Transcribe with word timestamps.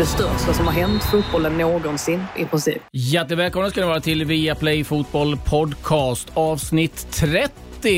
Det 0.00 0.06
största 0.06 0.52
som 0.52 0.66
har 0.66 0.72
hänt 0.72 1.04
fotbollen 1.04 1.58
någonsin 1.58 2.24
i 2.36 2.44
princip. 2.44 2.82
Jättevälkomna 2.92 3.70
ska 3.70 3.80
ni 3.80 3.86
vara 3.86 4.00
till 4.00 4.24
Viaplay 4.24 4.84
Fotboll 4.84 5.36
Podcast. 5.36 6.28
Avsnitt 6.34 7.06
30 7.10 7.52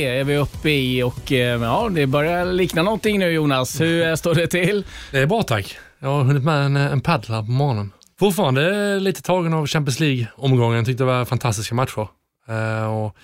är 0.04 0.24
vi 0.24 0.36
uppe 0.36 0.70
i 0.70 1.02
och 1.02 1.32
eh, 1.32 1.62
ja, 1.62 1.88
det 1.92 2.06
börjar 2.06 2.44
likna 2.44 2.82
någonting 2.82 3.18
nu 3.18 3.30
Jonas. 3.30 3.80
Hur 3.80 4.06
eh, 4.06 4.14
står 4.14 4.34
det 4.34 4.46
till? 4.46 4.84
Det 5.10 5.18
är 5.18 5.26
bra 5.26 5.42
tack. 5.42 5.76
Jag 5.98 6.08
har 6.08 6.24
hunnit 6.24 6.42
med 6.42 6.66
en, 6.66 6.76
en 6.76 7.00
paddel 7.00 7.34
här 7.34 7.42
på 7.42 7.50
morgonen. 7.50 7.92
Fortfarande 8.18 9.00
lite 9.00 9.22
tagen 9.22 9.54
av 9.54 9.66
Champions 9.66 10.00
League-omgången. 10.00 10.84
Tyckte 10.84 11.02
det 11.02 11.06
var 11.06 11.24
fantastiska 11.24 11.74
matcher. 11.74 12.08
Uh, 12.48 12.84
och, 12.84 13.16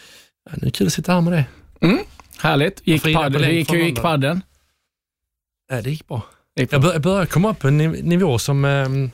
ja, 0.45 0.53
nu 0.53 0.59
är 0.61 0.65
det 0.65 0.71
kul 0.71 0.87
att 0.87 0.93
sitta 0.93 1.13
här 1.13 1.21
med 1.21 1.33
det. 1.33 1.45
Mm, 1.87 1.99
härligt. 2.39 2.87
Gick 2.87 3.03
padden? 3.03 3.33
Bolin 3.33 3.51
Gick, 3.51 3.73
hur 3.73 3.79
gick 3.79 4.03
padden? 4.03 4.43
Det 5.69 5.91
gick 5.91 6.09
bra. 6.09 6.23
Jag 6.59 6.81
bör, 6.81 6.93
jag 6.93 7.03
börjar 7.03 7.27
komma 7.27 7.51
upp 7.51 7.59
på 7.59 7.69
en 7.69 7.81
niv- 7.81 8.03
nivå 8.03 8.39
som 8.39 8.65
um, 8.65 9.11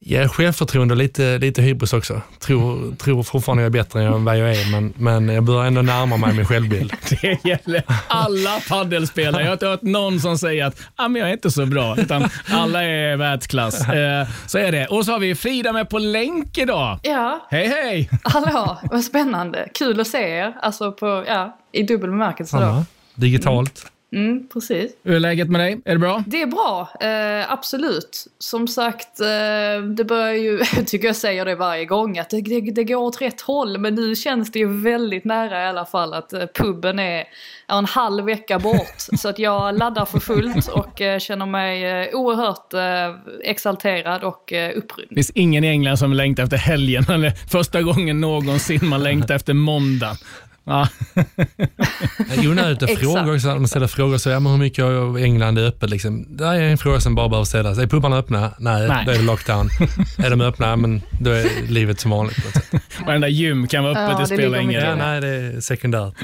ger 0.00 0.28
självförtroende 0.28 0.94
och 0.94 0.98
lite, 0.98 1.38
lite 1.38 1.62
hybris 1.62 1.92
också. 1.92 2.20
Tror, 2.38 2.96
tror 2.96 3.22
fortfarande 3.22 3.62
jag 3.62 3.66
är 3.68 3.72
bättre 3.82 4.02
än 4.02 4.24
vad 4.24 4.38
jag 4.38 4.50
är, 4.56 4.70
men, 4.72 4.92
men 4.96 5.28
jag 5.34 5.44
börjar 5.44 5.66
ändå 5.66 5.82
närma 5.82 6.16
mig 6.16 6.34
min 6.34 6.46
självbild. 6.46 6.92
Det 7.22 7.44
gäller 7.44 7.82
alla 8.08 8.60
paddelspelare. 8.68 9.42
Jag 9.42 9.48
har 9.48 9.52
inte 9.52 9.66
hört 9.66 9.82
någon 9.82 10.20
som 10.20 10.38
säger 10.38 10.64
att 10.64 10.80
ah, 10.96 11.08
men 11.08 11.20
jag 11.20 11.28
är 11.28 11.32
inte 11.32 11.50
så 11.50 11.66
bra, 11.66 11.96
utan 11.98 12.28
alla 12.48 12.84
är 12.84 13.16
världsklass. 13.16 13.88
Eh, 13.96 14.28
så 14.46 14.58
är 14.58 14.72
det. 14.72 14.86
Och 14.86 15.04
så 15.04 15.12
har 15.12 15.18
vi 15.18 15.34
Frida 15.34 15.72
med 15.72 15.88
på 15.90 15.98
länk 15.98 16.58
idag. 16.58 16.98
Ja, 17.02 17.46
Hej 17.50 17.68
hej! 17.68 18.10
hallå, 18.22 18.78
vad 18.82 19.04
spännande. 19.04 19.68
Kul 19.74 20.00
att 20.00 20.06
se 20.06 20.18
er, 20.18 20.52
alltså 20.62 20.92
på, 20.92 21.24
ja, 21.26 21.58
i 21.72 21.82
dubbel 21.82 22.10
bemärkelse 22.10 22.84
digitalt. 23.14 23.86
Mm, 24.16 24.48
precis. 24.52 24.92
Hur 25.02 25.14
är 25.14 25.20
läget 25.20 25.50
med 25.50 25.60
dig? 25.60 25.80
Är 25.84 25.92
det 25.92 25.98
bra? 25.98 26.24
Det 26.26 26.42
är 26.42 26.46
bra, 26.46 26.88
eh, 27.00 27.52
absolut. 27.52 28.26
Som 28.38 28.68
sagt, 28.68 29.20
eh, 29.20 29.84
det 29.96 30.04
börjar 30.04 30.32
ju, 30.32 30.58
tycker 30.86 31.06
jag 31.06 31.16
säger 31.16 31.44
det 31.44 31.54
varje 31.54 31.84
gång, 31.84 32.18
att 32.18 32.30
det, 32.30 32.40
det, 32.40 32.60
det 32.60 32.84
går 32.84 32.96
åt 32.96 33.20
rätt 33.20 33.40
håll. 33.40 33.78
Men 33.78 33.94
nu 33.94 34.16
känns 34.16 34.52
det 34.52 34.58
ju 34.58 34.80
väldigt 34.80 35.24
nära 35.24 35.64
i 35.64 35.66
alla 35.66 35.84
fall 35.84 36.14
att 36.14 36.32
eh, 36.32 36.46
puben 36.54 36.98
är 36.98 37.24
är 37.68 37.78
en 37.78 37.84
halv 37.84 38.24
vecka 38.24 38.58
bort. 38.58 38.96
så 39.18 39.28
att 39.28 39.38
jag 39.38 39.78
laddar 39.78 40.04
för 40.04 40.20
fullt 40.20 40.68
och 40.68 41.00
eh, 41.00 41.18
känner 41.18 41.46
mig 41.46 41.84
eh, 41.84 42.14
oerhört 42.14 42.74
eh, 42.74 43.50
exalterad 43.50 44.24
och 44.24 44.52
eh, 44.52 44.78
upprymd. 44.78 45.08
Det 45.08 45.14
finns 45.14 45.30
ingen 45.30 45.64
i 45.64 45.68
England 45.68 45.96
som 45.96 46.12
längtar 46.12 46.42
efter 46.42 46.56
helgen. 46.56 47.04
Eller 47.10 47.30
första 47.30 47.82
gången 47.82 48.20
någonsin 48.20 48.80
man 48.82 49.02
längtar 49.02 49.34
efter 49.34 49.54
måndag. 49.54 50.16
Ja. 50.68 50.88
Det 52.18 52.34
är 52.44 52.48
onödigt 52.50 52.82
att 52.82 52.98
fråga 52.98 53.32
också. 53.32 53.48
När 53.48 53.58
man 53.58 53.68
ställer 53.68 53.86
frågor 53.86 54.18
så, 54.18 54.30
ja, 54.30 54.40
men 54.40 54.52
hur 54.52 54.58
mycket 54.58 54.84
av 54.84 55.18
England 55.18 55.58
är 55.58 55.66
öppet? 55.66 55.90
Liksom. 55.90 56.36
Det 56.36 56.44
är 56.46 56.60
en 56.60 56.78
fråga 56.78 57.00
som 57.00 57.14
bara 57.14 57.28
behöver 57.28 57.44
ställas. 57.44 57.78
Är 57.78 57.86
pubarna 57.86 58.16
öppna? 58.18 58.52
Nej, 58.58 58.88
Nej. 58.88 59.04
då 59.06 59.12
är 59.12 59.16
det 59.16 59.22
lockdown. 59.24 59.68
är 60.18 60.30
de 60.30 60.40
öppna? 60.40 60.76
Men 60.76 61.02
då 61.20 61.30
är 61.30 61.48
livet 61.68 62.00
som 62.00 62.10
vanligt. 62.10 62.36
på 62.42 62.48
ett 62.48 62.54
sätt. 62.64 62.82
Varenda 63.06 63.28
gym 63.28 63.66
kan 63.66 63.84
vara 63.84 63.92
öppet, 63.92 64.12
Ja, 64.12 64.18
det 64.18 64.26
spelar 64.26 64.58
ingen 64.60 64.82
Ja, 64.82 64.90
roll. 64.90 64.98
nej, 64.98 65.20
det 65.20 65.28
är 65.28 65.60
sekundärt. 65.60 66.14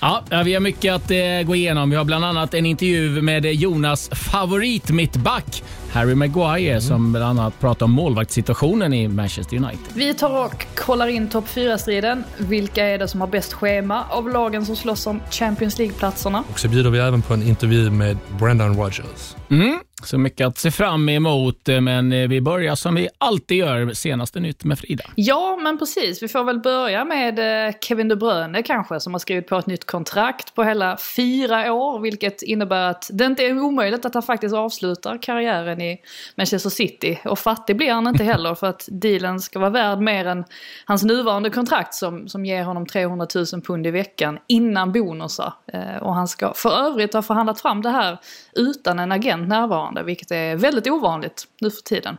Ja, 0.00 0.24
vi 0.44 0.54
har 0.54 0.60
mycket 0.60 0.94
att 0.94 1.10
eh, 1.10 1.18
gå 1.46 1.54
igenom. 1.54 1.90
Vi 1.90 1.96
har 1.96 2.04
bland 2.04 2.24
annat 2.24 2.54
en 2.54 2.66
intervju 2.66 3.22
med 3.22 3.44
Jonas 3.46 4.08
favoritmittback 4.12 5.62
Harry 5.92 6.14
Maguire 6.14 6.80
som 6.80 7.12
bland 7.12 7.40
annat 7.40 7.60
pratar 7.60 7.86
om 7.86 7.92
målvaktssituationen 7.92 8.92
i 8.92 9.08
Manchester 9.08 9.56
United. 9.56 9.86
Vi 9.94 10.14
tar 10.14 10.44
och 10.44 10.66
kollar 10.74 11.06
in 11.06 11.28
topp 11.28 11.44
4-striden. 11.48 12.24
Vilka 12.38 12.86
är 12.86 12.98
det 12.98 13.08
som 13.08 13.20
har 13.20 13.28
bäst 13.28 13.52
schema 13.52 14.04
av 14.10 14.28
lagen 14.28 14.66
som 14.66 14.76
slåss 14.76 15.06
om 15.06 15.20
Champions 15.30 15.78
League-platserna? 15.78 16.44
Och 16.50 16.60
så 16.60 16.68
bjuder 16.68 16.90
vi 16.90 16.98
även 16.98 17.22
på 17.22 17.34
en 17.34 17.42
intervju 17.42 17.90
med 17.90 18.18
Brendan 18.38 18.76
Rodgers. 18.76 19.36
Mm. 19.50 19.80
Så 20.06 20.18
mycket 20.18 20.46
att 20.46 20.58
se 20.58 20.70
fram 20.70 21.08
emot, 21.08 21.68
eh, 21.68 21.80
men 21.80 22.12
eh, 22.12 22.28
vi 22.28 22.40
börjar 22.40 22.74
som 22.74 22.94
vi 22.94 23.08
alltid 23.18 23.56
gör, 23.56 23.92
senaste 23.92 24.40
nytt 24.40 24.64
med 24.64 24.78
Frida. 24.78 25.04
Ja, 25.14 25.58
men 25.62 25.78
precis. 25.78 26.22
Vi 26.22 26.28
får 26.28 26.44
väl 26.44 26.60
börja 26.60 27.04
med 27.04 27.66
eh, 27.68 27.74
Kevin 27.80 28.08
De 28.08 28.16
Bruyne 28.16 28.62
kanske, 28.62 29.00
som 29.00 29.14
har 29.14 29.18
skrivit 29.18 29.48
på 29.48 29.56
ett 29.56 29.66
nytt 29.66 29.84
kontrakt 29.86 30.54
på 30.54 30.62
hela 30.62 30.96
fyra 31.16 31.72
år, 31.72 32.00
vilket 32.00 32.42
innebär 32.42 32.90
att 32.90 33.10
det 33.12 33.24
inte 33.24 33.42
är 33.42 33.60
omöjligt 33.60 34.04
att 34.04 34.14
han 34.14 34.22
faktiskt 34.22 34.54
avslutar 34.54 35.18
karriären 35.22 35.80
i 35.80 35.98
Manchester 36.36 36.70
City. 36.70 37.18
Och 37.24 37.38
fattig 37.38 37.76
blir 37.76 37.92
han 37.92 38.06
inte 38.06 38.24
heller, 38.24 38.54
för 38.54 38.66
att 38.66 38.88
dealen 38.90 39.40
ska 39.40 39.58
vara 39.58 39.70
värd 39.70 39.98
mer 39.98 40.26
än 40.26 40.44
hans 40.84 41.02
nuvarande 41.02 41.50
kontrakt 41.50 41.94
som, 41.94 42.28
som 42.28 42.44
ger 42.44 42.64
honom 42.64 42.86
300 42.86 43.26
000 43.34 43.62
pund 43.62 43.86
i 43.86 43.90
veckan 43.90 44.38
innan 44.46 44.92
bonusar. 44.92 45.52
Och 46.00 46.14
han 46.14 46.28
ska 46.28 46.52
för 46.54 46.70
övrigt 46.70 47.14
ha 47.14 47.22
förhandlat 47.22 47.60
fram 47.60 47.82
det 47.82 47.90
här 47.90 48.18
utan 48.52 48.98
en 48.98 49.12
agent 49.12 49.48
närvarande, 49.48 49.91
vilket 50.02 50.30
är 50.30 50.56
väldigt 50.56 50.86
ovanligt 50.86 51.48
nu 51.60 51.70
för 51.70 51.82
tiden. 51.82 52.16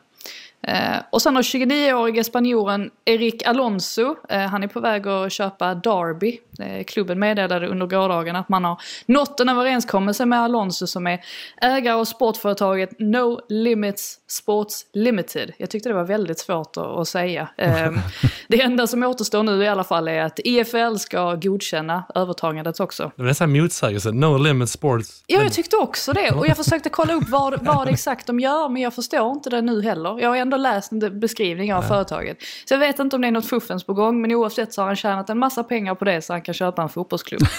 Eh, 0.68 0.98
och 1.10 1.22
sen 1.22 1.36
har 1.36 1.44
29-årige 1.44 2.24
spanjoren 2.24 2.92
Eric 3.06 3.44
Alonso, 3.46 4.16
eh, 4.30 4.40
han 4.40 4.64
är 4.64 4.68
på 4.68 4.80
väg 4.80 5.08
att 5.08 5.32
köpa 5.32 5.76
Derby. 5.76 6.40
Eh, 6.60 6.84
klubben 6.84 7.20
meddelade 7.20 7.68
under 7.68 7.86
gårdagen 7.86 8.36
att 8.36 8.50
man 8.50 8.66
har 8.66 8.82
nått 9.06 9.40
en 9.40 9.50
överenskommelse 9.50 10.26
med 10.26 10.40
Alonso 10.40 10.88
som 10.88 11.08
är 11.08 11.20
ägare 11.62 11.94
av 11.94 12.06
sportföretaget 12.06 13.00
No 13.00 13.40
Limits 13.50 14.20
Sports 14.28 14.86
Limited. 14.94 15.52
Jag 15.58 15.70
tyckte 15.70 15.90
det 15.90 15.96
var 15.96 16.04
väldigt 16.04 16.40
svårt 16.40 16.78
att, 16.78 17.08
säga. 17.08 17.50
Eh, 17.58 17.92
det 18.48 18.62
enda 18.62 18.88
som 18.88 19.04
återstår 19.04 19.44
nu 19.44 19.64
i 19.64 19.68
alla 19.68 19.84
fall 19.84 20.08
är 20.08 20.22
att 20.22 20.40
IFL 20.44 20.96
ska 20.96 21.36
godkänna 21.36 22.04
övertagandet 22.16 22.80
också. 22.80 23.12
Det 23.16 23.22
var 23.22 23.30
nästan 23.30 23.52
motsägelse. 23.52 24.12
No 24.12 24.38
limit 24.38 24.70
sports. 24.70 25.24
Ja, 25.28 25.42
jag 25.42 25.54
tyckte 25.54 25.78
också 25.78 26.14
det. 26.14 26.32
Och 26.32 26.48
jag 26.48 26.58
försökte 26.58 26.90
kolla 26.90 27.14
upp 27.14 27.30
vad, 27.30 27.66
vad 27.66 27.88
exakt 27.88 28.28
de 28.28 28.40
gör, 28.40 28.70
men 28.70 28.82
jag 28.82 28.94
förstår 28.94 29.32
inte 29.32 29.50
det 29.50 29.62
nu 29.62 29.82
heller. 29.82 30.20
Jag 30.20 30.30
har 30.30 30.38
ändå 30.38 30.58
läst 30.58 30.92
en 30.92 31.20
beskrivning 31.20 31.74
av 31.74 31.82
företaget. 31.82 32.38
Så 32.66 32.74
jag 32.74 32.80
vet 32.80 33.00
inte 33.00 33.16
om 33.16 33.22
det 33.22 33.28
är 33.28 33.32
något 33.32 33.50
fuffens 33.50 33.84
på 33.84 33.94
gång, 33.94 34.22
men 34.22 34.32
oavsett 34.32 34.74
så 34.74 34.82
har 34.82 34.88
han 34.88 34.96
tjänat 34.96 35.30
en 35.30 35.40
massa 35.40 35.64
pengar 35.64 35.96
på 35.96 36.06
det 36.06 36.22
så 36.22 36.34
han 36.34 36.42
kan 36.44 36.54
köpa 36.54 36.82
en 36.82 36.90
fotbollsklubb. 36.90 37.42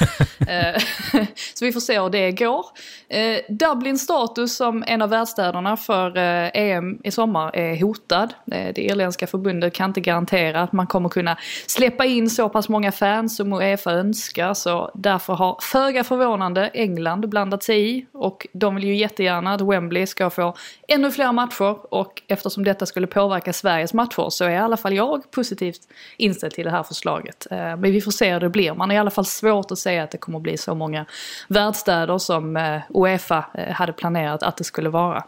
Eh, 0.49 0.83
så 1.55 1.65
vi 1.65 1.73
får 1.73 1.81
se 1.81 2.01
hur 2.01 2.11
det 2.11 2.33
går. 2.33 2.67
Eh, 3.09 3.39
Dublins 3.49 4.03
status 4.03 4.57
som 4.57 4.85
en 4.87 5.03
av 5.03 5.11
världsstäderna 5.11 5.77
för 5.77 6.17
eh, 6.17 6.51
EM 6.55 6.99
i 7.05 7.11
sommar 7.11 7.57
är 7.57 7.81
hotad. 7.81 8.35
Det 8.47 8.79
irländska 8.79 9.27
förbundet 9.27 9.75
kan 9.75 9.91
inte 9.91 10.01
garantera 10.01 10.63
att 10.63 10.73
man 10.73 10.87
kommer 10.87 11.09
kunna 11.09 11.39
släppa 11.67 12.05
in 12.05 12.31
så 12.31 12.49
pass 12.49 12.69
många 12.69 12.93
fans 12.93 13.37
som 13.37 13.53
Uefa 13.53 13.93
önskar. 13.93 14.55
Så 14.55 14.91
därför 14.95 15.33
har 15.33 15.59
föga 15.61 16.05
förvånande 16.05 16.71
England 16.75 17.29
blandat 17.29 17.63
sig 17.63 17.91
i. 17.91 18.07
Och 18.13 18.47
de 18.53 18.75
vill 18.75 18.85
ju 18.85 18.95
jättegärna 18.95 19.55
att 19.55 19.61
Wembley 19.61 20.07
ska 20.07 20.31
få 20.31 20.55
ännu 20.89 21.11
fler 21.11 21.33
matcher. 21.33 21.95
Och 21.95 22.23
eftersom 22.29 22.65
detta 22.65 22.87
skulle 22.87 23.07
påverka 23.07 23.53
Sveriges 23.53 23.95
matcher 23.95 24.31
så 24.31 24.45
är 24.45 24.51
i 24.51 24.57
alla 24.57 24.77
fall 24.77 24.95
jag 24.95 25.31
positivt 25.31 25.81
inställd 26.17 26.55
till 26.55 26.65
det 26.65 26.71
här 26.71 26.83
förslaget. 26.83 27.47
Men 27.51 27.83
vi 27.83 28.01
får 28.01 28.11
se 28.11 28.33
hur 28.33 28.41
det 28.41 28.49
blir. 28.49 28.74
Man 28.75 28.91
har 28.91 28.97
i 28.97 28.99
alla 28.99 29.11
fall 29.11 29.25
svårt 29.25 29.71
att 29.71 29.79
säga 29.79 30.03
att 30.03 30.11
det 30.11 30.19
kommer 30.19 30.39
att 30.39 30.43
bli 30.43 30.57
så 30.57 30.75
många 30.75 31.07
värdstäder 31.49 32.19
som 32.19 32.57
eh, 32.57 32.81
Uefa 32.95 33.45
eh, 33.55 33.75
hade 33.75 33.93
planerat 33.93 34.43
att 34.43 34.57
det 34.57 34.65
skulle 34.65 34.89
vara. 34.89 35.25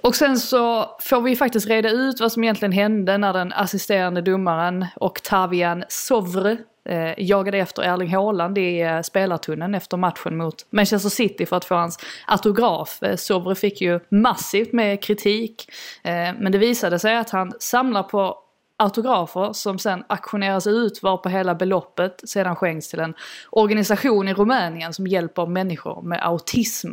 Och 0.00 0.16
sen 0.16 0.38
så 0.38 0.96
får 1.00 1.20
vi 1.20 1.36
faktiskt 1.36 1.68
reda 1.68 1.90
ut 1.90 2.20
vad 2.20 2.32
som 2.32 2.44
egentligen 2.44 2.72
hände 2.72 3.18
när 3.18 3.32
den 3.32 3.52
assisterande 3.52 4.22
domaren 4.22 4.86
Octavian 4.96 5.84
Sovre 5.88 6.56
eh, 6.88 7.12
jagade 7.18 7.58
efter 7.58 7.82
Erling 7.82 8.14
Haaland 8.14 8.58
i 8.58 8.80
eh, 8.80 9.00
spelartunneln 9.00 9.74
efter 9.74 9.96
matchen 9.96 10.36
mot 10.36 10.66
Manchester 10.70 11.08
City 11.08 11.46
för 11.46 11.56
att 11.56 11.64
få 11.64 11.74
hans 11.74 11.98
autograf. 12.26 13.02
Eh, 13.02 13.16
Sovre 13.16 13.54
fick 13.54 13.80
ju 13.80 14.00
massivt 14.08 14.72
med 14.72 15.02
kritik. 15.02 15.70
Eh, 16.02 16.12
men 16.38 16.52
det 16.52 16.58
visade 16.58 16.98
sig 16.98 17.16
att 17.16 17.30
han 17.30 17.52
samlar 17.58 18.02
på 18.02 18.43
autografer 18.76 19.52
som 19.52 19.78
sen 19.78 20.04
auktioneras 20.06 20.66
ut 20.66 21.02
varpå 21.02 21.28
hela 21.28 21.54
beloppet 21.54 22.20
sedan 22.28 22.56
skänks 22.56 22.88
till 22.88 23.00
en 23.00 23.14
organisation 23.50 24.28
i 24.28 24.34
Rumänien 24.34 24.92
som 24.94 25.06
hjälper 25.06 25.46
människor 25.46 26.02
med 26.02 26.26
autism. 26.26 26.88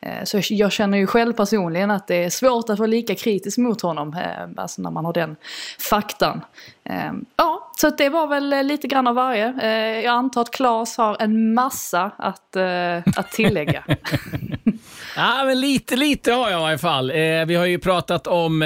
Eh, 0.00 0.24
Så 0.24 0.40
jag- 0.50 0.72
känner 0.72 0.98
ju 0.98 1.06
själv 1.06 1.32
personligen 1.32 1.90
att 1.90 2.06
det 2.06 2.24
är 2.24 2.30
svårt 2.30 2.70
att 2.70 2.78
vara 2.78 2.86
lika 2.86 3.14
kritisk 3.14 3.58
mot 3.58 3.80
honom, 3.82 4.14
eh, 4.14 4.48
alltså 4.62 4.82
när 4.82 4.90
man 4.90 5.04
har 5.04 5.12
den 5.12 5.36
faktan. 5.90 6.40
Eh, 6.84 7.12
Ja, 7.36 7.72
så 7.76 7.90
det 7.90 8.08
var 8.08 8.26
väl 8.26 8.52
eh, 8.52 8.62
lite 8.64 8.86
grann 8.88 9.06
av 9.06 9.14
varje. 9.14 9.52
Jag 10.02 10.12
antar 10.12 10.40
att 10.40 10.50
Claes 10.50 10.96
har 10.96 11.16
en 11.20 11.54
massa 11.54 12.10
att, 12.18 12.56
att 13.16 13.30
tillägga. 13.32 13.84
Ja, 15.16 15.44
men 15.44 15.60
lite, 15.60 15.96
lite 15.96 16.32
har 16.32 16.50
jag 16.50 16.60
i 16.60 16.64
alla 16.64 16.78
fall. 16.78 17.12
Vi 17.46 17.54
har 17.54 17.66
ju 17.66 17.78
pratat 17.78 18.26
om 18.26 18.62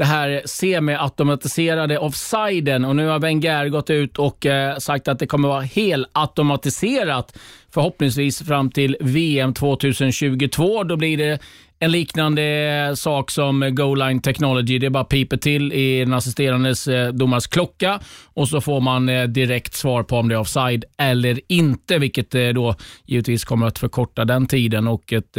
det 0.00 0.06
här 0.06 0.42
semi-automatiserade 0.44 1.98
offsiden 1.98 2.84
och 2.84 2.96
nu 2.96 3.06
har 3.06 3.18
Wenger 3.18 3.68
gått 3.68 3.90
ut 3.90 4.18
och 4.18 4.46
eh, 4.46 4.78
sagt 4.78 5.08
att 5.08 5.18
det 5.18 5.26
kommer 5.26 5.48
vara 5.48 5.60
helautomatiserat 5.60 7.38
förhoppningsvis 7.74 8.42
fram 8.42 8.70
till 8.70 8.96
VM 9.00 9.54
2022. 9.54 10.84
Då 10.84 10.96
blir 10.96 11.16
det 11.16 11.38
en 11.78 11.92
liknande 11.92 12.42
eh, 12.42 12.94
sak 12.94 13.30
som 13.30 13.74
Goal 13.74 13.98
Line 13.98 14.22
Technology. 14.22 14.78
Det 14.78 14.90
bara 14.90 15.04
piper 15.04 15.36
till 15.36 15.72
i 15.72 15.98
den 15.98 16.14
assisterandes 16.14 16.88
eh, 16.88 17.12
domars 17.12 17.46
klocka 17.46 18.00
och 18.24 18.48
så 18.48 18.60
får 18.60 18.80
man 18.80 19.08
eh, 19.08 19.24
direkt 19.24 19.74
svar 19.74 20.02
på 20.02 20.16
om 20.16 20.28
det 20.28 20.34
är 20.34 20.40
offside 20.40 20.84
eller 20.98 21.40
inte, 21.48 21.98
vilket 21.98 22.30
då 22.30 22.74
givetvis 23.06 23.44
kommer 23.44 23.66
att 23.66 23.78
förkorta 23.78 24.24
den 24.24 24.46
tiden 24.46 24.88
och 24.88 25.12
ett 25.12 25.36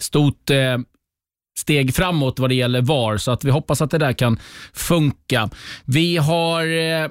stort 0.00 0.50
steg 1.60 1.94
framåt 1.94 2.38
vad 2.38 2.50
det 2.50 2.54
gäller 2.54 2.82
VAR, 2.82 3.16
så 3.16 3.30
att 3.30 3.44
vi 3.44 3.50
hoppas 3.50 3.82
att 3.82 3.90
det 3.90 3.98
där 3.98 4.12
kan 4.12 4.38
funka. 4.72 5.50
Vi 5.84 6.16
har 6.16 6.66
eh, 6.66 7.08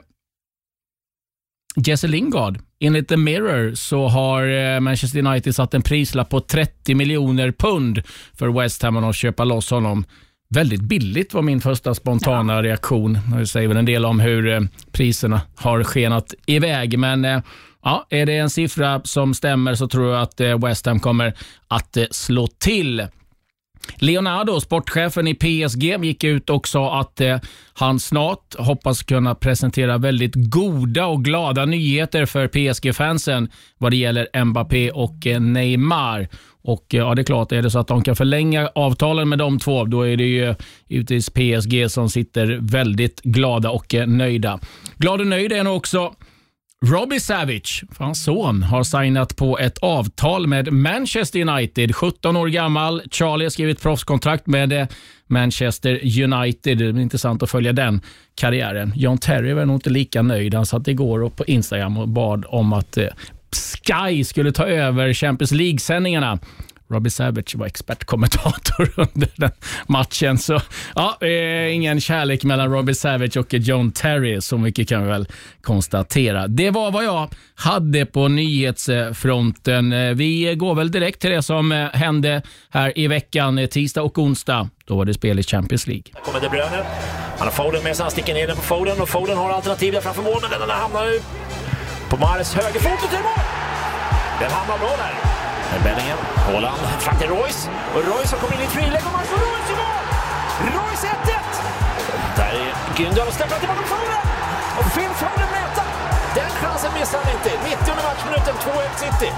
Jesse 1.75 2.07
Lingard. 2.07 2.59
Enligt 2.79 3.07
The 3.07 3.17
Mirror 3.17 3.75
så 3.75 4.07
har 4.07 4.47
eh, 4.47 4.79
Manchester 4.79 5.19
United 5.19 5.55
satt 5.55 5.73
en 5.73 5.81
prislapp 5.81 6.29
på 6.29 6.39
30 6.39 6.95
miljoner 6.95 7.51
pund 7.51 8.01
för 8.33 8.61
West 8.61 8.83
Ham 8.83 8.97
att 8.97 9.15
köpa 9.15 9.43
loss 9.43 9.71
honom. 9.71 10.05
Väldigt 10.49 10.81
billigt 10.81 11.33
var 11.33 11.41
min 11.41 11.61
första 11.61 11.95
spontana 11.95 12.53
ja. 12.53 12.63
reaktion. 12.63 13.19
Det 13.37 13.47
säger 13.47 13.67
väl 13.67 13.77
en 13.77 13.85
del 13.85 14.05
om 14.05 14.19
hur 14.19 14.47
eh, 14.47 14.61
priserna 14.91 15.41
har 15.55 15.83
skenat 15.83 16.33
iväg, 16.45 16.99
men 16.99 17.25
eh, 17.25 17.41
ja, 17.83 18.07
är 18.09 18.25
det 18.25 18.37
en 18.37 18.49
siffra 18.49 19.01
som 19.03 19.33
stämmer 19.33 19.75
så 19.75 19.87
tror 19.87 20.13
jag 20.13 20.21
att 20.21 20.63
West 20.63 20.85
Ham 20.85 20.99
kommer 20.99 21.33
att 21.67 21.97
slå 22.11 22.47
till. 22.47 23.07
Leonardo, 23.95 24.59
sportchefen 24.59 25.27
i 25.27 25.35
PSG, 25.35 26.05
gick 26.05 26.23
ut 26.23 26.49
och 26.49 26.67
sa 26.67 26.99
att 26.99 27.21
eh, 27.21 27.37
han 27.73 27.99
snart 27.99 28.55
hoppas 28.57 29.03
kunna 29.03 29.35
presentera 29.35 29.97
väldigt 29.97 30.33
goda 30.35 31.05
och 31.05 31.25
glada 31.25 31.65
nyheter 31.65 32.25
för 32.25 32.47
PSG-fansen 32.47 33.49
vad 33.77 33.91
det 33.91 33.97
gäller 33.97 34.45
Mbappé 34.45 34.91
och 34.91 35.27
eh, 35.27 35.41
Neymar. 35.41 36.27
Och 36.61 36.95
eh, 36.95 36.99
ja, 36.99 37.15
det 37.15 37.21
är 37.21 37.23
klart, 37.23 37.51
är 37.51 37.61
det 37.61 37.71
så 37.71 37.79
att 37.79 37.87
de 37.87 38.03
kan 38.03 38.15
förlänga 38.15 38.69
avtalen 38.75 39.29
med 39.29 39.39
de 39.39 39.59
två, 39.59 39.85
då 39.85 40.01
är 40.01 40.17
det 40.17 40.23
ju 40.23 40.55
givetvis 40.87 41.29
PSG 41.29 41.91
som 41.91 42.09
sitter 42.09 42.59
väldigt 42.61 43.21
glada 43.21 43.69
och 43.69 43.95
eh, 43.95 44.07
nöjda. 44.07 44.59
Glad 44.97 45.21
och 45.21 45.27
nöjd 45.27 45.51
är 45.51 45.63
nog 45.63 45.77
också 45.77 46.13
Robbie 46.85 47.19
Savage, 47.19 47.83
hans 47.97 48.23
son, 48.23 48.63
har 48.63 48.83
signat 48.83 49.35
på 49.35 49.59
ett 49.59 49.77
avtal 49.77 50.47
med 50.47 50.73
Manchester 50.73 51.41
United. 51.41 51.95
17 51.95 52.37
år 52.37 52.47
gammal. 52.47 53.01
Charlie 53.11 53.45
har 53.45 53.49
skrivit 53.49 53.81
proffskontrakt 53.81 54.47
med 54.47 54.73
eh, 54.73 54.87
Manchester 55.27 56.23
United. 56.23 56.77
Det 56.77 56.93
blir 56.93 57.03
intressant 57.03 57.43
att 57.43 57.49
följa 57.51 57.73
den 57.73 58.01
karriären. 58.35 58.93
John 58.95 59.17
Terry 59.17 59.53
var 59.53 59.65
nog 59.65 59.75
inte 59.75 59.89
lika 59.89 60.21
nöjd. 60.21 60.53
Han 60.53 60.65
satt 60.65 60.87
igår 60.87 61.29
på 61.29 61.45
Instagram 61.45 61.97
och 61.97 62.07
bad 62.07 62.45
om 62.47 62.73
att 62.73 62.97
eh, 62.97 63.07
Sky 63.83 64.23
skulle 64.23 64.51
ta 64.51 64.65
över 64.65 65.13
Champions 65.13 65.51
League-sändningarna. 65.51 66.39
Robbie 66.91 67.09
Savage 67.09 67.55
var 67.55 67.65
expertkommentator 67.65 68.93
under 68.97 69.27
den 69.35 69.51
matchen. 69.87 70.37
Så 70.37 70.59
ja, 70.95 71.17
eh, 71.21 71.75
ingen 71.75 72.01
kärlek 72.01 72.43
mellan 72.43 72.71
Robbie 72.71 72.95
Savage 72.95 73.37
och 73.37 73.53
John 73.53 73.91
Terry, 73.91 74.41
så 74.41 74.57
mycket 74.57 74.89
kan 74.89 75.03
vi 75.03 75.09
väl 75.09 75.27
konstatera. 75.61 76.47
Det 76.47 76.71
var 76.71 76.91
vad 76.91 77.03
jag 77.03 77.29
hade 77.55 78.05
på 78.05 78.27
nyhetsfronten. 78.27 79.93
Eh, 79.93 80.13
vi 80.13 80.55
går 80.55 80.75
väl 80.75 80.91
direkt 80.91 81.21
till 81.21 81.29
det 81.29 81.43
som 81.43 81.71
eh, 81.71 81.87
hände 81.93 82.41
här 82.69 82.99
i 82.99 83.07
veckan, 83.07 83.67
tisdag 83.71 84.01
och 84.01 84.17
onsdag. 84.17 84.69
Då 84.85 84.95
var 84.97 85.05
det 85.05 85.13
spel 85.13 85.39
i 85.39 85.43
Champions 85.43 85.87
League. 85.87 86.03
Här 86.13 86.21
kommer 86.21 86.41
De 86.41 86.49
Bruyne. 86.49 86.85
Han 87.37 87.47
har 87.47 87.51
Foden 87.51 87.83
med 87.83 87.95
sig, 87.95 88.03
han 88.03 88.11
sticker 88.11 88.33
ner 88.33 88.47
den 88.47 88.55
på 88.55 88.61
Foden 88.61 89.01
och 89.01 89.09
Foden 89.09 89.37
har 89.37 89.49
alternativ 89.49 89.93
där 89.93 90.01
framför 90.01 90.21
mål, 90.21 90.39
men 90.41 90.59
den 90.59 90.69
hamnar 90.69 91.05
ju 91.05 91.19
på 92.09 92.17
Mares 92.17 92.53
högerfot 92.53 93.03
och 93.03 93.09
till 93.09 93.19
mål! 93.19 93.45
Den 94.39 94.51
hamnar 94.51 94.77
bra 94.77 94.89
där. 94.97 95.28
Bellingham, 95.83 96.19
Haaland 96.47 96.81
fram 97.05 97.17
till 97.19 97.29
Royce. 97.35 97.61
Och 97.95 98.01
Royce 98.09 98.31
har 98.33 98.39
kommit 98.43 98.55
in 98.55 98.61
i 98.61 98.65
ett 98.69 98.75
friläge 98.77 99.05
och 99.09 99.15
Marco 99.17 99.35
Royce 99.45 99.71
i 99.73 99.75
mål! 99.81 100.03
Royce 100.75 101.05
1-1! 101.05 101.51
Där 102.37 102.53
är 102.63 102.71
Gündal 102.97 103.27
och 103.27 103.33
släpper 103.39 103.59
tillbaka 103.59 103.83
bollen! 103.93 104.23
Och 104.79 104.87
Phil 104.95 105.11
Foden 105.21 105.49
mäta! 105.57 105.83
Den 106.35 106.51
chansen 106.61 106.91
missar 106.99 107.19
han 107.23 107.29
inte. 107.37 107.51
90 107.69 107.93
matchminuten, 108.07 108.55
2-1 108.65 108.95
City. 109.03 109.29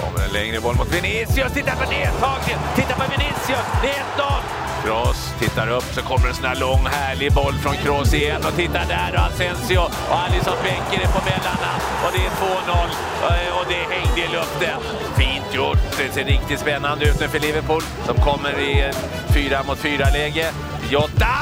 Kommer 0.00 0.20
en 0.26 0.32
längre 0.38 0.60
boll 0.60 0.76
mot 0.76 0.90
Vinicius. 0.96 1.52
Titta 1.52 1.72
på 1.80 1.84
nedtaget! 1.96 2.60
Titta 2.78 2.94
på 3.00 3.04
Vinicius! 3.12 3.66
Det 3.82 3.90
är 3.98 4.02
1-0! 4.18 4.71
Kroos 4.84 5.34
tittar 5.38 5.68
upp 5.68 5.84
så 5.94 6.02
kommer 6.02 6.28
en 6.28 6.34
sån 6.34 6.44
här 6.44 6.60
lång 6.60 6.86
härlig 6.86 7.32
boll 7.32 7.54
från 7.54 7.76
Kroos 7.76 8.14
igen 8.14 8.42
och 8.46 8.56
titta 8.56 8.84
där 8.88 9.12
och 9.14 9.20
Asensio 9.20 9.78
och 9.78 10.18
Alisson 10.24 10.56
bänker 10.62 11.04
är 11.04 11.12
på 11.16 11.20
mellanna 11.24 11.72
och 12.04 12.12
det 12.14 12.22
är 12.26 12.30
2-0 12.30 12.88
eh, 13.30 13.58
och 13.58 13.66
det 13.68 13.94
hängde 13.94 14.20
i 14.20 14.28
luften. 14.36 14.80
Fint 15.16 15.54
gjort. 15.54 15.78
Det 15.98 16.12
ser 16.12 16.24
riktigt 16.24 16.60
spännande 16.60 17.04
ut 17.04 17.20
nu 17.20 17.28
för 17.28 17.38
Liverpool 17.38 17.82
som 18.06 18.16
kommer 18.16 18.60
i 18.60 18.92
fyra 19.34 19.62
mot 19.62 19.78
fyra 19.78 20.06
läge. 20.12 20.52
Jota! 20.90 21.36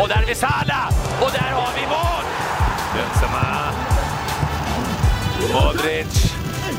Och 0.00 0.08
där 0.08 0.22
är 0.22 0.26
vi 0.26 0.34
Salah! 0.34 0.88
Och 1.20 1.30
där 1.32 1.52
har 1.52 1.72
vi 1.74 1.86
mål! 1.86 2.24
Benzema. 2.94 3.72
Modric. 5.52 6.34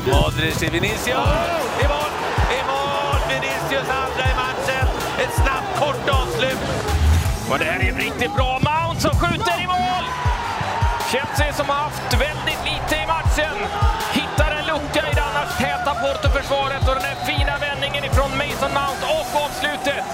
Modric 0.06 0.58
till 0.58 0.70
Vinicius. 0.70 1.08
I 1.84 1.88
mål! 1.88 2.09
Och 7.50 7.58
det 7.58 7.64
här 7.64 7.80
är 7.84 7.88
en 7.92 8.00
riktigt 8.08 8.34
bra 8.38 8.50
Mount 8.68 9.00
som 9.00 9.14
skjuter 9.20 9.56
i 9.64 9.66
mål! 9.66 10.04
Chelsea 11.12 11.52
som 11.58 11.66
har 11.72 11.80
haft 11.86 12.12
väldigt 12.26 12.62
lite 12.70 12.94
i 13.02 13.06
matchen 13.14 13.56
hittar 14.18 14.50
en 14.58 14.66
lucka 14.70 15.02
i 15.10 15.12
det 15.18 15.24
annars 15.30 15.52
täta 15.62 15.92
Porto-försvaret 16.02 16.82
och 16.88 16.94
den 16.98 17.06
här 17.10 17.18
fina 17.30 17.54
vändningen 17.66 18.02
ifrån 18.08 18.30
Mason 18.42 18.72
Mount 18.78 19.02
och 19.18 19.28
avslutet. 19.44 20.04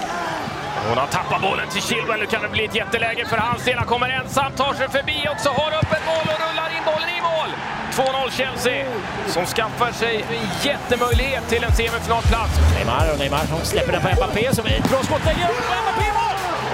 Hon 0.89 0.97
har 1.03 1.09
tappat 1.17 1.41
bollen 1.41 1.67
till 1.73 1.83
Chilwell. 1.87 2.19
Nu 2.19 2.25
kan 2.25 2.41
det 2.41 2.51
bli 2.57 2.65
ett 2.65 2.75
jätteläge 2.75 3.25
för 3.31 3.37
hans 3.37 3.63
del. 3.65 3.77
Han 3.77 3.87
kommer 3.93 4.09
ensam, 4.09 4.51
tar 4.61 4.73
sig 4.73 4.87
förbi 4.97 5.17
också, 5.33 5.49
har 5.49 5.71
öppet 5.81 6.03
mål 6.11 6.25
och 6.33 6.39
rullar 6.45 6.69
in 6.77 6.83
bollen 6.91 7.09
i 7.17 7.21
mål. 7.29 7.49
2-0 7.97 8.31
Chelsea 8.39 8.85
som 9.27 9.45
skaffar 9.45 9.91
sig 9.91 10.15
en 10.35 10.47
jättemöjlighet 10.69 11.43
till 11.49 11.63
en 11.63 11.73
semifinalplats. 11.79 12.53
Neymar 12.75 13.05
och 13.13 13.19
Neymar 13.19 13.45
som 13.53 13.61
släpper 13.71 13.91
den 13.91 14.01
på 14.01 14.09
Mbappé 14.15 14.55
som 14.55 14.65
är 14.65 14.75
ett 14.79 14.89
bra 14.89 14.99
skottläge. 15.03 15.43
Mbappé 15.83 16.16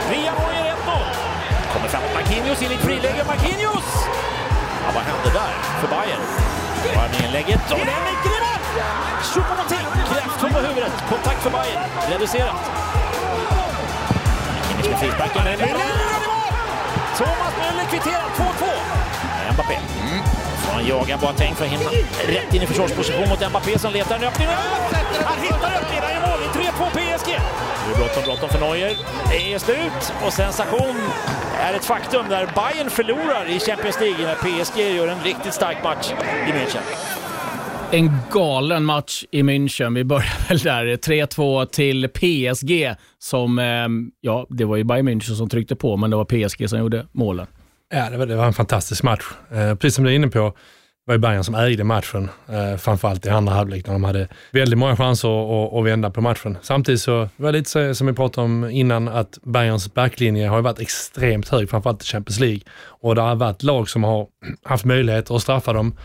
mål! 0.03 0.15
Via 0.15 0.31
1-0. 0.31 1.73
Kommer 1.73 1.87
framåt 1.87 2.13
Marquinhos 2.13 2.61
in 2.61 2.71
i 2.71 2.77
friläge. 2.77 3.23
Marquinhos! 3.27 3.87
Ja, 4.83 4.89
vad 4.95 5.03
hände 5.03 5.29
där 5.33 5.53
för 5.81 5.87
Bayern? 5.87 6.21
inlägget. 7.25 7.71
och 7.71 7.77
den 7.77 7.87
är 7.87 8.15
mål! 8.21 8.61
Choupo-Moting! 9.23 9.87
Kraftfull 10.09 10.51
på 10.53 10.59
huvudet. 10.59 10.93
Kontakt 11.09 11.41
för 11.43 11.49
Bayern. 11.49 11.83
Reducerat. 12.09 12.55
Marquinhos 14.57 14.89
med 14.89 14.99
frisparken. 14.99 15.43
Thomas 17.17 17.53
Müller 17.61 17.85
kvitterar 17.89 18.27
2-2. 18.37 19.53
Mbappé. 19.53 19.75
Mm. 19.75 20.32
Han 20.73 20.87
jagar 20.87 21.17
Boateng 21.17 21.55
för 21.55 21.65
att 21.65 21.71
hinna 21.71 21.89
rätt 22.37 22.53
in 22.53 22.61
i 22.61 22.65
försvarsposition 22.65 23.29
mot 23.29 23.49
Mbappé 23.49 23.79
som 23.79 23.93
letar 23.93 24.15
en 24.15 24.23
öppning. 24.23 24.47
Han 25.25 25.39
hittar 25.43 25.71
öppningen, 25.79 26.03
han 26.03 26.13
gör 26.13 26.21
mål! 26.21 26.39
3-2 26.53 26.89
PSG! 26.95 27.29
Nu 27.85 27.93
är 27.93 27.97
bråttom, 27.97 28.23
bråttom 28.25 28.49
för 28.49 28.59
Neuer. 28.59 28.95
Det 29.29 29.53
är 29.53 29.59
slut 29.59 30.13
och 30.25 30.33
sensation 30.33 30.95
är 31.59 31.73
ett 31.73 31.85
faktum 31.85 32.25
där 32.29 32.45
Bayern 32.55 32.89
förlorar 32.89 33.49
i 33.49 33.59
Champions 33.59 33.99
League 33.99 34.25
när 34.25 34.35
PSG 34.35 34.95
gör 34.95 35.07
en 35.07 35.23
riktigt 35.23 35.53
stark 35.53 35.83
match 35.83 36.11
i 36.47 36.51
München. 36.51 36.81
En 37.91 38.17
galen 38.31 38.85
match 38.85 39.23
i 39.31 39.41
München. 39.41 39.95
Vi 39.95 40.03
börjar 40.03 40.49
väl 40.49 40.57
där. 40.57 40.85
3-2 40.97 41.65
till 41.65 42.09
PSG. 42.09 42.95
Som, 43.19 43.59
eh, 43.59 43.87
ja, 44.21 44.47
det 44.49 44.65
var 44.65 44.75
ju 44.75 44.83
Bayern 44.83 45.09
München 45.09 45.35
som 45.35 45.49
tryckte 45.49 45.75
på, 45.75 45.97
men 45.97 46.09
det 46.09 46.15
var 46.15 46.25
PSG 46.25 46.69
som 46.69 46.79
gjorde 46.79 47.05
målen. 47.11 47.47
Ja, 47.95 48.09
det 48.09 48.17
var, 48.17 48.25
det 48.25 48.35
var 48.35 48.45
en 48.45 48.53
fantastisk 48.53 49.03
match. 49.03 49.23
Eh, 49.51 49.75
precis 49.75 49.95
som 49.95 50.03
du 50.03 50.11
är 50.11 50.15
inne 50.15 50.27
på, 50.27 50.53
var 51.05 51.13
ju 51.13 51.19
Bayern 51.19 51.43
som 51.43 51.55
ägde 51.55 51.83
matchen, 51.83 52.29
eh, 52.49 52.77
framförallt 52.77 53.25
i 53.25 53.29
andra 53.29 53.53
halvlek 53.53 53.85
när 53.87 53.93
de 53.93 54.03
hade 54.03 54.27
väldigt 54.51 54.79
många 54.79 54.95
chanser 54.95 55.65
att, 55.67 55.73
att 55.73 55.85
vända 55.85 56.09
på 56.09 56.21
matchen. 56.21 56.57
Samtidigt 56.61 57.01
så 57.01 57.29
var 57.35 57.51
det 57.51 57.57
lite 57.57 57.95
som 57.95 58.07
vi 58.07 58.13
pratade 58.13 58.45
om 58.45 58.69
innan, 58.69 59.07
att 59.07 59.37
Bayerns 59.43 59.93
backlinje 59.93 60.47
har 60.47 60.61
varit 60.61 60.79
extremt 60.79 61.49
hög, 61.49 61.69
framförallt 61.69 62.03
i 62.03 62.05
Champions 62.05 62.39
League. 62.39 62.61
Och 62.85 63.15
det 63.15 63.21
har 63.21 63.35
varit 63.35 63.63
lag 63.63 63.89
som 63.89 64.03
har 64.03 64.27
haft 64.63 64.85
möjligheter 64.85 65.35
att 65.35 65.41
straffa 65.41 65.73
dem, 65.73 65.95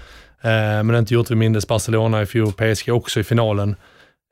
eh, 0.43 0.51
men 0.83 0.95
inte 0.95 1.15
gjort. 1.15 1.29
det, 1.29 1.35
mindre 1.35 1.63
Barcelona 1.69 2.23
i 2.23 2.27
fjol, 2.27 2.53
PSG 2.53 2.89
också 2.89 3.21
i 3.21 3.25
finalen. 3.25 3.77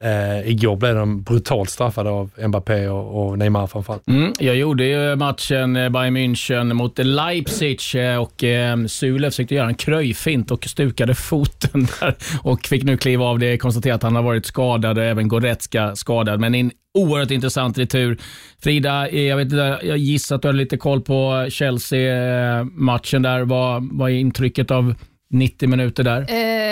Eh, 0.04 0.50
igår 0.50 0.76
blev 0.76 0.94
de 0.94 1.22
brutalt 1.22 1.70
straffade 1.70 2.10
av 2.10 2.30
Mbappé 2.48 2.88
och, 2.88 3.28
och 3.28 3.38
Neymar 3.38 3.66
framförallt. 3.66 4.08
Mm, 4.08 4.32
jag 4.38 4.56
gjorde 4.56 4.84
ju 4.84 5.16
matchen 5.16 5.76
eh, 5.76 5.88
Bayern 5.88 6.16
München 6.16 6.72
mot 6.72 6.98
Leipzig 6.98 7.80
eh, 7.94 8.16
och 8.16 8.44
eh, 8.44 8.84
Sule 8.86 9.30
försökte 9.30 9.54
göra 9.54 9.68
en 9.68 9.74
kröjfint 9.74 10.50
och 10.50 10.64
stukade 10.64 11.14
foten 11.14 11.86
där 12.00 12.14
och 12.42 12.66
fick 12.66 12.84
nu 12.84 12.96
kliva 12.96 13.24
av 13.24 13.38
det. 13.38 13.58
Konstatera 13.58 13.94
att 13.94 14.02
han 14.02 14.16
har 14.16 14.22
varit 14.22 14.46
skadad 14.46 14.98
och 14.98 15.04
även 15.04 15.28
Goretzka 15.28 15.96
skadad. 15.96 16.40
Men 16.40 16.54
en 16.54 16.70
oerhört 16.98 17.30
intressant 17.30 17.78
retur. 17.78 18.18
Frida, 18.62 19.08
eh, 19.08 19.22
jag, 19.22 19.36
vet 19.36 19.52
jag 19.82 19.98
gissar 19.98 20.36
att 20.36 20.42
du 20.42 20.48
har 20.48 20.52
lite 20.52 20.76
koll 20.76 21.00
på 21.00 21.46
Chelsea-matchen 21.50 23.22
där. 23.22 23.44
Vad, 23.44 23.88
vad 23.92 24.10
är 24.10 24.14
intrycket 24.14 24.70
av 24.70 24.94
90 25.28 25.68
minuter 25.68 26.04
där. 26.04 26.20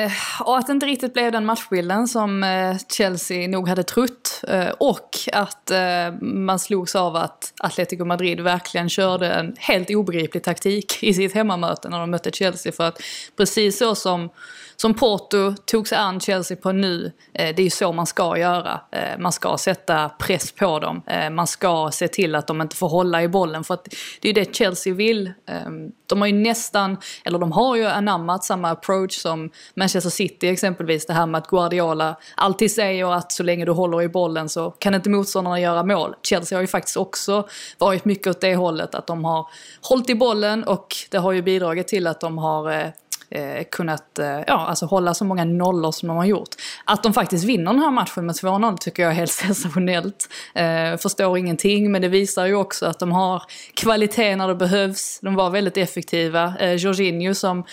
Eh, 0.05 0.13
och 0.41 0.59
att 0.59 0.67
det 0.67 0.73
inte 0.73 0.87
riktigt 0.87 1.15
blev 1.15 1.33
den 1.33 1.47
matchbilden 1.47 2.09
som 2.09 2.45
eh, 2.45 2.77
Chelsea 2.97 3.49
nog 3.49 3.69
hade 3.69 3.83
trott. 3.83 4.41
Eh, 4.49 4.69
och 4.69 5.11
att 5.33 5.71
eh, 5.71 6.13
man 6.21 6.59
slogs 6.59 6.95
av 6.97 7.17
att 7.17 7.53
Atletico 7.59 8.05
Madrid 8.05 8.41
verkligen 8.41 8.89
körde 8.89 9.33
en 9.33 9.55
helt 9.59 9.91
obegriplig 9.91 10.43
taktik 10.43 11.03
i 11.03 11.15
sitt 11.15 11.35
hemmamöte 11.35 11.89
när 11.89 12.01
de 12.01 12.11
mötte 12.11 12.31
Chelsea. 12.31 12.73
För 12.73 12.85
att 12.85 13.03
precis 13.37 13.79
så 13.79 13.95
som 13.95 14.31
som 14.77 14.95
Porto 14.95 15.55
tog 15.67 15.89
sig 15.89 15.99
an 15.99 16.21
Chelsea 16.21 16.57
på 16.57 16.73
nu, 16.73 17.13
eh, 17.33 17.55
det 17.57 17.63
är 17.63 17.65
ju 17.65 17.71
så 17.71 17.93
man 17.93 18.07
ska 18.07 18.39
göra. 18.39 18.81
Eh, 18.91 19.19
man 19.19 19.33
ska 19.33 19.59
sätta 19.59 20.09
press 20.09 20.53
på 20.53 20.79
dem. 20.79 21.03
Eh, 21.07 21.31
man 21.31 21.47
ska 21.47 21.91
se 21.93 22.09
till 22.09 22.35
att 22.35 22.47
de 22.47 22.61
inte 22.61 22.77
får 22.77 22.89
hålla 22.89 23.23
i 23.23 23.29
bollen 23.29 23.65
för 23.65 23.75
att 23.75 23.85
det 24.21 24.29
är 24.29 24.35
ju 24.35 24.45
det 24.45 24.57
Chelsea 24.57 24.95
vill. 24.95 25.27
Eh, 25.27 25.71
de 26.07 26.21
har 26.21 26.29
ju 26.29 26.35
nästan, 26.35 26.97
eller 27.25 27.39
de 27.39 27.53
har 27.53 27.77
ju 27.77 27.87
anammat 27.87 28.45
samma 28.45 28.71
approach 28.71 29.13
som 29.13 29.51
Manchester 29.75 30.11
City 30.11 30.49
exempelvis. 30.49 31.07
Det 31.07 31.13
här 31.13 31.27
med 31.27 31.39
att 31.39 31.49
Guardiola 31.49 32.17
alltid 32.35 32.73
säger 32.73 33.13
att 33.13 33.33
så 33.33 33.43
länge 33.43 33.65
du 33.65 33.73
håller 33.73 34.03
i 34.03 34.09
bollen 34.09 34.49
så 34.49 34.71
kan 34.71 34.95
inte 34.95 35.11
motståndarna 35.11 35.61
göra 35.61 35.83
mål. 35.83 36.15
Chelsea 36.23 36.59
har 36.59 36.61
ju 36.61 36.67
faktiskt 36.67 36.97
också 36.97 37.49
varit 37.79 38.05
mycket 38.05 38.27
åt 38.27 38.41
det 38.41 38.55
hållet 38.55 38.95
att 38.95 39.07
de 39.07 39.25
har 39.25 39.47
hållit 39.81 40.11
i 40.11 40.15
bollen 40.15 40.65
och 40.65 40.97
det 41.11 41.19
har 41.19 41.33
ju 41.33 41.43
bidragit 41.43 41.89
till 41.89 42.07
att 42.07 42.21
de 42.21 42.39
har 42.39 42.71
eh, 42.73 42.89
eh, 43.31 43.65
kunnat 43.71 44.19
eh, 44.19 44.41
ja, 44.47 44.67
alltså 44.67 44.87
hålla 44.87 45.15
så 45.15 45.25
många 45.25 45.45
nollor 45.45 45.93
som 45.93 46.09
de 46.09 46.17
har 46.17 46.25
gjort. 46.25 46.49
Att 46.85 47.03
de 47.03 47.13
faktiskt 47.13 47.45
vinner 47.45 47.73
den 47.73 47.81
här 47.81 47.91
matchen 47.91 48.27
med 48.27 48.35
2-0 48.35 48.77
tycker 48.77 49.03
jag 49.03 49.13
är 49.13 49.17
helt 49.17 49.31
sensationellt. 49.45 50.29
Eh, 50.55 50.97
förstår 50.97 51.39
ingenting, 51.39 51.93
men 51.93 52.03
det 52.03 52.09
visar 52.09 52.47
ju 52.47 52.55
också 52.55 52.87
att 52.87 52.99
de 52.99 53.13
har 53.13 53.43
kvalitet 53.75 54.37
när 54.37 54.49
det 54.49 54.55
behövs. 54.55 55.19
De 55.23 55.35
var 55.35 55.51
väldigt 55.51 55.77
effektiva. 55.77 56.55
Eh, 56.61 56.75
Jorginho 56.75 57.35
som 57.35 57.65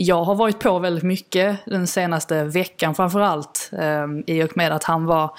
jag 0.00 0.24
har 0.24 0.34
varit 0.34 0.58
på 0.58 0.78
väldigt 0.78 1.04
mycket 1.04 1.58
den 1.64 1.86
senaste 1.86 2.44
veckan 2.44 2.94
framförallt. 2.94 3.70
Eh, 3.72 4.34
I 4.34 4.42
och 4.42 4.56
med 4.56 4.72
att 4.72 4.84
han 4.84 5.06
var 5.06 5.30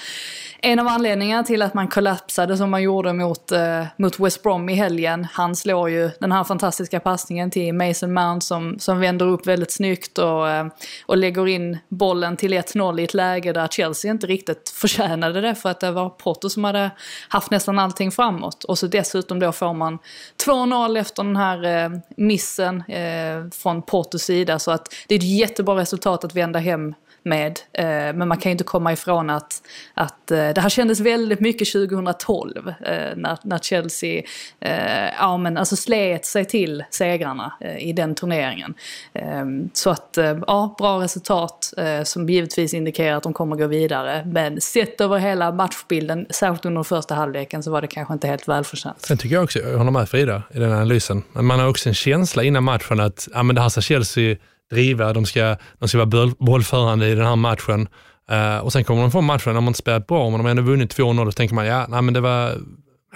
en 0.61 0.79
av 0.79 0.87
anledningarna 0.87 1.43
till 1.43 1.61
att 1.61 1.73
man 1.73 1.87
kollapsade 1.87 2.57
som 2.57 2.69
man 2.69 2.83
gjorde 2.83 3.13
mot, 3.13 3.51
eh, 3.51 3.85
mot 3.97 4.19
West 4.19 4.43
Brom 4.43 4.69
i 4.69 4.73
helgen. 4.73 5.27
Han 5.31 5.55
slår 5.55 5.89
ju 5.89 6.09
den 6.19 6.31
här 6.31 6.43
fantastiska 6.43 6.99
passningen 6.99 7.51
till 7.51 7.73
Mason 7.73 8.13
Mount 8.13 8.45
som, 8.45 8.79
som 8.79 8.99
vänder 8.99 9.25
upp 9.25 9.47
väldigt 9.47 9.71
snyggt 9.71 10.17
och, 10.17 10.49
eh, 10.49 10.67
och 11.05 11.17
lägger 11.17 11.47
in 11.47 11.77
bollen 11.89 12.37
till 12.37 12.53
1-0 12.53 12.99
i 12.99 13.03
ett 13.03 13.13
läge 13.13 13.53
där 13.53 13.67
Chelsea 13.67 14.11
inte 14.11 14.27
riktigt 14.27 14.69
förtjänade 14.69 15.41
det 15.41 15.55
för 15.55 15.69
att 15.69 15.79
det 15.79 15.91
var 15.91 16.09
Porto 16.09 16.49
som 16.49 16.63
hade 16.63 16.91
haft 17.29 17.51
nästan 17.51 17.79
allting 17.79 18.11
framåt. 18.11 18.63
Och 18.63 18.77
så 18.77 18.87
dessutom 18.87 19.39
då 19.39 19.51
får 19.51 19.73
man 19.73 19.99
2-0 20.45 20.99
efter 20.99 21.23
den 21.23 21.35
här 21.35 21.83
eh, 21.83 21.91
missen 22.17 22.83
eh, 22.87 23.49
från 23.51 23.81
Portos 23.81 24.21
sida. 24.21 24.48
Så 24.57 24.71
att 24.71 24.93
det 25.07 25.15
är 25.15 25.19
ett 25.19 25.37
jättebra 25.37 25.75
resultat 25.75 26.23
att 26.23 26.35
vända 26.35 26.59
hem 26.59 26.93
med. 27.23 27.59
Eh, 27.73 27.85
men 27.85 28.27
man 28.27 28.37
kan 28.37 28.49
ju 28.49 28.51
inte 28.51 28.63
komma 28.63 28.93
ifrån 28.93 29.29
att, 29.29 29.61
att 29.93 30.31
eh, 30.31 30.49
det 30.49 30.61
här 30.61 30.69
kändes 30.69 30.99
väldigt 30.99 31.39
mycket 31.39 31.71
2012 31.71 32.67
eh, 32.67 32.73
när, 33.15 33.37
när 33.43 33.57
Chelsea 33.57 34.23
eh, 34.59 35.13
ja, 35.19 35.37
men 35.37 35.57
alltså 35.57 35.75
slet 35.75 36.25
sig 36.25 36.45
till 36.45 36.83
segrarna 36.89 37.53
eh, 37.61 37.77
i 37.77 37.93
den 37.93 38.15
turneringen. 38.15 38.73
Ehm, 39.13 39.69
så 39.73 39.89
att 39.89 40.17
eh, 40.17 40.37
ja, 40.47 40.75
bra 40.77 41.01
resultat 41.01 41.73
som 42.03 42.29
givetvis 42.29 42.73
indikerar 42.73 43.17
att 43.17 43.23
de 43.23 43.33
kommer 43.33 43.55
gå 43.55 43.67
vidare. 43.67 44.23
Men 44.25 44.61
sett 44.61 45.01
över 45.01 45.17
hela 45.17 45.51
matchbilden, 45.51 46.25
särskilt 46.29 46.65
under 46.65 46.83
första 46.83 47.15
halvleken, 47.15 47.63
så 47.63 47.71
var 47.71 47.81
det 47.81 47.87
kanske 47.87 48.13
inte 48.13 48.27
helt 48.27 48.47
välförtjänt. 48.47 49.01
Sen 49.01 49.17
tycker 49.17 49.35
jag 49.35 49.43
också, 49.43 49.59
jag 49.59 49.77
håller 49.77 49.91
med 49.91 50.09
Frida 50.09 50.43
i 50.53 50.59
den 50.59 50.71
analysen, 50.71 51.23
men 51.33 51.45
man 51.45 51.59
har 51.59 51.67
också 51.67 51.89
en 51.89 51.95
känsla 51.95 52.43
innan 52.43 52.63
matchen 52.63 52.99
att 52.99 53.27
ja, 53.33 53.43
men 53.43 53.55
det 53.55 53.61
här 53.61 53.69
ska 53.69 53.81
Chelsea 53.81 54.35
driva, 54.71 55.13
de 55.13 55.25
ska, 55.25 55.55
de 55.79 55.89
ska 55.89 56.05
vara 56.05 56.31
bollförande 56.39 57.07
i 57.07 57.15
den 57.15 57.25
här 57.25 57.35
matchen. 57.35 57.87
Uh, 58.31 58.57
och 58.57 58.73
sen 58.73 58.83
kommer 58.83 59.01
de 59.01 59.11
få 59.11 59.21
matchen, 59.21 59.55
de 59.55 59.63
har 59.63 59.69
inte 59.69 59.79
spelat 59.79 60.07
bra, 60.07 60.29
men 60.29 60.39
de 60.39 60.43
har 60.43 60.51
ändå 60.51 60.63
vunnit 60.63 60.97
2-0, 60.97 61.25
så 61.25 61.31
tänker 61.31 61.55
man, 61.55 61.65
ja, 61.65 61.85
nej, 61.89 62.01
men 62.01 62.13
det 62.13 62.21
var 62.21 62.57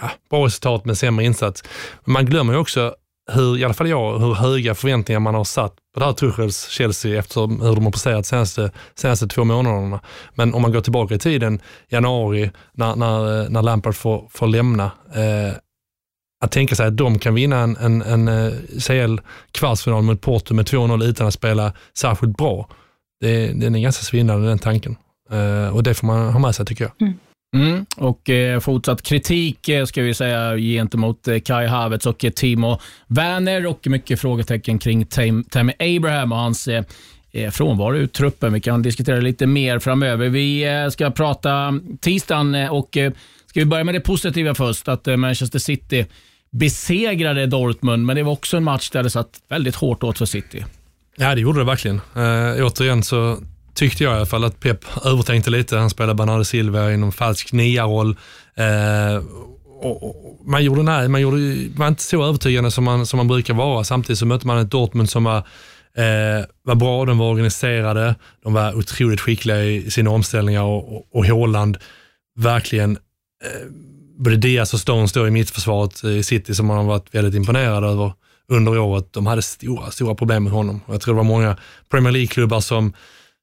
ja, 0.02 0.10
bra 0.30 0.46
resultat 0.46 0.86
men 0.86 0.96
sämre 0.96 1.26
insats. 1.26 1.64
Men 2.06 2.14
man 2.14 2.26
glömmer 2.26 2.54
ju 2.54 2.60
också 2.60 2.96
hur, 3.32 3.58
i 3.58 3.64
alla 3.64 3.74
fall 3.74 3.90
jag, 3.90 4.20
hur 4.20 4.34
höga 4.34 4.76
förväntningar 4.76 5.20
man 5.20 5.36
har 5.36 5.44
satt 5.44 5.76
på 5.94 6.00
det 6.00 6.06
här 6.06 6.14
Tuchels 6.14 6.70
Chelsea 6.70 7.20
efter 7.20 7.42
hur 7.42 7.76
de 7.76 7.84
har 7.84 7.92
presterat 7.92 8.26
senaste, 8.26 8.72
senaste 8.96 9.28
två 9.28 9.44
månaderna. 9.44 10.00
Men 10.36 10.54
om 10.54 10.62
man 10.62 10.72
går 10.72 10.82
tillbaka 10.82 11.16
i 11.16 11.20
tiden, 11.20 11.62
januari, 11.90 12.52
när, 12.74 12.96
när, 12.96 13.42
eh, 13.42 13.50
när 13.50 13.62
Lampard 13.62 13.96
får, 13.96 14.28
får 14.32 14.48
lämna, 14.48 14.84
eh, 15.16 15.54
att 16.44 16.52
tänka 16.52 16.76
sig 16.76 16.88
att 16.88 16.98
de 16.98 17.20
kan 17.20 17.34
vinna 17.34 17.60
en, 17.60 17.78
en, 17.78 18.02
en 18.02 18.28
eh, 18.28 18.54
CL-kvartsfinal 18.80 20.02
mot 20.02 20.22
Porto 20.22 20.54
med 20.54 20.66
2-0 20.66 21.04
utan 21.04 21.28
att 21.28 21.34
spela 21.34 21.74
särskilt 21.98 22.38
bra. 22.38 22.70
Det, 23.22 23.48
den 23.48 23.76
är 23.76 23.80
ganska 23.80 24.04
svindlande 24.04 24.48
den 24.48 24.60
tanken. 24.60 24.96
Uh, 25.34 25.76
och 25.76 25.84
det 25.84 25.94
får 25.94 26.08
man 26.08 26.34
ha 26.34 26.40
med 26.40 26.56
sig 26.56 26.66
tycker 26.66 26.84
jag. 26.84 27.08
Mm. 27.08 27.20
Mm, 27.54 27.86
och 27.98 28.30
eh, 28.30 28.60
fortsatt 28.60 29.02
kritik 29.02 29.70
eh, 29.70 29.86
ska 29.86 30.02
vi 30.02 30.14
säga 30.14 30.58
gentemot 30.58 31.28
eh, 31.28 31.40
Kai 31.40 31.68
Havertz 31.68 32.06
och 32.06 32.26
eh, 32.26 32.32
Timo 32.32 32.80
Werner 33.08 33.66
och 33.66 33.88
mycket 33.88 34.22
frågetecken 34.22 34.80
kring 34.80 35.06
Tammy 35.50 35.74
Abraham 35.80 36.32
och 36.32 36.38
hans 36.38 36.68
eh, 36.68 36.84
eh, 37.32 37.52
frånvaro 37.52 37.96
ur 37.96 38.08
truppen. 38.08 38.54
Vi 38.54 38.62
kan 38.62 38.82
diskutera 38.82 39.20
lite 39.20 39.48
mer 39.48 39.80
framöver. 39.80 40.30
Vi 40.30 40.64
eh, 40.64 40.90
ska 40.90 41.12
prata 41.12 41.80
tisdagen 42.02 42.56
och 42.56 42.90
ska 43.46 43.60
vi 43.60 43.66
börja 43.66 43.84
med 43.84 43.96
det 43.96 44.02
positiva 44.02 44.56
först, 44.56 44.88
att 44.88 45.06
Manchester 45.06 45.60
City 45.60 46.06
besegrade 46.54 47.46
Dortmund, 47.46 48.06
men 48.06 48.16
det 48.16 48.24
var 48.24 48.32
också 48.32 48.58
en 48.58 48.64
match 48.64 48.90
där 48.90 49.04
det 49.04 49.10
satt 49.10 49.30
väldigt 49.50 49.76
hårt 49.76 50.04
åt 50.04 50.18
för 50.18 50.26
City. 50.26 50.66
Ja, 51.16 51.36
det 51.36 51.42
gjorde 51.42 51.60
det 51.60 51.66
verkligen. 51.66 52.02
Eh, 52.16 52.66
återigen 52.66 53.04
så 53.04 53.38
tyckte 53.74 54.04
jag 54.04 54.14
i 54.14 54.16
alla 54.16 54.26
fall 54.26 54.44
att 54.44 54.60
Pep 54.60 55.06
övertänkte 55.06 55.50
lite. 55.50 55.78
Han 55.78 55.90
spelade 55.90 56.14
Bernardo 56.14 56.44
Silva 56.44 56.92
i 56.92 56.98
någon 56.98 57.12
falsk 57.12 57.54
nia-roll. 57.54 58.18
Uh, 58.60 59.24
man, 60.46 60.64
gjorde, 60.64 60.84
nej, 60.84 61.08
man 61.08 61.22
gjorde, 61.22 61.38
var 61.76 61.88
inte 61.88 62.04
så 62.04 62.26
övertygande 62.26 62.72
som 62.72 62.84
man, 62.84 63.06
som 63.06 63.18
man 63.18 63.28
brukar 63.28 63.54
vara. 63.54 63.84
Samtidigt 63.84 64.20
så 64.20 64.26
mötte 64.26 64.48
man 64.48 64.58
ett 64.58 64.72
Dortmund 64.72 65.10
som 65.10 65.24
var, 65.24 65.38
eh, 65.98 66.46
var 66.64 66.76
bra, 66.76 67.06
de 67.06 67.18
var 67.18 67.32
organiserade, 67.32 68.16
de 68.44 68.54
var 68.54 68.78
otroligt 68.78 69.22
skickliga 69.22 69.64
i 69.64 69.92
sina 69.92 70.10
omställningar 70.10 70.64
och, 70.64 70.96
och, 70.96 71.06
och 71.12 71.26
Håland 71.26 71.78
verkligen 72.36 72.98
eh, 73.44 73.68
både 74.18 74.38
Diaz 74.38 74.74
och 74.74 74.80
Stones 74.80 75.14
då 75.14 75.28
i 75.28 75.32
mittförsvaret 75.32 76.04
i 76.04 76.24
City 76.24 76.56
som 76.56 76.66
man 76.66 76.78
har 76.78 76.84
varit 76.84 77.16
väldigt 77.16 77.36
imponerad 77.36 77.84
över 77.84 78.14
under 78.48 78.78
året. 78.78 79.14
De 79.14 79.26
hade 79.26 79.42
stora, 79.42 79.92
stora 79.92 80.16
problem 80.16 80.44
med 80.44 80.54
honom. 80.54 80.82
Jag 80.88 81.02
tror 81.02 81.14
det 81.14 81.18
var 81.18 81.24
många 81.24 81.58
Premier 81.92 82.12
League-klubbar 82.12 82.60
som, 82.60 82.94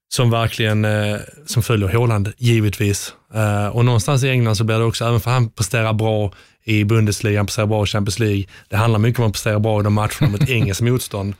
som 0.09 0.31
verkligen 0.31 0.85
eh, 0.85 1.17
som 1.45 1.63
följer 1.63 1.89
Håland, 1.89 2.33
givetvis. 2.37 3.13
Eh, 3.33 3.67
och 3.67 3.85
någonstans 3.85 4.23
i 4.23 4.29
England 4.29 4.55
så 4.55 4.63
blir 4.63 4.79
det 4.79 4.85
också, 4.85 5.05
även 5.05 5.19
för 5.19 5.31
han 5.31 5.49
presterar 5.49 5.93
bra 5.93 6.33
i 6.63 6.83
Bundesliga, 6.83 7.39
han 7.39 7.45
presterar 7.45 7.67
bra 7.67 7.83
i 7.83 7.87
Champions 7.87 8.19
League. 8.19 8.45
Det 8.69 8.75
handlar 8.75 8.99
mycket 8.99 9.19
om 9.19 9.25
att 9.25 9.33
prestera 9.33 9.59
bra 9.59 9.79
i 9.79 9.83
de 9.83 9.93
matcherna 9.93 10.29
mot 10.31 10.41
engelskt 10.49 10.81
motstånd. 10.81 11.33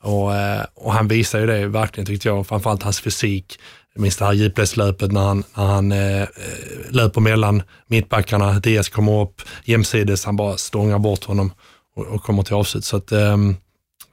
Och, 0.00 0.34
eh, 0.36 0.64
och 0.74 0.92
han 0.92 1.08
visar 1.08 1.40
ju 1.40 1.46
det 1.46 1.66
verkligen 1.66 2.06
tyckte 2.06 2.28
jag, 2.28 2.46
framförallt 2.46 2.82
hans 2.82 3.00
fysik. 3.00 3.58
Jag 3.98 4.02
minns 4.02 4.16
det 4.16 4.24
här 4.24 4.32
djupledslöpet 4.32 5.12
när 5.12 5.20
han, 5.20 5.44
när 5.54 5.64
han 5.64 5.92
eh, 5.92 6.22
eh, 6.22 6.28
löper 6.90 7.20
mellan 7.20 7.62
mittbackarna. 7.86 8.60
Diaz 8.60 8.88
kommer 8.88 9.22
upp 9.22 9.42
jämsides, 9.64 10.24
han 10.24 10.36
bara 10.36 10.56
stångar 10.56 10.98
bort 10.98 11.24
honom 11.24 11.52
och, 11.96 12.06
och 12.06 12.22
kommer 12.22 12.42
till 12.42 12.54
avslut. 12.54 12.84
Så 12.84 12.96
att, 12.96 13.12
eh, 13.12 13.36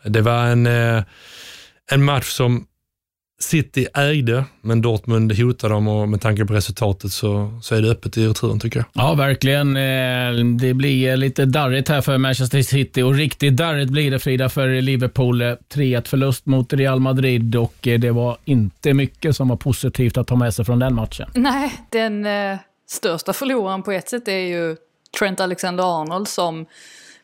det 0.04 0.22
var 0.22 0.46
en, 0.46 0.68
eh, 0.68 1.04
en 1.92 2.04
match 2.04 2.30
som 2.30 2.66
City 3.40 3.88
ägde, 3.94 4.46
men 4.62 4.82
Dortmund 4.82 5.38
hotade 5.38 5.74
dem 5.74 5.88
och 5.88 6.10
med 6.10 6.22
tanke 6.22 6.46
på 6.46 6.54
resultatet 6.54 7.12
så, 7.12 7.60
så 7.62 7.76
är 7.76 7.82
det 7.82 7.92
öppet 7.92 8.18
i 8.18 8.28
returen 8.28 8.60
tycker 8.60 8.80
jag. 8.80 8.86
Ja, 8.94 9.14
verkligen. 9.14 9.78
Eh, 9.78 10.46
det 10.60 10.74
blir 10.74 11.18
lite 11.18 11.46
darrigt 11.46 11.90
här 11.90 12.02
för 12.02 12.18
Manchester 12.18 12.62
City 12.62 13.02
och 13.02 13.14
riktigt 13.14 13.58
darrigt 13.58 13.92
blir 13.92 14.12
det 14.12 14.20
Frida 14.20 14.50
för 14.50 14.82
Liverpool. 14.82 15.42
3-1 15.42 16.08
förlust 16.08 16.46
mot 16.46 16.74
Real 16.74 17.00
Madrid 17.00 17.56
och 17.56 17.88
eh, 17.88 18.00
det 18.00 18.12
var 18.12 18.38
inte 18.46 18.94
mycket 18.94 19.36
som 19.36 19.48
var 19.48 19.58
positivt 19.58 20.18
att 20.18 20.28
ta 20.28 20.36
med 20.36 20.54
sig 20.54 20.66
från 20.66 20.80
den 20.80 20.96
matchen. 20.96 21.30
Nej, 21.34 21.74
den 21.90 22.26
eh, 22.26 22.58
största 22.88 23.34
förloraren 23.34 23.84
på 23.84 23.92
ett 23.92 24.10
sätt 24.10 24.28
är 24.28 24.38
ju 24.38 24.76
Trent 25.20 25.40
Alexander-Arnold 25.40 26.28
som 26.28 26.66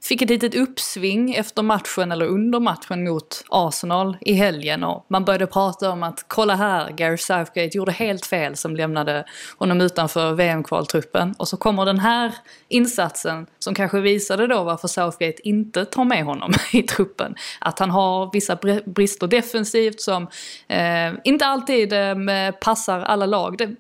fick 0.04 0.22
ett 0.22 0.30
litet 0.30 0.56
uppsving 0.56 1.34
efter 1.36 1.64
matchen 1.64 2.12
eller 2.12 2.26
under 2.26 2.60
matchen 2.60 3.04
mot 3.04 3.44
Arsenal 3.50 4.18
i 4.22 4.34
helgen 4.34 4.84
och 4.84 5.06
man 5.08 5.26
började 5.26 5.48
prata 5.48 5.90
om 5.90 6.04
att 6.04 6.26
kolla 6.28 6.56
här, 6.56 6.92
Gary 6.92 7.18
Southgate 7.18 7.78
gjorde 7.78 7.92
helt 7.92 8.26
fel 8.26 8.56
som 8.56 8.76
lämnade 8.76 9.26
honom 9.58 9.82
utanför 9.82 10.34
VM-kvaltruppen. 10.34 11.36
Och 11.38 11.48
så 11.48 11.58
kommer 11.58 11.86
den 11.86 12.00
här 12.00 12.36
insatsen 12.68 13.48
som 13.60 13.76
kanske 13.76 14.00
visade 14.00 14.48
då 14.48 14.64
varför 14.64 14.88
Southgate 14.88 15.48
inte 15.48 15.86
tar 15.86 16.04
med 16.04 16.24
honom 16.24 16.54
i 16.74 16.84
truppen. 16.84 17.36
Att 17.60 17.80
han 17.80 17.90
har 17.90 18.30
vissa 18.34 18.58
brister 18.86 19.28
defensivt 19.28 20.02
som 20.02 20.28
eh, 20.68 21.14
inte 21.24 21.46
alltid 21.46 21.94
eh, 21.94 22.52
passar 22.62 23.00
alla 23.00 23.26
lag. 23.26 23.58
Det, 23.58 23.76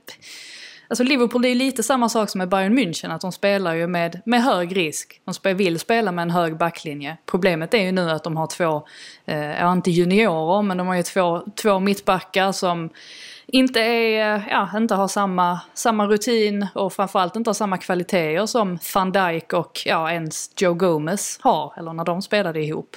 Alltså 0.91 1.03
Liverpool 1.03 1.41
det 1.41 1.49
är 1.49 1.55
lite 1.55 1.83
samma 1.83 2.09
sak 2.09 2.29
som 2.29 2.39
med 2.39 2.49
Bayern 2.49 2.79
München, 2.79 3.15
att 3.15 3.21
de 3.21 3.31
spelar 3.31 3.73
ju 3.73 3.87
med, 3.87 4.21
med 4.25 4.43
hög 4.43 4.77
risk. 4.77 5.21
De 5.43 5.53
vill 5.53 5.79
spela 5.79 6.11
med 6.11 6.23
en 6.23 6.31
hög 6.31 6.57
backlinje. 6.57 7.17
Problemet 7.25 7.73
är 7.73 7.81
ju 7.81 7.91
nu 7.91 8.09
att 8.09 8.23
de 8.23 8.37
har 8.37 8.47
två, 8.47 8.87
eh, 9.25 9.59
ja 9.59 9.71
inte 9.71 9.91
juniorer, 9.91 10.61
men 10.61 10.77
de 10.77 10.87
har 10.87 10.95
ju 10.95 11.03
två, 11.03 11.41
två 11.55 11.79
mittbackar 11.79 12.51
som 12.51 12.89
inte, 13.51 13.79
är, 13.79 14.47
ja, 14.49 14.77
inte 14.77 14.95
har 14.95 15.07
samma, 15.07 15.59
samma 15.73 16.07
rutin 16.07 16.67
och 16.75 16.93
framförallt 16.93 17.35
inte 17.35 17.49
har 17.49 17.53
samma 17.53 17.77
kvaliteter 17.77 18.45
som 18.45 18.79
van 18.95 19.11
Dijk 19.11 19.53
och 19.53 19.81
ja, 19.85 20.11
ens 20.11 20.51
Joe 20.61 20.73
Gomez 20.73 21.39
har, 21.41 21.73
eller 21.77 21.93
när 21.93 22.05
de 22.05 22.21
spelade 22.21 22.61
ihop. 22.61 22.95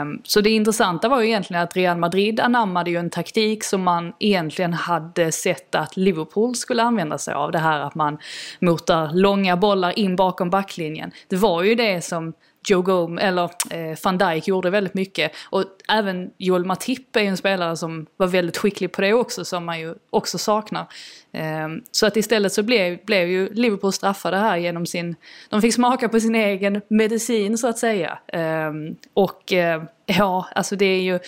Um, 0.00 0.20
så 0.24 0.40
det 0.40 0.50
intressanta 0.50 1.08
var 1.08 1.20
ju 1.20 1.26
egentligen 1.26 1.62
att 1.62 1.76
Real 1.76 1.98
Madrid 1.98 2.40
anammade 2.40 2.90
ju 2.90 2.96
en 2.96 3.10
taktik 3.10 3.64
som 3.64 3.82
man 3.82 4.12
egentligen 4.18 4.72
hade 4.72 5.32
sett 5.32 5.74
att 5.74 5.96
Liverpool 5.96 6.54
skulle 6.54 6.82
använda 6.82 7.18
sig 7.18 7.34
av. 7.34 7.52
Det 7.52 7.58
här 7.58 7.80
att 7.80 7.94
man 7.94 8.18
motar 8.60 9.10
långa 9.12 9.56
bollar 9.56 9.98
in 9.98 10.16
bakom 10.16 10.50
backlinjen. 10.50 11.10
Det 11.28 11.36
var 11.36 11.62
ju 11.62 11.74
det 11.74 12.04
som 12.04 12.32
Joe 12.64 12.82
Gome 12.82 13.22
eller 13.22 13.50
eh, 13.70 13.98
van 14.04 14.18
Dijk 14.18 14.48
gjorde 14.48 14.70
väldigt 14.70 14.94
mycket. 14.94 15.32
Och 15.50 15.64
även 15.88 16.30
Joel 16.38 16.64
Matip 16.64 17.16
är 17.16 17.20
ju 17.20 17.26
en 17.26 17.36
spelare 17.36 17.76
som 17.76 18.06
var 18.16 18.26
väldigt 18.26 18.56
skicklig 18.56 18.92
på 18.92 19.00
det 19.00 19.12
också, 19.12 19.44
som 19.44 19.64
man 19.64 19.80
ju 19.80 19.94
också 20.10 20.38
saknar. 20.38 20.86
Eh, 21.32 21.68
så 21.90 22.06
att 22.06 22.16
istället 22.16 22.52
så 22.52 22.62
blev, 22.62 23.04
blev 23.04 23.28
ju 23.28 23.54
Liverpool 23.54 23.92
straffade 23.92 24.36
här 24.36 24.56
genom 24.56 24.86
sin... 24.86 25.16
De 25.48 25.62
fick 25.62 25.74
smaka 25.74 26.08
på 26.08 26.20
sin 26.20 26.34
egen 26.34 26.80
medicin 26.88 27.58
så 27.58 27.68
att 27.68 27.78
säga. 27.78 28.18
Eh, 28.26 28.72
och 29.14 29.52
eh, 29.52 29.82
ja, 30.06 30.48
alltså 30.54 30.76
det 30.76 30.86
är 30.86 31.00
ju 31.00 31.18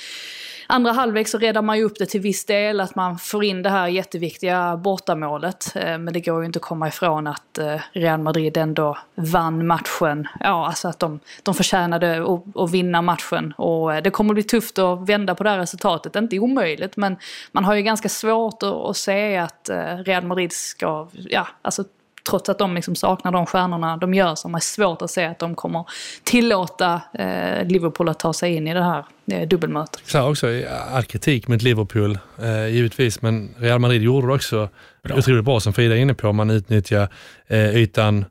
andra 0.67 0.93
halvlek 0.93 1.29
så 1.29 1.39
räddar 1.39 1.63
man 1.63 1.79
ju 1.79 1.85
upp 1.85 1.99
det 1.99 2.07
till 2.07 2.21
viss 2.21 2.45
del, 2.45 2.81
att 2.81 2.95
man 2.95 3.19
får 3.19 3.45
in 3.45 3.63
det 3.63 3.71
här 3.71 3.89
jätteviktiga 3.89 4.77
bortamålet. 4.77 5.73
Eh, 5.77 5.99
men 5.99 6.13
det 6.13 6.21
går 6.21 6.41
ju 6.41 6.47
inte 6.47 6.57
att 6.57 6.63
komma 6.63 6.89
ifrån 6.89 7.27
att 7.27 7.59
eh, 7.59 7.81
Real 7.93 8.21
Madrid 8.21 8.57
ändå 8.57 8.99
vann 9.15 9.67
matchen. 9.67 10.29
Ja, 10.41 10.67
alltså 10.67 10.89
att 10.89 10.99
de, 10.99 11.21
de 11.43 11.55
förtjänade 11.55 12.27
att, 12.55 12.71
vinna 12.71 13.03
matchen. 13.03 13.55
Och 13.57 13.95
eh, 13.95 14.03
det 14.03 14.11
kommer 14.11 14.35
bli 14.35 14.43
tufft 14.43 14.79
att 14.79 15.09
vända 15.09 15.35
på 15.35 15.45
det 15.45 15.51
här 15.51 15.59
resultatet. 15.59 16.17
Inte 16.17 16.39
omöjligt, 16.39 16.97
men 16.97 17.17
man 17.53 17.65
har 17.65 17.75
ju 17.75 17.83
ganska 17.83 18.09
svårt 18.09 18.63
att, 18.63 18.73
att 18.73 18.97
se 18.97 19.37
att 19.37 19.71
Real 20.05 20.25
Madrid 20.25 20.53
ska, 20.53 21.09
ja, 21.13 21.47
alltså 21.63 21.85
trots 22.31 22.49
att 22.49 22.59
de 22.59 22.75
liksom 22.75 22.95
saknar 22.95 23.33
de 23.33 23.47
stjärnorna 23.47 23.97
de 23.97 24.15
gör 24.15 24.35
så 24.35 24.49
har 24.49 24.51
man 24.51 24.61
svårt 24.61 25.03
att 25.03 25.11
se 25.11 25.25
att 25.25 25.39
de 25.39 25.55
kommer 25.55 25.85
tillåta 26.25 27.01
eh, 27.15 27.67
Liverpool 27.67 28.09
att 28.09 28.19
ta 28.19 28.33
sig 28.33 28.55
in 28.55 28.69
i 28.69 28.75
det 28.75 28.83
här 28.83 29.05
eh, 29.33 29.49
dubbelmötet. 29.49 30.01
Så 30.05 30.31
också 30.31 30.47
all 30.93 31.05
kritik 31.05 31.49
mot 31.49 31.63
Liverpool, 31.63 32.19
eh, 32.43 32.67
givetvis, 32.67 33.23
men 33.23 33.55
Real 33.59 33.79
Madrid 33.79 34.03
gjorde 34.03 34.27
det 34.27 34.33
också 34.33 34.69
bra. 35.03 35.17
otroligt 35.17 35.45
bra 35.45 35.61
som 35.61 35.73
Frida 35.73 35.97
är 35.97 36.01
inne 36.01 36.15
på. 36.15 36.33
Man 36.33 36.51
utnyttjar 36.51 37.09
eh, 37.47 37.77
ytan 37.77 38.25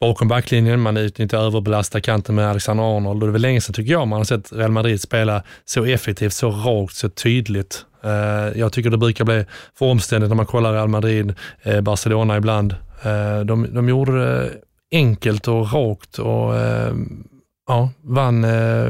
bakom 0.00 0.28
backlinjen, 0.28 0.80
man 0.80 0.96
utnyttjar 0.96 1.38
överbelasta 1.38 2.00
kanten 2.00 2.34
med 2.34 2.50
Alexander 2.50 2.96
Arnold 2.96 3.22
och 3.22 3.28
det 3.28 3.30
är 3.30 3.32
väl 3.32 3.42
länge 3.42 3.60
sedan 3.60 3.74
tycker 3.74 3.92
jag 3.92 4.08
man 4.08 4.16
har 4.16 4.24
sett 4.24 4.52
Real 4.52 4.70
Madrid 4.70 5.00
spela 5.00 5.42
så 5.64 5.84
effektivt, 5.84 6.32
så 6.32 6.50
rakt, 6.50 6.94
så 6.94 7.08
tydligt. 7.08 7.84
Eh, 8.04 8.58
jag 8.60 8.72
tycker 8.72 8.90
det 8.90 8.98
brukar 8.98 9.24
bli 9.24 9.44
för 9.78 9.86
omständigt 9.86 10.28
när 10.28 10.36
man 10.36 10.46
kollar 10.46 10.72
Real 10.72 10.88
Madrid, 10.88 11.34
eh, 11.62 11.80
Barcelona 11.80 12.36
ibland. 12.36 12.74
Eh, 13.02 13.40
de, 13.40 13.74
de 13.74 13.88
gjorde 13.88 14.24
det 14.24 14.50
enkelt 14.92 15.48
och 15.48 15.72
rakt 15.72 16.18
och 16.18 16.54
ja, 17.68 17.90
vann 18.02 18.42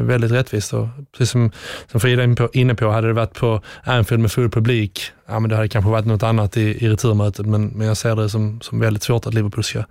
väldigt 0.06 0.30
rättvist. 0.30 0.72
Och 0.72 0.86
precis 1.12 1.30
som, 1.30 1.50
som 1.90 2.00
Frida 2.00 2.22
är 2.22 2.56
inne 2.56 2.74
på, 2.74 2.90
hade 2.90 3.06
det 3.06 3.12
varit 3.12 3.34
på 3.34 3.60
Anfield 3.84 4.22
med 4.22 4.32
full 4.32 4.50
publik, 4.50 5.02
ja, 5.28 5.40
men 5.40 5.50
det 5.50 5.56
hade 5.56 5.68
kanske 5.68 5.90
varit 5.90 6.06
något 6.06 6.22
annat 6.22 6.56
i, 6.56 6.84
i 6.84 6.88
returmötet, 6.88 7.46
men, 7.46 7.66
men 7.66 7.86
jag 7.86 7.96
ser 7.96 8.16
det 8.16 8.28
som, 8.28 8.60
som 8.60 8.80
väldigt 8.80 9.02
svårt 9.02 9.26
att 9.26 9.34
Liverpool 9.34 9.64
ska 9.64 9.84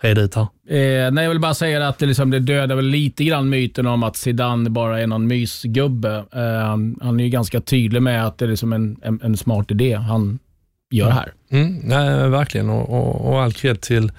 reda 0.00 0.22
ut 0.22 0.34
här. 0.34 0.42
Eh, 0.68 1.10
nej, 1.10 1.24
jag 1.24 1.30
vill 1.30 1.40
bara 1.40 1.54
säga 1.54 1.88
att 1.88 1.98
det, 1.98 2.06
liksom, 2.06 2.30
det 2.30 2.38
dödar 2.38 2.76
väl 2.76 2.84
lite 2.84 3.24
grann 3.24 3.48
myten 3.48 3.86
om 3.86 4.02
att 4.02 4.16
Zidane 4.16 4.70
bara 4.70 5.00
är 5.00 5.06
någon 5.06 5.26
mysgubbe. 5.26 6.24
Eh, 6.32 7.00
han 7.00 7.20
är 7.20 7.24
ju 7.24 7.30
ganska 7.30 7.60
tydlig 7.60 8.02
med 8.02 8.26
att 8.26 8.38
det 8.38 8.44
är 8.44 8.48
liksom 8.48 8.72
en, 8.72 8.96
en, 9.02 9.20
en 9.22 9.36
smart 9.36 9.70
idé 9.70 9.94
han 9.94 10.38
gör 10.90 11.10
här. 11.10 11.32
Mm, 11.50 11.80
nej, 11.82 12.28
verkligen, 12.28 12.70
och, 12.70 12.88
och, 12.88 13.32
och 13.32 13.42
all 13.42 13.52
cred 13.52 13.80
till, 13.80 14.12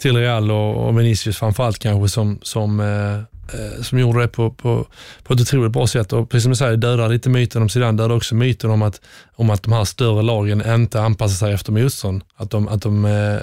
till 0.00 0.16
Real 0.16 0.50
och, 0.50 0.86
och 0.86 0.98
Vinicius 0.98 1.38
framförallt 1.38 1.78
kanske 1.78 2.08
som, 2.08 2.38
som 2.42 2.80
Eh, 2.80 3.33
Eh, 3.52 3.82
som 3.82 3.98
gjorde 3.98 4.20
det 4.20 4.28
på, 4.28 4.50
på, 4.50 4.86
på 5.22 5.34
ett 5.34 5.40
otroligt 5.40 5.72
bra 5.72 5.86
sätt. 5.86 6.12
Och 6.12 6.30
precis 6.30 6.42
som 6.42 6.50
du 6.50 6.56
säger, 6.56 6.76
dödar 6.76 7.08
lite 7.08 7.28
myten 7.28 7.62
om 7.62 7.68
Zidane, 7.68 8.02
dödar 8.02 8.16
också 8.16 8.34
myten 8.34 8.70
om 8.70 8.82
att, 8.82 9.00
om 9.34 9.50
att 9.50 9.62
de 9.62 9.72
här 9.72 9.84
större 9.84 10.22
lagen 10.22 10.74
inte 10.74 11.00
anpassar 11.00 11.46
sig 11.46 11.54
efter 11.54 11.72
motstånd. 11.72 12.22
Att 12.36 12.50
de, 12.50 12.68
att 12.68 12.82
de 12.82 13.04
eh, 13.04 13.38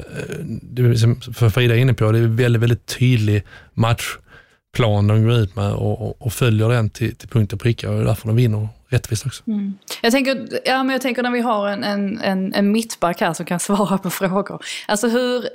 det 0.61 0.97
som 0.97 1.21
för 1.21 1.49
Frida 1.49 1.75
är 1.75 1.79
inne 1.79 1.93
på, 1.93 2.11
det 2.11 2.19
är 2.19 2.27
väldigt, 2.27 2.61
väldigt 2.61 2.85
tydlig 2.85 3.43
matchplan 3.73 5.07
de 5.07 5.23
går 5.23 5.33
ut 5.33 5.55
med 5.55 5.73
och, 5.73 6.01
och, 6.01 6.21
och 6.21 6.33
följer 6.33 6.69
den 6.69 6.89
till, 6.89 7.15
till 7.15 7.29
punkt 7.29 7.53
och 7.53 7.59
pricka 7.59 7.89
och 7.89 7.95
det 7.95 8.01
är 8.01 8.05
därför 8.05 8.27
de 8.27 8.35
vinner 8.35 8.67
rättvist 8.87 9.25
också. 9.25 9.43
Mm. 9.47 9.73
Jag, 10.01 10.11
tänker, 10.11 10.47
ja, 10.65 10.83
men 10.83 10.93
jag 10.93 11.01
tänker 11.01 11.23
när 11.23 11.31
vi 11.31 11.41
har 11.41 11.67
en, 11.67 11.83
en, 11.83 12.21
en, 12.21 12.53
en 12.53 12.71
mittback 12.71 13.21
här 13.21 13.33
som 13.33 13.45
kan 13.45 13.59
svara 13.59 13.97
på 13.97 14.09
frågor. 14.09 14.61
Alltså 14.87 15.07
hur, 15.07 15.49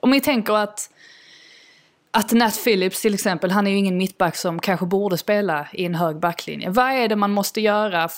om 0.00 0.10
vi 0.10 0.20
tänker 0.20 0.54
att 0.54 0.90
att 2.10 2.32
Nat 2.32 2.64
Phillips 2.64 3.02
till 3.02 3.14
exempel, 3.14 3.50
han 3.50 3.66
är 3.66 3.70
ju 3.70 3.76
ingen 3.76 3.96
mittback 3.96 4.36
som 4.36 4.58
kanske 4.58 4.86
borde 4.86 5.16
spela 5.16 5.68
i 5.72 5.84
en 5.84 5.94
hög 5.94 6.20
backlinje. 6.20 6.70
Vad 6.70 6.92
är 6.92 7.08
det 7.08 7.16
man 7.16 7.30
måste 7.30 7.60
göra 7.60 8.08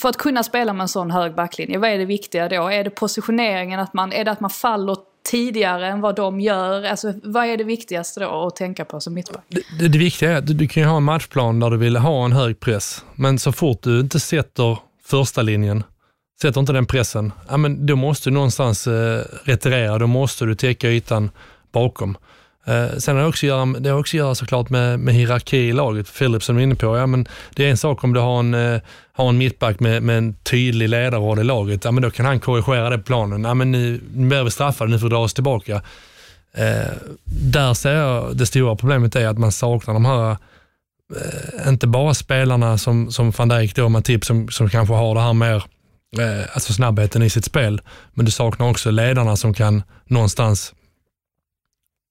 för 0.00 0.08
att 0.08 0.16
kunna 0.16 0.42
spela 0.42 0.72
med 0.72 0.84
en 0.84 0.88
sån 0.88 1.10
hög 1.10 1.34
backlinje? 1.34 1.78
Vad 1.78 1.90
är 1.90 1.98
det 1.98 2.04
viktiga 2.04 2.48
då? 2.48 2.68
Är 2.68 2.84
det 2.84 2.90
positioneringen? 2.90 3.80
Att 3.80 3.94
man, 3.94 4.12
är 4.12 4.24
det 4.24 4.30
att 4.30 4.40
man 4.40 4.50
faller 4.50 4.96
tidigare 5.30 5.88
än 5.88 6.00
vad 6.00 6.16
de 6.16 6.40
gör? 6.40 6.84
Alltså, 6.84 7.12
vad 7.22 7.46
är 7.46 7.56
det 7.56 7.64
viktigaste 7.64 8.20
då 8.20 8.46
att 8.46 8.56
tänka 8.56 8.84
på 8.84 9.00
som 9.00 9.14
mittback? 9.14 9.44
Det, 9.48 9.62
det, 9.78 9.88
det 9.88 9.98
viktiga 9.98 10.30
är 10.30 10.36
att 10.36 10.46
du, 10.46 10.54
du 10.54 10.68
kan 10.68 10.82
ju 10.82 10.88
ha 10.88 10.96
en 10.96 11.02
matchplan 11.02 11.60
där 11.60 11.70
du 11.70 11.76
vill 11.76 11.96
ha 11.96 12.24
en 12.24 12.32
hög 12.32 12.60
press, 12.60 13.04
men 13.14 13.38
så 13.38 13.52
fort 13.52 13.82
du 13.82 14.00
inte 14.00 14.20
sätter 14.20 14.78
första 15.04 15.42
linjen 15.42 15.84
Sätter 16.42 16.60
inte 16.60 16.72
den 16.72 16.86
pressen, 16.86 17.32
ja, 17.48 17.56
men 17.56 17.86
då 17.86 17.96
måste 17.96 18.30
du 18.30 18.34
någonstans 18.34 18.86
eh, 18.86 19.24
retirera, 19.44 19.98
då 19.98 20.06
måste 20.06 20.44
du 20.44 20.54
täcka 20.54 20.88
ytan 20.88 21.30
bakom. 21.72 22.16
Eh, 22.66 22.96
sen 22.98 23.16
har 23.16 23.22
det 23.22 23.28
också 23.28 23.46
att 23.46 23.48
göra, 23.48 23.66
det 23.66 23.90
har 23.90 23.98
också 23.98 24.16
att 24.16 24.18
göra 24.18 24.34
såklart 24.34 24.70
med, 24.70 25.00
med 25.00 25.14
hierarki 25.14 25.56
i 25.56 25.72
laget. 25.72 26.18
Philip 26.18 26.42
som 26.42 26.58
är 26.58 26.62
inne 26.62 26.74
på, 26.74 26.96
ja, 26.96 27.06
men 27.06 27.28
det 27.54 27.66
är 27.66 27.70
en 27.70 27.76
sak 27.76 28.04
om 28.04 28.12
du 28.12 28.20
har 28.20 28.38
en, 28.38 28.54
eh, 28.54 28.80
har 29.12 29.28
en 29.28 29.38
mittback 29.38 29.80
med, 29.80 30.02
med 30.02 30.18
en 30.18 30.34
tydlig 30.34 30.88
ledarroll 30.88 31.38
i 31.38 31.44
laget. 31.44 31.84
Ja, 31.84 31.90
men 31.90 32.02
då 32.02 32.10
kan 32.10 32.26
han 32.26 32.40
korrigera 32.40 32.90
det 32.90 32.98
på 32.98 33.04
planen. 33.04 33.44
Ja, 33.44 33.54
men 33.54 33.72
nu, 33.72 34.00
nu 34.14 34.28
blir 34.28 34.44
vi 34.44 34.50
straffade, 34.50 34.90
nu 34.90 34.98
får 34.98 35.06
vi 35.06 35.10
dra 35.10 35.18
oss 35.18 35.34
tillbaka. 35.34 35.82
Eh, 36.54 36.92
där 37.24 37.74
ser 37.74 37.94
jag 37.94 38.36
det 38.36 38.46
stora 38.46 38.76
problemet 38.76 39.16
är 39.16 39.26
att 39.26 39.38
man 39.38 39.52
saknar 39.52 39.94
de 39.94 40.04
här 40.04 40.30
eh, 41.16 41.68
inte 41.68 41.86
bara 41.86 42.14
spelarna 42.14 42.78
som, 42.78 43.10
som 43.10 43.30
van 43.30 43.48
Dijk 43.48 43.76
då, 43.76 43.88
Matip 43.88 44.24
som, 44.24 44.48
som 44.48 44.68
kanske 44.68 44.94
har 44.94 45.14
det 45.14 45.20
här 45.20 45.32
mer, 45.32 45.64
eh, 46.18 46.44
alltså 46.52 46.72
snabbheten 46.72 47.22
i 47.22 47.30
sitt 47.30 47.44
spel, 47.44 47.80
men 48.14 48.24
du 48.24 48.30
saknar 48.30 48.70
också 48.70 48.90
ledarna 48.90 49.36
som 49.36 49.54
kan 49.54 49.82
någonstans 50.06 50.74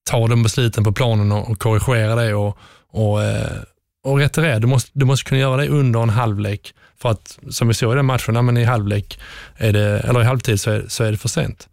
ta 0.10 0.28
de 0.28 0.44
besluten 0.44 0.84
på 0.84 0.92
planen 0.92 1.32
och, 1.32 1.52
och 1.52 1.60
korrigera 1.60 2.16
det 2.16 2.34
och, 2.34 2.58
och, 2.92 3.24
eh, 3.24 3.58
och 4.04 4.18
retirera. 4.18 4.60
Du 4.60 4.68
måste, 4.68 4.92
du 4.94 5.06
måste 5.06 5.30
kunna 5.30 5.42
göra 5.42 5.58
det 5.58 5.68
under 5.68 6.04
en 6.04 6.10
halvlek. 6.10 6.74
För 6.98 7.10
att, 7.10 7.40
som 7.50 7.68
vi 7.68 7.74
såg 7.74 7.94
i 7.94 7.96
den 7.96 8.06
matchen, 8.06 8.46
men 8.46 8.58
i 8.58 8.64
halvlek, 8.64 9.20
är 9.58 9.74
det, 9.74 10.00
eller 10.00 10.22
i 10.22 10.24
halvtid 10.24 10.62
så 10.62 10.72
är, 10.72 10.86
så 10.88 11.04
är 11.04 11.12
det 11.12 11.18
för 11.18 11.30
sent. 11.30 11.68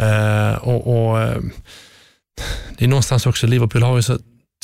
Uh, 0.00 0.68
och, 0.68 1.08
och 1.08 1.20
eh, 1.20 1.40
Det 2.78 2.84
är 2.84 2.88
någonstans 2.88 3.26
också, 3.26 3.46
Liverpool 3.46 3.82
har 3.82 3.96
ju 3.96 4.02
så 4.02 4.18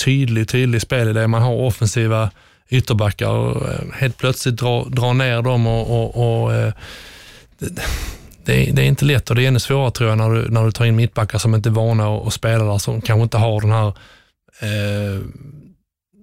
tydlig, 0.05 0.49
tydlig 0.49 0.83
spel 0.83 1.09
i 1.09 1.13
det. 1.13 1.29
Man 1.29 1.43
har 1.43 1.53
offensiva 1.53 2.31
ytterbackar 2.69 3.29
och 3.29 3.69
eh, 3.69 3.81
helt 3.95 4.17
plötsligt 4.17 4.57
dra, 4.57 4.85
dra 4.85 5.13
ner 5.13 5.43
dem 5.43 5.67
och, 5.67 5.91
och, 5.91 6.43
och 6.45 6.53
det, 7.59 7.83
det 8.49 8.69
är, 8.69 8.73
det 8.73 8.83
är, 8.83 8.87
inte 8.87 9.05
lätt 9.05 9.31
och 9.31 9.37
det 9.37 9.45
är 9.45 9.49
ännu 9.49 9.59
svårare 9.59 9.91
tror 9.91 10.09
jag 10.09 10.19
när 10.19 10.31
du, 10.31 10.49
när 10.51 10.65
du 10.65 10.73
tar 10.73 10.85
in 10.85 10.97
mittbackar 10.97 11.39
som 11.39 11.55
inte 11.55 11.69
är 11.69 11.71
vana 11.71 12.17
att 12.17 12.33
spela 12.33 12.65
där, 12.65 12.79
som 12.79 13.01
kanske 13.01 13.23
inte 13.23 13.37
har 13.37 13.61
den 13.61 13.71
här 13.71 13.87
eh, 14.61 15.21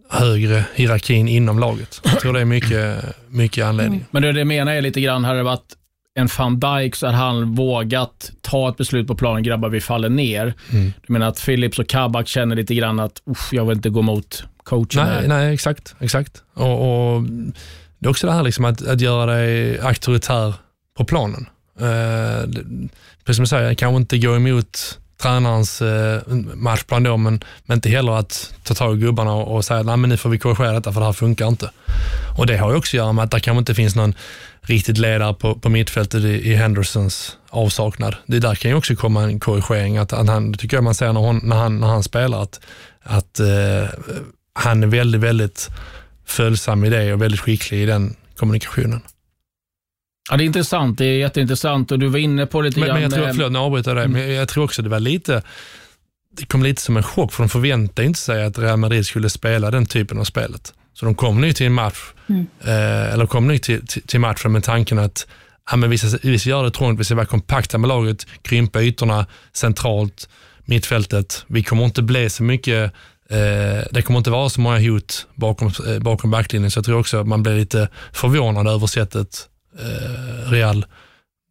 högre 0.09 0.65
hierarkin 0.75 1.27
inom 1.27 1.59
laget. 1.59 2.01
Jag 2.03 2.19
tror 2.19 2.33
det 2.33 2.41
är 2.41 2.45
mycket, 2.45 3.03
mycket 3.27 3.65
anledning. 3.65 3.99
Mm. 3.99 4.07
Men 4.11 4.21
det, 4.21 4.31
det 4.31 4.45
menar 4.45 4.73
jag 4.73 4.81
lite 4.81 5.01
grann, 5.01 5.23
hade 5.23 5.39
det 5.39 5.43
varit 5.43 5.73
en 6.15 6.29
van 6.37 6.59
Dijk 6.59 6.95
så 6.95 7.05
hade 7.05 7.17
han 7.17 7.55
vågat 7.55 8.31
ta 8.41 8.69
ett 8.69 8.77
beslut 8.77 9.07
på 9.07 9.15
planen, 9.15 9.43
grabbar 9.43 9.69
vi 9.69 9.81
faller 9.81 10.09
ner. 10.09 10.53
Mm. 10.71 10.93
Du 11.07 11.13
menar 11.13 11.27
att 11.27 11.45
Phillips 11.45 11.79
och 11.79 11.87
Kabak 11.87 12.27
känner 12.27 12.55
lite 12.55 12.75
grann 12.75 12.99
att 12.99 13.21
jag 13.51 13.65
vill 13.65 13.77
inte 13.77 13.89
gå 13.89 14.01
mot 14.01 14.43
coachen 14.63 14.87
Nej, 14.95 15.05
här. 15.05 15.27
nej 15.27 15.53
exakt. 15.53 15.95
exakt. 15.99 16.43
Och, 16.53 17.15
och 17.15 17.23
Det 17.99 18.07
är 18.07 18.09
också 18.09 18.27
det 18.27 18.33
här 18.33 18.43
liksom 18.43 18.65
att, 18.65 18.87
att 18.87 19.01
göra 19.01 19.25
dig 19.25 19.79
auktoritär 19.79 20.53
på 20.97 21.05
planen. 21.05 21.47
Eh, 21.79 22.49
precis 23.25 23.35
som 23.35 23.41
jag 23.41 23.47
säger, 23.47 23.73
kanske 23.73 23.97
inte 23.97 24.17
gå 24.17 24.35
emot 24.35 24.99
tränarens 25.21 25.81
eh, 25.81 26.21
matchplan 26.53 27.03
då, 27.03 27.17
men, 27.17 27.43
men 27.65 27.77
inte 27.77 27.89
heller 27.89 28.11
att 28.11 28.53
ta 28.63 28.73
tag 28.73 28.97
i 28.97 28.99
gubbarna 28.99 29.33
och, 29.33 29.55
och 29.55 29.65
säga 29.65 29.79
att 29.79 29.99
nu 29.99 30.17
får 30.17 30.29
vi 30.29 30.39
korrigera 30.39 30.73
detta 30.73 30.93
för 30.93 30.99
det 30.99 31.05
här 31.05 31.13
funkar 31.13 31.47
inte. 31.47 31.69
Och 32.37 32.47
Det 32.47 32.57
har 32.57 32.71
ju 32.71 32.77
också 32.77 32.89
att 32.89 32.99
göra 32.99 33.13
med 33.13 33.23
att 33.23 33.31
det 33.31 33.39
kanske 33.39 33.59
inte 33.59 33.75
finns 33.75 33.95
någon 33.95 34.13
riktigt 34.61 34.97
ledare 34.97 35.33
på, 35.33 35.55
på 35.55 35.69
mittfältet 35.69 36.23
i, 36.23 36.51
i 36.51 36.55
Hendersons 36.55 37.37
avsaknad. 37.49 38.15
Det 38.25 38.39
där 38.39 38.55
kan 38.55 38.71
ju 38.71 38.77
också 38.77 38.95
komma 38.95 39.23
en 39.23 39.39
korrigering. 39.39 39.97
Att, 39.97 40.13
att 40.13 40.27
han, 40.27 40.51
det 40.51 40.57
tycker 40.57 40.77
jag 40.77 40.83
man 40.83 40.95
ser 40.95 41.13
när, 41.13 41.21
hon, 41.21 41.41
när, 41.43 41.55
han, 41.55 41.79
när 41.79 41.87
han 41.87 42.03
spelar, 42.03 42.41
att, 42.41 42.59
att 43.03 43.39
eh, 43.39 43.89
han 44.53 44.83
är 44.83 44.87
väldigt, 44.87 45.21
väldigt 45.21 45.69
följsam 46.25 46.85
i 46.85 46.89
det 46.89 47.13
och 47.13 47.21
väldigt 47.21 47.39
skicklig 47.39 47.81
i 47.81 47.85
den 47.85 48.15
kommunikationen. 48.35 49.01
Ja, 50.29 50.37
det 50.37 50.43
är 50.43 50.45
intressant. 50.45 50.97
Det 50.97 51.05
är 51.05 51.17
jätteintressant 51.17 51.91
och 51.91 51.99
du 51.99 52.07
var 52.07 52.19
inne 52.19 52.45
på 52.45 52.61
lite 52.61 52.79
Men, 52.79 52.89
men 52.89 53.01
jag 53.01 53.13
tror, 53.13 53.27
eh, 53.27 53.33
förlåt 53.33 53.51
nu 53.51 53.59
avbryter 53.59 53.91
jag 53.91 53.97
dig, 53.97 54.07
men 54.07 54.33
jag 54.33 54.49
tror 54.49 54.63
också 54.63 54.81
det 54.81 54.89
var 54.89 54.99
lite, 54.99 55.41
det 56.37 56.45
kom 56.45 56.63
lite 56.63 56.81
som 56.81 56.97
en 56.97 57.03
chock 57.03 57.33
för 57.33 57.43
de 57.43 57.49
förväntade 57.49 58.07
inte 58.07 58.19
sig 58.19 58.43
att 58.43 58.59
Real 58.59 58.77
Madrid 58.77 59.05
skulle 59.05 59.29
spela 59.29 59.71
den 59.71 59.85
typen 59.85 60.19
av 60.19 60.23
spelet. 60.23 60.73
Så 60.93 61.05
de 61.05 61.15
kom 61.15 61.41
nu 61.41 61.53
till 61.53 61.65
en 61.65 61.73
match, 61.73 61.97
eh, 62.63 63.13
eller 63.13 63.25
kom 63.25 63.47
nu 63.47 63.57
till, 63.57 63.87
till, 63.87 64.01
till 64.01 64.19
matchen 64.19 64.51
med 64.51 64.63
tanken 64.63 64.99
att 64.99 65.27
ja, 65.71 65.77
men 65.77 65.89
vi, 65.89 65.97
ska, 65.97 66.17
vi 66.21 66.39
ska 66.39 66.49
göra 66.49 66.63
det 66.63 66.71
trångt, 66.71 66.99
vi 66.99 67.03
ska 67.03 67.15
vara 67.15 67.25
kompakta 67.25 67.77
med 67.77 67.87
laget, 67.87 68.27
krympa 68.41 68.81
ytorna 68.81 69.25
centralt, 69.53 70.29
mittfältet. 70.65 71.45
Vi 71.47 71.63
kommer 71.63 71.85
inte 71.85 72.01
bli 72.01 72.29
så 72.29 72.43
mycket 72.43 72.93
Eh, 73.29 73.83
det 73.91 74.01
kommer 74.01 74.17
inte 74.17 74.29
vara 74.29 74.49
så 74.49 74.61
många 74.61 74.79
hot 74.79 75.27
bakom, 75.35 75.71
eh, 75.87 75.99
bakom 75.99 76.31
backlinjen, 76.31 76.71
så 76.71 76.77
jag 76.77 76.85
tror 76.85 76.99
också 76.99 77.17
att 77.17 77.27
man 77.27 77.43
blir 77.43 77.55
lite 77.55 77.89
förvånad 78.11 78.67
över 78.67 78.87
sättet 78.87 79.49
Eh, 79.79 80.51
Real 80.51 80.85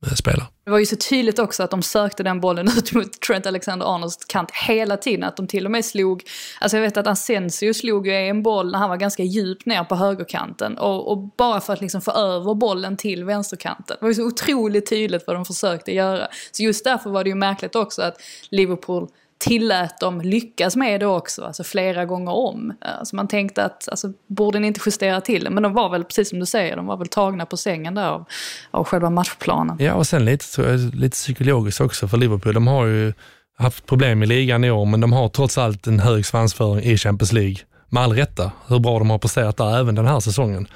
eh, 0.07 0.13
spelar. 0.13 0.47
Det 0.65 0.71
var 0.71 0.79
ju 0.79 0.87
så 0.87 0.97
tydligt 0.97 1.39
också 1.39 1.63
att 1.63 1.71
de 1.71 1.83
sökte 1.83 2.23
den 2.23 2.41
bollen 2.41 2.69
ut 2.79 2.93
mot 2.93 3.21
Trent 3.21 3.47
Alexander-Arnolds 3.47 4.25
kant 4.29 4.51
hela 4.67 4.97
tiden. 4.97 5.25
Att 5.25 5.37
de 5.37 5.47
till 5.47 5.65
och 5.65 5.71
med 5.71 5.85
slog, 5.85 6.23
alltså 6.61 6.77
jag 6.77 6.83
vet 6.83 6.97
att 6.97 7.07
Asensio 7.07 7.75
slog 7.75 8.07
ju 8.07 8.13
en 8.15 8.43
boll 8.43 8.73
när 8.73 8.79
han 8.79 8.91
var 8.91 8.97
ganska 8.97 9.23
djupt 9.23 9.67
ner 9.67 9.85
på 9.85 9.95
högerkanten. 9.95 10.79
Och, 10.79 11.11
och 11.11 11.19
bara 11.19 11.61
för 11.61 11.73
att 11.73 11.81
liksom 11.81 12.01
få 12.01 12.11
över 12.11 12.55
bollen 12.55 12.97
till 12.97 13.25
vänsterkanten. 13.25 13.97
Det 14.01 14.05
var 14.05 14.09
ju 14.09 14.15
så 14.15 14.27
otroligt 14.27 14.89
tydligt 14.89 15.27
vad 15.27 15.37
de 15.37 15.45
försökte 15.45 15.95
göra. 15.95 16.29
Så 16.53 16.63
just 16.63 16.85
därför 16.85 17.11
var 17.11 17.25
det 17.25 17.31
ju 17.31 17.37
märkligt 17.37 17.77
också 17.77 18.03
att 18.03 18.17
Liverpool 18.51 19.09
tillät 19.39 20.01
dem 20.01 20.21
lyckas 20.21 20.77
med 20.77 21.01
det 21.01 21.07
också, 21.07 21.45
alltså 21.45 21.65
flera 21.65 22.05
gånger 22.05 22.33
om. 22.33 22.73
Alltså 22.81 23.17
man 23.17 23.29
tänkte 23.29 23.65
att, 23.65 23.89
alltså, 23.89 24.13
borde 24.27 24.59
ni 24.59 24.67
inte 24.67 24.81
justera 24.87 25.21
till 25.21 25.45
det? 25.45 25.51
Men 25.51 25.63
de 25.63 25.73
var 25.73 25.89
väl, 25.89 26.05
precis 26.05 26.29
som 26.29 26.41
du 26.41 26.47
säger, 26.47 26.77
de 26.77 26.87
var 26.87 26.97
väl 26.97 27.09
tagna 27.09 27.47
på 27.47 27.57
sängen 27.57 27.95
där 27.95 28.09
av, 28.09 28.25
av 28.71 28.85
själva 28.85 29.11
matchplanen. 29.11 29.77
Ja, 29.81 29.95
och 29.95 30.07
sen 30.07 30.25
lite, 30.25 30.47
tror 30.47 30.69
jag, 30.69 30.95
lite 30.95 31.15
psykologiskt 31.15 31.81
också 31.81 32.09
för 32.09 32.17
Liverpool. 32.17 32.55
De 32.55 32.67
har 32.67 32.87
ju 32.87 33.13
haft 33.59 33.87
problem 33.87 34.23
i 34.23 34.27
ligan 34.27 34.65
i 34.65 34.71
år, 34.71 34.87
men 34.87 35.01
de 35.01 35.13
har 35.13 35.29
trots 35.29 35.59
allt 35.59 35.87
en 35.87 36.01
hög 36.01 36.27
svansföring 36.27 36.85
i 36.85 36.97
Champions 36.97 37.33
League. 37.33 37.57
Med 37.89 38.03
all 38.03 38.13
rätta, 38.13 38.53
hur 38.69 38.79
bra 38.79 38.99
de 38.99 39.11
har 39.11 39.19
presterat 39.19 39.57
där 39.57 39.79
även 39.79 39.95
den 39.95 40.07
här 40.07 40.21
säsongen. 40.21 40.67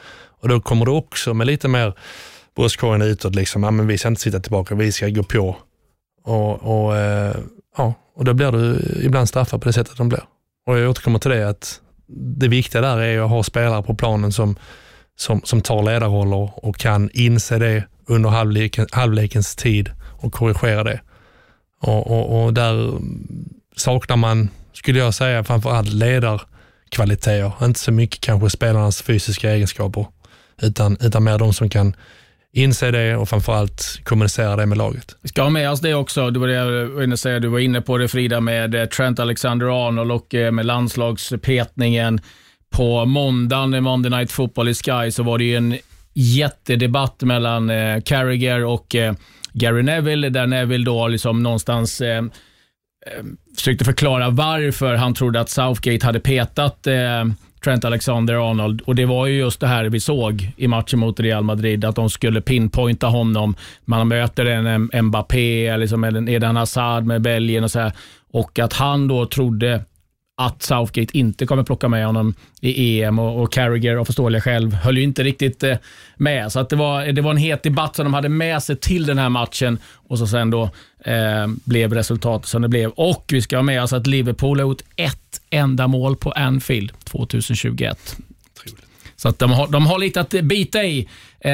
Och 0.40 0.48
då 0.48 0.60
kommer 0.60 0.84
det 0.84 0.90
också 0.92 1.34
med 1.34 1.46
lite 1.46 1.68
mer 1.68 1.94
bröstkorgen 2.56 3.02
utåt, 3.02 3.34
liksom, 3.34 3.62
ja, 3.62 3.70
men 3.70 3.86
vi 3.86 3.98
ska 3.98 4.08
inte 4.08 4.20
sitta 4.20 4.40
tillbaka, 4.40 4.74
vi 4.74 4.92
ska 4.92 5.08
gå 5.08 5.22
på. 5.22 5.56
Och, 6.24 6.84
och, 6.86 6.96
eh, 6.96 7.36
ja, 7.76 7.94
och 8.18 8.24
då 8.24 8.35
blir 8.35 8.52
du 8.52 8.81
ibland 9.04 9.28
straffad 9.28 9.61
på 9.61 9.68
det 9.68 9.72
sättet 9.72 9.96
de 9.96 10.09
blir. 10.09 10.22
Och 10.66 10.78
jag 10.78 10.90
återkommer 10.90 11.18
till 11.18 11.31
det 11.31 11.48
att 11.48 11.81
det 12.38 12.48
viktiga 12.48 12.81
där 12.81 12.98
är 12.98 13.20
att 13.20 13.31
ha 13.31 13.42
spelare 13.42 13.83
på 13.83 13.94
planen 13.94 14.33
som, 14.33 14.57
som, 15.16 15.40
som 15.44 15.61
tar 15.61 15.83
ledarroller 15.83 16.50
och 16.66 16.76
kan 16.76 17.11
inse 17.12 17.59
det 17.59 17.85
under 18.07 18.31
halvleken, 18.31 18.87
halvlekens 18.92 19.57
tid 19.57 19.90
och 20.00 20.33
korrigera 20.33 20.85
det. 20.85 21.00
Och, 21.81 22.11
och, 22.11 22.44
och 22.44 22.54
där 22.54 22.92
saknar 23.76 24.16
man, 24.16 24.48
skulle 24.72 24.98
jag 24.98 25.14
säga, 25.14 25.44
framförallt 25.44 25.92
ledarkvaliteter. 25.92 27.52
Inte 27.62 27.81
så 27.81 27.92
mycket 27.92 28.20
kanske 28.20 28.50
spelarnas 28.50 29.02
fysiska 29.02 29.50
egenskaper, 29.50 30.07
utan, 30.62 30.96
utan 31.00 31.24
mer 31.24 31.38
de 31.38 31.52
som 31.52 31.70
kan 31.70 31.96
inse 32.52 32.90
det 32.90 33.16
och 33.16 33.28
framförallt 33.28 34.00
kommunicera 34.04 34.56
det 34.56 34.66
med 34.66 34.78
laget. 34.78 35.16
Vi 35.22 35.28
ska 35.28 35.42
ha 35.42 35.50
med 35.50 35.70
oss 35.70 35.80
det 35.80 35.94
också. 35.94 36.30
Du 36.30 36.40
var 36.40 36.48
det 36.48 37.04
inne. 37.04 37.38
Du 37.38 37.48
var 37.48 37.58
inne 37.58 37.80
på 37.80 37.98
det 37.98 38.08
Frida 38.08 38.40
med 38.40 38.74
eh, 38.74 38.84
Trent 38.84 39.18
Alexander-Arnold 39.18 40.12
och 40.12 40.34
eh, 40.34 40.52
med 40.52 40.66
landslagspetningen. 40.66 42.20
På 42.70 43.04
måndagen 43.04 43.74
i 43.74 43.80
Monday 43.80 44.11
Night 44.11 44.32
Football 44.32 44.68
i 44.68 44.74
Sky 44.74 45.11
så 45.11 45.22
var 45.22 45.38
det 45.38 45.44
ju 45.44 45.56
en 45.56 45.78
jättedebatt 46.14 47.22
mellan 47.22 47.70
eh, 47.70 48.00
Carragher 48.00 48.64
och 48.64 48.94
eh, 48.94 49.14
Gary 49.52 49.82
Neville, 49.82 50.28
där 50.28 50.46
Neville 50.46 50.84
då 50.84 51.08
liksom 51.08 51.42
någonstans 51.42 52.00
eh, 52.00 52.22
försökte 53.56 53.84
förklara 53.84 54.30
varför 54.30 54.94
han 54.94 55.14
trodde 55.14 55.40
att 55.40 55.50
Southgate 55.50 56.06
hade 56.06 56.20
petat 56.20 56.87
eh, 56.87 57.24
Trent 57.64 57.84
Alexander-Arnold. 57.84 58.80
Och 58.80 58.94
Det 58.94 59.04
var 59.04 59.26
ju 59.26 59.38
just 59.38 59.60
det 59.60 59.66
här 59.66 59.84
vi 59.84 60.00
såg 60.00 60.50
i 60.56 60.68
matchen 60.68 60.98
mot 60.98 61.20
Real 61.20 61.44
Madrid, 61.44 61.84
att 61.84 61.96
de 61.96 62.10
skulle 62.10 62.40
pinpointa 62.40 63.06
honom. 63.06 63.54
Man 63.84 64.08
möter 64.08 64.46
en 64.46 64.90
Mbappé, 65.04 65.76
liksom 65.76 66.04
en 66.04 66.28
Eden 66.28 66.56
Hazard 66.56 67.04
med 67.04 67.22
Belgien 67.22 67.64
och 67.64 67.70
så 67.70 67.80
här. 67.80 67.92
Och 68.32 68.58
att 68.58 68.72
han 68.72 69.08
då 69.08 69.26
trodde 69.26 69.84
att 70.40 70.62
Southgate 70.62 71.18
inte 71.18 71.46
kommer 71.46 71.62
plocka 71.62 71.88
med 71.88 72.06
honom 72.06 72.34
i 72.60 73.02
EM 73.02 73.18
och, 73.18 73.42
och 73.42 73.52
Carragher 73.52 73.96
av 73.96 74.04
förståeliga 74.04 74.40
själv 74.40 74.74
höll 74.74 74.96
ju 74.96 75.02
inte 75.02 75.22
riktigt 75.22 75.62
eh, 75.62 75.76
med. 76.16 76.52
Så 76.52 76.60
att 76.60 76.68
det, 76.68 76.76
var, 76.76 77.06
det 77.06 77.22
var 77.22 77.30
en 77.30 77.36
het 77.36 77.62
debatt 77.62 77.96
som 77.96 78.04
de 78.04 78.14
hade 78.14 78.28
med 78.28 78.62
sig 78.62 78.76
till 78.76 79.06
den 79.06 79.18
här 79.18 79.28
matchen 79.28 79.78
och 80.08 80.18
så 80.18 80.26
sen 80.26 80.50
då 80.50 80.70
eh, 81.04 81.46
blev 81.64 81.94
resultatet 81.94 82.48
som 82.48 82.62
det 82.62 82.68
blev. 82.68 82.90
Och 82.90 83.24
vi 83.28 83.42
ska 83.42 83.56
ha 83.56 83.62
med 83.62 83.82
oss 83.82 83.92
att 83.92 84.06
Liverpool 84.06 84.58
har 84.61 84.66
gjort 84.66 84.82
ett 84.96 85.40
enda 85.50 85.87
mål 85.87 86.16
på 86.16 86.30
Anfield 86.30 86.92
2021. 87.04 88.16
Så 89.16 89.28
att 89.28 89.38
de, 89.38 89.50
har, 89.50 89.68
de 89.68 89.87
har 89.87 89.98
lite 89.98 90.20
att 90.20 90.30
bita 90.30 90.84
i. 90.84 90.98
Eh, 91.40 91.50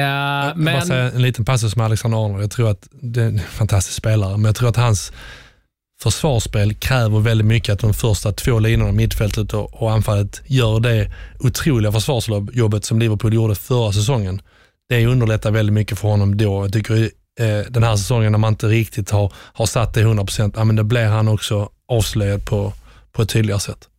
Men... 0.55 0.65
Bara 0.65 0.81
säga 0.81 1.11
en 1.11 1.21
liten 1.21 1.45
passus 1.45 1.75
med 1.75 1.85
Alexander 1.85 2.25
Arnold. 2.25 2.43
Jag 2.43 2.51
tror 2.51 2.69
att 2.69 2.87
det 2.91 3.21
är 3.21 3.27
en 3.27 3.39
fantastisk 3.39 3.97
spelare, 3.97 4.37
men 4.37 4.45
jag 4.45 4.55
tror 4.55 4.69
att 4.69 4.75
hans 4.75 5.11
försvarsspel 6.01 6.73
kräver 6.73 7.19
väldigt 7.19 7.47
mycket 7.47 7.73
att 7.73 7.79
de 7.79 7.93
första 7.93 8.31
två 8.31 8.59
linorna, 8.59 8.91
mittfältet 8.91 9.53
och, 9.53 9.81
och 9.81 9.91
anfallet, 9.91 10.41
gör 10.45 10.79
det 10.79 11.11
otroliga 11.39 11.91
försvarsjobbet 11.91 12.85
som 12.85 12.99
Liverpool 12.99 13.33
gjorde 13.33 13.55
förra 13.55 13.91
säsongen. 13.91 14.41
Det 14.89 15.05
underlättar 15.05 15.51
väldigt 15.51 15.73
mycket 15.73 15.99
för 15.99 16.07
honom 16.07 16.37
då. 16.37 16.63
Jag 16.63 16.73
tycker 16.73 17.09
eh, 17.39 17.59
den 17.69 17.83
här 17.83 17.95
säsongen 17.95 18.31
när 18.31 18.39
man 18.39 18.53
inte 18.53 18.67
riktigt 18.67 19.11
har, 19.11 19.33
har 19.35 19.65
satt 19.65 19.93
det 19.93 20.03
100%, 20.03 20.53
ja, 20.55 20.63
men 20.63 20.75
då 20.75 20.83
blir 20.83 21.05
han 21.05 21.27
också 21.27 21.69
avslöjad 21.87 22.45
på, 22.45 22.73
på 23.11 23.21
ett 23.21 23.29
tydligare 23.29 23.59
sätt. 23.59 23.89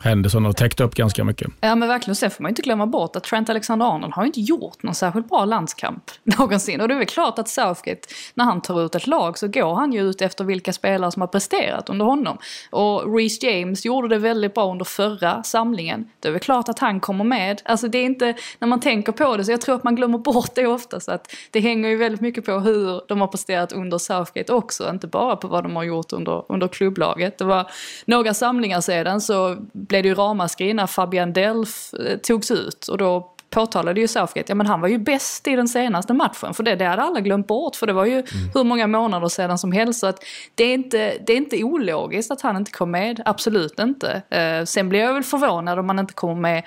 Henderson 0.00 0.44
har 0.44 0.52
täckt 0.52 0.80
upp 0.80 0.94
ganska 0.94 1.24
mycket. 1.24 1.48
Ja 1.60 1.74
men 1.74 1.88
verkligen, 1.88 2.16
sen 2.16 2.30
får 2.30 2.42
man 2.42 2.48
ju 2.48 2.50
inte 2.50 2.62
glömma 2.62 2.86
bort 2.86 3.16
att 3.16 3.24
Trent 3.24 3.50
Alexander-Arnold 3.50 4.12
har 4.14 4.22
ju 4.22 4.26
inte 4.26 4.40
gjort 4.40 4.82
någon 4.82 4.94
särskilt 4.94 5.28
bra 5.28 5.44
landskamp 5.44 6.10
någonsin. 6.22 6.80
Och 6.80 6.88
det 6.88 6.94
är 6.94 6.98
väl 6.98 7.06
klart 7.06 7.38
att 7.38 7.48
Southgate, 7.48 8.08
när 8.34 8.44
han 8.44 8.60
tar 8.60 8.84
ut 8.84 8.94
ett 8.94 9.06
lag 9.06 9.38
så 9.38 9.48
går 9.48 9.74
han 9.74 9.92
ju 9.92 10.10
ut 10.10 10.22
efter 10.22 10.44
vilka 10.44 10.72
spelare 10.72 11.12
som 11.12 11.22
har 11.22 11.26
presterat 11.26 11.90
under 11.90 12.04
honom. 12.04 12.38
Och 12.70 13.16
Reece 13.16 13.42
James 13.42 13.84
gjorde 13.84 14.08
det 14.08 14.18
väldigt 14.18 14.54
bra 14.54 14.70
under 14.70 14.84
förra 14.84 15.42
samlingen. 15.42 16.10
Det 16.20 16.28
är 16.28 16.32
väl 16.32 16.40
klart 16.40 16.68
att 16.68 16.78
han 16.78 17.00
kommer 17.00 17.24
med. 17.24 17.62
Alltså 17.64 17.88
det 17.88 17.98
är 17.98 18.04
inte, 18.04 18.34
när 18.58 18.68
man 18.68 18.80
tänker 18.80 19.12
på 19.12 19.36
det, 19.36 19.44
så 19.44 19.50
jag 19.50 19.60
tror 19.60 19.74
att 19.74 19.84
man 19.84 19.96
glömmer 19.96 20.18
bort 20.18 20.54
det 20.54 20.66
ofta. 20.66 21.00
Så 21.00 21.12
att 21.12 21.34
det 21.50 21.60
hänger 21.60 21.88
ju 21.88 21.96
väldigt 21.96 22.20
mycket 22.20 22.44
på 22.44 22.52
hur 22.52 23.02
de 23.08 23.20
har 23.20 23.28
presterat 23.28 23.72
under 23.72 23.98
Southgate 23.98 24.52
också, 24.52 24.90
inte 24.90 25.06
bara 25.06 25.36
på 25.36 25.48
vad 25.48 25.64
de 25.64 25.76
har 25.76 25.82
gjort 25.82 26.12
under, 26.12 26.44
under 26.48 26.68
klubblaget. 26.68 27.38
Det 27.38 27.44
var 27.44 27.70
några 28.04 28.34
samlingar 28.34 28.80
sedan 28.80 29.20
så 29.20 29.56
blev 29.88 30.02
det 30.02 30.08
ju 30.08 30.14
ramaskri 30.14 30.74
när 30.74 30.86
Fabian 30.86 31.32
Delf 31.32 31.94
eh, 31.94 32.16
togs 32.18 32.50
ut 32.50 32.88
och 32.88 32.98
då 32.98 33.34
påtalade 33.50 34.00
ju 34.00 34.08
Southgate, 34.08 34.44
ja 34.48 34.54
men 34.54 34.66
han 34.66 34.80
var 34.80 34.88
ju 34.88 34.98
bäst 34.98 35.48
i 35.48 35.56
den 35.56 35.68
senaste 35.68 36.14
matchen. 36.14 36.54
För 36.54 36.62
det, 36.62 36.74
det 36.74 36.84
hade 36.84 37.02
alla 37.02 37.20
glömt 37.20 37.46
bort, 37.46 37.76
för 37.76 37.86
det 37.86 37.92
var 37.92 38.04
ju 38.04 38.22
hur 38.54 38.64
många 38.64 38.86
månader 38.86 39.28
sedan 39.28 39.58
som 39.58 39.72
helst. 39.72 40.00
Så 40.00 40.06
att 40.06 40.24
det, 40.54 40.64
är 40.64 40.74
inte, 40.74 41.18
det 41.26 41.32
är 41.32 41.36
inte 41.36 41.64
ologiskt 41.64 42.30
att 42.30 42.40
han 42.40 42.56
inte 42.56 42.70
kom 42.70 42.90
med, 42.90 43.22
absolut 43.24 43.78
inte. 43.78 44.22
Eh, 44.30 44.64
sen 44.64 44.88
blir 44.88 45.00
jag 45.00 45.14
väl 45.14 45.22
förvånad 45.22 45.78
om 45.78 45.88
han 45.88 45.98
inte 45.98 46.14
kommer 46.14 46.34
med 46.34 46.64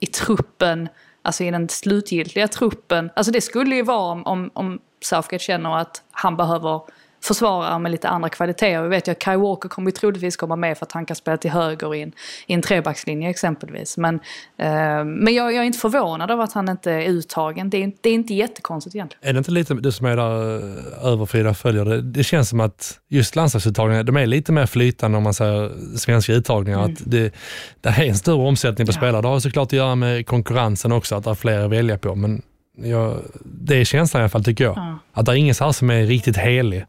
i 0.00 0.06
truppen, 0.06 0.88
alltså 1.22 1.44
i 1.44 1.50
den 1.50 1.68
slutgiltiga 1.68 2.48
truppen. 2.48 3.10
Alltså 3.16 3.32
det 3.32 3.40
skulle 3.40 3.76
ju 3.76 3.82
vara 3.82 4.12
om, 4.12 4.26
om, 4.26 4.50
om 4.54 4.78
Southgate 5.00 5.44
känner 5.44 5.78
att 5.78 6.02
han 6.10 6.36
behöver 6.36 6.80
försvarare 7.22 7.78
med 7.78 7.92
lite 7.92 8.08
andra 8.08 8.28
kvaliteter. 8.28 8.82
Vi 8.82 8.88
vet 8.88 9.08
ju 9.08 9.12
att 9.12 9.18
Kai 9.18 9.36
Walker 9.36 9.68
kommer 9.68 9.90
ju 9.90 9.92
troligtvis 9.92 10.36
komma 10.36 10.56
med 10.56 10.78
för 10.78 10.86
att 10.86 10.92
han 10.92 11.06
kan 11.06 11.16
spela 11.16 11.36
till 11.36 11.50
höger 11.50 11.94
i 11.94 12.02
en, 12.02 12.12
i 12.46 12.54
en 12.54 12.62
trebackslinje 12.62 13.30
exempelvis. 13.30 13.96
Men, 13.96 14.14
eh, 14.56 15.04
men 15.04 15.34
jag, 15.34 15.52
jag, 15.52 15.54
är 15.54 15.62
inte 15.62 15.78
förvånad 15.78 16.30
över 16.30 16.44
att 16.44 16.52
han 16.52 16.68
inte 16.68 16.92
är 16.92 17.08
uttagen. 17.08 17.70
Det 17.70 17.82
är, 17.82 17.92
det 18.00 18.10
är 18.10 18.14
inte 18.14 18.34
jättekonstigt 18.34 18.96
egentligen. 18.96 19.28
Är 19.28 19.32
det 19.32 19.38
inte 19.38 19.50
lite 19.50 19.74
du 19.74 19.92
som 19.92 20.06
är 20.06 20.16
där 20.16 20.56
eh, 20.56 21.12
över 21.12 21.26
Frida 21.26 21.54
följer 21.54 21.84
det? 21.84 22.02
Det 22.02 22.24
känns 22.24 22.48
som 22.48 22.60
att 22.60 22.98
just 23.08 23.36
landslagsuttagningar, 23.36 24.02
de 24.02 24.16
är 24.16 24.26
lite 24.26 24.52
mer 24.52 24.66
flytande 24.66 25.18
om 25.18 25.24
man 25.24 25.34
säger 25.34 25.70
svenska 25.96 26.32
uttagningar. 26.32 26.78
Mm. 26.78 26.92
Att 26.92 26.98
det, 27.04 27.34
det 27.80 27.88
är 27.88 28.04
en 28.04 28.16
större 28.16 28.48
omsättning 28.48 28.86
på 28.86 28.92
ja. 28.92 28.96
spelare. 28.96 29.22
Det 29.22 29.28
har 29.28 29.40
såklart 29.40 29.68
att 29.68 29.72
göra 29.72 29.94
med 29.94 30.26
konkurrensen 30.26 30.92
också, 30.92 31.14
att 31.14 31.24
det 31.24 31.30
är 31.30 31.34
fler 31.34 31.64
att 31.64 31.70
välja 31.70 31.98
på. 31.98 32.14
Men 32.14 32.42
jag, 32.76 33.18
det 33.44 33.80
är 33.80 33.84
känslan 33.84 34.20
i 34.20 34.22
alla 34.22 34.28
fall 34.28 34.44
tycker 34.44 34.64
jag. 34.64 34.76
Ja. 34.76 34.98
Att 35.12 35.26
det 35.26 35.32
är 35.32 35.36
ingen 35.36 35.54
så 35.54 35.64
här 35.64 35.72
som 35.72 35.90
är 35.90 36.06
riktigt 36.06 36.36
helig. 36.36 36.84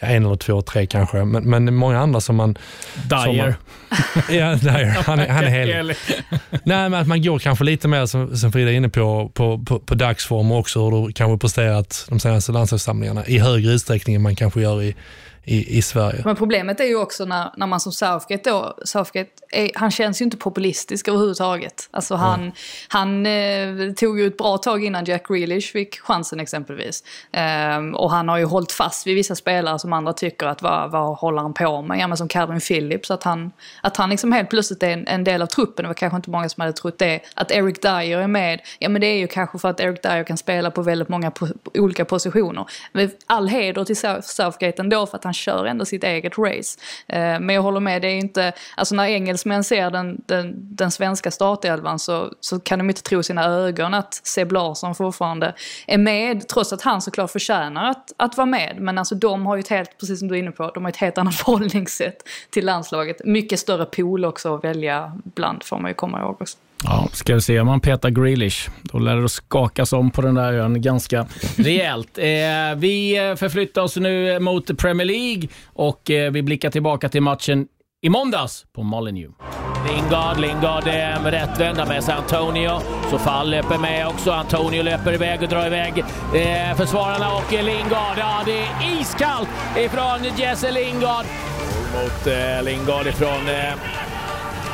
Ja, 0.00 0.06
en 0.06 0.24
eller 0.24 0.36
två, 0.36 0.62
tre 0.62 0.86
kanske, 0.86 1.24
men, 1.24 1.50
men 1.50 1.74
många 1.74 1.98
andra 1.98 2.20
som 2.20 2.36
man... 2.36 2.58
Dyer. 3.08 3.54
ja, 4.30 4.54
Dyer. 4.54 5.02
Han 5.06 5.18
är, 5.18 5.28
han 5.28 5.44
är 5.44 5.48
helig. 5.48 5.96
Nej, 6.50 6.88
men 6.88 6.94
att 6.94 7.06
man 7.06 7.22
går 7.22 7.38
kanske 7.38 7.64
lite 7.64 7.88
mer, 7.88 8.06
som, 8.06 8.36
som 8.36 8.52
Frida 8.52 8.70
är 8.70 8.74
inne 8.74 8.88
på, 8.88 9.30
på, 9.34 9.64
på, 9.64 9.78
på 9.78 9.94
dagsform 9.94 10.52
också, 10.52 10.90
hur 10.90 11.06
du 11.06 11.12
kanske 11.12 11.38
presterat 11.38 12.06
de 12.08 12.20
senaste 12.20 12.52
landslagssamlingarna 12.52 13.26
i 13.26 13.38
högre 13.38 13.72
utsträckning 13.72 14.16
än 14.16 14.22
man 14.22 14.36
kanske 14.36 14.60
gör 14.60 14.82
i, 14.82 14.94
i, 15.44 15.78
i 15.78 15.82
Sverige. 15.82 16.22
Men 16.24 16.36
problemet 16.36 16.80
är 16.80 16.84
ju 16.84 16.96
också 16.96 17.24
när, 17.24 17.50
när 17.56 17.66
man 17.66 17.80
som 17.80 17.92
Southgate 17.92 18.50
då, 18.50 18.78
Southgate 18.84 19.30
är, 19.52 19.70
han 19.74 19.90
känns 19.90 20.20
ju 20.20 20.24
inte 20.24 20.36
populistisk 20.36 21.08
överhuvudtaget. 21.08 21.88
Alltså 21.90 22.14
han, 22.14 22.40
mm. 22.40 22.52
han 22.88 23.26
eh, 23.26 23.92
tog 23.92 24.20
ju 24.20 24.26
ett 24.26 24.36
bra 24.36 24.58
tag 24.58 24.84
innan 24.84 25.04
Jack 25.04 25.28
Grealish 25.28 25.72
fick 25.72 26.00
chansen 26.00 26.40
exempelvis. 26.40 27.04
Um, 27.76 27.94
och 27.94 28.10
han 28.10 28.28
har 28.28 28.38
ju 28.38 28.44
hållit 28.44 28.72
fast 28.72 29.06
vid 29.06 29.14
vissa 29.14 29.34
spelare 29.34 29.78
som 29.78 29.92
andra 29.92 30.12
tycker 30.12 30.46
att 30.46 30.62
vad, 30.62 30.90
vad 30.90 31.16
håller 31.16 31.42
han 31.42 31.54
på 31.54 31.82
med? 31.82 31.98
Ja 31.98 32.08
men 32.08 32.16
som 32.16 32.28
Calvin 32.28 32.60
Phillips, 32.60 33.10
att 33.10 33.22
han, 33.22 33.52
att 33.80 33.96
han 33.96 34.10
liksom 34.10 34.32
helt 34.32 34.50
plötsligt 34.50 34.82
är 34.82 34.90
en, 34.90 35.06
en 35.06 35.24
del 35.24 35.42
av 35.42 35.46
truppen. 35.46 35.82
Det 35.82 35.88
var 35.88 35.94
kanske 35.94 36.16
inte 36.16 36.30
många 36.30 36.48
som 36.48 36.60
hade 36.60 36.72
trott 36.72 36.98
det. 36.98 37.20
Att 37.34 37.50
Eric 37.50 37.80
Dyer 37.80 38.18
är 38.18 38.26
med, 38.26 38.60
ja 38.78 38.88
men 38.88 39.00
det 39.00 39.06
är 39.06 39.18
ju 39.18 39.26
kanske 39.26 39.58
för 39.58 39.68
att 39.68 39.80
Eric 39.80 40.02
Dyer 40.02 40.24
kan 40.24 40.36
spela 40.36 40.70
på 40.70 40.82
väldigt 40.82 41.08
många 41.08 41.30
po 41.30 41.46
olika 41.74 42.04
positioner. 42.04 42.66
All 43.26 43.48
heder 43.48 43.84
till 43.84 43.96
Southgate 44.22 44.82
ändå 44.82 45.06
för 45.06 45.16
att 45.16 45.24
han 45.24 45.33
han 45.34 45.56
kör 45.56 45.64
ändå 45.64 45.84
sitt 45.84 46.04
eget 46.04 46.38
race. 46.38 46.78
Eh, 47.08 47.40
men 47.40 47.48
jag 47.48 47.62
håller 47.62 47.80
med, 47.80 48.02
det 48.02 48.08
är 48.08 48.18
inte, 48.18 48.52
alltså 48.76 48.94
när 48.94 49.04
engelsmän 49.04 49.64
ser 49.64 49.90
den, 49.90 50.22
den, 50.26 50.54
den 50.56 50.90
svenska 50.90 51.30
startelvan 51.30 51.98
så, 51.98 52.32
så 52.40 52.60
kan 52.60 52.78
de 52.78 52.90
inte 52.90 53.02
tro 53.02 53.22
sina 53.22 53.44
ögon 53.44 53.94
att 53.94 54.14
Seb 54.14 54.52
Larsson 54.52 54.94
fortfarande 54.94 55.54
är 55.86 55.98
med, 55.98 56.48
trots 56.48 56.72
att 56.72 56.82
han 56.82 57.02
såklart 57.02 57.30
förtjänar 57.30 57.90
att, 57.90 58.12
att 58.16 58.36
vara 58.36 58.46
med. 58.46 58.76
Men 58.78 58.98
alltså 58.98 59.14
de 59.14 59.46
har 59.46 59.56
ju 59.56 59.60
ett 59.60 59.68
helt, 59.68 59.98
precis 59.98 60.18
som 60.18 60.28
du 60.28 60.34
är 60.34 60.38
inne 60.38 60.50
på, 60.50 60.70
de 60.74 60.84
har 60.84 60.90
ett 60.90 60.96
helt 60.96 61.18
annat 61.18 61.34
förhållningssätt 61.44 62.28
till 62.50 62.66
landslaget. 62.66 63.24
Mycket 63.24 63.60
större 63.60 63.84
pool 63.84 64.24
också 64.24 64.54
att 64.54 64.64
välja 64.64 65.12
bland 65.24 65.62
får 65.62 65.78
man 65.78 65.90
ju 65.90 65.94
komma 65.94 66.20
ihåg 66.20 66.40
också. 66.40 66.58
Ja, 66.84 67.08
ska 67.12 67.34
vi 67.34 67.40
se 67.40 67.60
om 67.60 67.66
man 67.66 67.80
petar 67.80 68.10
Grealish. 68.10 68.68
Då 68.82 68.98
lär 68.98 69.16
det 69.16 69.28
skakas 69.28 69.92
om 69.92 70.10
på 70.10 70.22
den 70.22 70.34
där 70.34 70.52
ön 70.52 70.82
ganska 70.82 71.26
rejält. 71.56 72.18
Eh, 72.18 72.24
vi 72.76 73.16
förflyttar 73.38 73.82
oss 73.82 73.96
nu 73.96 74.38
mot 74.38 74.78
Premier 74.78 75.06
League 75.06 75.48
och 75.66 76.10
eh, 76.10 76.32
vi 76.32 76.42
blickar 76.42 76.70
tillbaka 76.70 77.08
till 77.08 77.22
matchen 77.22 77.66
i 78.02 78.08
måndags 78.08 78.64
på 78.74 78.82
Molineux. 78.82 79.34
Lingard, 79.88 80.40
Lingard 80.40 80.86
eh, 80.86 81.24
rättvända 81.24 81.86
med 81.86 82.04
sig 82.04 82.14
Antonio. 82.14 82.80
Så 83.10 83.18
Fall 83.18 83.50
löper 83.50 83.78
med 83.78 84.06
också. 84.06 84.30
Antonio 84.30 84.82
löper 84.82 85.12
iväg 85.12 85.42
och 85.42 85.48
drar 85.48 85.66
iväg 85.66 85.98
eh, 86.34 86.76
försvararna 86.76 87.34
och 87.36 87.52
Lingard. 87.52 88.18
Ja, 88.18 88.42
det 88.46 88.58
är 88.58 89.00
iskallt 89.00 89.48
ifrån 89.76 90.38
Jesse 90.38 90.70
Lingard. 90.70 91.24
Mot 91.94 92.26
eh, 92.26 92.64
Lingard 92.64 93.06
ifrån 93.06 93.48
eh, 93.48 93.74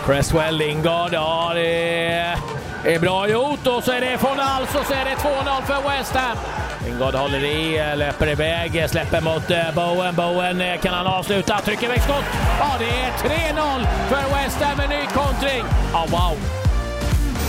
Cresswell, 0.05 0.57
Lingard, 0.57 1.13
ja 1.13 1.53
det 1.55 2.95
är 2.95 3.01
bra 3.01 3.29
gjort 3.29 3.67
och 3.67 3.85
så 3.85 3.93
är 3.93 4.01
det 4.01 4.19
från 4.19 4.41
Alls 4.41 4.75
och 4.75 4.87
så 4.87 4.93
är 4.93 5.05
det 5.05 5.11
2-0 5.11 5.63
för 5.67 5.89
West 5.89 6.15
Ham. 6.15 6.37
Lingard 6.85 7.15
håller 7.15 7.45
i, 7.45 7.97
löper 7.97 8.29
iväg, 8.29 8.91
släpper 8.91 9.21
mot 9.21 9.51
eh, 9.51 9.75
Bowen. 9.75 10.15
Bowen 10.15 10.61
eh, 10.61 10.81
kan 10.81 10.95
han 10.95 11.07
avsluta, 11.07 11.61
trycker 11.61 11.85
iväg 11.85 12.03
skott. 12.03 12.25
Ja, 12.61 12.77
det 12.79 12.85
är 12.85 13.11
3-0 13.53 13.87
för 14.09 14.35
West 14.37 14.57
Ham, 14.63 14.81
en 14.81 14.89
ny 14.89 15.07
kontring. 15.07 15.65
Ja, 15.93 16.07
wow. 16.11 16.37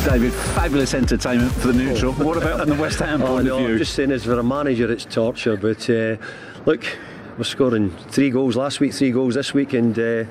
David, 0.05 0.33
fabulous 0.33 0.93
entertainment 0.93 1.53
for 1.53 1.71
the 1.71 1.77
neutral. 1.77 2.13
What 2.13 2.37
about 2.37 2.59
from 2.59 2.69
the 2.69 2.83
West 2.83 2.99
Ham 2.99 3.21
point 3.21 3.31
oh, 3.31 3.41
no, 3.41 3.55
of 3.55 3.59
view? 3.59 3.73
I'm 3.73 3.77
just 3.77 3.93
saying, 3.93 4.11
as 4.11 4.23
for 4.23 4.39
a 4.39 4.43
manager, 4.43 4.91
it's 4.91 5.05
torture. 5.05 5.57
But 5.57 5.89
uh, 5.89 6.17
look, 6.65 6.83
we're 7.37 7.43
scoring 7.43 7.91
three 8.09 8.31
goals 8.31 8.55
last 8.55 8.79
week, 8.79 8.93
three 8.93 9.11
goals 9.11 9.35
this 9.35 9.53
week, 9.53 9.73
and 9.73 9.97
uh, 9.99 10.23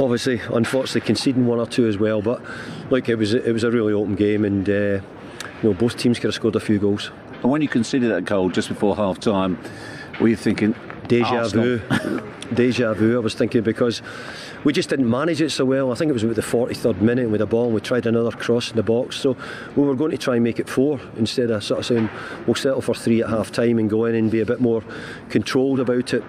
obviously, 0.00 0.40
unfortunately, 0.52 1.02
conceding 1.02 1.46
one 1.46 1.60
or 1.60 1.66
two 1.66 1.86
as 1.86 1.98
well. 1.98 2.22
But 2.22 2.42
look, 2.90 3.08
it 3.08 3.16
was 3.16 3.34
it 3.34 3.52
was 3.52 3.64
a 3.64 3.70
really 3.70 3.92
open 3.92 4.16
game, 4.16 4.44
and 4.44 4.68
uh, 4.68 4.72
you 4.72 5.02
know 5.62 5.74
both 5.74 5.96
teams 5.96 6.18
could 6.18 6.28
have 6.28 6.34
scored 6.34 6.56
a 6.56 6.60
few 6.60 6.78
goals. 6.78 7.10
And 7.42 7.50
when 7.50 7.62
you 7.62 7.68
conceded 7.68 8.10
that 8.10 8.24
goal 8.24 8.50
just 8.50 8.68
before 8.68 8.96
half 8.96 9.20
time, 9.20 9.58
were 10.20 10.28
you 10.28 10.36
thinking 10.36 10.74
deja 11.06 11.38
Arsenal. 11.38 11.78
vu? 11.78 12.22
deja 12.54 12.94
vu. 12.94 13.16
I 13.16 13.20
was 13.20 13.34
thinking 13.34 13.62
because 13.62 14.02
we 14.64 14.72
just 14.72 14.90
didn't 14.90 15.08
manage 15.08 15.40
it 15.40 15.50
so 15.50 15.64
well. 15.64 15.90
I 15.90 15.94
think 15.94 16.10
it 16.10 16.12
was 16.12 16.22
about 16.22 16.36
the 16.36 16.42
43rd 16.42 17.00
minute 17.00 17.30
with 17.30 17.40
a 17.40 17.46
ball 17.46 17.66
and 17.66 17.74
we 17.74 17.80
tried 17.80 18.06
another 18.06 18.30
cross 18.30 18.70
in 18.70 18.76
the 18.76 18.82
box. 18.82 19.16
So 19.16 19.36
we 19.74 19.84
were 19.84 19.94
going 19.94 20.10
to 20.10 20.18
try 20.18 20.34
and 20.34 20.44
make 20.44 20.58
it 20.58 20.68
four 20.68 21.00
instead 21.16 21.50
of 21.50 21.64
sort 21.64 21.80
of 21.80 21.86
saying 21.86 22.10
we'll 22.46 22.54
settle 22.54 22.82
for 22.82 22.94
three 22.94 23.22
at 23.22 23.30
half 23.30 23.50
time 23.50 23.78
and 23.78 23.88
go 23.88 24.04
in 24.04 24.14
and 24.14 24.30
be 24.30 24.40
a 24.40 24.46
bit 24.46 24.60
more 24.60 24.82
controlled 25.30 25.80
about 25.80 26.12
it. 26.12 26.22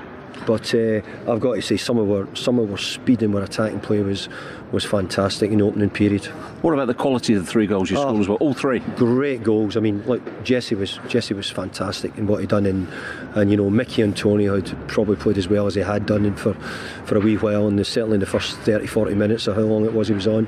But 0.45 0.73
uh, 0.73 1.01
I've 1.31 1.39
got 1.39 1.55
to 1.55 1.61
say, 1.61 1.77
some 1.77 1.97
of 1.97 2.09
our 2.09 2.35
some 2.35 2.59
of 2.59 2.71
our 2.71 2.77
speed 2.77 3.21
and 3.21 3.33
our 3.35 3.43
attacking 3.43 3.79
play 3.81 4.01
was 4.01 4.29
was 4.71 4.85
fantastic 4.85 5.51
in 5.51 5.59
the 5.59 5.65
opening 5.65 5.89
period. 5.89 6.25
What 6.61 6.73
about 6.73 6.87
the 6.87 6.93
quality 6.93 7.33
of 7.33 7.45
the 7.45 7.51
three 7.51 7.67
goals 7.67 7.91
you 7.91 7.97
oh, 7.97 8.01
scored 8.01 8.21
as 8.21 8.27
well? 8.27 8.37
All 8.37 8.53
three 8.53 8.79
great 8.79 9.43
goals. 9.43 9.77
I 9.77 9.79
mean, 9.79 10.05
like 10.05 10.43
Jesse 10.43 10.75
was 10.75 10.99
Jesse 11.07 11.33
was 11.33 11.49
fantastic 11.49 12.17
in 12.17 12.27
what 12.27 12.41
he 12.41 12.47
done, 12.47 12.65
in, 12.65 12.87
and 13.35 13.51
you 13.51 13.57
know 13.57 13.69
Mickey 13.69 14.01
and 14.01 14.15
Tony 14.15 14.45
had 14.45 14.65
probably 14.87 15.15
played 15.15 15.37
as 15.37 15.47
well 15.47 15.67
as 15.67 15.75
he 15.75 15.81
had 15.81 16.05
done 16.05 16.35
for 16.35 16.53
for 17.05 17.17
a 17.17 17.19
wee 17.19 17.35
while, 17.35 17.67
and 17.67 17.85
certainly 17.85 18.15
in 18.15 18.19
the 18.19 18.25
first 18.25 18.57
30, 18.59 18.87
40 18.87 19.15
minutes 19.15 19.47
or 19.47 19.53
how 19.53 19.61
long 19.61 19.85
it 19.85 19.93
was 19.93 20.07
he 20.07 20.13
was 20.13 20.27
on. 20.27 20.47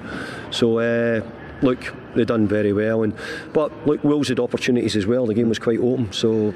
So. 0.51 0.79
Uh, 0.79 1.21
look, 1.61 1.93
they 2.13 2.25
done 2.25 2.45
very 2.45 2.73
well, 2.73 3.03
and 3.03 3.15
but 3.53 3.71
look, 3.87 4.03
Wills 4.03 4.27
had 4.27 4.39
opportunities 4.39 4.95
as 4.95 5.05
well. 5.05 5.25
The 5.25 5.33
game 5.33 5.49
was 5.49 5.59
quite 5.59 5.79
open, 5.79 6.11
so 6.11 6.53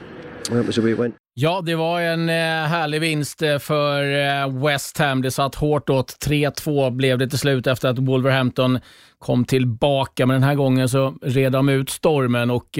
that 0.50 0.66
was 0.66 0.76
the 0.76 0.82
way 0.82 0.92
it 0.92 0.98
went. 0.98 1.16
Ja, 1.40 1.62
det 1.66 1.76
var 1.76 2.02
en 2.02 2.30
eh, 2.30 2.36
härlig 2.68 3.02
vinst 3.02 3.42
eh, 3.42 3.60
för 3.60 4.04
eh, 4.04 4.64
West 4.66 4.98
Ham. 4.98 5.22
Det 5.22 5.32
satt 5.32 5.56
hårt 5.56 5.90
åt. 5.90 6.26
3-2 6.26 6.92
blev 6.92 7.18
det 7.18 7.30
till 7.30 7.40
slut 7.40 7.68
efter 7.68 7.90
att 7.90 8.00
Wolverhampton 8.00 8.80
kom 9.20 9.46
tillbaka. 9.46 10.26
Men 10.26 10.34
den 10.34 10.44
här 10.44 10.56
gången 10.56 10.90
så 10.90 11.16
red 11.22 11.52
de 11.52 11.70
ut 11.70 11.90
stormen 11.90 12.52
och 12.52 12.80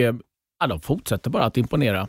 ja, 0.60 0.68
de 0.68 0.82
fortsätter 0.82 1.30
bara 1.30 1.46
att 1.46 1.58
imponera. 1.58 2.08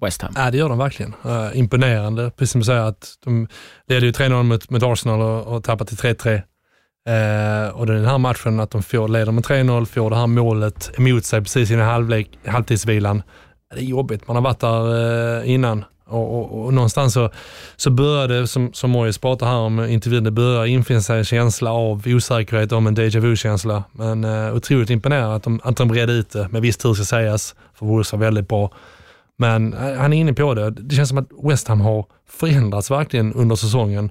West 0.00 0.22
Ham. 0.22 0.32
Ja, 0.36 0.50
det 0.50 0.58
gör 0.58 0.68
de 0.68 0.78
verkligen. 0.78 1.14
Uh, 1.26 1.58
imponerande. 1.58 2.30
Precis 2.30 2.52
som 2.52 2.60
du 2.60 2.64
säger, 2.64 2.82
att 2.82 3.14
de 3.24 3.48
leder 3.86 4.06
ju 4.06 4.12
3-0 4.12 4.42
mot, 4.42 4.70
mot 4.70 4.82
Arsenal 4.82 5.20
och, 5.20 5.56
och 5.56 5.64
tappar 5.64 5.84
till 5.84 5.96
3-3. 5.96 6.34
Uh, 7.08 7.76
och 7.76 7.86
den 7.86 8.04
här 8.04 8.18
matchen, 8.18 8.60
att 8.60 8.70
de 8.70 8.82
får, 8.82 9.08
leder 9.08 9.32
med 9.32 9.44
3-0, 9.44 9.84
får 9.84 10.10
det 10.10 10.16
här 10.16 10.26
målet 10.26 10.98
emot 10.98 11.24
sig 11.24 11.40
precis 11.40 11.70
innan 11.70 11.86
halvlek, 11.86 12.38
halvtidsvilan 12.46 13.22
det 13.74 13.80
är 13.80 13.84
jobbigt. 13.84 14.26
Man 14.26 14.36
har 14.36 14.42
varit 14.42 14.60
där 14.60 15.40
eh, 15.40 15.50
innan 15.50 15.84
och, 16.06 16.38
och, 16.38 16.64
och, 16.64 16.74
någonstans 16.74 17.12
så, 17.12 17.30
så 17.76 17.90
började, 17.90 18.46
som, 18.46 18.72
som 18.72 18.90
Mojis 18.90 19.18
pratar 19.18 19.46
här 19.46 19.56
om 19.56 19.84
intervjun, 19.84 20.24
det 20.24 20.30
börjar 20.30 20.66
infinna 20.66 21.00
sig 21.00 21.18
en 21.18 21.24
känsla 21.24 21.72
av 21.72 22.02
osäkerhet 22.06 22.72
om 22.72 22.86
en 22.86 22.96
déjà 22.96 23.20
vu-känsla. 23.20 23.84
Men 23.92 24.24
eh, 24.24 24.54
otroligt 24.54 24.90
imponerande 24.90 25.34
att 25.34 25.42
de, 25.42 25.60
att 25.64 25.76
de 25.76 25.94
redde 25.94 26.12
ut 26.12 26.30
det, 26.30 26.48
med 26.48 26.62
viss 26.62 26.76
tur 26.76 26.94
ska 26.94 27.04
sägas, 27.04 27.54
för 27.74 27.86
Wolves 27.86 28.12
var 28.12 28.18
väldigt 28.18 28.48
bra. 28.48 28.70
Men 29.36 29.74
eh, 29.74 29.94
han 29.94 30.12
är 30.12 30.16
inne 30.16 30.32
på 30.34 30.54
det. 30.54 30.70
Det 30.70 30.94
känns 30.94 31.08
som 31.08 31.18
att 31.18 31.28
West 31.42 31.68
Ham 31.68 31.80
har 31.80 32.04
förändrats 32.28 32.90
verkligen 32.90 33.32
under 33.32 33.56
säsongen 33.56 34.10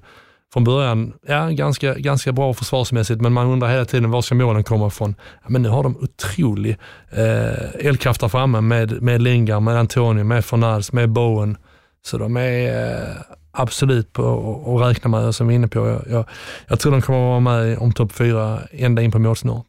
från 0.52 0.64
början, 0.64 1.12
ja, 1.26 1.48
ganska, 1.48 1.94
ganska 1.94 2.32
bra 2.32 2.54
försvarsmässigt, 2.54 3.20
men 3.20 3.32
man 3.32 3.46
undrar 3.46 3.68
hela 3.68 3.84
tiden 3.84 4.10
var 4.10 4.22
ska 4.22 4.34
målen 4.34 4.64
komma 4.64 4.86
ifrån? 4.86 5.14
Ja, 5.42 5.48
men 5.48 5.62
nu 5.62 5.68
har 5.68 5.82
de 5.82 5.96
otrolig 5.96 6.78
eh, 7.10 7.86
eldkraft 7.86 8.20
där 8.20 8.28
framme 8.28 8.60
med, 8.60 9.02
med 9.02 9.22
Lingard, 9.22 9.62
med 9.62 9.76
Antonio, 9.76 10.24
med 10.24 10.44
Fornals, 10.44 10.92
med 10.92 11.08
Bowen. 11.08 11.56
Så 12.02 12.18
de 12.18 12.36
är 12.36 12.92
eh, 12.92 13.16
absolut 13.52 14.12
på 14.12 14.80
att 14.80 14.90
räkna 14.90 15.10
med, 15.10 15.34
som 15.34 15.48
vi 15.48 15.54
är 15.54 15.56
inne 15.56 15.68
på. 15.68 15.78
Jag, 15.78 16.02
jag, 16.10 16.24
jag 16.66 16.80
tror 16.80 16.92
de 16.92 17.02
kommer 17.02 17.18
att 17.18 17.42
vara 17.44 17.58
med 17.58 17.78
om 17.78 17.92
topp 17.92 18.12
fyra 18.12 18.58
ända 18.72 19.02
in 19.02 19.12
på 19.12 19.18
målsnåret. 19.18 19.66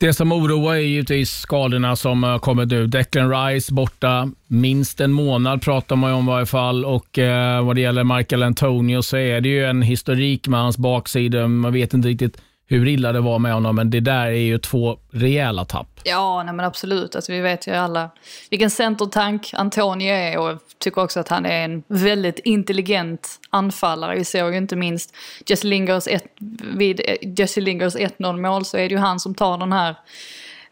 Det 0.00 0.14
som 0.14 0.32
oroar 0.32 0.74
är 0.74 0.78
givetvis 0.78 1.30
skadorna 1.30 1.96
som 1.96 2.24
eh, 2.24 2.38
kommit 2.38 2.70
nu. 2.70 2.86
Declan 2.86 3.30
Rice 3.30 3.74
borta 3.74 4.30
minst 4.46 5.00
en 5.00 5.12
månad 5.12 5.62
pratar 5.62 5.96
man 5.96 6.12
om 6.12 6.24
i 6.24 6.26
varje 6.26 6.46
fall 6.46 6.84
och 6.84 7.18
eh, 7.18 7.64
vad 7.64 7.76
det 7.76 7.80
gäller 7.80 8.16
Michael 8.16 8.42
Antonio 8.42 9.02
så 9.02 9.16
är 9.16 9.40
det 9.40 9.48
ju 9.48 9.64
en 9.64 9.82
historik 9.82 10.48
med 10.48 10.60
hans 10.60 10.78
baksida. 10.78 11.48
Man 11.48 11.72
vet 11.72 11.94
inte 11.94 12.08
riktigt 12.08 12.40
hur 12.70 12.88
illa 12.88 13.12
det 13.12 13.20
var 13.20 13.38
med 13.38 13.54
honom, 13.54 13.76
men 13.76 13.90
det 13.90 14.00
där 14.00 14.26
är 14.26 14.30
ju 14.30 14.58
två 14.58 14.98
rejäla 15.10 15.64
tapp. 15.64 16.00
Ja, 16.04 16.42
nej 16.42 16.54
men 16.54 16.66
absolut. 16.66 17.16
Alltså, 17.16 17.32
vi 17.32 17.40
vet 17.40 17.66
ju 17.66 17.72
alla 17.72 18.10
vilken 18.50 18.70
centertank 18.70 19.50
Antonio 19.54 20.14
är 20.14 20.38
och 20.38 20.48
jag 20.48 20.58
tycker 20.78 21.02
också 21.02 21.20
att 21.20 21.28
han 21.28 21.46
är 21.46 21.64
en 21.64 21.82
väldigt 21.88 22.38
intelligent 22.38 23.40
anfallare. 23.50 24.16
Vi 24.16 24.24
såg 24.24 24.52
ju 24.52 24.58
inte 24.58 24.76
minst 24.76 25.16
Jesse 25.46 25.66
Lingers 25.66 26.06
ett, 26.06 26.24
vid 26.76 27.00
eh, 27.00 27.16
Jesse 27.38 27.60
Lingers 27.60 27.96
1-0 27.96 28.40
mål 28.40 28.64
så 28.64 28.76
är 28.76 28.88
det 28.88 28.94
ju 28.94 28.98
han 28.98 29.20
som 29.20 29.34
tar 29.34 29.58
den 29.58 29.72
här 29.72 29.96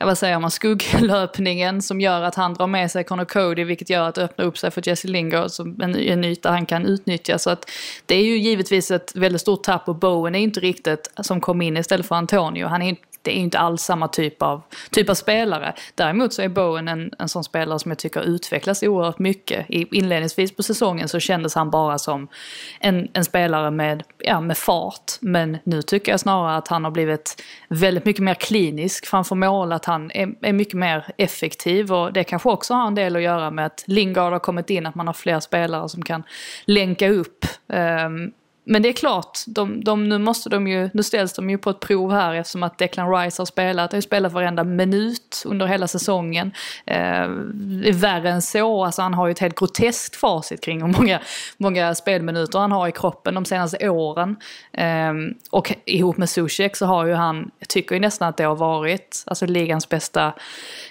vad 0.07 0.19
säger 0.19 0.39
man, 0.39 0.51
skugglöpningen 0.51 1.83
som 1.83 2.01
gör 2.01 2.23
att 2.23 2.35
han 2.35 2.55
drar 2.55 2.67
med 2.67 2.91
sig 2.91 3.05
Connor 3.05 3.25
Cody 3.25 3.65
vilket 3.65 3.91
gör 3.91 4.09
att 4.09 4.15
det 4.15 4.25
öppnar 4.25 4.45
upp 4.45 4.59
sig 4.59 4.71
för 4.71 4.89
Jesse 4.89 5.09
Lingard 5.09 5.51
som 5.51 5.81
en, 5.83 5.97
en 5.97 6.25
yta 6.25 6.51
han 6.51 6.67
kan 6.67 6.87
utnyttja. 6.87 7.39
Så 7.39 7.51
att 7.51 7.71
det 8.07 8.15
är 8.15 8.23
ju 8.23 8.39
givetvis 8.39 8.91
ett 8.91 9.13
väldigt 9.17 9.41
stort 9.41 9.63
tapp 9.63 9.89
och 9.89 9.97
Bowen 9.97 10.35
är 10.35 10.39
inte 10.39 10.61
riktigt 10.61 11.11
som 11.21 11.41
kom 11.41 11.63
in 11.63 11.77
istället 11.77 12.07
för 12.07 12.15
Antonio. 12.15 12.67
Han 12.67 12.83
är 12.83 12.97
det 13.29 13.39
är 13.39 13.41
inte 13.41 13.59
alls 13.59 13.83
samma 13.83 14.09
typ 14.09 14.43
av, 14.43 14.63
typ 14.91 15.11
av 15.11 15.15
spelare. 15.15 15.75
Däremot 15.95 16.33
så 16.33 16.43
är 16.43 16.49
Bowen 16.49 16.89
en, 16.89 17.13
en 17.19 17.29
sån 17.29 17.45
spelare 17.45 17.79
som 17.79 17.91
jag 17.91 17.99
tycker 17.99 18.21
utvecklas 18.21 18.83
oerhört 18.83 19.19
mycket. 19.19 19.71
I, 19.71 19.87
inledningsvis 19.93 20.57
på 20.57 20.63
säsongen 20.63 21.09
så 21.09 21.21
kändes 21.21 21.55
han 21.55 21.71
bara 21.71 21.99
som 21.99 22.29
en, 22.81 23.09
en 23.13 23.25
spelare 23.25 23.71
med, 23.71 24.03
ja, 24.19 24.41
med 24.41 24.59
fart. 24.59 25.13
Men 25.21 25.59
nu 25.65 25.83
tycker 25.83 26.13
jag 26.13 26.21
snarare 26.21 26.57
att 26.57 26.69
han 26.69 26.85
har 26.85 26.91
blivit 26.91 27.43
väldigt 27.69 28.05
mycket 28.05 28.23
mer 28.23 28.35
klinisk 28.35 29.07
framför 29.07 29.35
mål. 29.35 29.73
Att 29.73 29.85
han 29.85 30.11
är, 30.11 30.35
är 30.43 30.53
mycket 30.53 30.75
mer 30.75 31.05
effektiv 31.17 31.93
och 31.93 32.13
det 32.13 32.25
kanske 32.25 32.49
också 32.49 32.75
har 32.75 32.87
en 32.87 32.95
del 32.95 33.17
att 33.17 33.23
göra 33.23 33.51
med 33.51 33.67
att 33.67 33.85
Lingard 33.87 34.33
har 34.33 34.41
kommit 34.41 34.71
in, 34.71 34.87
att 34.87 34.95
man 34.95 35.07
har 35.07 35.15
fler 35.15 35.41
spelare 35.41 35.89
som 35.89 36.03
kan 36.03 36.23
länka 36.65 37.09
upp. 37.09 37.45
Um, 37.67 38.33
men 38.71 38.83
det 38.83 38.89
är 38.89 38.93
klart, 38.93 39.39
de, 39.47 39.85
de, 39.85 40.09
nu, 40.09 40.19
måste 40.19 40.49
de 40.49 40.69
ju, 40.69 40.91
nu 40.95 41.03
ställs 41.03 41.33
de 41.33 41.51
ju 41.51 41.59
på 41.59 41.71
ett 41.71 41.81
prov 41.81 42.13
här 42.13 42.35
eftersom 42.35 42.63
att 42.63 42.79
Declan 42.79 43.15
Rice 43.15 43.41
har 43.41 43.47
spelat. 43.47 43.93
Han 43.93 43.97
har 43.97 44.03
spelat 44.03 44.33
varenda 44.33 44.65
minut 44.65 45.43
under 45.47 45.67
hela 45.67 45.89
säsongen. 45.89 46.53
Eh, 46.87 47.29
det 47.83 47.89
är 47.89 47.93
värre 47.93 48.31
än 48.31 48.43
så, 48.43 48.85
alltså 48.85 49.03
han 49.03 49.15
har 49.15 49.27
ju 49.27 49.31
ett 49.31 49.39
helt 49.39 49.59
groteskt 49.59 50.17
facit 50.17 50.61
kring 50.61 50.83
hur 50.83 50.93
många, 50.99 51.21
många 51.57 51.95
spelminuter 51.95 52.59
han 52.59 52.73
har 52.73 52.89
i 52.89 52.93
kroppen 52.93 53.35
de 53.35 53.45
senaste 53.45 53.89
åren. 53.89 54.37
Eh, 54.73 55.13
och 55.51 55.73
ihop 55.85 56.17
med 56.17 56.29
Zuzek 56.29 56.77
så 56.77 56.87
har 56.87 57.07
ju 57.07 57.15
han, 57.15 57.51
jag 57.59 57.69
tycker 57.69 57.95
ju 57.95 58.01
nästan 58.01 58.29
att 58.29 58.37
det 58.37 58.45
har 58.45 58.57
varit, 58.57 59.25
alltså 59.27 59.47
ligans 59.47 59.89
bästa 59.89 60.33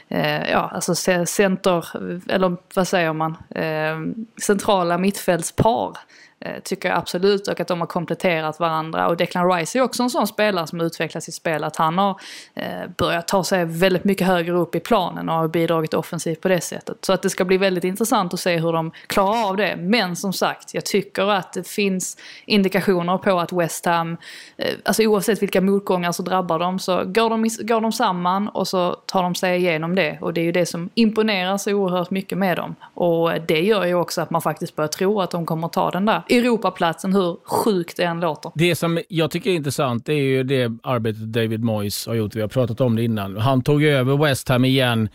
eh, 0.08 0.52
ja, 0.52 0.72
alltså 0.74 0.96
center, 1.26 1.86
eller 2.32 2.58
vad 2.74 2.88
säger 2.88 3.14
man, 3.14 3.38
eh, 3.50 4.24
centrala 4.42 4.98
mittfältspar. 4.98 5.98
Eh, 6.40 6.60
tycker 6.64 6.90
jag 6.90 6.98
absolut 6.98 7.48
och 7.48 7.60
att 7.60 7.68
de 7.68 7.80
har 7.80 7.88
kompletterat 7.88 8.60
varandra. 8.60 9.08
Och 9.08 9.18
Declan 9.18 9.52
Rice 9.52 9.80
är 9.80 9.82
också 9.82 10.04
en 10.04 10.10
sån 10.10 10.28
spelare 10.28 10.68
som 10.68 10.82
utvecklar 10.82 11.22
sitt 11.22 11.34
spel. 11.34 11.64
Att 11.64 11.76
han 11.76 11.98
har 11.98 12.20
eh, 12.56 12.90
börjat 12.98 13.28
ta 13.28 13.44
sig 13.44 13.66
väldigt 13.66 14.04
mycket 14.04 14.28
högre 14.28 14.54
upp 14.54 14.76
i 14.76 14.80
planen 14.80 15.30
och 15.30 15.36
har 15.36 15.48
bidragit 15.48 15.94
offensivt 15.94 16.42
på 16.42 16.48
det 16.48 16.62
sättet. 16.62 17.06
Så 17.06 17.14
att 17.14 17.22
det 17.22 17.30
ska 17.30 17.46
bli 17.46 17.58
väldigt 17.58 17.84
intressant 17.84 18.34
att 18.34 18.40
se 18.40 18.58
hur 18.58 18.74
de 18.74 18.92
klarar 19.08 19.50
av 19.50 19.58
det. 19.58 19.76
Men 19.76 20.16
som 20.16 20.34
sagt, 20.34 20.74
jag 20.74 20.86
tycker 20.86 21.32
att 21.32 21.54
det 21.54 21.68
finns 21.68 22.18
indikationer 22.46 23.18
på 23.18 23.40
att 23.40 23.54
West 23.54 23.86
Ham, 23.86 24.18
eh, 24.58 24.74
alltså 24.86 25.04
oavsett 25.04 25.42
vilka 25.42 25.62
motgångar 25.62 26.12
så 26.12 26.24
drabbar 26.24 26.60
dem, 26.60 26.80
så 26.80 27.04
går 27.06 27.30
de, 27.30 27.50
går 27.68 27.82
de 27.82 27.92
samman 27.92 28.50
och 28.50 28.68
så 28.68 28.92
tar 28.92 29.24
de 29.24 29.36
sig 29.36 29.58
igenom 29.58 29.96
det. 29.96 30.18
Och 30.22 30.34
det 30.34 30.42
är 30.42 30.46
ju 30.46 30.52
det 30.52 30.66
som 30.66 30.90
imponerar 30.94 31.58
så 31.58 31.74
oerhört 31.74 32.12
mycket 32.12 32.38
med 32.38 32.58
dem. 32.58 32.76
Och 32.94 33.32
det 33.48 33.62
gör 33.62 33.86
ju 33.86 33.94
också 33.94 34.22
att 34.22 34.30
man 34.30 34.42
faktiskt 34.42 34.76
börjar 34.76 34.88
tro 34.88 35.22
att 35.22 35.32
de 35.32 35.46
kommer 35.46 35.68
ta 35.68 35.92
den 35.92 36.06
där 36.06 36.24
Europaplatsen 36.30 37.14
hur 37.14 37.38
sjukt 37.44 37.98
det 37.98 38.04
än 38.04 38.20
låter. 38.20 38.52
Det 38.56 38.76
som 38.76 39.00
jag 39.10 39.32
tycker 39.32 39.50
är 39.50 39.56
intressant 39.56 40.06
det 40.06 40.14
är 40.14 40.24
ju 40.24 40.44
det 40.44 40.72
arbetet 40.84 41.22
David 41.22 41.64
Moyes 41.64 42.08
har 42.08 42.14
gjort. 42.14 42.36
Vi 42.36 42.42
har 42.42 42.48
pratat 42.48 42.82
om 42.82 42.96
det 42.96 43.04
innan. 43.04 43.38
Han 43.38 43.62
tog 43.62 43.84
över 43.84 44.18
West 44.18 44.50
Ham 44.50 44.66
igen 44.66 45.10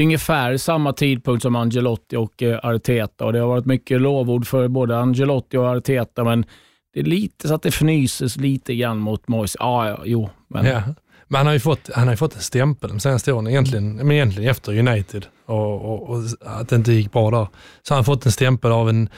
ungefär 0.00 0.56
samma 0.56 0.92
tidpunkt 0.92 1.42
som 1.42 1.56
Angelotti 1.56 2.16
och 2.16 2.42
eh, 2.42 2.58
Arteta. 2.62 3.24
Och 3.24 3.32
det 3.32 3.38
har 3.38 3.48
varit 3.48 3.66
mycket 3.66 4.00
lovord 4.00 4.46
för 4.46 4.68
både 4.68 4.98
Angelotti 4.98 5.56
och 5.56 5.66
Arteta, 5.66 6.24
men 6.24 6.44
det 6.94 7.00
är 7.00 7.04
lite 7.04 7.48
så 7.48 7.54
att 7.54 7.62
det 7.62 7.68
fnyses 7.68 8.36
lite 8.36 8.74
grann 8.74 8.98
mot 8.98 9.28
Moyes. 9.28 9.56
Ah, 9.60 9.88
ja, 9.88 10.02
jo. 10.04 10.30
Men... 10.48 10.66
Ja. 10.66 10.82
Men 11.32 11.38
han 11.38 11.46
har 11.46 11.52
ju 11.52 11.60
fått, 11.60 11.90
han 11.94 12.08
har 12.08 12.16
fått 12.16 12.34
en 12.34 12.40
stämpel 12.40 12.90
de 12.90 13.00
senaste 13.00 13.32
åren, 13.32 13.46
egentligen, 13.46 13.96
men 13.96 14.12
egentligen 14.12 14.50
efter 14.50 14.78
United 14.78 15.26
och, 15.46 15.84
och, 15.84 16.10
och, 16.10 16.22
att 16.40 16.68
det 16.68 16.76
inte 16.76 16.92
gick 16.92 17.12
bra 17.12 17.30
där. 17.30 17.48
Så 17.82 17.94
han 17.94 17.98
har 17.98 18.04
fått 18.04 18.26
en 18.26 18.32
stämpel 18.32 18.72
av 18.72 18.88
en 18.88 19.08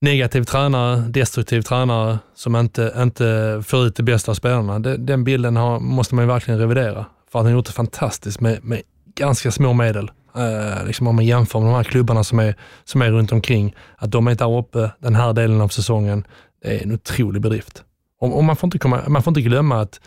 negativ 0.00 0.44
tränare, 0.44 0.96
destruktiv 0.96 1.62
tränare 1.62 2.18
som 2.34 2.56
inte, 2.56 2.94
inte 2.96 3.62
får 3.66 3.86
ut 3.86 3.96
det 3.96 4.02
bästa 4.02 4.30
av 4.30 4.34
spelarna. 4.34 4.78
Den 4.78 5.24
bilden 5.24 5.56
har, 5.56 5.80
måste 5.80 6.14
man 6.14 6.24
ju 6.24 6.28
verkligen 6.28 6.60
revidera. 6.60 7.06
För 7.32 7.38
att 7.38 7.44
han 7.44 7.46
har 7.46 7.52
gjort 7.52 7.66
det 7.66 7.72
fantastiskt 7.72 8.40
med, 8.40 8.64
med 8.64 8.82
ganska 9.14 9.50
små 9.50 9.72
medel. 9.72 10.10
Eh, 10.36 10.86
liksom 10.86 11.06
om 11.06 11.16
man 11.16 11.24
jämför 11.24 11.60
med 11.60 11.68
de 11.68 11.74
här 11.74 11.84
klubbarna 11.84 12.24
som 12.24 12.38
är, 12.38 12.54
som 12.84 13.02
är 13.02 13.10
runt 13.10 13.32
omkring, 13.32 13.74
att 13.96 14.10
de 14.10 14.28
är 14.28 14.34
där 14.34 14.58
uppe 14.58 14.90
den 14.98 15.14
här 15.14 15.32
delen 15.32 15.60
av 15.60 15.68
säsongen, 15.68 16.26
det 16.62 16.78
är 16.78 16.82
en 16.82 16.92
otrolig 16.92 17.42
bedrift. 17.42 17.84
Och, 18.20 18.36
och 18.36 18.44
man, 18.44 18.56
får 18.56 18.66
inte 18.66 18.78
komma, 18.78 19.02
man 19.08 19.22
får 19.22 19.30
inte 19.30 19.40
glömma 19.40 19.80
att 19.80 20.00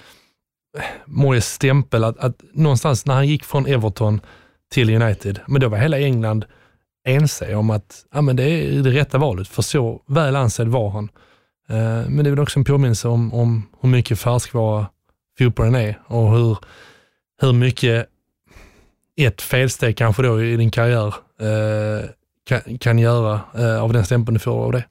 eh, 0.77 0.84
Moyes 1.06 1.54
stämpel, 1.54 2.04
att, 2.04 2.17
att 2.17 2.41
någonstans 2.54 3.06
när 3.06 3.13
han 3.13 3.27
gick 3.27 3.43
från 3.43 3.65
Everton 3.65 4.21
till 4.71 5.01
United, 5.01 5.39
men 5.47 5.62
då 5.62 5.69
var 5.69 5.77
hela 5.77 5.99
England 5.99 6.45
ense 7.04 7.56
om 7.56 7.70
att 7.70 8.06
ja, 8.14 8.22
men 8.22 8.36
det 8.36 8.44
är 8.44 8.84
det 8.84 8.92
rätta 8.92 9.18
valet, 9.18 9.48
för 9.48 9.62
så 9.62 10.02
väl 10.08 10.36
ansedd 10.36 10.68
var 10.68 10.90
han. 10.90 11.10
Eh, 11.70 12.10
men 12.10 12.24
det 12.24 12.30
är 12.30 12.32
väl 12.32 12.40
också 12.40 12.60
en 12.60 12.66
påminnelse 12.66 13.08
om, 13.08 13.34
om 13.34 13.68
hur 13.82 13.90
mycket 13.90 14.20
färskvara 14.20 14.86
fotbollen 15.40 15.76
är 15.76 16.00
och 16.06 16.32
hur, 16.32 16.58
hur 17.42 17.54
mycket 17.54 18.08
ett 19.18 19.42
felsteg 19.42 19.98
kanske 19.98 20.24
då 20.24 20.44
i 20.44 20.58
din 20.58 20.72
karriär 20.72 21.16
eh, 21.42 22.10
kan, 22.46 22.78
kan 22.78 23.00
göra 23.00 23.42
eh, 23.58 23.84
av 23.84 23.94
den 23.94 24.06
stämpeln 24.06 24.34
du 24.34 24.40
får 24.40 24.66
av 24.66 24.72
det. 24.72 24.84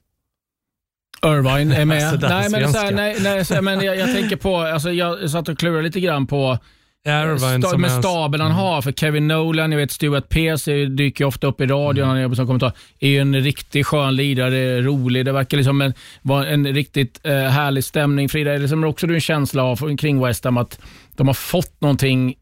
Irvine 1.25 1.71
är 1.71 1.85
med. 1.85 2.03
alltså, 2.13 2.27
nej, 2.27 2.49
men, 2.49 2.73
så 2.73 2.77
här, 2.77 2.91
nej, 2.91 3.45
nej, 3.49 3.61
men 3.61 3.81
jag, 3.81 3.97
jag, 3.97 4.15
tänker 4.15 4.35
på, 4.35 4.57
alltså, 4.57 4.91
jag 4.91 5.29
satt 5.29 5.49
och 5.49 5.59
klurade 5.59 5.81
lite 5.81 5.99
grann 5.99 6.27
på 6.27 6.57
Irvine 7.07 7.63
Sta 7.63 7.77
med 7.77 7.91
staben 7.91 8.41
han 8.41 8.51
mm. 8.51 8.63
har. 8.63 8.81
För 8.81 8.91
Kevin 8.91 9.27
Nolan, 9.27 9.71
jag 9.71 9.79
vet 9.79 9.91
Stuart 9.91 10.29
Pearce 10.29 10.85
dyker 10.85 11.25
ofta 11.25 11.47
upp 11.47 11.61
i 11.61 11.65
radion, 11.65 12.03
mm. 12.03 12.09
han 12.09 12.21
jobbar 12.21 12.35
som 12.35 12.45
kommentar. 12.45 12.71
Är 12.99 13.09
ju 13.09 13.19
en 13.19 13.35
riktigt 13.35 13.87
skön 13.87 14.15
lirare, 14.15 14.81
rolig. 14.81 15.25
Det 15.25 15.31
verkar 15.31 15.57
liksom 15.57 15.81
en, 15.81 15.93
vara 16.21 16.47
en 16.47 16.67
riktigt 16.67 17.19
eh, 17.23 17.33
härlig 17.33 17.83
stämning. 17.83 18.29
Frida, 18.29 18.49
är 18.49 18.53
det 18.53 18.59
liksom 18.59 18.83
också 18.83 19.07
du 19.07 19.13
en 19.13 19.21
känsla 19.21 19.63
av 19.63 19.97
kring 19.97 20.21
West 20.21 20.45
Ham 20.45 20.57
att 20.57 20.79
de 21.15 21.27
har 21.27 21.33
fått 21.33 21.81
någonting 21.81 22.35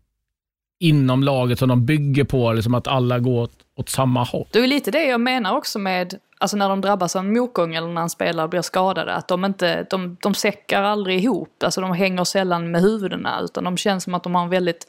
inom 0.79 1.23
laget 1.23 1.59
som 1.59 1.69
de 1.69 1.85
bygger 1.85 2.23
på, 2.23 2.53
liksom 2.53 2.73
att 2.73 2.87
alla 2.87 3.19
går 3.19 3.41
åt, 3.41 3.53
åt 3.75 3.89
samma 3.89 4.23
håll? 4.23 4.47
Det 4.51 4.59
är 4.59 4.67
lite 4.67 4.91
det 4.91 5.03
jag 5.03 5.21
menar 5.21 5.57
också 5.57 5.79
med 5.79 6.13
alltså 6.39 6.58
när 6.58 6.69
de 6.69 6.82
drabbas 6.82 7.15
av 7.15 7.25
en 7.25 7.34
motgång 7.34 7.75
eller 7.75 7.88
när 7.88 8.02
en 8.02 8.10
spelare 8.10 8.47
blir 8.47 8.62
skadade, 8.62 9.13
att 9.13 9.28
de 9.28 9.45
inte, 9.45 9.88
de, 9.89 10.17
de 10.21 10.34
säckar 10.34 10.84
aldrig 10.84 11.23
ihop. 11.23 11.63
Alltså 11.63 11.82
de 11.82 11.91
hänger 11.91 12.23
sällan 12.23 12.71
med 12.71 12.82
huvudena 12.82 13.39
utan 13.41 13.63
de 13.63 13.78
känns 13.78 14.04
som 14.04 14.13
att 14.13 14.23
de 14.23 14.36
har 14.36 14.43
en 14.43 14.49
väldigt, 14.49 14.88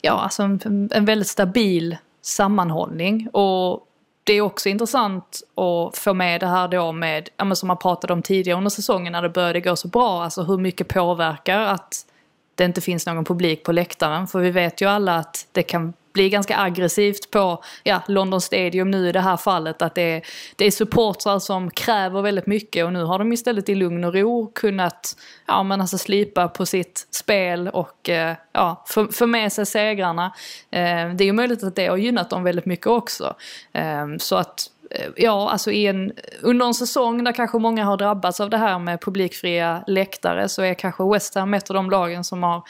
ja 0.00 0.12
alltså 0.12 0.42
en, 0.42 0.90
en 0.92 1.04
väldigt 1.04 1.28
stabil 1.28 1.96
sammanhållning. 2.22 3.28
Och 3.32 3.84
det 4.24 4.32
är 4.32 4.40
också 4.40 4.68
intressant 4.68 5.42
att 5.54 5.98
få 5.98 6.14
med 6.14 6.40
det 6.40 6.46
här 6.46 6.68
då 6.68 6.92
med, 6.92 7.28
ja, 7.36 7.44
men 7.44 7.56
som 7.56 7.66
man 7.66 7.76
pratade 7.76 8.12
om 8.12 8.22
tidigare 8.22 8.58
under 8.58 8.70
säsongen 8.70 9.12
när 9.12 9.22
det 9.22 9.28
började 9.28 9.60
gå 9.60 9.76
så 9.76 9.88
bra, 9.88 10.22
alltså 10.22 10.42
hur 10.42 10.58
mycket 10.58 10.88
påverkar 10.88 11.60
att 11.60 12.06
det 12.54 12.64
inte 12.64 12.80
finns 12.80 13.06
någon 13.06 13.24
publik 13.24 13.64
på 13.64 13.72
läktaren. 13.72 14.26
För 14.26 14.38
vi 14.38 14.50
vet 14.50 14.80
ju 14.80 14.86
alla 14.88 15.16
att 15.16 15.46
det 15.52 15.62
kan 15.62 15.92
blir 16.12 16.28
ganska 16.28 16.58
aggressivt 16.58 17.30
på 17.30 17.62
ja, 17.82 18.02
London 18.08 18.40
Stadium 18.40 18.90
nu 18.90 19.08
i 19.08 19.12
det 19.12 19.20
här 19.20 19.36
fallet. 19.36 19.82
Att 19.82 19.94
det 19.94 20.02
är, 20.02 20.22
det 20.56 20.64
är 20.64 20.70
supportrar 20.70 21.38
som 21.38 21.70
kräver 21.70 22.22
väldigt 22.22 22.46
mycket 22.46 22.84
och 22.84 22.92
nu 22.92 23.04
har 23.04 23.18
de 23.18 23.32
istället 23.32 23.68
i 23.68 23.74
lugn 23.74 24.04
och 24.04 24.14
ro 24.14 24.52
kunnat 24.54 25.16
ja, 25.46 25.62
men 25.62 25.80
alltså 25.80 25.98
slipa 25.98 26.48
på 26.48 26.66
sitt 26.66 27.06
spel 27.10 27.68
och 27.68 28.08
eh, 28.08 28.36
ja, 28.52 28.84
få, 28.86 29.06
få 29.06 29.26
med 29.26 29.52
sig 29.52 29.66
segrarna. 29.66 30.32
Eh, 30.70 31.14
det 31.14 31.24
är 31.24 31.26
ju 31.26 31.32
möjligt 31.32 31.62
att 31.62 31.76
det 31.76 31.86
har 31.86 31.96
gynnat 31.96 32.30
dem 32.30 32.44
väldigt 32.44 32.66
mycket 32.66 32.86
också. 32.86 33.34
Eh, 33.72 34.06
så 34.18 34.36
att 34.36 34.70
Eh, 34.90 35.06
ja, 35.16 35.50
alltså 35.50 35.70
i 35.70 35.86
en, 35.86 36.12
under 36.42 36.66
en 36.66 36.74
säsong 36.74 37.24
där 37.24 37.32
kanske 37.32 37.58
många 37.58 37.84
har 37.84 37.96
drabbats 37.96 38.40
av 38.40 38.50
det 38.50 38.56
här 38.56 38.78
med 38.78 39.00
publikfria 39.00 39.84
läktare 39.86 40.48
så 40.48 40.62
är 40.62 40.74
kanske 40.74 41.12
West 41.12 41.34
Ham 41.34 41.54
ett 41.54 41.70
av 41.70 41.74
de 41.74 41.90
lagen 41.90 42.24
som 42.24 42.42
har 42.42 42.62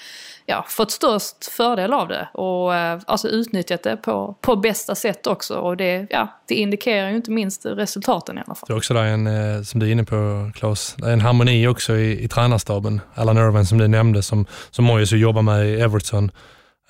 ja, 0.47 0.65
fått 0.69 0.91
störst 0.91 1.45
fördel 1.45 1.93
av 1.93 2.09
det 2.09 2.29
och 2.35 2.75
eh, 2.75 3.01
alltså 3.07 3.29
utnyttjat 3.29 3.83
det 3.83 3.97
på, 3.97 4.37
på 4.41 4.57
bästa 4.57 4.95
sätt 4.95 5.27
också. 5.27 5.55
Och 5.55 5.77
det, 5.77 6.07
ja, 6.11 6.29
det 6.49 6.55
indikerar 6.55 7.11
ju 7.11 7.17
inte 7.17 7.31
minst 7.31 7.67
resultaten 7.67 8.39
i 8.39 8.43
alla 8.47 8.55
fall. 8.55 8.67
Det 8.67 8.73
är 8.73 8.77
också 8.77 8.95
där 8.95 9.05
en, 9.05 9.27
eh, 9.27 9.63
som 9.63 9.81
du 9.81 9.87
är 9.87 9.93
inne 9.93 10.05
på 10.05 10.51
Claes, 10.55 10.95
det 10.99 11.09
är 11.09 11.13
en 11.13 11.21
harmoni 11.21 11.67
också 11.67 11.97
i, 11.97 12.25
i 12.25 12.29
tränarstaben. 12.29 13.01
Alan 13.15 13.39
Irvine 13.39 13.67
som 13.67 13.79
du 13.79 13.89
nämnde 13.89 14.23
som, 14.23 14.47
som 14.71 14.85
Moyes 14.85 15.13
jobbar 15.13 15.43
med 15.43 15.67
i 15.67 15.81
Everton. 15.81 16.31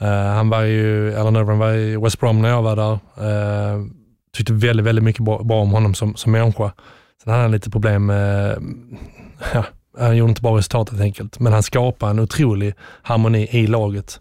Uh, 0.03 0.09
han 0.09 0.51
var 0.51 0.63
ju, 0.63 1.17
Alan 1.17 1.37
Irvine 1.37 1.59
var 1.59 1.73
i 1.73 1.97
West 1.97 2.21
Brom 2.21 2.43
när 2.43 2.49
jag 2.49 2.63
var 2.63 2.77
där. 2.77 2.93
Uh, 2.93 3.87
tyckte 4.39 4.53
väldigt, 4.53 4.87
väldigt 4.87 5.05
mycket 5.05 5.25
bra, 5.25 5.43
bra 5.43 5.61
om 5.61 5.71
honom 5.71 5.95
som, 5.95 6.17
som 6.17 6.33
människa. 6.33 6.73
Sen 7.23 7.33
hade 7.33 7.43
han 7.43 7.53
lite 7.53 7.71
problem 7.71 8.07
med, 8.07 8.51
eh, 8.51 8.59
ja, 9.55 9.65
Han 9.99 10.17
gjorde 10.17 10.31
inte 10.31 10.43
bra 10.43 10.59
resultat 10.59 10.91
helt 10.91 11.03
enkelt, 11.03 11.41
men 11.41 11.53
han 11.53 11.63
skapade 11.63 12.11
en 12.11 12.19
otrolig 12.19 12.75
harmoni 13.03 13.49
i 13.51 13.67
laget. 13.67 14.21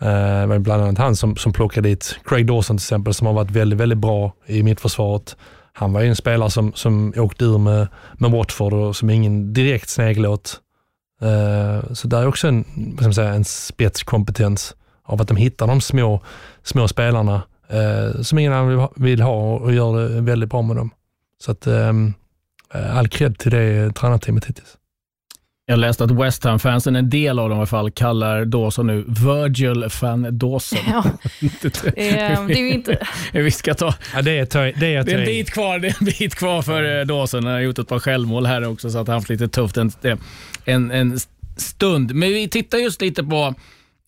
Eh, 0.00 0.40
det 0.40 0.46
var 0.46 0.58
bland 0.58 0.82
annat 0.82 0.98
han 0.98 1.16
som, 1.16 1.36
som 1.36 1.52
plockade 1.52 1.88
dit 1.88 2.18
Craig 2.24 2.46
Dawson 2.46 2.76
till 2.76 2.84
exempel, 2.84 3.14
som 3.14 3.26
har 3.26 3.34
varit 3.34 3.50
väldigt, 3.50 3.78
väldigt 3.78 3.98
bra 3.98 4.32
i 4.46 4.62
mittförsvaret. 4.62 5.36
Han 5.72 5.92
var 5.92 6.00
ju 6.00 6.08
en 6.08 6.16
spelare 6.16 6.50
som, 6.50 6.72
som 6.72 7.12
åkte 7.16 7.44
ur 7.44 7.58
med, 7.58 7.88
med 8.18 8.30
Watford 8.30 8.72
och 8.72 8.96
som 8.96 9.10
ingen 9.10 9.52
direkt 9.52 9.88
snegel 9.88 10.26
åt. 10.26 10.60
Eh, 11.22 11.92
så 11.92 12.08
där 12.08 12.22
är 12.22 12.26
också 12.26 12.48
en, 12.48 12.64
vad 12.76 12.96
ska 12.96 13.04
man 13.04 13.14
säga, 13.14 13.34
en 13.34 13.44
spetskompetens 13.44 14.74
av 15.04 15.22
att 15.22 15.28
de 15.28 15.36
hittar 15.36 15.66
de 15.66 15.80
små, 15.80 16.20
små 16.62 16.88
spelarna 16.88 17.42
eh, 17.68 18.22
som 18.22 18.38
ingen 18.38 18.52
annan 18.52 18.68
vill, 18.68 18.86
vill 18.96 19.20
ha 19.20 19.56
och 19.56 19.74
gör 19.74 20.08
det 20.08 20.20
väldigt 20.20 20.50
bra 20.50 20.62
med 20.62 20.76
dem. 20.76 20.90
Så 21.38 21.50
att 21.50 21.66
ehm, 21.66 22.14
eh, 22.74 22.96
all 22.96 23.08
cred 23.08 23.38
till 23.38 23.50
det 23.50 23.92
tränarteamet 23.92 24.44
hittills. 24.44 24.76
Jag 25.66 25.78
läste 25.78 26.04
att 26.04 26.10
West 26.10 26.44
Ham-fansen, 26.44 26.96
en 26.96 27.10
del 27.10 27.38
av 27.38 27.48
dem 27.48 27.58
i 27.58 27.60
alla 27.60 27.66
fall, 27.66 27.90
kallar 27.90 28.44
Dawson 28.44 28.86
nu 28.86 29.04
Virgil 29.08 29.88
van 30.00 30.38
Dawson. 30.38 30.78
Ja. 30.86 31.04
det 31.94 32.10
är 32.18 32.48
ju 32.48 32.70
inte... 32.70 33.06
Vi 33.32 33.50
ska 33.50 33.74
ta... 33.74 33.94
Ja, 34.14 34.22
det, 34.22 34.30
är, 34.30 34.80
det, 34.80 34.94
är 34.94 35.04
det 35.04 35.12
är 35.12 35.18
en 35.18 35.24
bit 35.24 35.50
kvar, 35.50 35.78
det 35.78 35.88
är 35.88 35.96
en 36.00 36.04
bit 36.04 36.34
kvar 36.34 36.62
för 36.62 37.00
eh, 37.00 37.06
Dawson. 37.06 37.44
Han 37.44 37.52
har 37.52 37.60
gjort 37.60 37.78
ett 37.78 37.88
par 37.88 37.98
självmål 37.98 38.46
här 38.46 38.68
också, 38.68 38.90
så 38.90 38.98
att 38.98 39.06
han 39.06 39.14
haft 39.14 39.28
lite 39.28 39.48
tufft 39.48 39.76
en, 39.76 39.92
en, 40.64 40.90
en 40.90 41.18
stund. 41.56 42.14
Men 42.14 42.28
vi 42.28 42.48
tittar 42.48 42.78
just 42.78 43.00
lite 43.00 43.24
på 43.24 43.54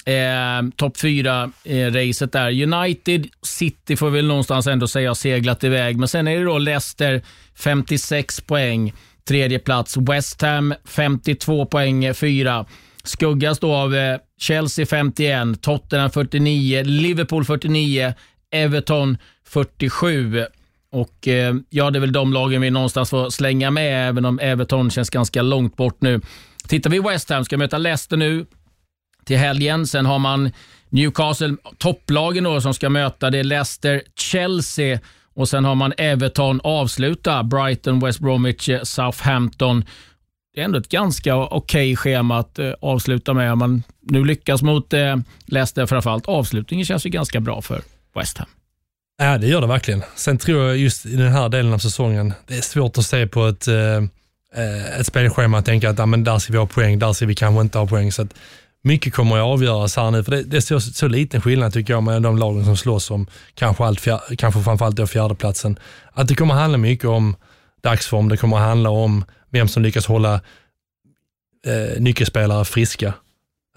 eh, 0.07 0.71
topp 0.77 0.99
fyra-racet 1.01 2.35
eh, 2.35 2.41
där. 2.41 2.63
United, 2.63 3.27
City 3.43 3.97
får 3.97 4.11
vi 4.11 4.19
väl 4.19 4.27
någonstans 4.27 4.67
ändå 4.67 4.89
säga 4.89 5.11
har 5.11 5.15
seglat 5.15 5.65
iväg, 5.65 5.97
men 5.99 6.09
sen 6.09 6.29
är 6.29 6.39
det 6.39 6.45
då 6.45 6.59
Leicester, 6.59 7.23
56 7.55 8.41
poäng. 8.41 8.93
Tredje 9.29 9.59
plats 9.59 9.97
West 9.97 10.43
Ham 10.43 10.75
52 10.85 11.67
poäng, 11.67 12.15
fyra. 12.15 12.67
Skuggas 13.05 13.59
då 13.59 13.75
av 13.75 13.95
eh, 13.95 14.19
Chelsea 14.39 14.87
51, 14.87 15.63
Tottenham 15.63 16.11
49, 16.11 16.83
Liverpool 16.85 17.45
49, 17.45 18.15
Everton 18.51 19.19
47. 19.45 20.45
Och 20.93 21.29
eh, 21.29 21.55
ja, 21.71 21.91
det 21.91 21.99
är 21.99 22.01
väl 22.01 22.13
de 22.13 22.33
lagen 22.33 22.61
vi 22.61 22.71
någonstans 22.71 23.11
får 23.11 23.31
slänga 23.31 23.71
med, 23.71 24.09
även 24.09 24.25
om 24.25 24.39
Everton 24.39 24.91
känns 24.91 25.11
ganska 25.11 25.43
långt 25.43 25.77
bort 25.77 26.01
nu. 26.01 26.21
Tittar 26.69 26.91
vi 26.91 26.99
West 26.99 27.31
Ham, 27.31 27.45
ska 27.45 27.57
möta 27.57 27.79
Leicester 27.79 28.17
nu 28.17 28.47
till 29.27 29.37
helgen. 29.37 29.87
Sen 29.87 30.07
har 30.07 30.19
man 30.19 30.51
Newcastle, 30.89 31.57
topplagen 31.79 32.45
då, 32.45 32.61
som 32.61 32.75
ska 32.75 32.89
möta. 32.89 33.31
Det 33.31 33.39
är 33.39 33.45
Leicester, 33.45 34.03
Chelsea 34.17 34.99
och 35.35 35.49
sen 35.49 35.65
har 35.65 35.75
man 35.75 35.93
Everton 35.99 36.61
avsluta, 36.65 37.43
Brighton, 37.43 38.01
West 38.01 38.21
Bromwich, 38.21 38.71
Southampton. 38.83 39.85
Det 40.55 40.61
är 40.61 40.65
ändå 40.65 40.79
ett 40.79 40.89
ganska 40.89 41.37
okej 41.37 41.57
okay 41.57 41.97
schema 41.97 42.39
att 42.39 42.59
eh, 42.59 42.73
avsluta 42.81 43.35
med. 43.35 43.53
Om 43.53 43.59
man 43.59 43.83
nu 44.01 44.25
lyckas 44.25 44.63
mot 44.63 44.93
eh, 44.93 45.17
Leicester 45.47 45.87
framförallt. 45.87 46.27
Avslutningen 46.27 46.87
känns 46.87 47.07
ju 47.07 47.11
ganska 47.11 47.41
bra 47.41 47.63
för 47.63 47.83
West 48.15 48.39
Ham. 48.39 48.49
Ja, 49.19 49.39
det 49.39 49.47
gör 49.47 49.61
det 49.61 49.67
verkligen. 49.67 50.03
Sen 50.15 50.39
tror 50.39 50.67
jag 50.67 50.77
just 50.77 51.07
i 51.07 51.17
den 51.17 51.33
här 51.33 51.49
delen 51.49 51.73
av 51.73 51.79
säsongen, 51.79 52.35
det 52.47 52.57
är 52.57 52.61
svårt 52.61 52.99
att 52.99 53.07
se 53.07 53.27
på 53.27 53.47
ett, 53.47 53.69
eh, 53.69 53.97
eh 54.55 55.01
ett 55.01 55.07
spelschema 55.07 55.59
och 55.59 55.65
tänka 55.65 55.91
att 55.91 55.99
ja, 55.99 56.07
men 56.07 56.25
där 56.25 56.39
ska 56.39 56.53
vi 56.53 56.59
ha 56.59 56.67
poäng, 56.67 56.99
där 56.99 57.13
ska 57.13 57.27
vi 57.27 57.35
kanske 57.35 57.61
inte 57.61 57.79
ha 57.79 57.87
poäng. 57.87 58.13
Så 58.13 58.23
att 58.23 58.35
mycket 58.87 59.15
kommer 59.15 59.37
att 59.37 59.43
avgöras 59.43 59.97
här 59.97 60.11
nu, 60.11 60.25
för 60.25 60.31
det, 60.31 60.43
det 60.43 60.57
är 60.57 60.61
så, 60.61 60.81
så 60.81 61.09
liten 61.09 61.41
skillnad 61.41 61.73
tycker 61.73 61.93
jag 61.93 62.03
mellan 62.03 62.23
de 62.23 62.39
lagen 62.39 62.65
som 62.65 62.77
slåss 62.77 63.11
om 63.11 63.27
kanske, 63.55 63.85
allt 63.85 64.01
fjär, 64.01 64.21
kanske 64.39 64.63
framförallt 64.63 64.97
då 64.97 65.07
fjärdeplatsen. 65.07 65.79
Att 66.13 66.29
det 66.29 66.35
kommer 66.35 66.55
att 66.55 66.61
handla 66.61 66.79
mycket 66.79 67.05
om 67.05 67.37
dagsform, 67.83 68.29
det 68.29 68.37
kommer 68.37 68.57
att 68.57 68.63
handla 68.63 68.91
om 68.91 69.25
vem 69.51 69.69
som 69.69 69.83
lyckas 69.83 70.07
hålla 70.07 70.35
eh, 71.67 72.01
nyckelspelare 72.01 72.65
friska. 72.65 73.15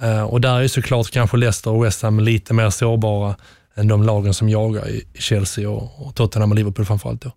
Eh, 0.01 0.23
och 0.23 0.41
där 0.41 0.61
är 0.61 0.67
såklart 0.67 1.11
kanske 1.11 1.37
Leicester 1.37 1.71
och 1.71 1.85
West 1.85 2.01
Ham 2.01 2.19
lite 2.19 2.53
mer 2.53 2.69
sårbara 2.69 3.35
än 3.75 3.87
de 3.87 4.03
lagen 4.03 4.33
som 4.33 4.49
jagar 4.49 4.89
i 4.89 5.05
Chelsea 5.13 5.69
och, 5.69 6.07
och 6.07 6.15
Tottenham 6.15 6.51
och 6.51 6.55
Liverpool 6.55 6.85
framförallt. 6.85 7.21
Då. 7.21 7.31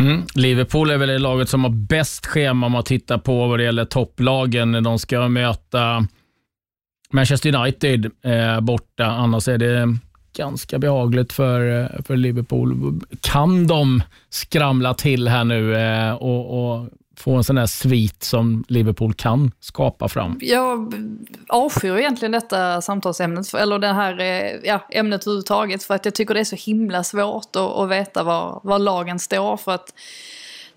Mm. 0.00 0.22
Liverpool 0.34 0.90
är 0.90 0.96
väl 0.96 1.08
det 1.08 1.18
laget 1.18 1.48
som 1.48 1.64
har 1.64 1.70
bäst 1.70 2.26
schema 2.26 2.66
om 2.66 2.72
man 2.72 2.84
tittar 2.84 3.18
på 3.18 3.48
vad 3.48 3.58
det 3.58 3.64
gäller 3.64 3.84
topplagen. 3.84 4.82
De 4.82 4.98
ska 4.98 5.28
möta 5.28 6.06
Manchester 7.16 7.54
United 7.54 8.10
eh, 8.22 8.60
borta, 8.60 9.04
annars 9.04 9.48
är 9.48 9.58
det 9.58 9.98
ganska 10.36 10.78
behagligt 10.78 11.32
för, 11.32 11.82
eh, 11.82 12.02
för 12.04 12.16
Liverpool. 12.16 13.00
Kan 13.20 13.66
de 13.66 14.02
skramla 14.30 14.94
till 14.94 15.28
här 15.28 15.44
nu 15.44 15.76
eh, 15.76 16.14
och, 16.14 16.72
och 16.74 16.88
få 17.18 17.36
en 17.36 17.44
sån 17.44 17.58
här 17.58 17.66
svit 17.66 18.22
som 18.22 18.64
Liverpool 18.68 19.14
kan 19.14 19.52
skapa 19.60 20.08
fram? 20.08 20.38
Jag 20.42 20.94
avskyr 21.48 21.96
egentligen 21.96 22.32
detta 22.32 22.82
samtalsämnet, 22.82 23.54
eller 23.54 23.78
det 23.78 23.92
här 23.92 24.20
eh, 24.20 24.50
ja, 24.64 24.86
ämnet 24.90 25.22
överhuvudtaget, 25.22 25.82
för 25.82 25.94
att 25.94 26.04
jag 26.04 26.14
tycker 26.14 26.34
det 26.34 26.40
är 26.40 26.44
så 26.44 26.56
himla 26.56 27.04
svårt 27.04 27.56
att, 27.56 27.76
att 27.76 27.88
veta 27.88 28.22
var, 28.22 28.60
var 28.62 28.78
lagen 28.78 29.18
står. 29.18 29.56
för 29.56 29.72
att 29.72 29.94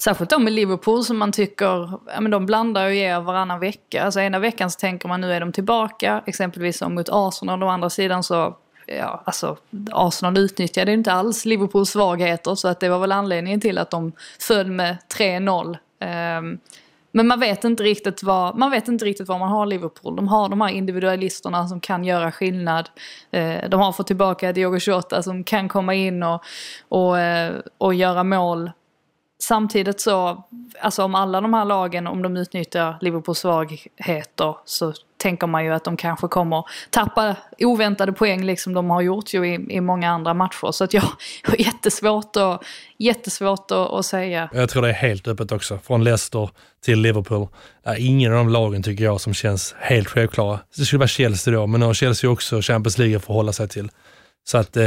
Särskilt 0.03 0.29
de 0.29 0.43
med 0.43 0.53
Liverpool 0.53 1.03
som 1.03 1.17
man 1.17 1.31
tycker, 1.31 1.91
ja 2.13 2.21
men 2.21 2.31
de 2.31 2.45
blandar 2.45 2.85
och 2.85 2.93
ger 2.93 3.19
varannan 3.19 3.59
vecka. 3.59 4.03
Alltså 4.03 4.19
ena 4.19 4.39
veckan 4.39 4.71
så 4.71 4.79
tänker 4.79 5.07
man 5.07 5.21
nu 5.21 5.33
är 5.33 5.39
de 5.39 5.51
tillbaka, 5.51 6.23
exempelvis 6.25 6.77
som 6.77 6.95
mot 6.95 7.09
Arsenal. 7.11 7.63
Å 7.63 7.67
andra 7.67 7.89
sidan 7.89 8.23
så, 8.23 8.57
ja 8.85 9.23
alltså 9.25 9.57
Arsenal 9.91 10.37
utnyttjade 10.37 10.93
inte 10.93 11.13
alls 11.13 11.45
Liverpools 11.45 11.89
svagheter 11.89 12.55
så 12.55 12.67
att 12.67 12.79
det 12.79 12.89
var 12.89 12.99
väl 12.99 13.11
anledningen 13.11 13.61
till 13.61 13.77
att 13.77 13.91
de 13.91 14.11
föll 14.39 14.71
med 14.71 14.97
3-0. 15.17 15.67
Um, 15.67 15.77
ehm, 15.99 16.59
men 17.11 17.27
man 17.27 17.39
vet, 17.39 17.63
inte 17.63 17.83
riktigt 17.83 18.23
vad, 18.23 18.57
man 18.57 18.71
vet 18.71 18.87
inte 18.87 19.05
riktigt 19.05 19.27
vad 19.27 19.39
man 19.39 19.49
har 19.49 19.65
Liverpool. 19.65 20.15
De 20.15 20.27
har 20.27 20.49
de 20.49 20.61
här 20.61 20.69
individualisterna 20.69 21.67
som 21.67 21.79
kan 21.79 22.03
göra 22.03 22.31
skillnad. 22.31 22.89
Ehm, 23.31 23.69
de 23.69 23.79
har 23.79 23.91
fått 23.91 24.07
tillbaka 24.07 24.53
Diogo 24.53 24.77
Jota 24.81 25.23
som 25.23 25.43
kan 25.43 25.69
komma 25.69 25.93
in 25.93 26.23
och, 26.23 26.43
och, 26.89 27.19
eh, 27.19 27.55
och 27.77 27.93
göra 27.93 28.23
mål 28.23 28.71
Samtidigt 29.41 30.01
så, 30.01 30.43
alltså 30.81 31.03
om 31.03 31.15
alla 31.15 31.41
de 31.41 31.53
här 31.53 31.65
lagen, 31.65 32.07
om 32.07 32.21
de 32.21 32.37
utnyttjar 32.37 32.97
Liverpools 33.01 33.39
svagheter 33.39 34.55
så 34.65 34.93
tänker 35.17 35.47
man 35.47 35.65
ju 35.65 35.73
att 35.73 35.83
de 35.83 35.97
kanske 35.97 36.27
kommer 36.27 36.63
tappa 36.89 37.35
oväntade 37.59 38.13
poäng 38.13 38.43
liksom 38.43 38.73
de 38.73 38.89
har 38.89 39.01
gjort 39.01 39.33
ju 39.33 39.47
i, 39.47 39.65
i 39.69 39.81
många 39.81 40.09
andra 40.09 40.33
matcher. 40.33 40.71
Så 40.71 40.83
att 40.83 40.93
jag 40.93 41.01
har 41.43 41.55
jättesvårt, 41.59 42.35
att, 42.35 42.63
jättesvårt 42.97 43.71
att, 43.71 43.91
att 43.91 44.05
säga. 44.05 44.49
Jag 44.53 44.69
tror 44.69 44.81
det 44.81 44.89
är 44.89 44.93
helt 44.93 45.27
öppet 45.27 45.51
också, 45.51 45.79
från 45.83 46.03
Leicester 46.03 46.49
till 46.85 47.01
Liverpool. 47.01 47.47
Det 47.83 47.89
är 47.89 48.07
ingen 48.07 48.31
av 48.31 48.37
de 48.37 48.49
lagen 48.49 48.83
tycker 48.83 49.03
jag 49.03 49.21
som 49.21 49.33
känns 49.33 49.75
helt 49.79 50.07
självklara. 50.07 50.59
Det 50.77 50.85
skulle 50.85 50.99
vara 50.99 51.07
Chelsea 51.07 51.53
då, 51.53 51.67
men 51.67 51.79
nu 51.79 51.85
har 51.85 51.93
Chelsea 51.93 52.29
också 52.29 52.61
Champions 52.61 52.97
League 52.97 53.17
att 53.17 53.25
förhålla 53.25 53.53
sig 53.53 53.67
till. 53.67 53.89
Så 54.49 54.57
att 54.57 54.77
eh, 54.77 54.83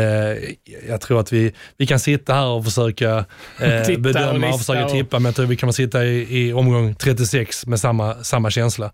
jag 0.89 1.01
tror 1.01 1.21
att 1.21 1.33
vi, 1.33 1.53
vi 1.77 1.87
kan 1.87 1.99
sitta 1.99 2.35
här 2.35 2.47
och 2.47 2.65
försöka 2.65 3.25
eh, 3.61 3.99
bedöma 3.99 4.49
och, 4.49 4.55
och 4.55 4.61
försöka 4.61 4.89
tippa, 4.89 5.19
men 5.19 5.25
jag 5.25 5.35
tror 5.35 5.47
vi 5.47 5.57
kan 5.57 5.73
sitta 5.73 6.05
i, 6.05 6.47
i 6.49 6.53
omgång 6.53 6.95
36 6.95 7.67
med 7.67 7.81
samma, 7.81 8.25
samma 8.25 8.51
känsla. 8.51 8.93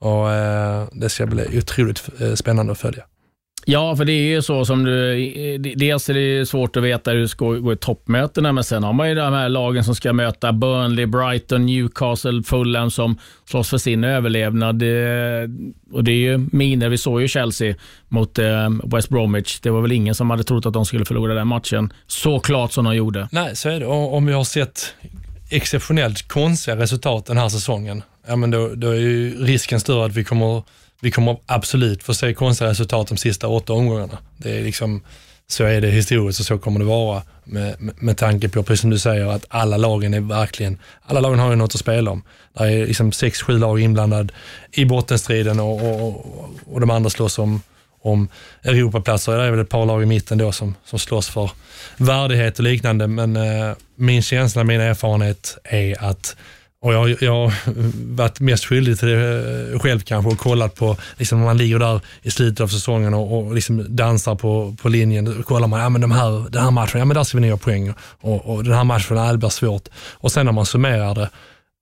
Och 0.00 0.32
eh, 0.32 0.88
Det 0.92 1.08
ska 1.08 1.26
bli 1.26 1.58
otroligt 1.58 2.08
eh, 2.20 2.34
spännande 2.34 2.72
att 2.72 2.78
följa. 2.78 3.04
Ja, 3.66 3.96
för 3.96 4.04
det 4.04 4.12
är 4.12 4.34
ju 4.34 4.42
så 4.42 4.64
som 4.64 4.84
du... 4.84 5.58
Dels 5.58 6.10
är 6.10 6.14
det 6.14 6.46
svårt 6.46 6.76
att 6.76 6.82
veta 6.82 7.10
hur 7.10 7.20
det 7.20 7.28
ska 7.28 7.44
gå 7.52 7.72
i 7.72 7.76
toppmötena, 7.76 8.52
men 8.52 8.64
sen 8.64 8.82
har 8.82 8.92
man 8.92 9.08
ju 9.08 9.14
de 9.14 9.32
här 9.32 9.48
lagen 9.48 9.84
som 9.84 9.94
ska 9.94 10.12
möta 10.12 10.52
Burnley, 10.52 11.06
Brighton, 11.06 11.66
Newcastle, 11.66 12.42
Fulham 12.42 12.90
som 12.90 13.18
slåss 13.44 13.70
för 13.70 13.78
sin 13.78 14.04
överlevnad. 14.04 14.82
Och 15.92 16.04
det 16.04 16.12
är 16.12 16.16
ju 16.16 16.46
miner. 16.52 16.88
Vi 16.88 16.98
såg 16.98 17.20
ju 17.20 17.28
Chelsea 17.28 17.74
mot 18.08 18.38
eh, 18.38 18.70
West 18.84 19.08
Bromwich. 19.08 19.60
Det 19.60 19.70
var 19.70 19.80
väl 19.80 19.92
ingen 19.92 20.14
som 20.14 20.30
hade 20.30 20.44
trott 20.44 20.66
att 20.66 20.72
de 20.72 20.84
skulle 20.84 21.04
förlora 21.04 21.34
den 21.34 21.48
matchen 21.48 21.92
så 22.06 22.38
klart 22.40 22.72
som 22.72 22.84
de 22.84 22.96
gjorde. 22.96 23.28
Nej, 23.32 23.56
så 23.56 23.68
är 23.68 23.80
det. 23.80 23.86
Och 23.86 24.14
om 24.14 24.26
vi 24.26 24.32
har 24.32 24.44
sett 24.44 24.94
exceptionellt 25.50 26.28
konstiga 26.28 26.76
resultat 26.76 27.26
den 27.26 27.38
här 27.38 27.48
säsongen, 27.48 28.02
ja, 28.26 28.36
men 28.36 28.50
då, 28.50 28.68
då 28.74 28.90
är 28.90 29.00
ju 29.00 29.44
risken 29.44 29.80
större 29.80 30.06
att 30.06 30.16
vi 30.16 30.24
kommer 30.24 30.62
vi 31.04 31.10
kommer 31.10 31.36
absolut 31.46 32.02
få 32.02 32.14
se 32.14 32.34
konstiga 32.34 32.70
resultat 32.70 33.08
de 33.08 33.16
sista 33.16 33.48
åtta 33.48 33.72
omgångarna. 33.72 34.18
Det 34.36 34.58
är 34.58 34.62
liksom, 34.62 35.02
så 35.46 35.64
är 35.64 35.80
det 35.80 35.88
historiskt 35.88 36.40
och 36.40 36.46
så 36.46 36.58
kommer 36.58 36.78
det 36.78 36.84
vara 36.84 37.22
med, 37.44 37.80
med, 37.80 38.02
med 38.02 38.16
tanke 38.16 38.48
på, 38.48 38.62
precis 38.62 38.80
som 38.80 38.90
du 38.90 38.98
säger, 38.98 39.26
att 39.26 39.44
alla 39.48 39.76
lagen 39.76 40.14
är 40.14 40.20
verkligen, 40.20 40.78
alla 41.02 41.20
lagen 41.20 41.38
har 41.38 41.50
ju 41.50 41.56
något 41.56 41.74
att 41.74 41.80
spela 41.80 42.10
om. 42.10 42.22
Det 42.58 42.64
är 42.64 42.86
liksom 42.86 43.12
sex, 43.12 43.42
sju 43.42 43.58
lag 43.58 43.80
inblandade 43.80 44.32
i 44.72 44.84
bottenstriden 44.84 45.60
och, 45.60 46.06
och, 46.06 46.26
och 46.72 46.80
de 46.80 46.90
andra 46.90 47.10
slåss 47.10 47.38
om, 47.38 47.62
om 48.02 48.28
Europaplatser. 48.62 49.38
Det 49.38 49.44
är 49.44 49.50
väl 49.50 49.60
ett 49.60 49.68
par 49.68 49.86
lag 49.86 50.02
i 50.02 50.06
mitten 50.06 50.38
då 50.38 50.52
som, 50.52 50.74
som 50.84 50.98
slåss 50.98 51.28
för 51.28 51.50
värdighet 51.96 52.58
och 52.58 52.64
liknande, 52.64 53.06
men 53.06 53.36
eh, 53.36 53.74
min 53.96 54.22
känsla, 54.22 54.64
min 54.64 54.80
erfarenhet 54.80 55.58
är 55.64 56.04
att 56.04 56.36
och 56.84 56.94
jag, 56.94 57.22
jag 57.22 57.32
har 57.32 57.52
varit 58.16 58.40
mest 58.40 58.64
skyldig 58.64 58.98
till 58.98 59.08
det 59.08 59.72
eh, 59.72 59.78
själv 59.78 60.00
kanske 60.00 60.30
och 60.30 60.38
kollat 60.38 60.74
på, 60.74 60.96
liksom 61.16 61.40
man 61.40 61.56
ligger 61.56 61.78
där 61.78 62.00
i 62.22 62.30
slutet 62.30 62.60
av 62.60 62.68
säsongen 62.68 63.14
och, 63.14 63.38
och 63.38 63.54
liksom 63.54 63.96
dansar 63.96 64.34
på, 64.34 64.76
på 64.82 64.88
linjen. 64.88 65.24
Då 65.24 65.42
kollar 65.42 65.68
man, 65.68 65.80
ja 65.80 65.88
men 65.88 66.00
de 66.00 66.10
här, 66.10 66.50
den 66.50 66.62
här 66.62 66.70
matchen, 66.70 66.98
ja 66.98 67.04
men 67.04 67.14
där 67.14 67.24
ska 67.24 67.38
vi 67.38 67.46
ner 67.46 67.56
poäng 67.56 67.94
och, 68.20 68.46
och 68.46 68.64
den 68.64 68.72
här 68.72 68.84
matchen, 68.84 69.16
ja, 69.16 69.32
det 69.32 69.38
blir 69.38 69.48
svårt. 69.48 69.88
Och 70.12 70.32
sen 70.32 70.46
när 70.46 70.52
man 70.52 70.66
summerar 70.66 71.14
det, 71.14 71.30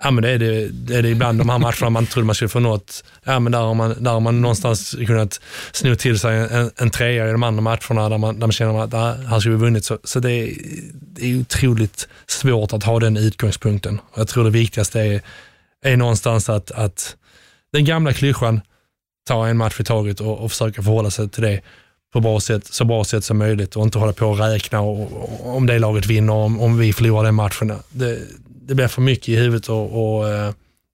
Ja, 0.03 0.11
men 0.11 0.23
det 0.23 0.31
är 0.31 0.39
det, 0.39 0.69
det 0.69 0.97
är 0.97 1.03
det 1.03 1.09
ibland 1.09 1.39
de 1.39 1.49
här 1.49 1.59
matcherna 1.59 1.91
man 1.91 2.07
trodde 2.07 2.27
man 2.27 2.35
skulle 2.35 2.49
få 2.49 2.61
något. 2.61 3.05
Ja, 3.25 3.41
men 3.41 3.53
där 3.53 3.59
har 3.59 3.75
man, 3.75 4.03
där 4.05 4.11
har 4.11 4.21
man 4.21 4.41
någonstans 4.41 4.97
kunnat 5.07 5.41
sno 5.73 5.95
till 5.95 6.19
sig 6.19 6.39
en, 6.39 6.71
en 6.77 6.91
trea 6.91 7.29
i 7.29 7.33
de 7.33 7.43
andra 7.43 7.61
matcherna 7.61 8.09
där 8.09 8.19
man, 8.19 8.35
där 8.35 8.47
man 8.47 8.53
känner 8.53 8.85
att 8.85 8.95
ah, 8.95 9.15
här 9.15 9.41
skulle 9.41 9.55
vi 9.55 9.61
vunnit. 9.61 9.85
Så, 9.85 9.99
så 10.05 10.21
det, 10.21 10.33
är, 10.33 10.55
det 10.93 11.31
är 11.31 11.41
otroligt 11.41 12.09
svårt 12.27 12.73
att 12.73 12.85
ha 12.85 13.01
den 13.01 13.17
utgångspunkten. 13.17 14.01
Jag 14.17 14.29
tror 14.29 14.45
det 14.45 14.51
viktigaste 14.51 15.01
är, 15.01 15.21
är 15.85 15.97
någonstans 15.97 16.49
att, 16.49 16.71
att 16.71 17.17
den 17.73 17.85
gamla 17.85 18.13
klyschan, 18.13 18.61
ta 19.29 19.47
en 19.47 19.57
match 19.57 19.81
i 19.81 19.85
taget 19.85 20.21
och, 20.21 20.39
och 20.39 20.51
försöka 20.51 20.83
förhålla 20.83 21.11
sig 21.11 21.29
till 21.29 21.43
det 21.43 21.61
på 22.13 22.21
bra 22.21 22.41
sätt, 22.41 22.67
så 22.67 22.85
bra 22.85 23.05
sätt 23.05 23.25
som 23.25 23.39
möjligt 23.39 23.77
och 23.77 23.85
inte 23.85 23.99
hålla 23.99 24.13
på 24.13 24.27
och 24.27 24.39
räkna 24.39 24.81
och, 24.81 25.13
och, 25.13 25.57
om 25.57 25.67
det 25.67 25.79
laget 25.79 26.07
vinner, 26.07 26.33
om, 26.33 26.61
om 26.61 26.79
vi 26.79 26.93
förlorar 26.93 27.25
den 27.25 27.35
matchen. 27.35 27.73
Det, 27.91 28.19
det 28.67 28.75
blir 28.75 28.89
för 28.89 29.03
mycket 29.03 29.29
i 29.29 29.37
huvudet 29.37 29.69
och, 29.69 30.17
och, 30.17 30.29
eh, 30.29 30.53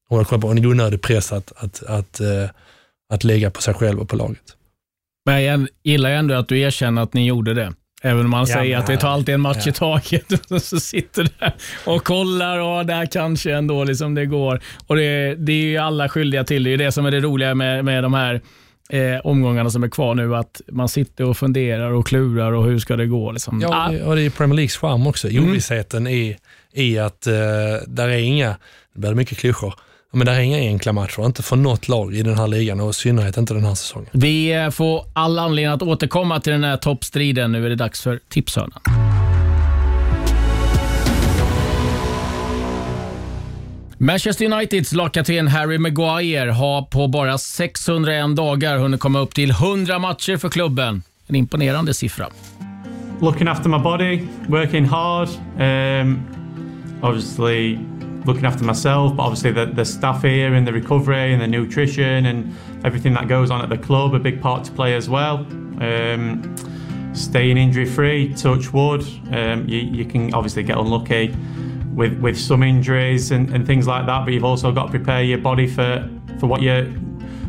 och, 0.08 0.32
och 0.32 0.50
en 0.50 0.66
onödig 0.66 1.02
press 1.02 1.32
att, 1.32 1.52
att, 1.56 1.82
att, 1.82 2.20
eh, 2.20 2.50
att 3.12 3.24
lägga 3.24 3.50
på 3.50 3.62
sig 3.62 3.74
själv 3.74 4.00
och 4.00 4.08
på 4.08 4.16
laget. 4.16 4.56
Men 5.26 5.42
jag 5.42 5.66
gillar 5.82 6.10
ju 6.10 6.16
ändå 6.16 6.34
att 6.34 6.48
du 6.48 6.60
erkänner 6.60 7.02
att 7.02 7.14
ni 7.14 7.26
gjorde 7.26 7.54
det. 7.54 7.72
Även 8.02 8.24
om 8.24 8.30
man 8.30 8.40
ja, 8.40 8.46
säger 8.46 8.78
att 8.78 8.90
vi 8.90 8.96
tar 8.96 9.08
alltid 9.08 9.34
en 9.34 9.40
match 9.40 9.62
ja. 9.64 9.70
i 9.70 9.72
taget. 9.72 10.24
så 10.62 10.80
sitter 10.80 11.28
där 11.38 11.54
och 11.84 12.04
kollar 12.04 12.58
och 12.58 12.86
där 12.86 13.06
kanske 13.06 13.54
ändå 13.54 13.84
liksom 13.84 14.14
det 14.14 14.26
går. 14.26 14.60
Och 14.86 14.96
det, 14.96 15.34
det 15.34 15.52
är 15.52 15.64
ju 15.64 15.76
alla 15.76 16.08
skyldiga 16.08 16.44
till. 16.44 16.64
Det 16.64 16.70
är 16.70 16.78
det 16.78 16.92
som 16.92 17.06
är 17.06 17.10
det 17.10 17.20
roliga 17.20 17.54
med, 17.54 17.84
med 17.84 18.02
de 18.02 18.14
här 18.14 18.40
eh, 18.88 19.18
omgångarna 19.24 19.70
som 19.70 19.84
är 19.84 19.88
kvar 19.88 20.14
nu, 20.14 20.36
att 20.36 20.60
man 20.68 20.88
sitter 20.88 21.24
och 21.24 21.36
funderar 21.36 21.90
och 21.90 22.06
klurar 22.06 22.52
och 22.52 22.64
hur 22.64 22.78
ska 22.78 22.96
det 22.96 23.06
gå. 23.06 23.32
Liksom. 23.32 23.60
Ja, 23.60 23.88
och 24.04 24.16
det 24.16 24.22
är 24.22 24.30
Premier 24.30 24.56
Leagues 24.56 24.76
charm 24.76 25.06
också. 25.06 25.28
Mm. 25.28 25.50
Ovissheten 25.50 26.06
i, 26.06 26.36
i 26.78 26.98
att 26.98 27.26
eh, 27.26 27.32
där 27.86 28.08
är 28.08 28.18
inga, 28.18 28.56
det 28.94 29.00
blir 29.00 29.14
mycket 29.14 29.38
klyschor, 29.38 29.74
men 30.12 30.26
det 30.26 30.32
är 30.32 30.40
inga 30.40 30.58
enkla 30.58 30.92
matcher, 30.92 31.26
inte 31.26 31.42
för 31.42 31.56
något 31.56 31.88
lag 31.88 32.14
i 32.14 32.22
den 32.22 32.38
här 32.38 32.48
ligan 32.48 32.80
och 32.80 32.90
i 32.90 32.92
synnerhet 32.92 33.36
inte 33.36 33.54
den 33.54 33.64
här 33.64 33.74
säsongen. 33.74 34.08
Vi 34.12 34.52
eh, 34.52 34.70
får 34.70 35.04
all 35.12 35.38
anledning 35.38 35.74
att 35.74 35.82
återkomma 35.82 36.40
till 36.40 36.52
den 36.52 36.64
här 36.64 36.76
toppstriden. 36.76 37.52
Nu 37.52 37.66
är 37.66 37.68
det 37.68 37.76
dags 37.76 38.02
för 38.02 38.20
Tipshörnan. 38.28 38.80
Manchester 44.00 44.44
Uniteds 44.44 44.92
lagkapten 44.92 45.48
Harry 45.48 45.78
Maguire 45.78 46.50
har 46.50 46.82
på 46.82 47.08
bara 47.08 47.38
601 47.38 48.36
dagar 48.36 48.78
hunnit 48.78 49.00
komma 49.00 49.18
upp 49.18 49.34
till 49.34 49.50
100 49.50 49.98
matcher 49.98 50.36
för 50.36 50.48
klubben. 50.48 51.02
En 51.26 51.34
imponerande 51.34 51.94
siffra. 51.94 52.28
Looking 53.20 53.48
after 53.48 53.68
my 53.68 53.78
body, 53.78 54.20
working 54.48 54.84
hard, 54.84 55.28
um, 55.58 56.22
obviously 57.02 57.76
looking 58.24 58.44
after 58.44 58.64
myself, 58.64 59.16
but 59.16 59.22
obviously 59.22 59.52
the, 59.52 59.66
the 59.66 59.84
staff 59.84 60.22
here 60.22 60.54
and 60.54 60.66
the 60.66 60.72
recovery 60.72 61.32
and 61.32 61.40
the 61.40 61.46
nutrition 61.46 62.26
and 62.26 62.54
everything 62.84 63.14
that 63.14 63.26
goes 63.26 63.50
on 63.50 63.62
at 63.62 63.68
the 63.68 63.78
club, 63.78 64.14
a 64.14 64.18
big 64.18 64.40
part 64.40 64.64
to 64.64 64.72
play 64.72 64.94
as 64.94 65.08
well. 65.08 65.38
Um, 65.80 66.54
staying 67.14 67.56
injury 67.56 67.86
free, 67.86 68.34
touch 68.34 68.72
wood. 68.72 69.02
Um, 69.32 69.68
you, 69.68 69.78
you 69.78 70.04
can 70.04 70.34
obviously 70.34 70.62
get 70.62 70.76
unlucky 70.76 71.34
with 71.94 72.18
with 72.20 72.38
some 72.38 72.62
injuries 72.62 73.32
and, 73.32 73.50
and 73.54 73.66
things 73.66 73.86
like 73.86 74.06
that. 74.06 74.24
But 74.24 74.34
you've 74.34 74.44
also 74.44 74.72
got 74.72 74.86
to 74.86 74.90
prepare 74.90 75.22
your 75.22 75.38
body 75.38 75.66
for 75.66 76.08
for 76.38 76.46
what 76.46 76.62
you 76.62 77.00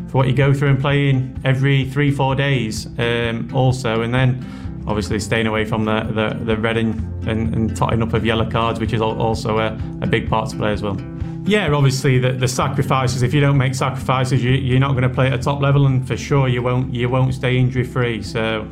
for 0.08 0.18
what 0.18 0.26
you 0.26 0.34
go 0.34 0.52
through 0.52 0.70
and 0.70 0.80
playing 0.80 1.40
every 1.44 1.84
three 1.90 2.10
four 2.10 2.34
days. 2.34 2.86
Um, 2.98 3.50
also, 3.54 4.02
and 4.02 4.12
then 4.12 4.44
obviously 4.86 5.20
staying 5.20 5.46
away 5.46 5.64
from 5.64 5.84
the 5.84 6.02
the, 6.02 6.44
the 6.44 6.56
red 6.56 6.76
and, 6.76 6.94
and, 7.28 7.54
and 7.54 7.76
totting 7.76 8.02
up 8.02 8.12
of 8.12 8.24
yellow 8.24 8.48
cards, 8.48 8.80
which 8.80 8.92
is 8.92 9.00
also 9.00 9.58
a, 9.58 9.78
a 10.02 10.06
big 10.06 10.28
part 10.28 10.50
to 10.50 10.56
play 10.56 10.72
as 10.72 10.82
well. 10.82 11.00
Yeah, 11.44 11.72
obviously 11.72 12.18
the, 12.18 12.32
the 12.32 12.48
sacrifices. 12.48 13.22
If 13.22 13.32
you 13.32 13.40
don't 13.40 13.56
make 13.58 13.74
sacrifices, 13.74 14.44
you, 14.44 14.52
you're 14.52 14.78
not 14.78 14.92
going 14.92 15.02
to 15.02 15.08
play 15.08 15.26
at 15.28 15.34
a 15.34 15.38
top 15.38 15.60
level, 15.60 15.86
and 15.86 16.06
for 16.06 16.16
sure 16.16 16.48
you 16.48 16.62
won't 16.62 16.94
you 16.94 17.08
won't 17.08 17.34
stay 17.34 17.56
injury 17.56 17.84
free. 17.84 18.22
So. 18.22 18.68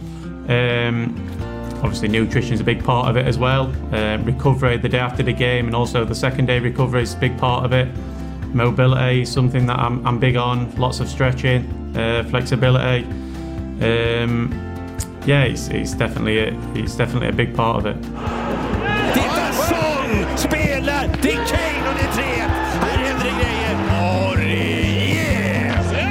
Um, 0.49 1.15
Obviously, 1.81 2.09
nutrition 2.09 2.55
is 2.55 2.61
a 2.61 2.65
big 2.65 2.83
part 2.83 3.09
of 3.09 3.17
it 3.17 3.25
as 3.25 3.39
well. 3.39 3.73
Uh, 3.95 4.19
recovery 4.25 4.79
the 4.79 4.89
day 4.89 4.99
after 4.99 5.23
the 5.23 5.33
game, 5.33 5.67
and 5.67 5.77
also 5.77 6.05
the 6.05 6.13
second 6.13 6.47
day 6.47 6.59
recovery 6.59 7.03
is 7.03 7.15
a 7.15 7.19
big 7.19 7.39
part 7.39 7.65
of 7.65 7.73
it. 7.73 7.87
Mobility 8.53 9.23
is 9.23 9.31
something 9.31 9.65
that 9.67 9.79
I'm, 9.79 10.05
I'm 10.05 10.19
big 10.19 10.35
on. 10.35 10.75
Lots 10.75 10.99
of 10.99 11.09
stretching, 11.09 11.97
uh, 11.97 12.25
flexibility. 12.31 13.05
Um, 13.81 14.68
yeah, 15.29 15.45
he's, 15.45 15.69
it's 15.69 15.93
definitely 15.93 16.39
a, 16.39 16.53
he's 16.73 16.97
definitely 16.97 17.29
a 17.29 17.33
big 17.33 17.55
part 17.55 17.77
of 17.77 17.87
it. 17.87 17.97
Titta, 19.13 19.53
Son 19.53 20.37
spelar! 20.37 21.05
Är 21.05 21.41
Kane 21.51 21.85
och 21.89 21.95
det 21.99 22.05
är 22.09 22.13
3 22.13 22.25
Här 22.81 22.99
händer 22.99 23.25
det 23.25 23.35
grejer. 23.41 23.75
Och! 24.01 24.39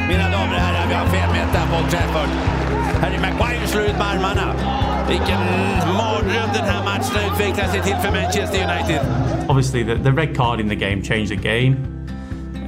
Mina 0.08 0.24
damer 0.24 0.54
och 0.54 0.60
herrar, 0.60 0.88
vi 0.88 0.94
har 0.94 1.06
fem 1.06 1.32
meter 1.32 1.66
på 1.72 1.90
Trafford. 1.92 2.30
Harry 3.02 3.20
Maguire 3.20 3.68
slår 3.68 3.84
ut 3.84 3.98
med 3.98 4.08
armarna. 4.08 4.54
Vilken 5.10 5.40
mardröm 5.98 6.50
den 6.54 6.66
här 6.66 6.84
matchen 6.84 7.16
har 7.16 7.34
utvecklat 7.34 7.72
sig 7.72 7.82
till 7.82 7.96
för 7.96 8.12
Manchester 8.12 8.58
United. 8.58 9.02
Obviously 9.50 9.84
the, 9.84 10.04
the 10.04 10.12
red 10.12 10.36
card 10.38 10.60
in 10.60 10.70
the 10.70 10.76
game 10.76 11.04
changed 11.04 11.30
the 11.30 11.36
game. 11.36 11.76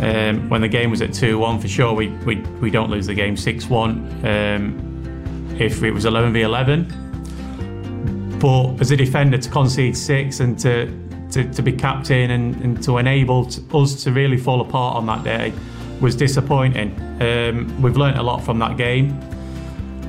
Um, 0.01 0.49
when 0.49 0.61
the 0.61 0.67
game 0.67 0.89
was 0.89 1.01
at 1.01 1.09
2-1 1.09 1.61
for 1.61 1.67
sure 1.67 1.93
we, 1.93 2.07
we, 2.25 2.35
we 2.61 2.69
don't 2.71 2.89
lose 2.89 3.07
the 3.07 3.13
game 3.13 3.35
6-1 3.35 3.65
um, 4.23 4.88
if 5.60 5.84
it 5.84 5.91
was 5.91 6.05
11v11 6.05 8.39
but 8.39 8.80
as 8.80 8.91
a 8.91 8.95
defender 8.95 9.38
to 9.38 9.49
concede 9.49 9.97
six 9.97 10.39
and 10.39 10.57
to 10.60 10.88
to, 11.32 11.51
to 11.53 11.62
be 11.62 11.72
captain 11.72 12.32
and, 12.32 12.55
and 12.62 12.84
to 12.84 12.97
enable 12.97 13.47
us 13.74 14.03
to 14.03 14.12
really 14.12 14.38
fall 14.38 14.62
apart 14.62 14.95
on 14.95 15.05
that 15.05 15.24
day 15.24 15.53
was 16.01 16.16
disappointing. 16.16 16.95
Um, 17.22 17.82
we've 17.82 17.97
learnt 17.97 18.18
a 18.18 18.24
lot 18.24 18.43
from 18.43 18.60
that 18.60 18.78
game. 18.78 19.20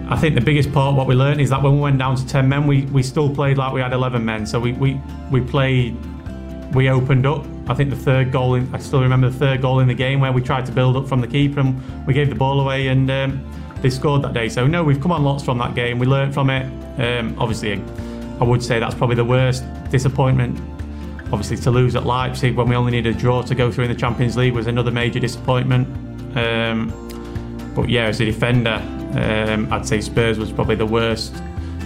I 0.08 0.16
think 0.16 0.34
the 0.34 0.40
biggest 0.40 0.72
part 0.72 0.96
what 0.96 1.06
we 1.06 1.14
learned 1.14 1.40
is 1.40 1.50
that 1.50 1.62
when 1.62 1.74
we 1.74 1.80
went 1.80 1.98
down 1.98 2.16
to 2.16 2.26
10 2.26 2.48
men, 2.48 2.66
we, 2.66 2.82
we 2.86 3.02
still 3.02 3.32
played 3.32 3.58
like 3.58 3.72
we 3.72 3.80
had 3.80 3.92
11 3.92 4.24
men. 4.24 4.46
So 4.46 4.58
we, 4.58 4.72
we, 4.72 5.00
we 5.30 5.40
played, 5.40 5.96
we 6.74 6.88
opened 6.88 7.26
up. 7.26 7.44
I 7.68 7.74
think 7.74 7.90
the 7.90 7.96
third 7.96 8.32
goal, 8.32 8.54
in, 8.54 8.72
I 8.74 8.78
still 8.78 9.02
remember 9.02 9.28
the 9.28 9.38
third 9.38 9.62
goal 9.62 9.80
in 9.80 9.88
the 9.88 9.94
game 9.94 10.20
where 10.20 10.32
we 10.32 10.42
tried 10.42 10.66
to 10.66 10.72
build 10.72 10.96
up 10.96 11.06
from 11.06 11.20
the 11.20 11.28
keeper 11.28 11.60
and 11.60 12.06
we 12.06 12.14
gave 12.14 12.28
the 12.28 12.34
ball 12.34 12.60
away 12.60 12.88
and 12.88 13.10
um, 13.10 13.69
they 13.82 13.90
scored 13.90 14.22
that 14.22 14.32
day. 14.32 14.48
So 14.48 14.66
no, 14.66 14.84
we've 14.84 15.00
come 15.00 15.12
on 15.12 15.24
lots 15.24 15.42
from 15.44 15.58
that 15.58 15.74
game. 15.74 15.98
We 15.98 16.06
learned 16.06 16.34
from 16.34 16.50
it. 16.50 16.64
Um, 16.98 17.34
obviously, 17.38 17.82
I 18.40 18.44
would 18.44 18.62
say 18.62 18.78
that's 18.78 18.94
probably 18.94 19.16
the 19.16 19.24
worst 19.24 19.64
disappointment. 19.90 20.58
Obviously, 21.32 21.56
to 21.58 21.70
lose 21.70 21.94
at 21.96 22.04
Leipzig 22.04 22.56
when 22.56 22.68
we 22.68 22.76
only 22.76 22.92
needed 22.92 23.16
a 23.16 23.18
draw 23.18 23.42
to 23.42 23.54
go 23.54 23.70
through 23.70 23.84
in 23.84 23.90
the 23.90 23.96
Champions 23.96 24.36
League 24.36 24.54
was 24.54 24.66
another 24.66 24.90
major 24.90 25.20
disappointment. 25.20 25.86
Um, 26.36 26.92
but 27.74 27.88
yeah, 27.88 28.06
as 28.06 28.20
a 28.20 28.24
defender, 28.24 28.82
um, 29.14 29.72
I'd 29.72 29.86
say 29.86 30.00
Spurs 30.00 30.38
was 30.38 30.52
probably 30.52 30.76
the 30.76 30.86
worst 30.86 31.34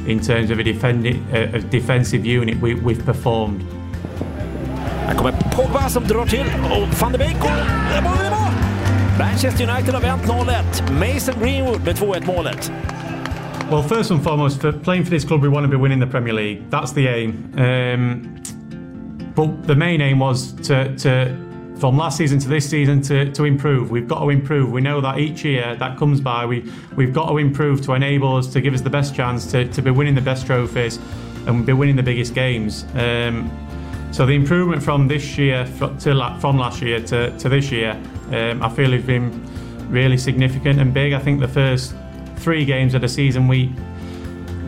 in 0.07 0.20
terms 0.20 0.51
of 0.51 0.59
a, 0.59 0.62
defending, 0.62 1.26
a 1.32 1.61
defensive 1.61 2.26
unit 2.26 2.61
we, 2.61 2.74
we've 2.74 3.05
performed. 3.05 3.64
Här 5.07 5.14
kommer 5.14 5.32
Pogba 5.32 5.88
som 5.88 6.05
drar 6.05 6.26
till 6.26 6.47
och 6.70 7.01
van 7.01 7.12
de 7.12 7.18
Beek 7.18 7.45
och 7.45 8.03
mål! 8.03 8.64
Manchester 9.19 9.65
United 9.71 9.95
har 9.95 10.01
vänt 10.01 10.23
0-1. 10.23 10.93
Mason 10.93 11.35
Greenwood 11.41 11.85
med 11.85 11.97
2-1 11.97 12.27
målet. 12.27 12.73
Well, 13.71 13.83
first 13.83 14.11
and 14.11 14.23
foremost, 14.23 14.61
for 14.61 14.73
playing 14.73 15.05
for 15.05 15.11
this 15.11 15.25
club, 15.25 15.43
we 15.43 15.49
want 15.49 15.65
to 15.65 15.71
be 15.71 15.77
winning 15.77 16.01
the 16.01 16.07
Premier 16.07 16.35
League. 16.35 16.62
That's 16.71 16.93
the 16.93 17.09
aim. 17.09 17.33
Um, 17.57 18.37
but 19.35 19.67
the 19.67 19.75
main 19.75 20.01
aim 20.01 20.19
was 20.19 20.53
to, 20.53 20.97
to 20.99 21.37
from 21.79 21.97
last 21.97 22.17
season 22.17 22.39
to 22.41 22.49
this 22.49 22.69
season 22.69 23.01
to, 23.03 23.31
to 23.33 23.45
improve. 23.45 23.91
We've 23.91 24.09
got 24.09 24.21
to 24.21 24.31
improve. 24.31 24.73
We 24.73 24.81
know 24.81 25.01
that 25.01 25.19
each 25.19 25.45
year 25.45 25.77
that 25.77 25.97
comes 25.97 26.21
by, 26.21 26.47
we, 26.47 26.73
we've 26.97 27.12
got 27.12 27.29
to 27.29 27.39
improve 27.39 27.83
to 27.83 27.93
enable 27.93 28.37
us 28.37 28.49
to 28.53 28.61
give 28.61 28.75
us 28.75 28.81
the 28.81 28.91
best 28.91 29.15
chance 29.15 29.47
to, 29.53 29.69
to 29.69 29.83
be 29.83 29.91
winning 29.91 30.15
the 30.15 30.21
best 30.21 30.47
trophies 30.47 30.99
and 31.47 31.65
be 31.65 31.73
winning 31.73 31.97
the 31.97 32.03
biggest 32.03 32.35
games. 32.35 32.85
Um, 32.95 33.51
so 34.12 34.27
the 34.27 34.35
improvement 34.35 34.83
from 34.83 35.09
this 35.09 35.39
year 35.39 35.67
from 35.67 36.59
last 36.59 36.83
year 36.83 37.01
to, 37.01 37.37
to 37.39 37.49
this 37.49 37.71
year, 37.71 38.01
um, 38.35 38.62
I 38.62 38.68
feel 38.68 38.91
has 38.93 39.05
been 39.05 39.30
really 39.91 40.18
significant 40.18 40.80
and 40.80 40.93
big. 40.93 41.12
I 41.12 41.18
think 41.18 41.41
the 41.41 41.49
first 41.49 41.95
three 42.37 42.64
games 42.64 42.95
of 42.95 43.01
the 43.01 43.09
season 43.09 43.49
we 43.49 43.72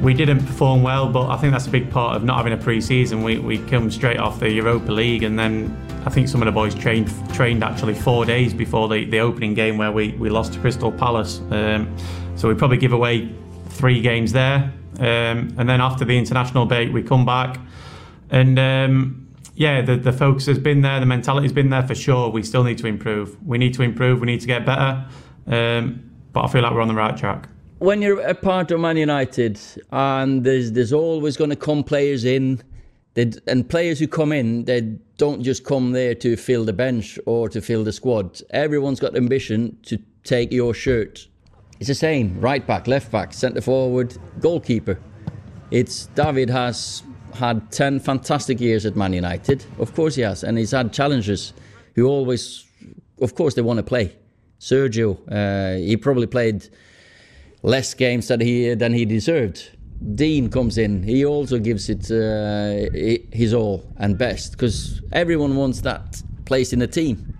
we 0.00 0.12
didn't 0.12 0.44
perform 0.44 0.82
well, 0.82 1.08
but 1.08 1.28
I 1.28 1.36
think 1.38 1.52
that's 1.52 1.66
a 1.66 1.70
big 1.70 1.90
part 1.90 2.16
of 2.16 2.22
not 2.22 2.36
having 2.36 2.52
a 2.52 2.56
pre-season. 2.56 3.22
We, 3.22 3.38
we 3.38 3.58
come 3.58 3.90
straight 3.90 4.18
off 4.18 4.38
the 4.40 4.50
Europa 4.50 4.92
League, 4.92 5.22
and 5.22 5.38
then 5.38 5.74
I 6.04 6.10
think 6.10 6.28
some 6.28 6.42
of 6.42 6.46
the 6.46 6.52
boys 6.52 6.74
trained 6.74 7.10
trained 7.32 7.64
actually 7.64 7.94
four 7.94 8.24
days 8.24 8.52
before 8.52 8.88
the, 8.88 9.06
the 9.06 9.20
opening 9.20 9.54
game 9.54 9.78
where 9.78 9.90
we, 9.90 10.12
we 10.12 10.28
lost 10.28 10.52
to 10.52 10.60
Crystal 10.60 10.92
Palace. 10.92 11.40
Um, 11.50 11.96
so 12.36 12.48
we 12.48 12.54
probably 12.54 12.76
give 12.76 12.92
away 12.92 13.34
three 13.70 14.00
games 14.00 14.32
there, 14.32 14.72
um, 14.98 15.54
and 15.58 15.68
then 15.68 15.80
after 15.80 16.04
the 16.04 16.16
international 16.16 16.66
break, 16.66 16.92
we 16.92 17.02
come 17.02 17.24
back, 17.24 17.58
and 18.30 18.58
um, 18.58 19.25
yeah, 19.56 19.82
the 19.82 19.96
the 19.96 20.12
focus 20.12 20.46
has 20.46 20.58
been 20.58 20.82
there, 20.82 21.00
the 21.00 21.06
mentality's 21.06 21.52
been 21.52 21.70
there 21.70 21.86
for 21.86 21.94
sure. 21.94 22.30
We 22.30 22.44
still 22.44 22.62
need 22.62 22.78
to 22.78 22.86
improve. 22.86 23.36
We 23.44 23.58
need 23.58 23.74
to 23.74 23.82
improve. 23.82 24.20
We 24.20 24.26
need 24.26 24.40
to 24.40 24.46
get 24.46 24.64
better, 24.64 25.04
um, 25.46 26.10
but 26.32 26.44
I 26.44 26.48
feel 26.48 26.62
like 26.62 26.72
we're 26.72 26.82
on 26.82 26.88
the 26.88 26.94
right 26.94 27.16
track 27.16 27.48
when 27.78 28.00
you're 28.00 28.20
a 28.20 28.34
part 28.34 28.70
of 28.70 28.80
Man 28.80 28.96
United 28.96 29.60
and 29.92 30.44
there's 30.44 30.72
there's 30.72 30.92
always 30.92 31.36
going 31.36 31.50
to 31.50 31.56
come 31.56 31.84
players 31.84 32.24
in, 32.24 32.62
and 33.16 33.68
players 33.68 33.98
who 33.98 34.08
come 34.08 34.32
in, 34.32 34.64
they 34.64 34.80
don't 35.16 35.42
just 35.42 35.64
come 35.64 35.92
there 35.92 36.14
to 36.14 36.36
fill 36.36 36.64
the 36.64 36.72
bench 36.72 37.18
or 37.26 37.48
to 37.48 37.60
fill 37.60 37.84
the 37.84 37.92
squad. 37.92 38.40
Everyone's 38.50 39.00
got 39.00 39.16
ambition 39.16 39.78
to 39.84 39.98
take 40.24 40.52
your 40.52 40.74
shirt. 40.74 41.28
It's 41.78 41.88
the 41.88 41.94
same 41.94 42.40
right 42.40 42.66
back, 42.66 42.86
left 42.86 43.10
back, 43.10 43.32
centre 43.34 43.60
forward, 43.60 44.16
goalkeeper. 44.40 44.98
It's 45.70 46.06
David 46.14 46.48
has 46.50 47.02
had 47.38 47.70
10 47.72 48.00
fantastic 48.00 48.60
years 48.60 48.86
at 48.86 48.96
Man 48.96 49.12
United. 49.12 49.64
Of 49.78 49.94
course 49.94 50.14
he 50.14 50.22
has. 50.22 50.44
And 50.44 50.58
he's 50.58 50.72
had 50.72 50.92
challengers 50.92 51.52
who 51.94 52.06
always, 52.06 52.64
of 53.20 53.34
course, 53.34 53.54
they 53.54 53.62
want 53.62 53.78
to 53.78 53.82
play. 53.82 54.16
Sergio, 54.60 55.18
uh, 55.30 55.78
he 55.78 55.96
probably 55.96 56.26
played 56.26 56.68
less 57.62 57.94
games 57.94 58.28
than 58.28 58.40
he, 58.40 58.74
than 58.74 58.92
he 58.92 59.04
deserved. 59.04 59.70
Dean 60.14 60.50
comes 60.50 60.78
in. 60.78 61.02
He 61.02 61.24
also 61.24 61.58
gives 61.58 61.88
it 61.88 62.10
uh, 62.10 62.90
his 63.32 63.54
all 63.54 63.84
and 63.96 64.18
best 64.18 64.52
because 64.52 65.00
everyone 65.12 65.56
wants 65.56 65.80
that 65.82 66.22
place 66.44 66.72
in 66.72 66.78
the 66.78 66.86
team. 66.86 67.34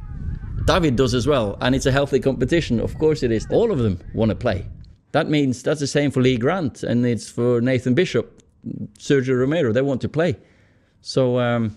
David 0.67 0.97
does 0.97 1.15
as 1.15 1.27
well, 1.27 1.57
and 1.61 1.75
it's 1.75 1.87
a 1.87 1.93
healthy 1.93 2.19
competition. 2.19 2.81
Of 2.81 2.99
course, 2.99 3.23
it 3.23 3.31
is. 3.31 3.47
All 3.51 3.71
of 3.71 3.79
them 3.79 4.01
want 4.15 4.31
to 4.31 4.35
play. 4.35 4.67
That 5.13 5.29
means 5.29 5.63
that's 5.63 5.81
the 5.81 5.87
same 5.87 6.11
for 6.11 6.21
Lee 6.21 6.37
Grant, 6.37 6.83
and 6.83 7.07
it's 7.07 7.31
for 7.31 7.61
Nathan 7.61 7.95
Bishop, 7.95 8.36
Sergio 8.99 9.39
Romero. 9.39 9.73
They 9.73 9.83
want 9.83 10.01
to 10.03 10.09
play. 10.09 10.37
So, 11.01 11.39
um, 11.39 11.77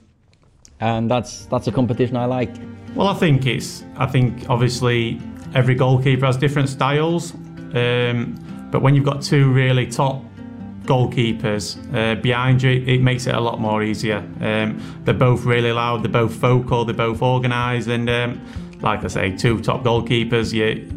and 0.79 1.09
that's 1.09 1.45
that's 1.45 1.67
a 1.67 1.71
competition 1.71 2.15
I 2.15 2.25
like. 2.25 2.55
Well, 2.95 3.07
I 3.07 3.13
think 3.13 3.45
it's. 3.45 3.83
I 3.97 4.05
think 4.05 4.49
obviously 4.49 5.21
every 5.53 5.75
goalkeeper 5.75 6.25
has 6.25 6.37
different 6.37 6.69
styles, 6.69 7.33
um, 7.73 8.37
but 8.71 8.81
when 8.81 8.95
you've 8.95 9.05
got 9.05 9.21
two 9.21 9.51
really 9.51 9.85
top 9.87 10.23
goalkeepers 10.83 11.77
uh, 11.93 12.19
behind 12.19 12.63
you, 12.63 12.83
it 12.87 13.01
makes 13.01 13.27
it 13.27 13.35
a 13.35 13.39
lot 13.39 13.59
more 13.59 13.83
easier. 13.83 14.17
Um, 14.41 14.81
they're 15.03 15.13
both 15.13 15.45
really 15.45 15.71
loud, 15.71 16.03
they're 16.03 16.11
both 16.11 16.31
vocal, 16.31 16.83
they're 16.85 16.95
both 16.95 17.21
organised, 17.21 17.87
and 17.87 18.09
um, 18.09 18.41
like 18.81 19.03
I 19.03 19.07
say, 19.07 19.37
two 19.37 19.61
top 19.61 19.83
goalkeepers, 19.83 20.51
you, 20.51 20.89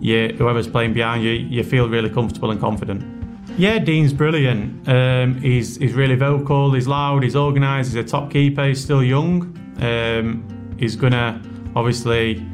you, 0.00 0.34
whoever's 0.36 0.66
playing 0.66 0.94
behind 0.94 1.22
you, 1.22 1.30
you 1.30 1.62
feel 1.62 1.88
really 1.88 2.10
comfortable 2.10 2.50
and 2.50 2.60
confident. 2.60 3.15
Yeah, 3.56 3.78
Dean's 3.78 4.12
brilliant. 4.12 4.86
Um, 4.88 5.40
he's, 5.40 5.76
he's 5.76 5.94
really 5.94 6.16
vocal, 6.16 6.72
he's 6.74 6.86
loud, 6.86 7.22
he's 7.22 7.36
organised, 7.36 7.92
he's 7.92 8.04
a 8.04 8.04
top 8.04 8.30
keeper, 8.30 8.66
he's 8.66 8.82
still 8.82 9.02
young. 9.02 9.56
Um, 9.80 10.76
he's 10.78 10.94
going 10.94 11.12
to 11.12 11.40
obviously 11.74 12.44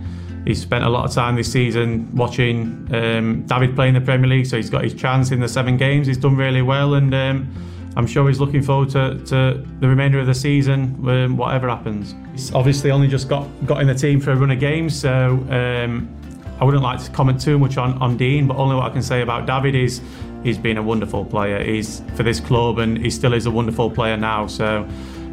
He's 0.45 0.61
spent 0.61 0.85
a 0.85 0.89
lot 0.89 1.05
of 1.05 1.13
time 1.13 1.37
this 1.37 1.53
season 1.53 2.15
watching 2.17 2.89
um, 2.93 3.45
David 3.47 3.77
play 3.77 3.89
in 3.89 3.95
the 3.95 4.01
Premier 4.01 4.29
League, 4.29 4.47
so 4.47 4.57
he's 4.57 4.71
got 4.71 4.83
his 4.83 4.93
chance 4.93 5.31
in 5.31 5.39
the 5.39 5.49
seven 5.49 5.77
games. 5.77 6.09
He's 6.09 6.17
done 6.17 6.37
really 6.37 6.63
well, 6.63 6.95
and 6.95 7.15
um, 7.15 7.93
I'm 7.97 8.09
sure 8.09 8.27
he's 8.27 8.41
looking 8.41 8.63
forward 8.63 8.91
to, 8.91 9.25
to 9.27 9.65
the 9.79 9.89
remainder 9.89 10.19
of 10.19 10.27
the 10.27 10.35
season, 10.35 11.09
um, 11.09 11.37
whatever 11.37 11.69
happens. 11.69 12.17
He's 12.33 12.53
obviously 12.55 12.91
only 12.91 13.07
just 13.07 13.29
got, 13.29 13.47
got 13.67 13.81
in 13.81 13.87
the 13.87 13.95
team 13.95 14.21
for 14.21 14.33
a 14.33 14.37
run 14.37 14.51
of 14.51 14.59
games, 14.59 14.99
so 14.99 15.47
um, 15.51 16.13
I 16.61 16.65
wouldn't 16.65 16.83
like 16.83 17.03
to 17.05 17.11
comment 17.13 17.41
too 17.41 17.57
much 17.57 17.77
on, 17.77 17.97
on 18.03 18.17
Dean, 18.17 18.49
but 18.49 18.57
only 18.57 18.75
what 18.75 18.87
I 18.87 18.91
can 18.91 19.03
say 19.03 19.23
about 19.23 19.47
David 19.47 19.77
is 19.77 20.01
he's 20.43 20.59
been 20.59 20.79
a 20.79 20.83
wonderful 20.83 21.25
player. 21.25 21.63
He's 21.63 22.01
for 22.15 22.23
this 22.23 22.41
club, 22.41 22.79
and 22.79 22.99
he 22.99 23.11
still 23.11 23.33
is 23.33 23.47
a 23.47 23.51
wonderful 23.51 23.91
player 23.91 24.17
now. 24.17 24.47
So. 24.47 24.89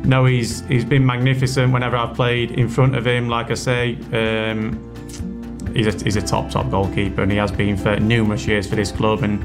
No, 0.06 0.24
he's 0.24 0.62
he's 0.68 0.86
been 0.86 1.06
magnificent 1.06 1.74
whenever 1.74 1.98
I've 1.98 2.16
played 2.16 2.52
in 2.52 2.70
front 2.70 2.96
of 2.96 3.06
him. 3.06 3.28
Like 3.28 3.52
I 3.52 3.56
say, 3.56 3.98
um, 4.14 4.90
he's 5.74 5.88
a, 5.88 6.04
he's 6.04 6.16
a 6.16 6.22
top 6.22 6.50
top 6.50 6.70
goalkeeper 6.70 7.22
and 7.22 7.32
he 7.32 7.38
has 7.38 7.52
been 7.52 7.78
for 7.78 8.00
numerous 8.00 8.46
years 8.46 8.68
for 8.68 8.76
this 8.76 8.92
club 8.92 9.24
and 9.24 9.42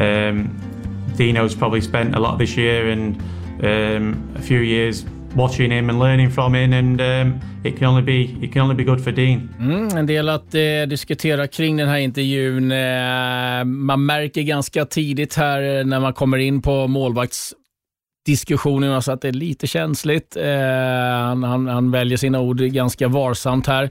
um, 0.00 1.12
Dino's 1.16 1.54
probably 1.54 1.80
spent 1.80 2.14
a 2.14 2.20
lot 2.20 2.38
this 2.38 2.56
year 2.56 2.88
and 2.88 3.20
um, 3.62 4.32
a 4.36 4.42
few 4.42 4.60
years 4.60 5.04
watching 5.34 5.72
him 5.72 5.90
and 5.90 5.98
learning 5.98 6.30
from 6.30 6.54
him 6.54 6.72
and 6.72 7.00
um, 7.00 7.40
it 7.64 7.78
can 7.78 7.88
only 7.88 8.02
be 8.02 8.20
it 8.46 8.52
can 8.52 8.62
only 8.62 8.74
be 8.74 8.84
good 8.84 9.04
for 9.04 9.12
Dean. 9.12 9.54
Mm, 9.58 9.96
en 9.96 10.06
del 10.06 10.28
att 10.28 10.54
eh, 10.54 10.82
diskutera 10.88 11.46
kring 11.46 11.76
den 11.76 11.88
här 11.88 11.98
intervjun. 11.98 12.72
Eh, 12.72 13.64
man 13.64 14.06
märker 14.06 14.42
ganska 14.42 14.84
tidigt 14.84 15.34
här 15.34 15.78
eh, 15.78 15.84
när 15.84 16.00
man 16.00 16.12
kommer 16.12 16.38
in 16.38 16.62
på 16.62 16.86
målvaktsdiskussionerna 16.86 18.92
så 18.92 18.96
alltså 18.96 19.12
att 19.12 19.20
det 19.20 19.28
är 19.28 19.32
lite 19.32 19.66
känsligt. 19.66 20.36
Eh, 20.36 20.44
han, 20.44 21.42
han, 21.42 21.66
han 21.66 21.90
väljer 21.90 22.18
sina 22.18 22.40
ord 22.40 22.60
ganska 22.60 23.08
varsamt 23.08 23.66
här. 23.66 23.90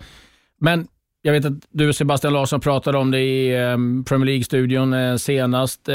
Men 0.60 0.88
jag 1.22 1.34
vet 1.34 1.46
att 1.46 1.68
du 1.70 1.90
och 1.90 1.96
Sebastian 1.96 2.34
Larsson 2.34 2.60
pratade 2.60 2.98
om 2.98 3.12
det 3.12 3.20
i 3.20 3.56
eh, 3.56 3.78
Premier 4.06 4.26
League-studion 4.26 4.94
eh, 4.94 5.16
senast. 5.16 5.90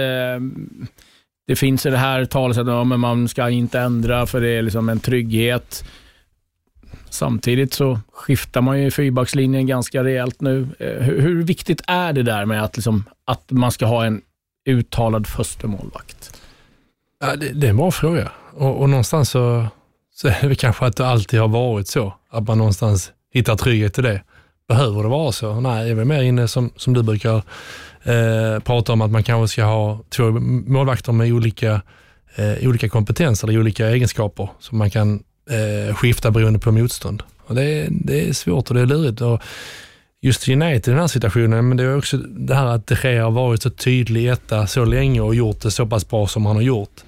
Det 1.47 1.57
finns 1.57 1.86
i 1.86 1.90
det 1.90 1.97
här 1.97 2.24
talesättet 2.24 2.68
att 2.68 2.74
ja, 2.74 2.84
man 2.84 3.28
ska 3.28 3.51
inte 3.51 3.80
ändra 3.80 4.26
för 4.26 4.40
det 4.40 4.49
är 4.49 4.62
liksom 4.62 4.88
en 4.88 5.01
trygghet. 5.01 5.84
Samtidigt 7.11 7.74
så 7.74 8.01
skiftar 8.12 8.61
man 8.61 8.82
ju 8.82 8.90
fyrbackslinjen 8.90 9.66
ganska 9.66 10.05
rejält 10.05 10.40
nu. 10.40 10.68
Eh, 10.78 11.03
hur, 11.03 11.20
hur, 11.20 11.42
viktigt 11.42 11.82
är 11.86 12.12
det 12.12 12.22
där 12.22 12.44
med 12.44 12.64
att, 12.64 12.76
liksom, 12.76 13.05
att 13.24 13.51
man 13.51 13.72
ska 13.72 13.86
ha 13.86 14.05
en 14.05 14.22
uttalad 14.66 15.26
förstemålvakt? 15.26 16.40
Ja, 17.20 17.36
det, 17.36 17.49
det, 17.49 17.66
är 17.66 17.70
en 17.70 17.76
bra 17.76 17.90
fråga 17.90 18.30
och, 18.53 18.80
och 18.80 18.90
någonstans 18.90 19.30
så, 19.30 19.66
så 20.14 20.28
är 20.28 20.49
det 20.49 20.55
kanske 20.55 20.86
att 20.86 20.97
det 20.97 21.07
alltid 21.07 21.40
har 21.40 21.49
varit 21.49 21.88
så. 21.88 22.14
Att 22.30 22.49
man 22.49 22.59
någonstans 22.59 23.12
hittar 23.32 23.57
trygghet 23.57 23.99
i 23.99 24.03
det. 24.03 24.22
Behöver 24.68 25.03
det 25.03 25.09
vara 25.09 25.32
så? 25.32 25.61
Nej, 25.61 25.88
jag 25.88 25.99
är 25.99 26.05
mer 26.05 26.22
inne 26.22 26.49
som, 26.49 26.70
som 26.76 26.94
du 26.94 27.03
brukar 27.03 27.42
eh, 28.07 28.61
pratar 28.61 28.92
om, 28.92 29.00
att 29.00 29.11
man 29.11 29.22
kanske 29.22 29.52
ska 29.52 29.64
ha 29.64 30.00
två 30.09 30.30
målvakter 30.66 31.12
med 31.12 31.32
olika, 31.32 31.82
eh, 32.34 32.68
olika 32.68 32.88
kompetenser 32.88 33.48
eller 33.48 33.61
olika 33.61 33.88
egenskaper 33.88 34.48
som 34.59 34.78
man 34.78 34.90
kan 34.90 35.22
eh, 35.50 35.94
skifta 35.94 36.30
beroende 36.30 36.59
på 36.59 36.72
motstånd. 36.72 37.22
Och 37.46 37.54
det, 37.54 37.64
är, 37.64 37.88
det 37.90 38.28
är 38.28 38.32
svårt 38.32 38.68
och 38.68 38.74
det 38.74 38.80
är 38.80 38.86
lurigt. 38.86 39.20
Och 39.20 39.42
just 40.22 40.48
United 40.48 40.88
i 40.88 40.90
den 40.90 41.00
här 41.00 41.07
situationen, 41.07 41.68
men 41.68 41.76
det 41.76 41.84
är 41.84 41.96
också 41.96 42.16
det 42.16 42.54
här 42.54 42.66
att 42.66 42.86
De 42.86 42.96
Gea 43.02 43.24
har 43.24 43.30
varit 43.30 43.62
så 43.62 43.70
tydlig 43.70 44.28
etta 44.28 44.66
så 44.66 44.84
länge 44.84 45.20
och 45.20 45.34
gjort 45.34 45.61
det 45.61 45.70
så 45.70 45.86
pass 45.86 46.09
bra 46.09 46.26
som 46.26 46.46
han 46.46 46.57
har 46.57 46.62
gjort. 46.62 47.04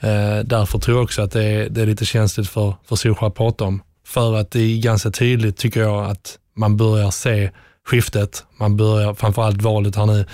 Eh, 0.00 0.38
därför 0.44 0.78
tror 0.78 0.96
jag 0.96 1.04
också 1.04 1.22
att 1.22 1.32
det 1.32 1.44
är, 1.44 1.68
det 1.68 1.82
är 1.82 1.86
lite 1.86 2.04
känsligt 2.04 2.48
för, 2.48 2.74
för 2.84 2.96
Solskjaer 2.96 3.28
att 3.28 3.34
prata 3.34 3.64
om. 3.64 3.82
För 4.06 4.36
att 4.36 4.50
det 4.50 4.60
är 4.60 4.82
ganska 4.82 5.10
tydligt, 5.10 5.56
tycker 5.56 5.80
jag, 5.80 6.10
att 6.10 6.38
man 6.56 6.76
börjar 6.76 7.10
se 7.10 7.50
skiftet. 7.90 8.44
Man 8.56 8.76
börjar, 8.76 9.14
framförallt 9.14 9.62
valet 9.62 9.96
här 9.96 10.06
nu 10.06 10.24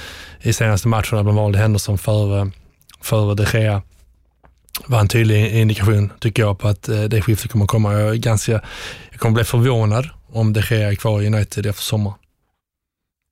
i 0.40 0.52
senaste 0.52 0.88
matchen, 0.88 1.16
när 1.16 1.22
man 1.22 1.34
valde 1.34 1.58
Henderson 1.58 1.98
före, 1.98 2.50
före 3.00 3.34
de 3.34 3.44
Gea 3.52 3.82
var 4.86 5.00
en 5.00 5.08
tydlig 5.08 5.54
indikation, 5.54 6.12
tycker 6.20 6.42
jag, 6.42 6.58
på 6.58 6.68
att 6.68 6.88
eh, 6.88 7.02
det 7.02 7.22
skiftet 7.22 7.50
kommer 7.50 7.66
komma. 7.66 7.92
Jag, 7.92 8.10
är 8.10 8.14
ganska, 8.14 8.52
jag 9.10 9.20
kommer 9.20 9.34
bli 9.34 9.44
förvånad 9.44 10.08
om 10.32 10.52
de 10.52 10.60
Gea 10.60 10.90
är 10.90 10.94
kvar 10.94 11.22
i 11.22 11.26
United 11.26 11.66
efter 11.66 11.82
sommaren. 11.82 12.18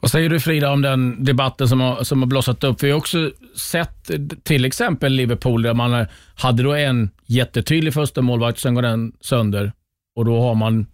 Vad 0.03 0.11
säger 0.11 0.29
du 0.29 0.41
Frida 0.41 0.71
om 0.71 0.83
den 0.83 1.25
debatten 1.25 1.69
som 1.69 1.81
har, 1.81 2.05
som 2.05 2.23
har 2.23 2.27
blossat 2.27 2.65
upp? 2.65 2.83
Vi 2.83 2.91
har 2.91 2.99
också 2.99 3.31
sett 3.57 4.11
till 4.43 4.65
exempel 4.65 5.13
Liverpool 5.13 5.63
där 5.63 5.75
man 5.75 5.95
eh, 5.95 6.07
hade 6.35 6.63
då 6.63 6.75
en 6.75 7.11
jättetydlig 7.27 7.95
första 7.95 8.23
målvakt, 8.23 8.59
sen 8.59 8.75
går 8.75 8.83
den 8.83 9.13
sönder 9.21 9.73
och 10.17 10.25
då 10.25 10.41
har 10.41 10.55
man 10.55 10.87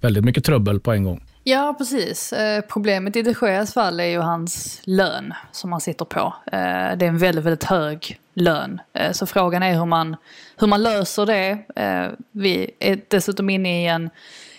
väldigt 0.00 0.24
mycket 0.24 0.44
trubbel 0.44 0.80
på 0.80 0.92
en 0.92 1.04
gång. 1.04 1.25
Ja, 1.48 1.74
precis. 1.78 2.32
Eh, 2.32 2.64
problemet 2.68 3.16
i 3.16 3.22
de 3.22 3.34
Geas 3.42 3.72
fall 3.72 4.00
är 4.00 4.04
ju 4.04 4.18
hans 4.18 4.80
lön 4.84 5.34
som 5.52 5.72
han 5.72 5.80
sitter 5.80 6.04
på. 6.04 6.34
Eh, 6.46 6.96
det 6.96 7.04
är 7.04 7.08
en 7.08 7.18
väldigt, 7.18 7.44
väldigt 7.44 7.64
hög 7.64 8.20
lön. 8.34 8.80
Eh, 8.92 9.12
så 9.12 9.26
frågan 9.26 9.62
är 9.62 9.74
hur 9.74 9.84
man, 9.84 10.16
hur 10.56 10.66
man 10.66 10.82
löser 10.82 11.26
det. 11.26 11.58
Eh, 11.76 12.08
vi 12.30 12.70
är 12.78 13.00
dessutom 13.08 13.50
inne 13.50 13.82
i 13.82 13.86
en, 13.86 14.10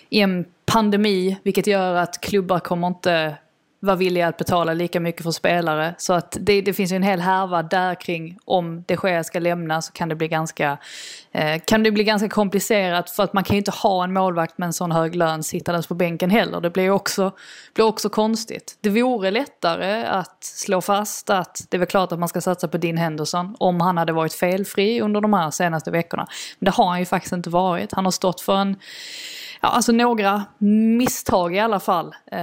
i 0.09 0.19
en 0.19 0.45
pandemi, 0.65 1.37
vilket 1.43 1.67
gör 1.67 1.95
att 1.95 2.21
klubbar 2.21 2.59
kommer 2.59 2.87
inte 2.87 3.35
vara 3.79 3.95
villiga 3.95 4.27
att 4.27 4.37
betala 4.37 4.73
lika 4.73 4.99
mycket 4.99 5.23
för 5.23 5.31
spelare. 5.31 5.95
Så 5.97 6.13
att 6.13 6.37
det, 6.39 6.61
det 6.61 6.73
finns 6.73 6.91
ju 6.91 6.95
en 6.95 7.03
hel 7.03 7.21
härva 7.21 7.63
där 7.63 7.95
kring 7.95 8.37
om 8.45 8.83
de 8.87 8.97
Gea 9.03 9.23
ska 9.23 9.39
lämna 9.39 9.81
så 9.81 9.91
kan 9.91 10.09
det 10.09 10.15
bli 10.15 10.27
ganska 10.27 10.77
eh, 11.31 11.61
kan 11.65 11.83
det 11.83 11.91
bli 11.91 12.03
ganska 12.03 12.29
komplicerat 12.29 13.09
för 13.09 13.23
att 13.23 13.33
man 13.33 13.43
kan 13.43 13.53
ju 13.53 13.57
inte 13.57 13.71
ha 13.71 14.03
en 14.03 14.13
målvakt 14.13 14.57
med 14.57 14.65
en 14.65 14.73
sån 14.73 14.91
hög 14.91 15.15
lön 15.15 15.43
sittandes 15.43 15.87
på 15.87 15.93
bänken 15.93 16.29
heller. 16.29 16.61
Det 16.61 16.69
blir 16.69 16.89
också, 16.89 17.31
blir 17.73 17.85
också 17.85 18.09
konstigt. 18.09 18.77
Det 18.81 18.89
vore 18.89 19.31
lättare 19.31 20.05
att 20.05 20.43
slå 20.43 20.81
fast 20.81 21.29
att 21.29 21.65
det 21.69 21.77
är 21.77 21.79
väl 21.79 21.87
klart 21.87 22.11
att 22.11 22.19
man 22.19 22.29
ska 22.29 22.41
satsa 22.41 22.67
på 22.67 22.77
din 22.77 22.97
Henderson 22.97 23.55
om 23.59 23.81
han 23.81 23.97
hade 23.97 24.13
varit 24.13 24.33
felfri 24.33 25.01
under 25.01 25.21
de 25.21 25.33
här 25.33 25.51
senaste 25.51 25.91
veckorna. 25.91 26.27
Men 26.59 26.65
det 26.65 26.71
har 26.71 26.85
han 26.85 26.99
ju 26.99 27.05
faktiskt 27.05 27.33
inte 27.33 27.49
varit. 27.49 27.93
Han 27.93 28.05
har 28.05 28.11
stått 28.11 28.41
för 28.41 28.55
en 28.55 28.75
ja, 29.61 29.69
alltså 29.69 29.91
några 29.91 30.43
misstag 30.57 31.55
i 31.55 31.59
alla 31.59 31.79
fall. 31.79 32.05
Eh, 32.31 32.39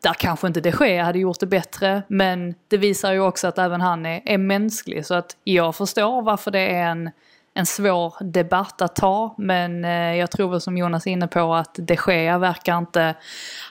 där 0.00 0.14
kanske 0.18 0.46
inte 0.46 0.60
det 0.60 0.72
sker 0.72 1.02
hade 1.02 1.18
gjort 1.18 1.40
det 1.40 1.46
bättre, 1.46 2.02
men 2.08 2.54
det 2.68 2.76
visar 2.76 3.12
ju 3.12 3.20
också 3.20 3.48
att 3.48 3.58
även 3.58 3.80
han 3.80 4.06
är, 4.06 4.22
är 4.24 4.38
mänsklig. 4.38 5.06
Så 5.06 5.14
att 5.14 5.36
jag 5.44 5.76
förstår 5.76 6.22
varför 6.22 6.50
det 6.50 6.74
är 6.74 6.84
en 6.84 7.10
en 7.54 7.66
svår 7.66 8.14
debatt 8.20 8.82
att 8.82 8.96
ta. 8.96 9.34
Men 9.38 9.84
eh, 9.84 9.90
jag 9.90 10.30
tror 10.30 10.50
väl 10.50 10.60
som 10.60 10.76
Jonas 10.76 11.06
är 11.06 11.10
inne 11.10 11.26
på 11.26 11.54
att 11.54 11.74
de 11.78 11.96
Gea 12.06 12.38
verkar 12.38 12.78
inte, 12.78 13.14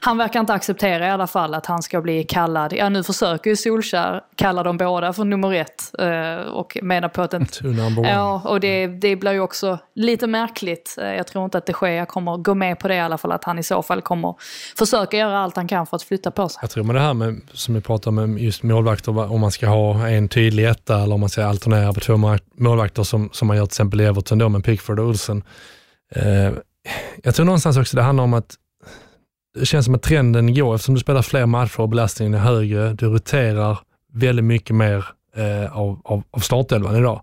han 0.01 0.17
verkar 0.17 0.39
inte 0.39 0.53
acceptera 0.53 1.07
i 1.07 1.09
alla 1.09 1.27
fall 1.27 1.53
att 1.53 1.65
han 1.65 1.81
ska 1.81 2.01
bli 2.01 2.23
kallad, 2.23 2.73
ja 2.73 2.89
nu 2.89 3.03
försöker 3.03 3.49
ju 3.49 3.55
Solskär 3.55 4.21
kalla 4.35 4.63
dem 4.63 4.77
båda 4.77 5.13
för 5.13 5.23
nummer 5.23 5.53
ett. 5.53 5.91
Eh, 5.99 6.51
och 6.51 6.77
menar 6.81 7.09
på 7.09 7.21
att 7.21 7.33
en, 7.33 7.47
Ja, 8.03 8.41
och 8.45 8.59
det, 8.59 8.87
det 8.87 9.15
blir 9.15 9.31
ju 9.31 9.39
också 9.39 9.77
lite 9.95 10.27
märkligt. 10.27 10.95
Eh, 11.01 11.15
jag 11.15 11.27
tror 11.27 11.45
inte 11.45 11.57
att 11.57 11.65
de 11.65 11.73
Gea 11.81 12.05
kommer 12.05 12.37
gå 12.37 12.55
med 12.55 12.79
på 12.79 12.87
det 12.87 12.95
i 12.95 12.99
alla 12.99 13.17
fall, 13.17 13.31
att 13.31 13.43
han 13.43 13.59
i 13.59 13.63
så 13.63 13.81
fall 13.81 14.01
kommer 14.01 14.35
försöka 14.77 15.17
göra 15.17 15.39
allt 15.39 15.55
han 15.55 15.67
kan 15.67 15.85
för 15.87 15.95
att 15.95 16.03
flytta 16.03 16.31
på 16.31 16.49
sig. 16.49 16.59
Jag 16.61 16.69
tror 16.69 16.83
med 16.83 16.95
det 16.95 17.01
här 17.01 17.13
med, 17.13 17.41
som 17.53 17.75
vi 17.75 17.81
pratar 17.81 18.11
om, 18.11 18.37
just 18.37 18.63
målvakter, 18.63 19.31
om 19.31 19.41
man 19.41 19.51
ska 19.51 19.67
ha 19.67 20.07
en 20.07 20.29
tydlig 20.29 20.67
etta 20.69 21.03
eller 21.03 21.13
om 21.13 21.19
man 21.19 21.29
ska 21.29 21.45
alternera 21.45 21.93
på 21.93 21.99
två 21.99 22.37
målvakter 22.55 23.03
som, 23.03 23.29
som 23.33 23.47
man 23.47 23.57
gör 23.57 23.68
till 23.69 23.73
exempel 23.73 24.01
i 24.01 24.05
Everton 24.05 24.37
då 24.37 24.49
med 24.49 24.63
Pickford 24.63 24.99
och 24.99 25.07
Olsen. 25.07 25.43
Eh, 26.15 26.51
jag 27.23 27.35
tror 27.35 27.45
någonstans 27.45 27.77
också 27.77 27.97
det 27.97 28.03
handlar 28.03 28.23
om 28.23 28.33
att 28.33 28.55
det 29.59 29.65
känns 29.65 29.85
som 29.85 29.95
att 29.95 30.01
trenden 30.01 30.53
går, 30.53 30.75
eftersom 30.75 30.95
du 30.95 31.01
spelar 31.01 31.21
fler 31.21 31.45
matcher 31.45 31.79
och 31.79 31.89
belastningen 31.89 32.33
är 32.33 32.39
högre, 32.39 32.93
du 32.93 33.05
roterar 33.05 33.79
väldigt 34.13 34.45
mycket 34.45 34.75
mer 34.75 35.05
eh, 35.35 35.77
av, 35.77 36.01
av, 36.03 36.23
av 36.31 36.39
startelvan 36.39 36.95
idag. 36.95 37.21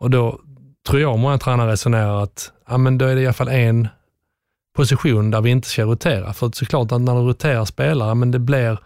Och 0.00 0.10
då 0.10 0.40
tror 0.88 1.00
jag 1.00 1.18
många 1.18 1.38
tränare 1.38 1.72
resonerar 1.72 2.22
att 2.22 2.52
ja, 2.68 2.78
men 2.78 2.98
då 2.98 3.06
är 3.06 3.14
det 3.14 3.20
i 3.20 3.26
alla 3.26 3.32
fall 3.32 3.48
en 3.48 3.88
position 4.76 5.30
där 5.30 5.40
vi 5.40 5.50
inte 5.50 5.68
ska 5.68 5.84
rotera. 5.84 6.32
För 6.32 6.50
såklart 6.54 6.92
att 6.92 7.00
när 7.00 7.14
du 7.14 7.20
roterar 7.20 7.64
spelare, 7.64 8.14
men 8.14 8.30
det 8.30 8.38
blir, 8.38 8.78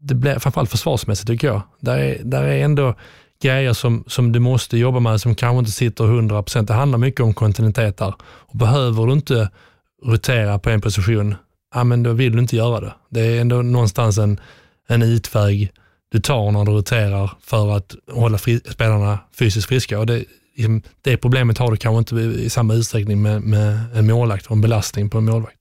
det 0.00 0.14
blir 0.14 0.38
framförallt 0.38 0.70
försvarsmässigt 0.70 1.28
tycker 1.28 1.48
jag. 1.48 1.62
Där 1.80 1.98
är, 1.98 2.20
där 2.24 2.42
är 2.42 2.64
ändå 2.64 2.94
grejer 3.40 3.72
som, 3.72 4.04
som 4.06 4.32
du 4.32 4.40
måste 4.40 4.78
jobba 4.78 5.00
med 5.00 5.20
som 5.20 5.34
kanske 5.34 5.58
inte 5.58 5.70
sitter 5.70 6.04
100%. 6.04 6.62
Det 6.62 6.74
handlar 6.74 6.98
mycket 6.98 7.20
om 7.20 7.34
kontinuitet 7.34 7.96
där. 7.96 8.14
Och 8.20 8.58
behöver 8.58 9.06
du 9.06 9.12
inte 9.12 9.50
rotera 10.04 10.58
på 10.58 10.70
en 10.70 10.80
position, 10.80 11.34
ja, 11.74 11.84
men 11.84 12.02
då 12.02 12.12
vill 12.12 12.32
du 12.32 12.38
inte 12.38 12.56
göra 12.56 12.80
det. 12.80 12.94
Det 13.10 13.20
är 13.20 13.40
ändå 13.40 13.62
någonstans 13.62 14.18
en, 14.18 14.40
en 14.88 15.02
utväg 15.02 15.72
du 16.08 16.20
tar 16.20 16.50
när 16.50 16.64
du 16.64 16.72
roterar 16.72 17.30
för 17.40 17.76
att 17.76 17.94
hålla 18.12 18.38
fri, 18.38 18.60
spelarna 18.70 19.18
fysiskt 19.38 19.68
friska. 19.68 19.98
Och 19.98 20.06
det, 20.06 20.24
liksom, 20.56 20.82
det 21.02 21.16
problemet 21.16 21.58
har 21.58 21.70
du 21.70 21.76
kanske 21.76 21.98
inte 21.98 22.40
i 22.40 22.50
samma 22.50 22.74
utsträckning 22.74 23.22
med, 23.22 23.42
med 23.42 23.78
en 23.94 24.06
målvakt 24.06 24.46
och 24.46 24.52
en 24.52 24.60
belastning 24.60 25.10
på 25.10 25.18
en 25.18 25.24
målvakt. 25.24 25.55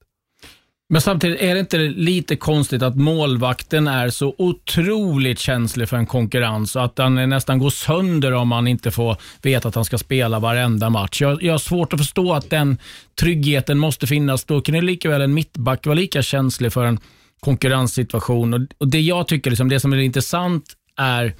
Men 0.89 1.01
samtidigt 1.01 1.41
är 1.41 1.53
det 1.53 1.59
inte 1.59 1.77
lite 1.77 2.35
konstigt 2.35 2.81
att 2.81 2.95
målvakten 2.95 3.87
är 3.87 4.09
så 4.09 4.35
otroligt 4.37 5.39
känslig 5.39 5.89
för 5.89 5.97
en 5.97 6.05
konkurrens 6.05 6.75
och 6.75 6.85
att 6.85 6.97
han 6.97 7.29
nästan 7.29 7.59
går 7.59 7.69
sönder 7.69 8.31
om 8.33 8.51
han 8.51 8.67
inte 8.67 8.91
får 8.91 9.17
veta 9.41 9.67
att 9.67 9.75
han 9.75 9.85
ska 9.85 9.97
spela 9.97 10.39
varenda 10.39 10.89
match. 10.89 11.21
Jag, 11.21 11.43
jag 11.43 11.53
har 11.53 11.57
svårt 11.57 11.93
att 11.93 11.99
förstå 11.99 12.33
att 12.33 12.49
den 12.49 12.77
tryggheten 13.19 13.77
måste 13.77 14.07
finnas. 14.07 14.43
Då 14.43 14.61
kan 14.61 14.75
ju 14.75 14.81
lika 14.81 15.09
väl 15.09 15.21
en 15.21 15.33
mittback 15.33 15.85
vara 15.85 15.95
lika 15.95 16.21
känslig 16.21 16.73
för 16.73 16.85
en 16.85 16.99
konkurrenssituation. 17.39 18.53
Och, 18.53 18.61
och 18.77 18.87
Det 18.87 19.01
jag 19.01 19.27
tycker, 19.27 19.49
liksom, 19.49 19.69
det 19.69 19.79
som 19.79 19.93
är 19.93 19.97
intressant 19.97 20.63
är 20.97 21.35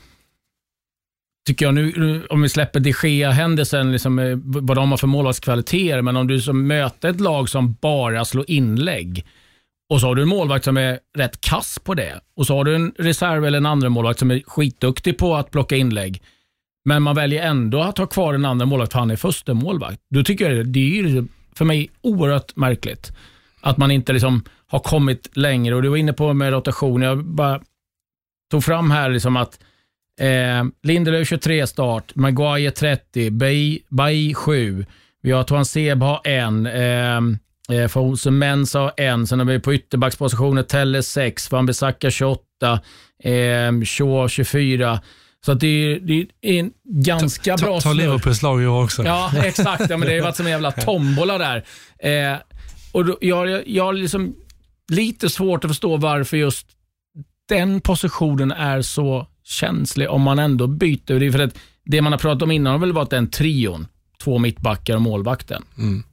tycker 1.45 1.65
jag 1.65 1.73
nu, 1.75 2.25
om 2.29 2.41
vi 2.41 2.49
släpper 2.49 2.79
de 2.79 2.91
Gea-händelsen, 2.91 3.91
liksom, 3.91 4.19
eh, 4.19 4.37
vad 4.43 4.77
de 4.77 4.91
har 4.91 4.97
för 4.97 5.07
målvaktskvaliteter, 5.07 6.01
men 6.01 6.17
om 6.17 6.27
du 6.27 6.41
som 6.41 6.67
möter 6.67 7.09
ett 7.09 7.21
lag 7.21 7.49
som 7.49 7.73
bara 7.81 8.25
slår 8.25 8.45
inlägg 8.47 9.25
och 9.89 10.01
så 10.01 10.07
har 10.07 10.15
du 10.15 10.21
en 10.21 10.27
målvakt 10.27 10.65
som 10.65 10.77
är 10.77 10.99
rätt 11.17 11.41
kass 11.41 11.79
på 11.83 11.93
det 11.93 12.19
och 12.35 12.47
så 12.47 12.55
har 12.55 12.63
du 12.63 12.75
en 12.75 12.93
reserv 12.97 13.45
eller 13.45 13.57
en 13.57 13.65
andra 13.65 13.89
målvakt 13.89 14.19
som 14.19 14.31
är 14.31 14.41
skitduktig 14.47 15.17
på 15.17 15.35
att 15.35 15.51
plocka 15.51 15.75
inlägg. 15.75 16.21
Men 16.85 17.03
man 17.03 17.15
väljer 17.15 17.43
ändå 17.43 17.81
att 17.81 17.97
ha 17.97 18.07
kvar 18.07 18.33
den 18.33 18.45
andra 18.45 18.65
målvakten 18.65 18.91
för 18.91 18.99
han 18.99 19.11
är 19.11 19.15
första 19.15 19.53
målvakt. 19.53 20.01
Då 20.09 20.23
tycker 20.23 20.51
jag 20.51 20.67
det 20.67 20.99
är 20.99 21.25
för 21.55 21.65
mig 21.65 21.89
oerhört 22.01 22.55
märkligt 22.55 23.11
att 23.61 23.77
man 23.77 23.91
inte 23.91 24.13
liksom 24.13 24.43
har 24.67 24.79
kommit 24.79 25.29
längre. 25.37 25.75
Och 25.75 25.81
Du 25.81 25.89
var 25.89 25.97
inne 25.97 26.13
på 26.13 26.33
med 26.33 26.51
rotation. 26.51 27.01
Jag 27.01 27.25
bara 27.25 27.61
tog 28.51 28.63
fram 28.63 28.91
här 28.91 29.09
liksom 29.09 29.37
att 29.37 29.59
Eh, 30.19 30.63
Lindelöf 30.83 31.27
23 31.27 31.67
start, 31.67 32.15
Maguire 32.15 32.71
30, 32.71 33.31
Bay 33.89 34.33
7. 34.33 34.85
Vi 35.21 35.31
har 35.31 35.43
Toan 35.43 35.65
Seb 35.65 36.01
har 36.01 36.27
en. 36.27 36.65
Eh, 36.65 37.77
eh, 37.77 37.87
Fosun 37.87 38.37
Mens 38.37 38.73
har 38.73 38.93
en. 38.97 39.27
Sen 39.27 39.39
har 39.39 39.45
vi 39.45 39.59
på 39.59 39.73
ytterbackspositioner 39.73 40.63
Telle 40.63 41.03
6, 41.03 41.51
Van 41.51 41.65
Bissaka 41.65 42.11
28, 42.11 42.39
eh, 43.23 43.81
Shaw 43.85 44.27
24. 44.27 45.01
Så 45.45 45.53
det, 45.53 45.67
är, 45.67 45.99
det 45.99 46.27
är 46.41 46.59
en 46.59 46.71
ganska 46.83 47.57
ta, 47.57 47.65
bra 47.65 47.75
Ta, 47.75 47.81
ta 47.81 47.93
Liverpools 47.93 48.41
lag 48.41 48.59
år 48.59 48.83
också. 48.83 49.03
Ja, 49.03 49.31
exakt. 49.43 49.89
Ja, 49.89 49.97
men 49.97 50.07
det 50.07 50.15
har 50.15 50.23
varit 50.23 50.35
som 50.35 50.45
en 50.45 50.51
jävla 50.51 50.71
tombola 50.85 51.37
där. 51.37 51.65
Eh, 51.99 52.37
och 52.91 53.05
då, 53.05 53.17
jag, 53.21 53.67
jag 53.67 53.83
har 53.83 53.93
liksom 53.93 54.35
lite 54.91 55.29
svårt 55.29 55.63
att 55.63 55.71
förstå 55.71 55.97
varför 55.97 56.37
just 56.37 56.67
den 57.49 57.81
positionen 57.81 58.51
är 58.51 58.81
så 58.81 59.27
känslig 59.45 60.09
om 60.09 60.21
man 60.21 60.39
ändå 60.39 60.67
byter. 60.67 61.19
Det, 61.19 61.31
för 61.31 61.39
att 61.39 61.55
det 61.85 62.01
man 62.01 62.11
har 62.11 62.19
pratat 62.19 62.41
om 62.41 62.51
innan 62.51 62.71
har 62.71 62.79
väl 62.79 62.93
varit 62.93 63.09
den 63.09 63.29
trion, 63.29 63.87
två 64.23 64.37
mittbackar 64.37 64.95
och 64.95 65.01
målvakten. 65.01 65.63
Mm. 65.77 66.03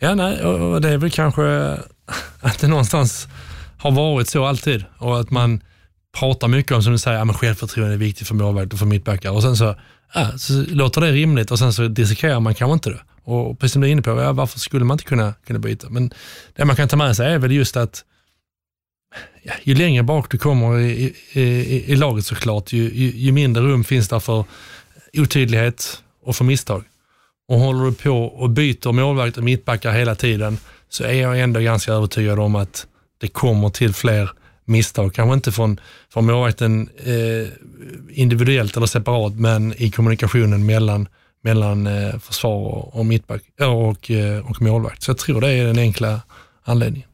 Ja, 0.00 0.14
nej, 0.14 0.44
och 0.44 0.80
det 0.80 0.88
är 0.88 0.98
väl 0.98 1.10
kanske 1.10 1.42
att 2.40 2.58
det 2.60 2.68
någonstans 2.68 3.28
har 3.78 3.90
varit 3.90 4.28
så 4.28 4.44
alltid 4.44 4.84
och 4.98 5.20
att 5.20 5.30
man 5.30 5.60
pratar 6.18 6.48
mycket 6.48 6.72
om, 6.72 6.82
som 6.82 6.92
du 6.92 6.98
säger, 6.98 7.30
att 7.30 7.36
självförtroende 7.36 7.94
är 7.94 7.98
viktigt 7.98 8.28
för 8.28 8.34
målvakt 8.34 8.72
och 8.72 8.78
för 8.78 8.86
mittbackar 8.86 9.30
och 9.30 9.42
sen 9.42 9.56
så, 9.56 9.74
ja, 10.14 10.38
så 10.38 10.64
låter 10.68 11.00
det 11.00 11.12
rimligt 11.12 11.50
och 11.50 11.58
sen 11.58 11.72
så 11.72 11.88
dissekerar 11.88 12.40
man 12.40 12.54
kanske 12.54 12.72
inte 12.72 12.90
det. 12.90 13.00
Och 13.24 13.58
precis 13.58 13.72
som 13.72 13.82
du 13.82 13.88
är 13.88 13.92
inne 13.92 14.02
på, 14.02 14.10
ja, 14.10 14.32
varför 14.32 14.58
skulle 14.58 14.84
man 14.84 14.94
inte 14.94 15.04
kunna, 15.04 15.34
kunna 15.46 15.58
byta? 15.58 15.90
Men 15.90 16.10
det 16.56 16.64
man 16.64 16.76
kan 16.76 16.88
ta 16.88 16.96
med 16.96 17.16
sig 17.16 17.32
är 17.32 17.38
väl 17.38 17.52
just 17.52 17.76
att 17.76 18.04
ja, 19.48 19.54
ju 19.62 19.74
längre 19.74 20.02
bak 20.02 20.30
du 20.30 20.38
kommer 20.38 20.78
i, 20.78 21.14
i, 21.32 21.40
i, 21.42 21.92
i 21.92 21.96
laget 21.96 22.26
såklart, 22.26 22.72
ju, 22.72 22.82
ju, 22.82 23.10
ju, 23.10 23.32
mindre 23.32 23.62
rum 23.62 23.84
finns 23.84 24.08
där 24.08 24.20
för 24.20 24.44
otydlighet 25.12 26.02
och 26.24 26.36
för 26.36 26.44
misstag. 26.44 26.84
Och 27.48 27.58
håller 27.58 27.84
du 27.84 27.92
på 27.92 28.24
och 28.24 28.50
byter 28.50 28.92
målvakt 28.92 29.36
och 29.36 29.44
mittbackar 29.44 29.92
hela 29.92 30.14
tiden 30.14 30.58
så 30.88 31.04
är 31.04 31.12
jag 31.12 31.40
ändå 31.40 31.60
ganska 31.60 31.92
övertygad 31.92 32.38
om 32.38 32.54
att 32.54 32.86
det 33.20 33.28
kommer 33.28 33.68
till 33.68 33.94
fler 33.94 34.30
misstag. 34.64 35.14
Kanske 35.14 35.34
inte 35.34 35.52
från, 35.52 35.80
från 36.12 36.26
målvakten 36.26 36.88
eh, 37.04 37.48
individuellt 38.10 38.76
eller 38.76 38.86
separat, 38.86 39.34
men 39.34 39.74
i 39.76 39.90
kommunikationen 39.90 40.66
mellan, 40.66 41.08
mellan 41.42 41.86
eh, 41.86 42.18
försvar 42.18 42.58
och, 42.58 42.96
och 42.96 43.06
mittback 43.06 43.42
eh, 43.60 43.72
och, 43.72 43.88
och, 43.88 44.50
och 44.50 44.62
målvakt. 44.62 45.02
Så 45.02 45.10
jag 45.10 45.18
tror 45.18 45.40
det 45.40 45.52
är 45.52 45.66
den 45.66 45.78
enkla 45.78 46.20
anledningen. 46.64 47.08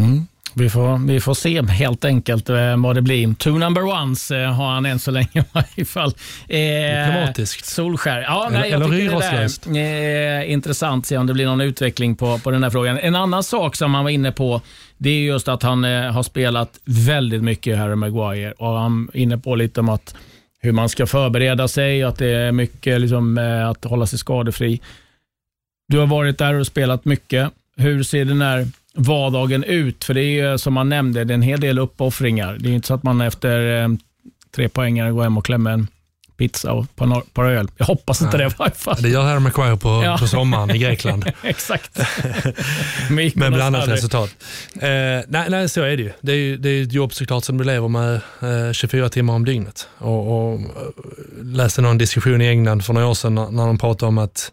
Mm. 0.00 0.26
Vi 0.56 0.70
får, 0.70 1.06
vi 1.06 1.20
får 1.20 1.34
se 1.34 1.62
helt 1.62 2.04
enkelt 2.04 2.48
eh, 2.48 2.76
vad 2.76 2.94
det 2.96 3.02
blir. 3.02 3.34
Two 3.34 3.50
number 3.50 3.82
ones 3.82 4.30
eh, 4.30 4.52
har 4.52 4.70
han 4.70 4.86
än 4.86 4.98
så 4.98 5.10
länge 5.10 5.28
i 5.34 5.44
varje 5.52 5.84
fall. 5.84 6.14
Eh, 6.48 7.06
Diplomatiskt. 7.06 7.66
Solskär. 7.66 8.22
Ja, 8.22 8.48
nej, 8.52 8.72
eller 8.72 8.88
ryroslöst. 8.88 9.66
Är 9.66 10.40
eh, 10.40 10.52
intressant 10.52 11.06
se 11.06 11.18
om 11.18 11.26
det 11.26 11.34
blir 11.34 11.46
någon 11.46 11.60
utveckling 11.60 12.16
på, 12.16 12.38
på 12.38 12.50
den 12.50 12.62
här 12.62 12.70
frågan. 12.70 12.98
En 12.98 13.14
annan 13.14 13.42
sak 13.42 13.76
som 13.76 13.94
han 13.94 14.04
var 14.04 14.10
inne 14.10 14.32
på, 14.32 14.60
det 14.98 15.10
är 15.10 15.20
just 15.20 15.48
att 15.48 15.62
han 15.62 15.84
eh, 15.84 16.12
har 16.12 16.22
spelat 16.22 16.80
väldigt 16.84 17.42
mycket 17.42 17.78
Harry 17.78 17.94
Maguire 17.94 18.52
och 18.52 18.78
han 18.78 19.10
är 19.14 19.20
inne 19.20 19.38
på 19.38 19.54
lite 19.54 19.80
om 19.80 19.88
att 19.88 20.14
hur 20.60 20.72
man 20.72 20.88
ska 20.88 21.06
förbereda 21.06 21.68
sig 21.68 22.02
att 22.02 22.18
det 22.18 22.30
är 22.30 22.52
mycket 22.52 23.00
liksom, 23.00 23.38
eh, 23.38 23.68
att 23.68 23.84
hålla 23.84 24.06
sig 24.06 24.18
skadefri. 24.18 24.80
Du 25.88 25.98
har 25.98 26.06
varit 26.06 26.38
där 26.38 26.54
och 26.54 26.66
spelat 26.66 27.04
mycket. 27.04 27.50
Hur 27.76 28.02
ser 28.02 28.24
den 28.24 28.42
här 28.42 28.68
vardagen 28.94 29.64
ut? 29.64 30.04
För 30.04 30.14
det 30.14 30.22
är 30.22 30.50
ju 30.50 30.58
som 30.58 30.74
man 30.74 30.88
nämnde, 30.88 31.24
det 31.24 31.32
är 31.32 31.34
en 31.34 31.42
hel 31.42 31.60
del 31.60 31.78
uppoffringar. 31.78 32.56
Det 32.60 32.68
är 32.68 32.72
inte 32.72 32.86
så 32.86 32.94
att 32.94 33.02
man 33.02 33.20
efter 33.20 33.82
eh, 33.82 33.88
tre 34.56 34.68
poängare 34.68 35.12
går 35.12 35.22
hem 35.22 35.38
och 35.38 35.44
klämmer 35.44 35.70
en 35.70 35.86
pizza 36.36 36.72
och 36.72 36.84
ett 36.84 37.34
par, 37.34 37.44
öl. 37.44 37.68
Jag 37.76 37.86
hoppas 37.86 38.22
inte 38.22 38.36
Nej. 38.36 38.46
det 38.46 38.52
i 38.52 38.56
varje 38.58 38.74
fall. 38.74 39.02
Det 39.02 39.08
gör 39.08 39.22
Harry 39.22 39.40
Maguire 39.40 39.76
på, 39.76 40.02
ja. 40.04 40.16
på 40.20 40.26
sommaren 40.26 40.70
i 40.70 40.78
Grekland. 40.78 41.24
Exakt. 41.42 41.98
med 43.10 43.52
blandat 43.52 43.88
resultat. 43.88 44.30
Eh, 44.74 44.88
nej, 45.28 45.46
nej, 45.48 45.68
så 45.68 45.82
är 45.82 45.96
det 45.96 46.02
ju. 46.02 46.12
Det 46.20 46.32
är 46.32 46.36
ju 46.36 46.56
det 46.56 46.68
är 46.68 46.82
ett 46.82 46.92
jobb 46.92 47.14
såklart 47.14 47.44
som 47.44 47.58
du 47.58 47.64
lever 47.64 47.88
med 47.88 48.14
eh, 48.66 48.72
24 48.72 49.08
timmar 49.08 49.34
om 49.34 49.44
dygnet. 49.44 49.88
Och, 49.98 50.52
och 50.52 50.60
läste 51.42 51.82
någon 51.82 51.98
diskussion 51.98 52.42
i 52.42 52.46
England 52.46 52.84
för 52.84 52.92
några 52.92 53.06
år 53.06 53.14
sedan 53.14 53.34
när, 53.34 53.50
när 53.50 53.66
de 53.66 53.78
pratade 53.78 54.08
om 54.08 54.18
att 54.18 54.52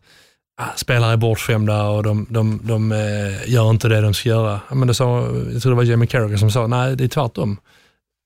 Ah, 0.63 0.75
spelare 0.75 1.13
är 1.13 1.17
bortskämda 1.17 1.87
och 1.87 2.03
de, 2.03 2.25
de, 2.29 2.59
de 2.63 2.91
eh, 2.91 3.51
gör 3.51 3.69
inte 3.69 3.87
det 3.87 4.01
de 4.01 4.13
ska 4.13 4.29
göra. 4.29 4.59
Men 4.71 4.87
det 4.87 4.93
sa, 4.93 5.27
jag 5.53 5.61
tror 5.61 5.71
det 5.71 5.75
var 5.75 5.83
Jamie 5.83 6.07
Carragher 6.07 6.37
som 6.37 6.51
sa, 6.51 6.67
nej 6.67 6.95
det 6.95 7.03
är 7.03 7.07
tvärtom. 7.07 7.57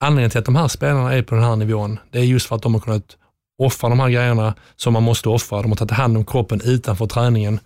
Anledningen 0.00 0.30
till 0.30 0.38
att 0.38 0.44
de 0.44 0.56
här 0.56 0.68
spelarna 0.68 1.14
är 1.14 1.22
på 1.22 1.34
den 1.34 1.44
här 1.44 1.56
nivån, 1.56 1.98
det 2.10 2.18
är 2.18 2.22
just 2.22 2.46
för 2.46 2.56
att 2.56 2.62
de 2.62 2.74
har 2.74 2.80
kunnat 2.80 3.16
offra 3.62 3.88
de 3.88 4.00
här 4.00 4.08
grejerna 4.08 4.54
som 4.76 4.92
man 4.92 5.02
måste 5.02 5.28
offra. 5.28 5.62
De 5.62 5.70
har 5.70 5.76
tagit 5.76 5.90
hand 5.90 6.16
om 6.16 6.24
kroppen 6.24 6.60
utanför 6.64 7.06
träningen. 7.06 7.60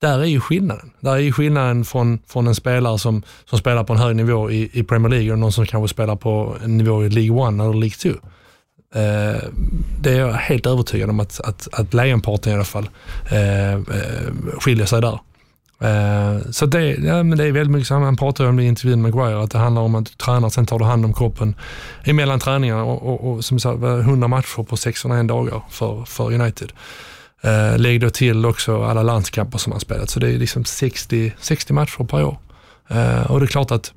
Där 0.00 0.18
är 0.18 0.24
ju 0.24 0.40
skillnaden. 0.40 0.90
Där 1.00 1.12
är 1.12 1.18
ju 1.18 1.32
skillnaden 1.32 1.84
från, 1.84 2.18
från 2.26 2.46
en 2.46 2.54
spelare 2.54 2.98
som, 2.98 3.22
som 3.44 3.58
spelar 3.58 3.84
på 3.84 3.92
en 3.92 3.98
hög 3.98 4.16
nivå 4.16 4.50
i, 4.50 4.70
i 4.72 4.82
Premier 4.82 5.10
League 5.10 5.32
och 5.32 5.38
någon 5.38 5.52
som 5.52 5.66
kanske 5.66 5.94
spelar 5.94 6.16
på 6.16 6.56
en 6.64 6.76
nivå 6.76 7.04
i 7.04 7.08
League 7.08 7.48
1 7.48 7.52
eller 7.52 7.72
League 7.72 8.14
2. 8.20 8.28
Eh, 8.94 9.42
det 10.00 10.10
är 10.12 10.18
jag 10.18 10.32
helt 10.32 10.66
övertygad 10.66 11.10
om 11.10 11.20
att, 11.20 11.40
att, 11.40 11.68
att 11.72 11.94
lejonparten 11.94 12.52
i 12.52 12.54
alla 12.54 12.64
fall 12.64 12.90
eh, 13.30 13.72
eh 13.72 13.80
skiljer 14.60 14.86
sig 14.86 15.00
där. 15.00 15.18
Eh, 15.80 16.40
så 16.50 16.66
det, 16.66 16.88
ja, 16.88 17.22
men 17.22 17.38
det 17.38 17.44
är 17.44 17.52
väldigt 17.52 17.72
mycket 17.72 17.88
så, 17.88 17.98
man 17.98 18.16
pratar 18.16 18.44
om 18.44 18.56
det 18.56 18.62
i 18.62 18.66
intervjun 18.66 19.02
med 19.02 19.14
Maguire, 19.14 19.42
att 19.42 19.50
det 19.50 19.58
handlar 19.58 19.82
om 19.82 19.94
att 19.94 20.06
du 20.06 20.12
tränar, 20.12 20.48
sen 20.48 20.66
tar 20.66 20.78
du 20.78 20.84
hand 20.84 21.04
om 21.04 21.14
kroppen 21.14 21.54
emellan 22.04 22.40
träningarna 22.40 22.84
och, 22.84 23.02
och, 23.02 23.30
och 23.30 23.44
som 23.44 23.60
sagt, 23.60 23.82
100 23.82 24.28
matcher 24.28 24.62
på 24.62 24.76
601 24.76 25.28
dagar 25.28 25.62
för, 25.70 26.04
för 26.04 26.32
United. 26.32 26.72
Eh, 27.42 27.78
lägg 27.78 28.00
då 28.00 28.10
till 28.10 28.46
också 28.46 28.84
alla 28.84 29.02
landskamper 29.02 29.58
som 29.58 29.72
han 29.72 29.80
spelat, 29.80 30.10
så 30.10 30.20
det 30.20 30.28
är 30.28 30.38
liksom 30.38 30.64
60, 30.64 31.32
60 31.40 31.72
matcher 31.72 32.04
per 32.04 32.24
år. 32.24 32.38
Eh, 32.88 33.30
och 33.30 33.40
det 33.40 33.44
är 33.44 33.48
klart 33.48 33.70
att 33.70 33.92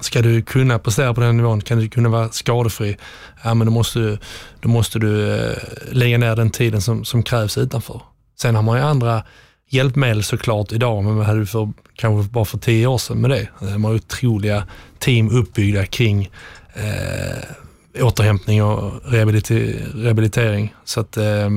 ska 0.00 0.22
du 0.22 0.42
kunna 0.42 0.78
prestera 0.78 1.14
på 1.14 1.20
den 1.20 1.36
nivån, 1.36 1.60
kan 1.60 1.78
du 1.78 1.88
kunna 1.88 2.08
vara 2.08 2.28
skadefri, 2.28 2.96
ja, 3.44 3.54
men 3.54 3.66
då 3.66 3.72
måste 3.72 3.98
du, 3.98 4.18
då 4.60 4.68
måste 4.68 4.98
du 4.98 5.36
eh, 5.36 5.56
lägga 5.90 6.18
ner 6.18 6.36
den 6.36 6.50
tiden 6.50 6.80
som, 6.82 7.04
som 7.04 7.22
krävs 7.22 7.58
utanför. 7.58 8.00
Sen 8.40 8.54
har 8.54 8.62
man 8.62 8.78
ju 8.78 8.84
andra 8.84 9.22
hjälpmedel 9.70 10.22
såklart 10.24 10.72
idag, 10.72 11.04
men 11.04 11.16
vad 11.16 11.26
hade 11.26 11.40
du 11.40 11.46
för, 11.46 11.72
kanske 11.94 12.32
bara 12.32 12.44
för 12.44 12.58
tio 12.58 12.86
år 12.86 12.98
sedan 12.98 13.20
med 13.20 13.30
det? 13.30 13.48
Eh, 13.60 13.72
De 13.72 13.84
har 13.84 13.94
otroliga 13.94 14.64
team 14.98 15.30
uppbyggda 15.30 15.86
kring 15.86 16.30
eh, 16.74 18.02
återhämtning 18.04 18.62
och 18.62 18.92
rehabilitering. 19.04 20.74
Så 20.84 21.00
att 21.00 21.16
eh, 21.16 21.50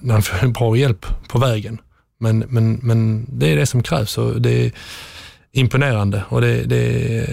man 0.00 0.22
får 0.22 0.44
en 0.44 0.52
bra 0.52 0.76
hjälp 0.76 1.06
på 1.28 1.38
vägen. 1.38 1.80
Men, 2.18 2.38
men, 2.38 2.80
men 2.82 3.26
det 3.28 3.52
är 3.52 3.56
det 3.56 3.66
som 3.66 3.82
krävs 3.82 4.18
och 4.18 4.42
det 4.42 4.66
är 4.66 4.72
imponerande 5.56 6.24
och 6.28 6.40
det, 6.40 6.64
det 6.64 7.26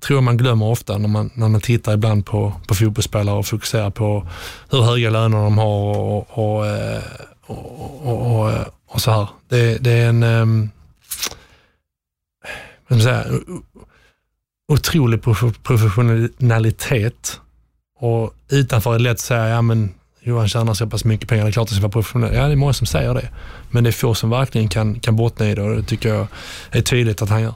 tror 0.00 0.16
jag 0.16 0.22
man 0.22 0.36
glömmer 0.36 0.66
ofta 0.66 0.98
när 0.98 1.08
man, 1.08 1.30
när 1.34 1.48
man 1.48 1.60
tittar 1.60 1.94
ibland 1.94 2.26
på, 2.26 2.52
på 2.68 2.74
fotbollsspelare 2.74 3.36
och 3.36 3.46
fokuserar 3.46 3.90
på 3.90 4.26
hur 4.70 4.82
höga 4.82 5.10
löner 5.10 5.36
de 5.36 5.58
har 5.58 5.96
och, 5.96 6.38
och, 6.38 6.56
och, 6.56 6.66
eh, 6.66 7.02
och, 7.46 8.40
och 8.40 8.50
eh, 8.50 8.66
och 8.90 9.00
så 9.00 9.10
här. 9.10 9.28
Det, 9.48 9.78
det 9.78 9.90
är 9.90 10.08
en 10.08 10.22
um, 10.22 10.70
säga, 12.88 13.24
otrolig 14.72 15.22
professionalitet 15.62 17.40
och 17.98 18.34
utanför 18.48 18.94
är 18.94 18.98
det 18.98 19.04
lätt 19.04 19.12
att 19.12 19.20
säga, 19.20 19.48
ja 19.48 19.62
men 19.62 19.94
Johan 20.22 20.48
tjänar 20.48 20.74
så 20.74 20.86
pass 20.86 21.04
mycket 21.04 21.28
pengar, 21.28 21.44
det 21.44 21.50
är 21.50 21.52
klart 21.52 21.62
att 21.62 21.68
det 21.68 21.74
ska 21.74 21.82
vara 21.82 21.92
professionell. 21.92 22.34
Ja, 22.34 22.46
det 22.46 22.52
är 22.52 22.56
många 22.56 22.72
som 22.72 22.86
säger 22.86 23.14
det. 23.14 23.28
Men 23.70 23.84
det 23.84 23.90
är 23.90 23.92
få 23.92 24.14
som 24.14 24.30
verkligen 24.30 24.68
kan, 24.68 25.00
kan 25.00 25.16
bottna 25.16 25.50
i 25.50 25.54
det 25.54 25.62
och 25.62 25.76
det 25.76 25.82
tycker 25.82 26.08
jag 26.08 26.26
är 26.70 26.82
tydligt 26.82 27.22
att 27.22 27.28
han 27.28 27.42
gör. 27.42 27.54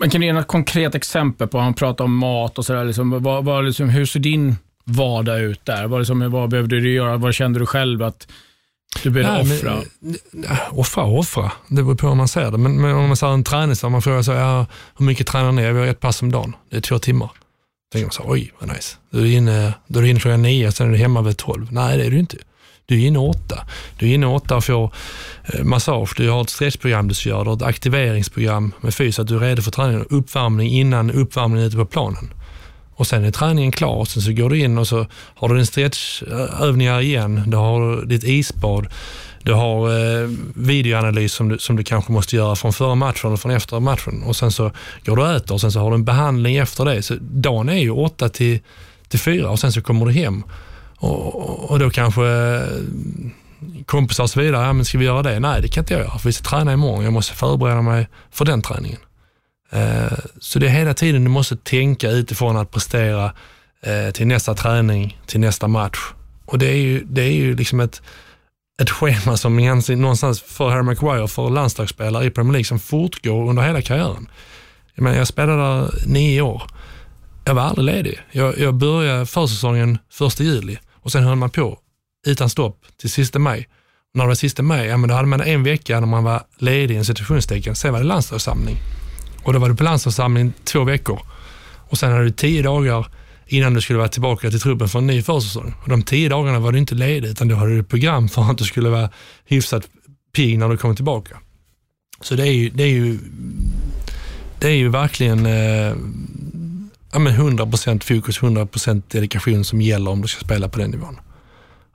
Men 0.00 0.10
kan 0.10 0.20
du 0.20 0.26
ge 0.26 0.32
något 0.32 0.46
konkret 0.46 0.94
exempel 0.94 1.48
på, 1.48 1.58
han 1.58 1.74
pratar 1.74 2.04
om 2.04 2.16
mat 2.16 2.58
och 2.58 2.66
sådär, 2.66 2.84
liksom, 2.84 3.22
vad, 3.22 3.44
vad, 3.44 3.64
liksom, 3.64 3.88
hur 3.88 4.06
ser 4.06 4.20
din 4.20 4.56
vardag 4.84 5.40
ut 5.40 5.64
där? 5.64 5.86
Vad, 5.86 6.00
liksom, 6.00 6.30
vad 6.30 6.50
behövde 6.50 6.80
du 6.80 6.92
göra? 6.92 7.16
Vad 7.16 7.34
kände 7.34 7.58
du 7.58 7.66
själv 7.66 8.02
att 8.02 8.28
du 9.02 9.10
behöver 9.10 9.40
offra? 9.40 9.82
Men, 10.00 10.16
offra 10.70 11.04
offra, 11.04 11.52
det 11.68 11.82
beror 11.82 11.94
på 11.94 12.08
hur 12.08 12.14
man 12.14 12.28
ser 12.28 12.50
det. 12.50 12.58
Men, 12.58 12.80
men 12.80 12.94
om 12.94 13.06
man 13.06 13.16
säger 13.16 13.32
en 13.32 13.44
träningsdag, 13.44 13.90
man 13.90 14.02
frågar 14.02 14.22
sig, 14.22 14.36
ja, 14.36 14.66
hur 14.98 15.04
mycket 15.06 15.26
tränar 15.26 15.52
ni? 15.52 15.72
Vi 15.72 15.78
har 15.78 15.86
ett 15.86 16.00
pass 16.00 16.22
om 16.22 16.32
dagen, 16.32 16.56
det 16.70 16.76
är 16.76 16.80
två 16.80 16.98
timmar. 16.98 17.30
Tänker 17.94 18.06
man 18.06 18.12
så 18.12 18.22
oj 18.26 18.52
vad 18.60 18.68
nice. 18.68 18.96
Då 19.10 19.18
är 19.18 19.22
du 19.22 19.32
inne, 19.32 19.74
då 19.86 19.98
är 19.98 20.02
du 20.02 20.10
inne 20.10 20.20
klockan 20.20 20.42
nio, 20.42 20.72
sen 20.72 20.86
är 20.86 20.92
du 20.92 20.98
hemma 20.98 21.22
vid 21.22 21.36
tolv. 21.36 21.72
Nej, 21.72 21.98
det 21.98 22.04
är 22.04 22.10
du 22.10 22.18
inte. 22.18 22.36
Du 22.86 23.02
är 23.02 23.06
inne 23.06 23.18
åtta. 23.18 23.66
Du 23.98 24.10
är 24.10 24.14
inne 24.14 24.26
åtta 24.26 24.56
och 24.56 24.64
får 24.64 24.94
eh, 25.44 25.64
massage, 25.64 26.14
du 26.16 26.30
har 26.30 26.42
ett 26.42 26.50
stretchprogram 26.50 27.08
du 27.08 27.14
ska 27.14 27.28
göra, 27.28 27.44
du 27.44 27.50
har 27.50 27.56
ett 27.56 27.62
aktiveringsprogram 27.62 28.72
med 28.80 28.94
fys, 28.94 29.18
att 29.18 29.26
du 29.26 29.36
är 29.36 29.40
redo 29.40 29.62
för 29.62 29.70
träning. 29.70 30.04
Uppvärmning 30.10 30.70
innan 30.70 31.10
uppvärmningen 31.10 31.66
ute 31.66 31.76
på 31.76 31.86
planen. 31.86 32.30
Och 32.94 33.06
sen 33.06 33.24
är 33.24 33.30
träningen 33.30 33.72
klar 33.72 33.96
och 33.96 34.08
sen 34.08 34.22
så 34.22 34.32
går 34.32 34.50
du 34.50 34.58
in 34.58 34.78
och 34.78 34.88
så 34.88 35.06
har 35.12 35.48
du 35.48 35.54
din 35.56 35.66
stretchövningar 35.66 37.00
igen. 37.00 37.42
Du 37.46 37.56
har 37.56 38.06
ditt 38.06 38.24
isbad. 38.24 38.86
Du 39.44 39.52
har 39.52 39.88
eh, 39.88 40.28
videoanalys 40.54 41.32
som 41.32 41.48
du, 41.48 41.58
som 41.58 41.76
du 41.76 41.84
kanske 41.84 42.12
måste 42.12 42.36
göra 42.36 42.56
från 42.56 42.72
förra 42.72 42.94
matchen 42.94 43.32
och 43.32 43.40
från 43.40 43.52
efter 43.52 43.80
matchen. 43.80 44.22
Och 44.22 44.36
sen 44.36 44.52
så 44.52 44.70
går 45.04 45.16
du 45.16 45.22
och 45.22 45.32
äter 45.32 45.54
och 45.54 45.60
sen 45.60 45.72
så 45.72 45.80
har 45.80 45.90
du 45.90 45.94
en 45.94 46.04
behandling 46.04 46.56
efter 46.56 46.84
det. 46.84 47.02
Så 47.02 47.14
dagen 47.20 47.68
är 47.68 47.78
ju 47.78 47.90
8 47.90 48.28
till, 48.28 48.60
till 49.08 49.20
4 49.20 49.50
och 49.50 49.58
sen 49.58 49.72
så 49.72 49.82
kommer 49.82 50.06
du 50.06 50.12
hem. 50.12 50.42
Och, 50.96 51.70
och 51.70 51.78
då 51.78 51.90
kanske 51.90 52.26
eh, 52.26 52.62
kompisar 53.86 54.24
och 54.24 54.30
så 54.30 54.40
vidare, 54.40 54.66
ja, 54.66 54.72
men 54.72 54.84
ska 54.84 54.98
vi 54.98 55.04
göra 55.04 55.22
det? 55.22 55.40
Nej, 55.40 55.62
det 55.62 55.68
kan 55.68 55.82
inte 55.82 55.94
jag 55.94 56.02
göra 56.02 56.18
för 56.18 56.28
vi 56.28 56.32
ska 56.32 56.50
träna 56.50 56.72
imorgon. 56.72 57.04
Jag 57.04 57.12
måste 57.12 57.34
förbereda 57.34 57.82
mig 57.82 58.08
för 58.30 58.44
den 58.44 58.62
träningen. 58.62 59.00
Eh, 59.72 60.18
så 60.40 60.58
det 60.58 60.66
är 60.66 60.70
hela 60.70 60.94
tiden 60.94 61.24
du 61.24 61.30
måste 61.30 61.56
tänka 61.56 62.10
utifrån 62.10 62.56
att 62.56 62.70
prestera 62.70 63.32
eh, 63.82 64.12
till 64.12 64.26
nästa 64.26 64.54
träning, 64.54 65.20
till 65.26 65.40
nästa 65.40 65.68
match. 65.68 65.98
Och 66.44 66.58
det 66.58 66.66
är 66.66 66.76
ju, 66.76 67.04
det 67.04 67.22
är 67.22 67.32
ju 67.32 67.56
liksom 67.56 67.80
ett, 67.80 68.02
ett 68.82 68.90
schema 68.90 69.36
som 69.36 69.58
egentligen 69.58 70.00
någonstans 70.00 70.40
för 70.40 70.70
Harry 70.70 70.82
Maguire, 70.82 71.28
för 71.28 71.50
landslagsspelare 71.50 72.24
i 72.24 72.30
Premier 72.30 72.52
League, 72.52 72.64
som 72.64 72.78
fortgår 72.78 73.48
under 73.48 73.62
hela 73.62 73.82
karriären. 73.82 74.28
Jag, 74.94 75.02
menar, 75.02 75.16
jag 75.16 75.26
spelade 75.26 75.62
där 75.62 75.94
nio 76.06 76.42
år. 76.42 76.62
Jag 77.44 77.54
var 77.54 77.62
aldrig 77.62 77.84
ledig. 77.84 78.20
Jag, 78.32 78.58
jag 78.58 78.74
började 78.74 79.26
försäsongen 79.26 79.98
första 80.10 80.42
juli 80.42 80.78
och 80.92 81.12
sen 81.12 81.24
höll 81.24 81.36
man 81.36 81.50
på 81.50 81.78
utan 82.26 82.50
stopp 82.50 82.84
till 83.00 83.10
sista 83.10 83.38
maj. 83.38 83.68
när 84.14 84.24
det 84.24 84.28
var 84.28 84.34
sista 84.34 84.62
maj, 84.62 84.86
ja, 84.86 84.96
men 84.96 85.08
då 85.08 85.14
hade 85.14 85.28
man 85.28 85.40
en 85.40 85.62
vecka 85.62 86.00
när 86.00 86.06
man 86.06 86.24
var 86.24 86.42
ledig, 86.58 86.96
en 86.96 87.04
situationstecken. 87.04 87.76
Sen 87.76 87.92
var 87.92 88.00
det 88.00 88.06
landslagssamling. 88.06 88.76
Och 89.42 89.52
då 89.52 89.58
var 89.58 89.68
du 89.68 89.76
på 89.76 89.84
landslagssamling 89.84 90.52
två 90.64 90.84
veckor. 90.84 91.20
Och 91.88 91.98
sen 91.98 92.12
hade 92.12 92.24
du 92.24 92.30
tio 92.30 92.62
dagar 92.62 93.06
innan 93.46 93.74
du 93.74 93.80
skulle 93.80 93.98
vara 93.98 94.08
tillbaka 94.08 94.50
till 94.50 94.60
truppen 94.60 94.88
för 94.88 94.98
en 94.98 95.06
ny 95.06 95.22
försäsong. 95.22 95.74
Och 95.82 95.88
de 95.88 96.02
tio 96.02 96.28
dagarna 96.28 96.58
var 96.58 96.72
du 96.72 96.78
inte 96.78 96.94
ledig, 96.94 97.28
utan 97.28 97.48
då 97.48 97.56
hade 97.56 97.70
du 97.70 97.80
ett 97.80 97.88
program 97.88 98.28
för 98.28 98.50
att 98.50 98.58
du 98.58 98.64
skulle 98.64 98.88
vara 98.88 99.10
hyfsat 99.44 99.88
pigg 100.36 100.58
när 100.58 100.68
du 100.68 100.76
kom 100.76 100.96
tillbaka. 100.96 101.36
Så 102.20 102.34
det 102.34 102.42
är 102.42 102.52
ju, 102.52 102.70
det 102.70 102.82
är 102.82 102.88
ju, 102.88 103.18
det 104.58 104.68
är 104.68 104.76
ju 104.76 104.88
verkligen 104.88 105.46
eh, 105.46 105.94
ja, 107.12 107.18
men 107.18 107.58
100% 107.58 108.14
fokus, 108.14 108.40
100% 108.40 109.02
dedikation 109.08 109.64
som 109.64 109.80
gäller 109.80 110.10
om 110.10 110.22
du 110.22 110.28
ska 110.28 110.44
spela 110.44 110.68
på 110.68 110.78
den 110.78 110.90
nivån. 110.90 111.20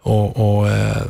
Och, 0.02 0.58
och 0.58 0.70
eh, 0.70 1.04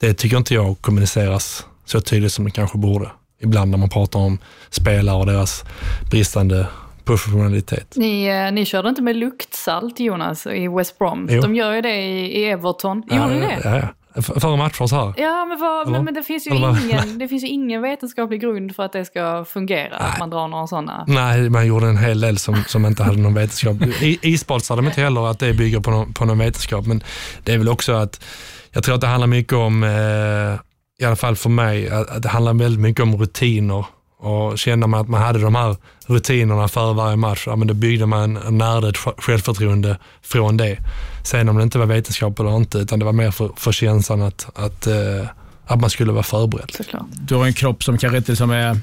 Det 0.00 0.14
tycker 0.14 0.36
inte 0.36 0.54
jag 0.54 0.80
kommuniceras 0.80 1.66
så 1.84 2.00
tydligt 2.00 2.32
som 2.32 2.44
det 2.44 2.50
kanske 2.50 2.78
borde 2.78 3.10
ibland 3.40 3.70
när 3.70 3.78
man 3.78 3.88
pratar 3.88 4.18
om 4.18 4.38
spelare 4.70 5.16
och 5.16 5.26
deras 5.26 5.64
bristande 6.10 6.66
professionalitet. 7.10 7.96
Ni, 7.96 8.26
eh, 8.26 8.52
ni 8.52 8.64
körde 8.64 8.88
inte 8.88 9.02
med 9.02 9.16
luktsalt 9.16 10.00
Jonas 10.00 10.46
i 10.46 10.68
West 10.68 10.98
Brom? 10.98 11.28
Jo. 11.30 11.40
De 11.40 11.54
gör 11.54 11.72
ju 11.72 11.80
det 11.80 11.94
i, 11.94 12.40
i 12.40 12.44
Everton. 12.44 13.02
Gjorde 13.10 13.34
ni 13.34 13.40
det? 13.40 13.60
Ja, 13.64 13.76
ja. 13.76 14.22
Före 14.22 14.56
matcher 14.56 14.86
så 14.86 14.96
här. 14.96 15.14
Ja, 15.16 15.44
men, 15.44 15.58
för, 15.58 15.90
men, 15.90 16.04
men, 16.04 16.14
det, 16.14 16.22
finns 16.22 16.46
ju 16.46 16.50
ingen, 16.54 17.18
det 17.18 17.28
finns 17.28 17.44
ju 17.44 17.48
ingen 17.48 17.82
vetenskaplig 17.82 18.40
grund 18.40 18.76
för 18.76 18.82
att 18.82 18.92
det 18.92 19.04
ska 19.04 19.44
fungera, 19.44 19.98
Nej. 20.00 20.10
att 20.12 20.18
man 20.18 20.30
drar 20.30 20.48
några 20.48 20.66
sådana. 20.66 21.04
Nej, 21.08 21.50
man 21.50 21.66
gjorde 21.66 21.86
en 21.86 21.96
hel 21.96 22.20
del 22.20 22.38
som, 22.38 22.64
som 22.66 22.86
inte 22.86 23.02
hade 23.02 23.18
någon 23.18 23.34
vetenskap. 23.34 23.76
Isbad 24.22 24.62
sa 24.62 24.76
de 24.76 24.86
inte 24.86 25.00
heller 25.00 25.30
att 25.30 25.38
det 25.38 25.52
bygger 25.52 25.80
på 25.80 25.90
någon, 25.90 26.12
på 26.12 26.24
någon 26.24 26.38
vetenskap, 26.38 26.86
men 26.86 27.02
det 27.44 27.52
är 27.52 27.58
väl 27.58 27.68
också 27.68 27.92
att 27.92 28.24
jag 28.70 28.84
tror 28.84 28.94
att 28.94 29.00
det 29.00 29.06
handlar 29.06 29.26
mycket 29.26 29.52
om 29.52 29.84
eh, 29.84 31.00
i 31.02 31.04
alla 31.06 31.16
fall 31.16 31.36
för 31.36 31.50
mig, 31.50 31.88
att 31.88 32.22
det 32.22 32.28
handlar 32.28 32.54
väldigt 32.54 32.80
mycket 32.80 33.02
om 33.02 33.16
rutiner. 33.16 33.86
Och 34.20 34.58
kände 34.58 34.86
man 34.86 35.00
att 35.00 35.08
man 35.08 35.22
hade 35.22 35.38
de 35.38 35.54
här 35.54 35.76
rutinerna 36.06 36.68
för 36.68 36.92
varje 36.92 37.16
match, 37.16 37.44
ja, 37.46 37.56
men 37.56 37.68
då 37.68 37.74
byggde 37.74 38.06
man 38.06 38.36
en 38.36 38.58
närhet 38.58 38.96
självförtroende 38.96 39.98
från 40.22 40.56
det. 40.56 40.78
Sen 41.24 41.48
om 41.48 41.56
det 41.56 41.62
inte 41.62 41.78
var 41.78 41.86
vetenskap 41.86 42.40
eller 42.40 42.56
inte, 42.56 42.78
utan 42.78 42.98
det 42.98 43.04
var 43.04 43.12
mer 43.12 43.30
för, 43.30 43.50
för 43.56 43.72
känslan 43.72 44.22
att, 44.22 44.46
att, 44.54 44.86
uh, 44.86 45.26
att 45.66 45.80
man 45.80 45.90
skulle 45.90 46.12
vara 46.12 46.22
förberedd. 46.22 46.70
Såklart. 46.70 47.02
Du 47.10 47.34
har 47.34 47.46
en 47.46 47.52
kropp 47.52 47.84
som 47.84 47.98
kanske 47.98 48.16
inte 48.16 48.36
som 48.36 48.50
är 48.50 48.80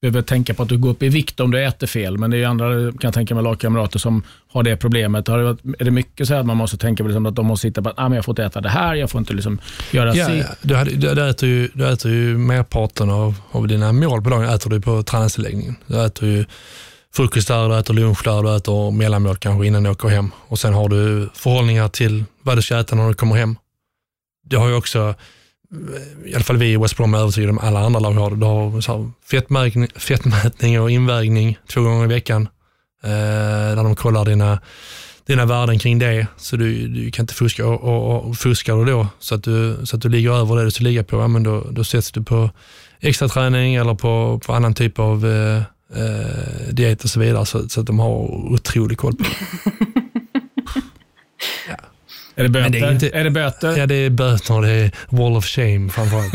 behöver 0.00 0.22
tänka 0.22 0.54
på 0.54 0.62
att 0.62 0.68
du 0.68 0.78
går 0.78 0.90
upp 0.90 1.02
i 1.02 1.08
vikt 1.08 1.40
om 1.40 1.50
du 1.50 1.64
äter 1.64 1.86
fel, 1.86 2.18
men 2.18 2.30
det 2.30 2.42
är 2.42 2.46
andra, 2.46 2.66
kan 2.74 2.98
jag 3.02 3.14
tänka 3.14 3.34
mig, 3.34 3.44
lagkamrater 3.44 3.98
som 3.98 4.22
har 4.48 4.62
det 4.62 4.76
problemet. 4.76 5.28
Har 5.28 5.38
det 5.38 5.44
varit, 5.44 5.64
är 5.78 5.84
det 5.84 5.90
mycket 5.90 6.28
så 6.28 6.34
att 6.34 6.46
man 6.46 6.56
måste 6.56 6.76
tänka 6.76 7.04
på 7.04 7.08
liksom 7.08 7.26
att 7.26 7.36
de 7.36 7.46
måste 7.46 7.68
sitta 7.68 7.82
på 7.82 7.88
att 7.88 7.98
ah, 7.98 8.08
men 8.08 8.16
jag 8.16 8.24
får 8.24 8.32
inte 8.32 8.44
äta 8.44 8.60
det 8.60 8.68
här, 8.68 8.94
jag 8.94 9.10
får 9.10 9.18
inte 9.18 9.34
liksom 9.34 9.58
göra 9.90 10.14
ja, 10.14 10.26
si. 10.26 10.38
Ja. 10.38 10.84
Du, 10.84 10.96
du, 10.96 11.14
du, 11.14 11.28
äter 11.28 11.48
ju, 11.48 11.68
du 11.74 11.88
äter 11.88 12.10
ju 12.10 12.38
merparten 12.38 13.10
av, 13.10 13.34
av 13.50 13.68
dina 13.68 13.92
mål 13.92 14.22
på 14.22 14.30
dagen 14.30 14.44
äter 14.44 14.70
du 14.70 14.80
på 14.80 15.02
träningsanläggningen. 15.02 15.76
Du 15.86 16.04
äter 16.04 16.28
ju 16.28 16.44
frukost 17.14 17.48
där, 17.48 17.68
du 17.68 17.78
äter 17.78 17.94
lunch 17.94 18.24
där, 18.24 18.42
du 18.42 18.56
äter 18.56 18.90
mellanmål 18.90 19.36
kanske 19.36 19.66
innan 19.66 19.82
du 19.82 19.90
åker 19.90 20.08
hem. 20.08 20.30
Och 20.48 20.58
Sen 20.58 20.74
har 20.74 20.88
du 20.88 21.28
förhållningar 21.34 21.88
till 21.88 22.24
vad 22.42 22.58
du 22.58 22.62
ska 22.62 22.78
äta 22.78 22.96
när 22.96 23.08
du 23.08 23.14
kommer 23.14 23.36
hem. 23.36 23.56
Du 24.44 24.56
har 24.56 24.68
ju 24.68 24.74
också 24.74 25.14
i 26.24 26.34
alla 26.34 26.44
fall 26.44 26.56
vi 26.56 26.72
i 26.72 26.76
West 26.76 26.96
Brom 26.96 27.14
är 27.14 27.18
övertygade 27.18 27.52
om 27.52 27.58
alla 27.58 27.80
andra 27.80 28.00
lag 28.00 28.12
har 28.12 28.30
det. 28.30 28.36
Du 28.36 28.46
har 28.46 28.80
så 28.80 29.10
fettmätning, 29.30 29.88
fettmätning 29.96 30.80
och 30.80 30.90
invägning 30.90 31.58
två 31.72 31.80
gånger 31.80 32.04
i 32.04 32.08
veckan. 32.08 32.48
Eh, 33.02 33.10
där 33.76 33.84
de 33.84 33.96
kollar 33.96 34.24
dina, 34.24 34.60
dina 35.26 35.46
värden 35.46 35.78
kring 35.78 35.98
det. 35.98 36.26
Så 36.36 36.56
du, 36.56 36.88
du 36.88 37.10
kan 37.10 37.22
inte 37.22 37.34
fuska. 37.34 37.66
Och, 37.66 37.82
och, 37.82 38.24
och 38.28 38.36
fuskar 38.36 38.76
du 38.76 38.84
då 38.84 39.06
så 39.18 39.34
att 39.34 39.42
du, 39.42 39.76
så 39.84 39.96
att 39.96 40.02
du 40.02 40.08
ligger 40.08 40.32
över 40.32 40.56
det 40.56 40.64
du 40.64 40.70
ska 40.70 40.84
ligga 40.84 41.04
på, 41.04 41.16
ja, 41.16 41.28
men 41.28 41.42
då, 41.42 41.66
då 41.70 41.84
sätts 41.84 42.12
du 42.12 42.22
på 42.22 42.50
extra 43.00 43.28
träning 43.28 43.74
eller 43.74 43.94
på, 43.94 44.40
på 44.46 44.52
annan 44.52 44.74
typ 44.74 44.98
av 44.98 45.26
eh, 45.26 45.62
eh, 46.02 46.72
diet 46.72 47.04
och 47.04 47.10
så 47.10 47.20
vidare. 47.20 47.46
Så, 47.46 47.68
så 47.68 47.80
att 47.80 47.86
de 47.86 47.98
har 47.98 48.14
otrolig 48.52 48.98
koll 48.98 49.16
på 49.16 49.22
det. 49.22 49.86
Är 52.38 52.42
det 52.42 52.48
böter? 52.48 52.70
Men 52.70 52.72
det 52.72 52.86
är, 52.86 52.92
inte, 52.92 53.10
är 53.10 53.24
det 53.24 53.30
böter? 53.30 53.76
Ja, 53.76 53.86
det 53.86 53.94
är 53.94 54.10
böter 54.10 54.54
och 54.54 54.62
det 54.62 54.70
är 54.70 54.90
wall 55.08 55.36
of 55.36 55.44
shame 55.44 55.90
framförallt. 55.90 56.34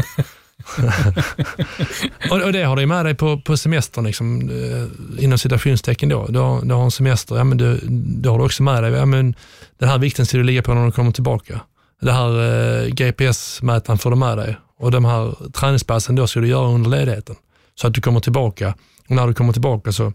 och, 2.32 2.42
och 2.42 2.54
det 2.54 2.64
har 2.64 2.76
du 2.76 2.86
med 2.86 3.06
dig 3.06 3.16
på, 3.16 3.42
på 3.42 3.58
semestern, 3.58 4.06
liksom, 4.06 4.50
eh, 4.50 5.24
inom 5.24 5.38
citationstecken. 5.38 6.10
Då. 6.10 6.28
Du, 6.28 6.40
har, 6.40 6.62
du 6.62 6.74
har 6.74 6.84
en 6.84 6.92
semester, 6.92 7.36
ja, 7.38 7.44
men 7.44 7.58
du, 7.58 7.80
du 8.22 8.30
har 8.30 8.38
du 8.38 8.46
också 8.46 8.64
med 8.64 8.84
dig, 8.84 8.92
ja, 8.92 9.06
men 9.06 9.36
den 9.80 9.90
här 9.90 9.98
vikten 9.98 10.26
ska 10.26 10.38
du 10.38 10.44
ligga 10.44 10.62
på 10.62 10.74
när 10.74 10.86
du 10.86 10.92
kommer 10.92 11.12
tillbaka. 11.12 11.62
Det 12.02 12.12
här 12.12 12.30
eh, 12.30 12.88
GPS-mätaren 12.88 13.98
får 13.98 14.10
du 14.10 14.16
med 14.16 14.38
dig 14.38 14.58
och 14.78 14.92
de 14.92 15.06
här 15.06 15.52
träningspassen 15.52 16.16
då 16.16 16.28
ska 16.28 16.40
du 16.40 16.48
göra 16.48 16.68
under 16.68 16.90
ledigheten. 16.90 17.36
Så 17.76 17.88
att 17.88 17.94
du 17.94 18.02
kommer 18.02 18.20
tillbaka 18.20 18.76
och 19.10 19.16
när 19.16 19.28
du 19.28 19.34
kommer 19.34 19.54
tillbaka 19.54 19.92
så 19.92 20.14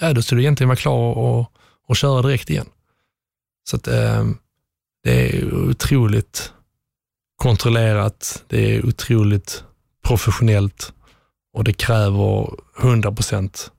ja, 0.00 0.12
då 0.12 0.22
ska 0.22 0.36
du 0.36 0.42
egentligen 0.42 0.68
vara 0.68 0.76
klar 0.76 1.14
och, 1.18 1.52
och 1.88 1.96
köra 1.96 2.22
direkt 2.22 2.50
igen. 2.50 2.66
Så 3.64 3.76
att, 3.76 3.88
eh, 3.88 4.24
det 5.04 5.36
är 5.36 5.54
otroligt 5.54 6.52
kontrollerat, 7.36 8.44
det 8.48 8.76
är 8.76 8.86
otroligt 8.86 9.64
professionellt 10.04 10.92
och 11.54 11.64
det 11.64 11.72
kräver 11.72 12.50
100% 12.78 13.70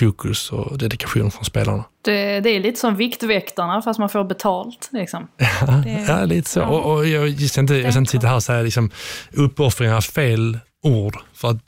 fokus 0.00 0.52
och 0.52 0.78
dedikation 0.78 1.30
från 1.30 1.44
spelarna. 1.44 1.84
Det, 2.04 2.40
det, 2.40 2.50
är 2.50 2.60
lite 2.60 2.80
som 2.80 2.96
Viktväktarna 2.96 3.82
fast 3.82 3.98
man 4.00 4.08
får 4.08 4.24
betalt. 4.24 4.88
Liksom. 4.92 5.28
Det, 5.84 6.04
ja, 6.08 6.24
lite 6.24 6.50
så. 6.50 6.60
Ja. 6.60 6.66
Och, 6.66 6.94
och 6.94 7.06
jag 7.06 7.40
ska 7.40 7.60
inte, 7.60 7.74
jag 7.74 7.92
ska 7.92 7.98
inte 7.98 8.10
sitta 8.10 8.26
här 8.26 8.34
och 8.34 8.42
säga 8.42 8.62
liksom, 8.62 8.90
uppoffringar 9.32 10.00
fel 10.00 10.58
ord. 10.82 11.16
För 11.34 11.50
att, 11.50 11.58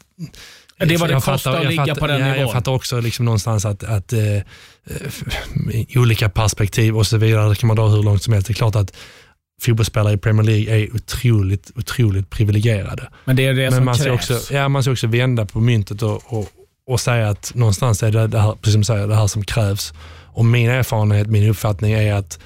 det 0.78 0.94
är 0.94 0.98
vad 0.98 1.10
det 1.10 1.20
kostar 1.20 1.60
att 1.60 1.66
ligga 1.66 1.94
på 1.94 2.06
den 2.06 2.20
ja, 2.20 2.26
nivån. 2.26 2.40
Jag 2.40 2.52
fattar 2.52 2.72
också 2.72 3.00
liksom 3.00 3.24
någonstans 3.24 3.64
att, 3.64 3.84
att 3.84 4.12
eh, 4.90 6.00
olika 6.00 6.28
perspektiv 6.28 6.96
och 6.96 7.06
så 7.06 7.16
vidare, 7.16 7.48
det 7.48 7.54
kan 7.54 7.66
man 7.66 7.76
dra 7.76 7.88
hur 7.88 8.02
långt 8.02 8.22
som 8.22 8.32
helst. 8.32 8.46
Det 8.46 8.52
är 8.52 8.54
klart 8.54 8.76
att 8.76 8.96
fotbollsspelare 9.62 10.14
i 10.14 10.16
Premier 10.16 10.46
League 10.46 10.76
är 10.76 10.94
otroligt, 10.94 11.70
otroligt 11.76 12.30
privilegierade. 12.30 13.08
Men 13.24 13.36
det 13.36 13.46
är 13.46 13.54
det 13.54 13.62
Men 13.62 13.72
som 13.72 13.84
man 13.84 13.94
krävs. 13.94 14.24
ska 14.24 14.34
också, 14.34 14.54
ja, 14.54 14.68
man 14.68 14.82
ska 14.82 14.92
också 14.92 15.06
vända 15.06 15.46
på 15.46 15.60
myntet 15.60 16.02
och, 16.02 16.22
och, 16.26 16.48
och 16.86 17.00
säga 17.00 17.28
att 17.28 17.52
någonstans 17.54 18.02
är 18.02 18.10
det, 18.10 18.26
det 18.26 18.38
här, 18.38 18.52
precis 18.52 18.72
som 18.72 18.84
säger, 18.84 19.06
det 19.06 19.14
här 19.14 19.26
som 19.26 19.44
krävs. 19.44 19.94
Och 20.34 20.44
min 20.44 20.70
erfarenhet, 20.70 21.26
min 21.26 21.50
uppfattning 21.50 21.92
är 21.92 22.14
att 22.14 22.38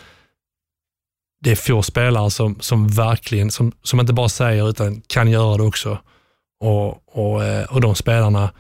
det 1.41 1.51
är 1.51 1.57
få 1.57 1.83
spelare 1.83 2.31
som, 2.31 2.61
som 2.61 2.89
verkligen, 2.89 3.51
som, 3.51 3.73
som 3.83 4.01
inte 4.01 4.13
bara 4.13 4.29
säger 4.29 4.69
utan 4.69 5.03
kan 5.07 5.31
göra 5.31 5.57
det 5.57 5.63
också. 5.63 5.99
Och, 6.61 7.17
och, 7.19 7.45
eh, 7.45 7.65
och 7.65 7.81
de 7.81 7.95
spelarna 7.95 8.53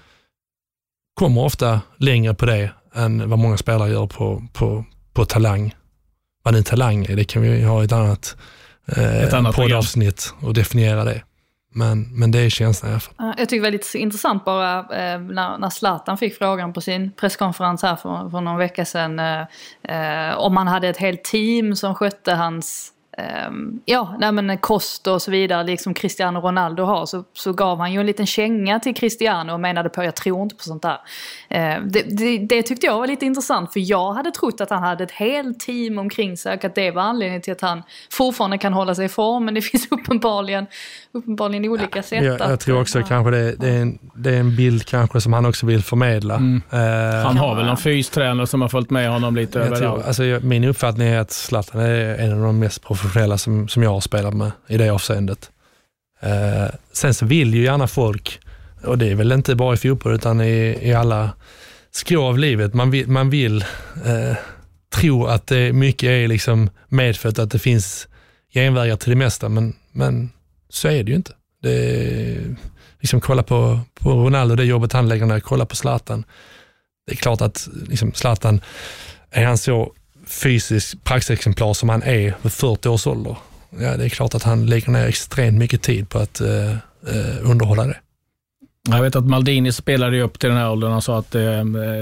kommer 1.14 1.45
ofta 1.45 1.81
längre 1.99 2.35
på 2.35 2.47
det 2.47 2.70
än 2.97 3.31
vad 3.31 3.39
många 3.39 3.57
spelare 3.57 3.91
gör 3.91 4.07
på, 4.07 4.43
på, 4.53 4.85
på 5.13 5.25
talang. 5.25 5.75
Vad 6.43 6.55
nu 6.55 6.63
talang 6.63 7.05
är, 7.05 7.17
det 7.17 7.25
kan 7.25 7.43
vi 7.43 7.63
ha 7.63 7.85
ett 7.85 7.93
annat, 7.93 8.37
eh, 8.97 9.23
Ett 9.23 9.33
annat 9.33 9.57
poddavsnitt 9.57 10.35
och 10.41 10.55
definiera 10.55 11.05
det. 11.05 11.23
Men, 11.75 12.19
men 12.19 12.31
det 12.31 12.39
är 12.39 12.51
känslan 12.51 12.91
i 12.91 12.93
alla 12.93 13.01
fall. 13.01 13.15
Ja, 13.19 13.35
Jag 13.39 13.49
tycker 13.49 13.63
det 13.63 13.67
var 13.67 13.73
lite 13.73 13.99
intressant 13.99 14.45
bara 14.45 14.79
eh, 14.79 15.21
när, 15.21 15.59
när 15.59 15.71
Zlatan 15.71 16.19
fick 16.19 16.39
frågan 16.39 16.73
på 16.73 16.81
sin 16.81 17.13
presskonferens 17.13 17.83
här 17.83 17.97
för, 17.97 18.31
för 18.31 18.41
någon 18.41 18.57
vecka 18.57 18.85
sedan. 18.85 19.19
Eh, 19.19 20.29
eh, 20.29 20.39
om 20.39 20.57
han 20.57 20.67
hade 20.67 20.89
ett 20.89 20.97
helt 20.97 21.25
team 21.25 21.77
som 21.77 21.95
skötte 21.95 22.35
hans 22.35 22.93
ehm, 23.17 23.81
ja, 23.85 24.17
nej 24.19 24.33
men 24.33 24.59
kost 24.59 25.07
och 25.07 25.23
så 25.23 25.31
vidare, 25.31 25.64
liksom 25.64 25.95
Cristiano 25.95 26.41
Ronaldo 26.41 26.83
har, 26.83 27.07
så, 27.07 27.25
så 27.33 27.53
gav 27.53 27.79
han 27.79 27.93
ju 27.93 28.01
en 28.01 28.07
liten 28.07 28.27
känga 28.27 28.81
till 28.81 28.95
Cristiano 28.95 29.53
och 29.53 29.61
menade 29.61 29.89
på 29.89 30.05
jag 30.05 30.14
tror 30.14 30.43
inte 30.43 30.57
på 30.57 30.62
sånt 30.62 30.83
där. 30.83 30.99
Eh, 31.49 31.83
det, 31.85 32.03
det, 32.19 32.39
det 32.39 32.62
tyckte 32.62 32.87
jag 32.87 32.99
var 32.99 33.07
lite 33.07 33.27
intressant 33.27 33.73
för 33.73 33.91
jag 33.91 34.12
hade 34.12 34.31
trott 34.31 34.61
att 34.61 34.71
han 34.71 34.83
hade 34.83 35.05
ett 35.05 35.11
helt 35.11 35.61
team 35.61 35.99
omkring 35.99 36.37
sig 36.37 36.55
och 36.57 36.64
att 36.64 36.75
det 36.75 36.91
var 36.91 37.03
anledningen 37.03 37.43
till 37.43 37.53
att 37.53 37.61
han 37.61 37.83
fortfarande 38.12 38.59
kan 38.59 38.73
hålla 38.73 38.95
sig 38.95 39.05
i 39.05 39.09
form 39.09 39.45
men 39.45 39.55
det 39.55 39.61
finns 39.71 39.89
uppenbarligen, 39.91 40.67
uppenbarligen 41.12 41.64
olika 41.64 42.03
sätt 42.03 42.25
Jag, 42.25 42.41
jag 42.41 42.53
att, 42.53 42.61
tror 42.61 42.81
också 42.81 42.99
ja. 42.99 43.07
kanske 43.07 43.31
det, 43.31 43.53
det, 43.57 43.69
är 43.69 43.83
en, 43.83 43.99
det 44.14 44.31
är 44.35 44.41
en 44.41 44.57
bild 44.57 44.87
kanske 44.87 45.21
som 45.21 45.33
han 45.33 45.47
också 45.47 45.67
vill 45.67 45.83
förmedla. 45.83 46.35
Eh, 46.35 47.25
Han 47.25 47.37
har 47.37 47.55
väl 47.55 47.67
någon 47.67 47.77
fystränare 47.77 48.47
som 48.47 48.62
har 48.62 48.69
följt 48.69 48.91
med 48.91 49.11
honom 49.11 49.37
lite 49.37 49.59
jag 49.59 49.69
tror, 49.69 49.77
överallt. 49.77 50.07
alltså, 50.07 50.23
min 50.43 50.64
uppfattning 50.64 51.09
är 51.09 51.19
att 51.19 51.31
Zlatan 51.31 51.81
är 51.81 52.19
en 52.19 52.33
av 52.33 52.41
de 52.41 52.59
mest 52.59 52.83
professionella 52.83 53.06
som, 53.39 53.69
som 53.69 53.83
jag 53.83 53.91
har 53.91 54.01
spelat 54.01 54.35
med 54.35 54.51
i 54.69 54.77
det 54.77 54.89
avseendet. 54.89 55.51
Eh, 56.21 56.75
sen 56.93 57.15
så 57.15 57.27
vill 57.27 57.55
ju 57.55 57.63
gärna 57.63 57.87
folk, 57.87 58.41
och 58.85 58.99
det 58.99 59.11
är 59.11 59.15
väl 59.15 59.33
inte 59.33 59.55
bara 59.55 59.75
i 59.75 59.77
fotboll 59.77 60.15
utan 60.15 60.41
i, 60.41 60.79
i 60.83 60.95
alla 60.95 61.31
skrå 61.91 62.25
av 62.25 62.39
livet, 62.39 62.75
man 62.75 62.91
vill, 62.91 63.09
man 63.09 63.31
vill 63.31 63.65
eh, 64.05 64.37
tro 64.95 65.27
att 65.27 65.47
det 65.47 65.73
mycket 65.73 66.09
är 66.09 66.29
liksom 66.29 66.71
medfött, 66.89 67.39
att 67.39 67.51
det 67.51 67.59
finns 67.59 68.09
genvägar 68.55 68.97
till 68.97 69.11
det 69.11 69.17
mesta, 69.17 69.49
men, 69.49 69.75
men 69.93 70.31
så 70.69 70.89
är 70.89 71.05
det 71.05 71.11
ju 71.11 71.17
inte. 71.17 71.33
Det 71.63 71.71
är, 71.71 72.57
liksom 73.01 73.21
kolla 73.21 73.43
på, 73.43 73.81
på 73.95 74.11
Ronaldo, 74.11 74.55
det 74.55 74.65
jobbet 74.65 74.93
han 74.93 75.09
lägger 75.09 75.27
ner, 75.27 75.41
kolla 75.41 75.67
på 75.67 75.77
Zlatan. 75.77 76.25
Det 77.07 77.13
är 77.13 77.17
klart 77.17 77.41
att 77.41 77.69
liksom, 77.89 78.13
Zlatan, 78.13 78.61
är 79.31 79.45
han 79.45 79.59
så 79.59 79.93
fysisk 80.27 81.05
praxexemplar 81.05 81.74
som 81.74 81.89
han 81.89 82.03
är 82.03 82.35
vid 82.43 82.53
40 82.53 82.89
års 82.89 83.07
ålder, 83.07 83.37
ja, 83.70 83.97
det 83.97 84.05
är 84.05 84.09
klart 84.09 84.35
att 84.35 84.43
han 84.43 84.66
lägger 84.66 84.91
ner 84.91 85.07
extremt 85.07 85.59
mycket 85.59 85.83
tid 85.83 86.09
på 86.09 86.18
att 86.18 86.41
eh, 86.41 86.70
eh, 86.70 87.51
underhålla 87.51 87.87
det. 87.87 87.97
Jag 88.89 89.03
vet 89.03 89.16
att 89.16 89.27
Maldini 89.27 89.72
spelade 89.72 90.22
upp 90.22 90.39
till 90.39 90.49
den 90.49 90.59
här 90.59 90.70
åldern 90.70 90.93
och 90.93 91.05
sa 91.05 91.18
att 91.18 91.35
eh, 91.35 91.43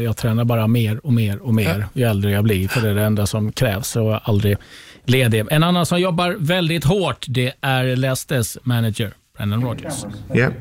jag 0.05 0.17
tränar 0.17 0.45
bara 0.45 0.67
mer 0.67 1.07
och 1.07 1.13
mer 1.13 1.39
och 1.39 1.55
mer 1.55 1.87
ju 1.93 2.05
äldre 2.05 2.31
jag 2.31 2.45
blir, 2.45 2.69
för 2.69 2.81
det 2.81 2.91
är 2.91 2.95
det 2.95 3.03
enda 3.03 3.27
som 3.27 3.53
krävs 3.53 3.97
och 3.97 4.29
aldrig 4.29 4.57
ledig. 5.05 5.47
En 5.51 5.63
annan 5.63 5.87
som 5.87 6.01
jobbar 6.01 6.37
väldigt 6.39 6.85
hårt, 6.85 7.27
det 7.29 7.53
är 7.61 7.97
Leicesters 7.97 8.59
manager, 8.63 9.13
Brendan 9.37 9.65
Rodgers. 9.65 10.05
Yeah. 10.35 10.53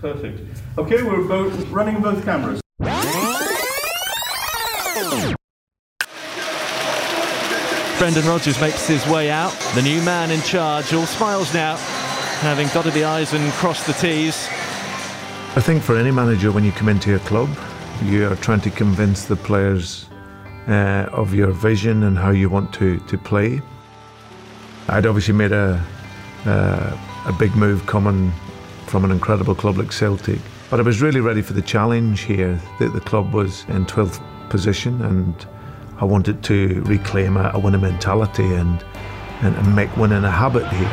Perfect. 0.00 0.38
Okay, 0.76 0.98
we're 0.98 1.28
both 1.28 1.74
running 1.74 2.02
both 2.02 2.24
cameras. 2.24 2.60
Brendan 8.00 8.24
Rodgers 8.24 8.58
makes 8.62 8.86
his 8.86 9.06
way 9.08 9.30
out. 9.30 9.52
The 9.74 9.82
new 9.82 10.00
man 10.00 10.30
in 10.30 10.40
charge, 10.40 10.94
all 10.94 11.04
smiles 11.04 11.52
now, 11.52 11.76
having 12.40 12.66
dotted 12.68 12.94
the 12.94 13.04
I's 13.04 13.34
and 13.34 13.52
crossed 13.52 13.86
the 13.86 13.92
T's. 13.92 14.48
I 15.54 15.60
think 15.60 15.82
for 15.82 15.98
any 15.98 16.10
manager, 16.10 16.50
when 16.50 16.64
you 16.64 16.72
come 16.72 16.88
into 16.88 17.14
a 17.14 17.18
club, 17.18 17.50
you 18.02 18.26
are 18.26 18.36
trying 18.36 18.62
to 18.62 18.70
convince 18.70 19.26
the 19.26 19.36
players 19.36 20.08
uh, 20.66 21.10
of 21.12 21.34
your 21.34 21.50
vision 21.50 22.04
and 22.04 22.16
how 22.16 22.30
you 22.30 22.48
want 22.48 22.72
to, 22.72 23.00
to 23.00 23.18
play. 23.18 23.60
I'd 24.88 25.04
obviously 25.04 25.34
made 25.34 25.52
a, 25.52 25.84
uh, 26.46 26.98
a 27.26 27.32
big 27.34 27.54
move 27.54 27.84
coming 27.84 28.32
from 28.86 29.04
an 29.04 29.10
incredible 29.10 29.54
club 29.54 29.76
like 29.76 29.92
Celtic, 29.92 30.40
but 30.70 30.80
I 30.80 30.82
was 30.84 31.02
really 31.02 31.20
ready 31.20 31.42
for 31.42 31.52
the 31.52 31.60
challenge 31.60 32.22
here. 32.22 32.58
The, 32.78 32.88
the 32.88 33.00
club 33.02 33.34
was 33.34 33.66
in 33.68 33.84
12th 33.84 34.22
position 34.48 35.02
and 35.02 35.46
I 36.00 36.04
wanted 36.06 36.42
to 36.44 36.82
reclaim 36.86 37.36
a, 37.36 37.50
a 37.52 37.58
winning 37.58 37.82
mentality 37.82 38.54
and, 38.54 38.82
and, 39.42 39.54
and 39.54 39.76
make 39.76 39.94
winning 39.98 40.24
a 40.24 40.30
habit 40.30 40.66
here. 40.68 40.88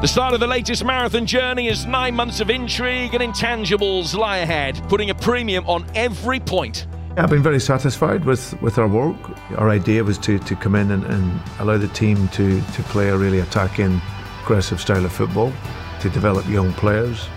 The 0.00 0.08
start 0.08 0.32
of 0.32 0.40
the 0.40 0.46
latest 0.46 0.84
marathon 0.86 1.26
journey 1.26 1.68
is 1.68 1.84
nine 1.84 2.14
months 2.14 2.40
of 2.40 2.48
intrigue 2.48 3.12
and 3.12 3.22
intangibles 3.22 4.14
lie 4.16 4.38
ahead, 4.38 4.80
putting 4.88 5.10
a 5.10 5.14
premium 5.14 5.66
on 5.66 5.84
every 5.94 6.40
point. 6.40 6.86
I've 7.18 7.28
been 7.28 7.42
very 7.42 7.60
satisfied 7.60 8.24
with, 8.24 8.58
with 8.62 8.78
our 8.78 8.88
work. 8.88 9.18
Our 9.58 9.68
idea 9.68 10.02
was 10.02 10.16
to, 10.18 10.38
to 10.38 10.56
come 10.56 10.76
in 10.76 10.92
and, 10.92 11.04
and 11.04 11.40
allow 11.58 11.76
the 11.76 11.88
team 11.88 12.28
to, 12.28 12.62
to 12.62 12.82
play 12.84 13.08
a 13.08 13.18
really 13.18 13.40
attacking, 13.40 14.00
aggressive 14.44 14.80
style 14.80 15.04
of 15.04 15.12
football, 15.12 15.52
to 16.00 16.08
develop 16.08 16.48
young 16.48 16.72
players, 16.74 17.28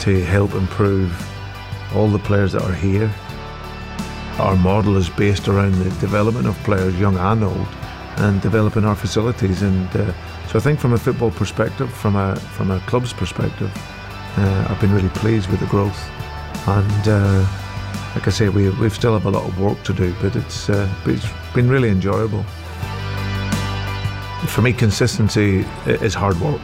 to 0.00 0.22
help 0.24 0.54
improve 0.54 1.10
all 1.94 2.08
the 2.08 2.18
players 2.18 2.52
that 2.52 2.62
are 2.62 2.74
here. 2.74 3.12
Our 4.38 4.56
model 4.56 4.96
is 4.96 5.08
based 5.08 5.48
around 5.48 5.74
the 5.74 5.90
development 6.00 6.46
of 6.46 6.56
players, 6.64 6.98
young 6.98 7.16
and 7.16 7.44
old, 7.44 7.68
and 8.16 8.40
developing 8.42 8.84
our 8.84 8.96
facilities. 8.96 9.62
And 9.62 9.88
uh, 9.96 10.12
so 10.48 10.58
I 10.58 10.60
think 10.60 10.80
from 10.80 10.92
a 10.92 10.98
football 10.98 11.30
perspective, 11.30 11.92
from 11.92 12.16
a, 12.16 12.36
from 12.36 12.70
a 12.70 12.80
club's 12.80 13.12
perspective, 13.12 13.70
uh, 14.36 14.66
I've 14.68 14.80
been 14.80 14.92
really 14.92 15.08
pleased 15.10 15.48
with 15.50 15.60
the 15.60 15.66
growth. 15.66 16.10
And 16.66 17.08
uh, 17.08 17.46
like 18.14 18.26
I 18.26 18.30
say, 18.30 18.48
we, 18.48 18.70
we 18.70 18.88
still 18.90 19.12
have 19.12 19.26
a 19.26 19.30
lot 19.30 19.48
of 19.48 19.60
work 19.60 19.82
to 19.84 19.92
do, 19.92 20.14
but 20.20 20.34
it's, 20.34 20.68
uh, 20.68 20.92
it's 21.06 21.26
been 21.54 21.68
really 21.68 21.90
enjoyable. 21.90 22.44
For 24.48 24.62
me, 24.62 24.72
consistency 24.72 25.64
is 25.86 26.14
hard 26.14 26.38
work. 26.40 26.60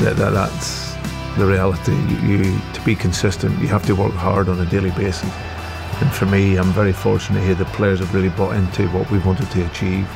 That, 0.00 0.16
that, 0.16 0.30
that's 0.30 0.87
the 1.36 1.46
reality. 1.46 1.92
You, 1.92 2.36
you, 2.36 2.60
to 2.72 2.80
be 2.84 2.94
consistent, 2.94 3.58
you 3.60 3.68
have 3.68 3.84
to 3.86 3.94
work 3.94 4.12
hard 4.12 4.48
on 4.48 4.60
a 4.60 4.66
daily 4.66 4.90
basis. 4.90 5.30
And 6.00 6.12
for 6.12 6.26
me, 6.26 6.56
I'm 6.56 6.72
very 6.72 6.92
fortunate 6.92 7.42
here. 7.42 7.54
The 7.54 7.64
players 7.66 7.98
have 7.98 8.14
really 8.14 8.28
bought 8.28 8.54
into 8.54 8.88
what 8.90 9.10
we 9.10 9.18
wanted 9.18 9.50
to 9.50 9.66
achieve, 9.66 10.08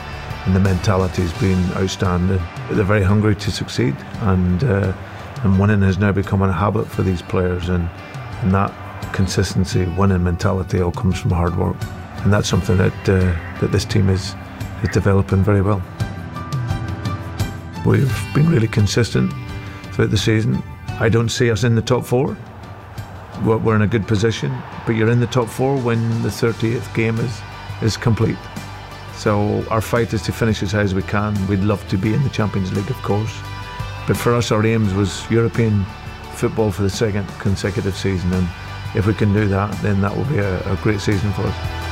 and 0.47 0.55
the 0.55 0.61
mentality 0.61 1.23
has 1.23 1.33
been 1.41 1.61
outstanding. 1.73 2.41
They're 2.71 2.85
very 2.85 3.03
hungry 3.03 3.35
to 3.35 3.51
succeed, 3.51 3.97
and 4.21 4.63
uh, 4.63 4.93
and 5.43 5.59
winning 5.59 5.83
has 5.83 5.99
now 5.99 6.13
become 6.13 6.41
a 6.43 6.53
habit 6.53 6.87
for 6.87 7.03
these 7.03 7.21
players, 7.21 7.69
and 7.69 7.89
and 8.43 8.55
that 8.55 8.73
consistency, 9.13 9.85
winning 9.99 10.23
mentality 10.23 10.81
all 10.81 10.93
comes 10.93 11.19
from 11.19 11.33
hard 11.33 11.57
work, 11.57 11.77
and 12.23 12.33
that's 12.33 12.49
something 12.49 12.77
that 12.77 13.09
uh, 13.09 13.35
that 13.61 13.73
this 13.73 13.85
team 13.85 14.09
is 14.09 14.35
is 14.83 14.89
developing 14.91 15.43
very 15.43 15.63
well. 15.63 15.83
We've 17.85 18.35
been 18.35 18.49
really 18.49 18.69
consistent 18.69 19.33
throughout 19.93 20.11
the 20.11 20.19
season. 20.19 20.63
I 21.01 21.09
don't 21.09 21.30
see 21.30 21.51
us 21.51 21.64
in 21.64 21.74
the 21.74 21.82
top 21.82 22.05
four. 22.05 22.36
We're 23.43 23.74
in 23.74 23.82
a 23.82 23.86
good 23.86 24.07
position, 24.07 24.57
but 24.86 24.95
you're 24.95 25.11
in 25.11 25.20
the 25.20 25.26
top 25.26 25.49
four 25.49 25.76
when 25.78 26.22
the 26.22 26.28
30th 26.28 26.95
game 26.95 27.18
is 27.18 27.40
is 27.82 27.97
complete. 27.97 28.38
So 29.14 29.64
our 29.68 29.80
fight 29.80 30.12
is 30.14 30.22
to 30.22 30.32
finish 30.32 30.62
as 30.62 30.72
high 30.72 30.82
as 30.82 30.95
we 30.95 31.03
can. 31.03 31.34
We'd 31.49 31.61
love 31.61 31.86
to 31.88 31.97
be 31.97 32.14
in 32.14 32.22
the 32.22 32.30
Champions 32.30 32.72
League, 32.72 32.90
of 32.90 32.97
course, 33.03 33.36
but 34.07 34.16
for 34.16 34.34
us, 34.34 34.53
our 34.53 34.64
aims 34.64 34.95
was 34.95 35.28
European 35.30 35.84
football 36.34 36.70
for 36.70 36.82
the 36.82 36.90
second 36.90 37.26
consecutive 37.40 37.97
season, 37.97 38.32
and 38.32 38.49
if 38.95 39.07
we 39.07 39.14
can 39.14 39.32
do 39.32 39.49
that, 39.49 39.70
then 39.82 40.01
that 40.01 40.16
will 40.16 40.24
be 40.24 40.38
a, 40.38 40.72
a 40.72 40.76
great 40.76 41.01
season 41.01 41.32
for 41.32 41.43
us. 41.43 41.82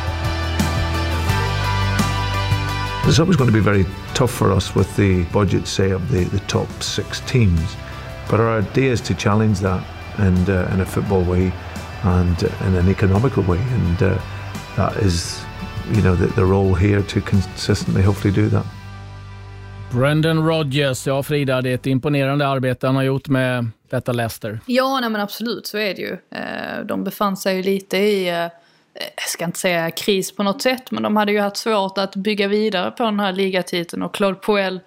It's 3.08 3.18
always 3.18 3.36
going 3.36 3.50
to 3.50 3.56
be 3.56 3.60
very 3.60 3.86
tough 4.14 4.30
for 4.30 4.52
us 4.52 4.74
with 4.74 4.94
the 4.96 5.24
budget, 5.32 5.66
say, 5.66 5.90
of 5.90 6.10
the, 6.10 6.24
the 6.24 6.40
top 6.40 6.68
six 6.82 7.20
teams. 7.20 7.76
But 8.30 8.40
our 8.40 8.58
idea 8.58 8.92
is 8.92 9.00
to 9.00 9.14
challenge 9.14 9.60
that 9.60 9.80
and 10.16 10.48
uh, 10.48 10.74
in 10.74 10.80
a 10.80 10.84
football 10.84 11.24
way 11.24 11.52
and 12.02 12.44
uh, 12.44 12.66
in 12.66 12.76
an 12.76 12.88
economical 12.88 13.42
way. 13.42 13.58
And 13.58 14.02
uh, 14.02 14.18
that 14.76 14.96
is, 15.02 15.44
you 15.92 16.02
know, 16.02 16.16
the, 16.16 16.26
the 16.26 16.44
role 16.44 16.74
here 16.74 17.02
to 17.02 17.20
consistently 17.20 18.02
hopefully 18.02 18.34
do 18.34 18.48
that. 18.48 18.66
Brendan 19.92 20.46
Rodgers, 20.46 21.06
ja 21.06 21.22
Frida, 21.22 21.62
det 21.62 21.70
är 21.70 21.74
ett 21.74 21.86
imponerande 21.86 22.46
arbete 22.46 22.86
han 22.86 22.96
har 22.96 23.02
gjort 23.02 23.28
med 23.28 23.66
detta 23.90 24.12
Leicester. 24.12 24.60
Ja, 24.66 25.00
nej, 25.00 25.10
men 25.10 25.20
absolut 25.20 25.66
så 25.66 25.78
är 25.78 25.94
det 25.94 26.00
ju. 26.00 26.12
Eh, 26.30 26.84
De 26.84 27.04
befann 27.04 27.36
sig 27.36 27.56
ju 27.56 27.62
lite 27.62 27.96
i, 27.96 28.28
eh, 28.28 28.34
jag 28.94 29.28
ska 29.28 29.44
inte 29.44 29.58
säga 29.58 29.90
kris 29.90 30.36
på 30.36 30.42
något 30.42 30.62
sätt, 30.62 30.90
men 30.90 31.02
de 31.02 31.16
hade 31.16 31.32
ju 31.32 31.40
haft 31.40 31.56
svårt 31.56 31.98
att 31.98 32.16
bygga 32.16 32.48
vidare 32.48 32.90
på 32.90 33.02
den 33.02 33.20
här 33.20 33.32
ligatiteln 33.32 34.02
och 34.02 34.14
Claude 34.14 34.40
Puel 34.40 34.80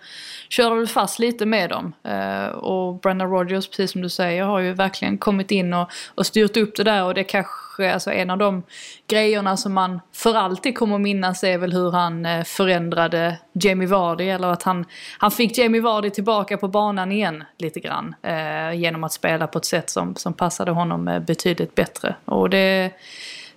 körde 0.54 0.76
väl 0.76 0.88
fast 0.88 1.20
lite 1.20 1.46
med 1.46 1.70
dem. 1.70 1.94
Eh, 2.04 2.46
Och 2.46 3.00
Brendan 3.00 3.30
Rodgers, 3.30 3.68
precis 3.68 3.92
som 3.92 4.02
du 4.02 4.10
säger, 4.10 4.44
har 4.44 4.60
ju 4.60 4.74
verkligen 4.74 5.18
kommit 5.18 5.52
in 5.52 5.74
och, 5.74 5.90
och 6.16 6.26
styrt 6.26 6.58
upp 6.58 6.76
det 6.76 6.84
där 6.84 7.04
och 7.04 7.14
det 7.14 7.24
kanske, 7.24 7.94
alltså 7.94 8.12
en 8.12 8.30
av 8.30 8.38
de 8.38 8.64
grejerna 9.08 9.58
som 9.58 9.74
man 9.74 10.00
för 10.16 10.34
alltid 10.36 10.78
kommer 10.78 10.98
minnas 10.98 11.44
är 11.44 11.58
väl 11.58 11.74
hur 11.74 11.92
han 11.92 12.26
eh, 12.26 12.44
förändrade 12.44 13.38
Jamie 13.54 13.88
Vardy 13.88 14.30
eller 14.30 14.48
att 14.48 14.64
han, 14.64 14.86
han 15.18 15.32
fick 15.32 15.58
Jamie 15.58 15.82
Vardy 15.82 16.10
tillbaka 16.10 16.58
på 16.58 16.68
banan 16.68 17.12
igen 17.12 17.44
lite 17.58 17.80
grann. 17.80 18.16
Eh, 18.22 18.74
genom 18.74 19.04
att 19.04 19.14
spela 19.14 19.48
på 19.48 19.58
ett 19.58 19.66
sätt 19.66 19.90
som, 19.90 20.16
som 20.16 20.34
passade 20.34 20.72
honom 20.72 21.08
eh, 21.08 21.20
betydligt 21.20 21.76
bättre. 21.76 22.16
Och 22.26 22.50
det, 22.50 22.92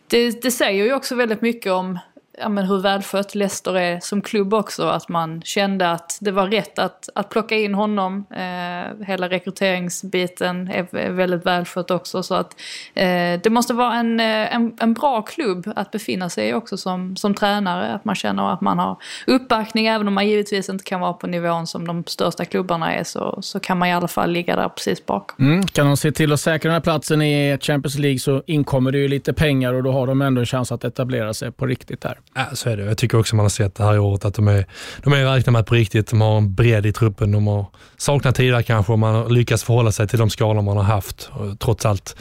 det, 0.07 0.43
det 0.43 0.51
säger 0.51 0.85
ju 0.85 0.95
också 0.95 1.15
väldigt 1.15 1.43
mycket 1.43 1.73
om 1.73 1.99
ja, 2.39 2.49
men 2.49 2.67
hur 2.67 2.79
välskött 2.79 3.35
Leicester 3.35 3.77
är 3.77 4.01
som 4.01 4.23
klubb 4.23 4.55
också. 4.55 4.83
Att 4.83 5.09
man 5.09 5.43
kände 5.43 5.91
att 5.91 6.19
det 6.21 6.31
var 6.31 6.47
rätt 6.47 6.79
att, 6.79 7.09
att 7.15 7.31
plocka 7.31 7.57
in 7.57 7.75
honom. 7.75 8.27
Eh, 8.31 9.07
hela 9.07 9.29
rekryteringsbiten 9.29 10.69
är, 10.69 10.97
är 10.97 11.11
väldigt 11.11 11.47
välskött 11.47 11.91
också. 11.91 12.23
Så 12.23 12.35
att 12.35 12.57
eh, 12.95 13.41
det 13.43 13.51
måste 13.51 13.75
vara 13.75 13.95
en, 13.95 14.21
eh, 14.21 14.55
en, 14.55 14.77
en 14.81 14.95
bra 14.95 15.23
klubb 15.23 15.73
att 15.77 15.91
befinna 15.91 16.29
sig 16.29 16.49
i 16.49 16.55
också 16.55 16.77
som, 16.77 17.17
som 17.17 17.35
tränare. 17.35 17.95
Att 17.95 18.05
man 18.05 18.15
känner 18.15 18.53
att 18.53 18.61
man 18.61 18.79
har 18.79 18.97
uppbackning. 19.27 19.87
Även 19.87 20.09
om 20.09 20.15
man 20.15 20.29
givetvis 20.29 20.69
inte 20.69 20.85
kan 20.85 21.01
vara 21.01 21.13
på 21.13 21.27
nivån 21.27 21.67
som 21.67 21.87
de 21.87 22.05
största 22.07 22.45
klubbarna 22.45 22.95
är 22.95 23.05
så, 23.05 23.39
så 23.43 23.61
kan 23.61 23.79
man 23.79 23.89
i 23.89 23.93
alla 23.93 24.09
fall 24.09 24.31
ligga 24.31 24.57
där 24.57 24.69
precis 24.69 25.07
bakom. 25.07 25.47
Mm. 25.47 25.67
Kan 25.67 25.87
de 25.87 25.97
se 25.97 26.13
till 26.13 26.33
att 26.33 26.41
säkra 26.41 26.69
den 26.69 26.75
här 26.75 26.81
platsen 26.81 27.23
i 27.23 27.59
Champions 27.61 27.99
League 27.99 28.19
så 28.19 28.43
inkommer 28.47 28.93
det 28.93 28.99
ju 28.99 29.09
lite 29.09 29.33
pengar 29.33 29.75
och 29.75 29.83
då 29.83 29.93
har 29.93 30.07
de 30.07 30.23
ändå 30.23 30.41
en 30.41 30.47
chans 30.47 30.73
att 30.73 30.85
etablera 30.85 31.35
sig 31.35 31.53
på 31.53 31.67
riktigt 31.67 32.01
där. 32.01 32.19
Ja, 32.37 32.47
så 32.53 32.71
är 32.71 32.77
det. 32.77 32.85
Jag 32.85 32.99
tycker 32.99 33.19
också 33.19 33.37
man 33.37 33.45
har 33.45 33.51
sett 33.51 33.75
det 33.75 33.85
här 33.85 33.99
året 33.99 34.25
att 34.25 34.35
de 34.35 34.49
är, 34.49 34.67
de 35.03 35.13
är 35.13 35.25
räkna 35.25 35.53
med 35.53 35.67
på 35.67 35.75
riktigt. 35.75 36.11
De 36.11 36.21
har 36.21 36.37
en 36.39 36.55
bredd 36.55 36.87
i 36.87 36.93
truppen. 36.93 37.33
De 37.33 37.47
har 37.47 37.67
saknat 37.97 38.35
tidigare 38.35 38.63
kanske 38.63 38.93
och 38.93 38.99
man 38.99 39.15
har 39.15 39.29
lyckats 39.29 39.65
förhålla 39.65 39.93
sig 39.93 40.09
till 40.09 40.19
de 40.19 40.31
skador 40.31 40.63
man 40.63 40.77
har 40.77 40.85
haft 40.85 41.31
och 41.33 41.59
trots 41.59 41.87
allt 41.87 42.17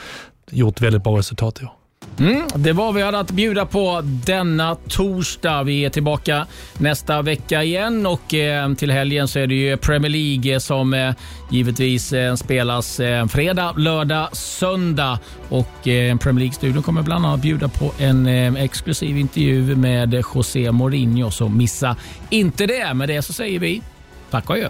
gjort 0.51 0.81
väldigt 0.81 1.03
bra 1.03 1.17
resultat 1.17 1.61
i 1.61 1.65
år. 1.65 1.71
Mm, 2.19 2.47
det 2.55 2.73
var 2.73 2.85
vad 2.85 2.95
vi 2.95 3.01
hade 3.01 3.19
att 3.19 3.31
bjuda 3.31 3.65
på 3.65 4.01
denna 4.03 4.75
torsdag. 4.75 5.63
Vi 5.63 5.85
är 5.85 5.89
tillbaka 5.89 6.47
nästa 6.77 7.21
vecka 7.21 7.63
igen 7.63 8.05
och 8.05 8.33
eh, 8.33 8.73
till 8.73 8.91
helgen 8.91 9.27
så 9.27 9.39
är 9.39 9.47
det 9.47 9.55
ju 9.55 9.77
Premier 9.77 10.09
League 10.09 10.59
som 10.59 10.93
eh, 10.93 11.13
givetvis 11.51 12.13
eh, 12.13 12.35
spelas 12.35 12.99
eh, 12.99 13.27
fredag, 13.27 13.73
lördag, 13.77 14.37
söndag 14.37 15.19
och 15.49 15.87
eh, 15.87 16.17
Premier 16.17 16.39
League-studion 16.39 16.83
kommer 16.83 17.01
bland 17.01 17.25
annat 17.25 17.41
bjuda 17.41 17.67
på 17.67 17.91
en 17.99 18.27
eh, 18.27 18.63
exklusiv 18.63 19.17
intervju 19.17 19.75
med 19.75 20.23
José 20.35 20.71
Mourinho, 20.71 21.31
så 21.31 21.49
missa 21.49 21.95
inte 22.29 22.65
det. 22.65 22.93
Med 22.93 23.09
det 23.09 23.21
så 23.21 23.33
säger 23.33 23.59
vi 23.59 23.81
tack 24.31 24.49
och 24.49 24.55
adjö. 24.55 24.69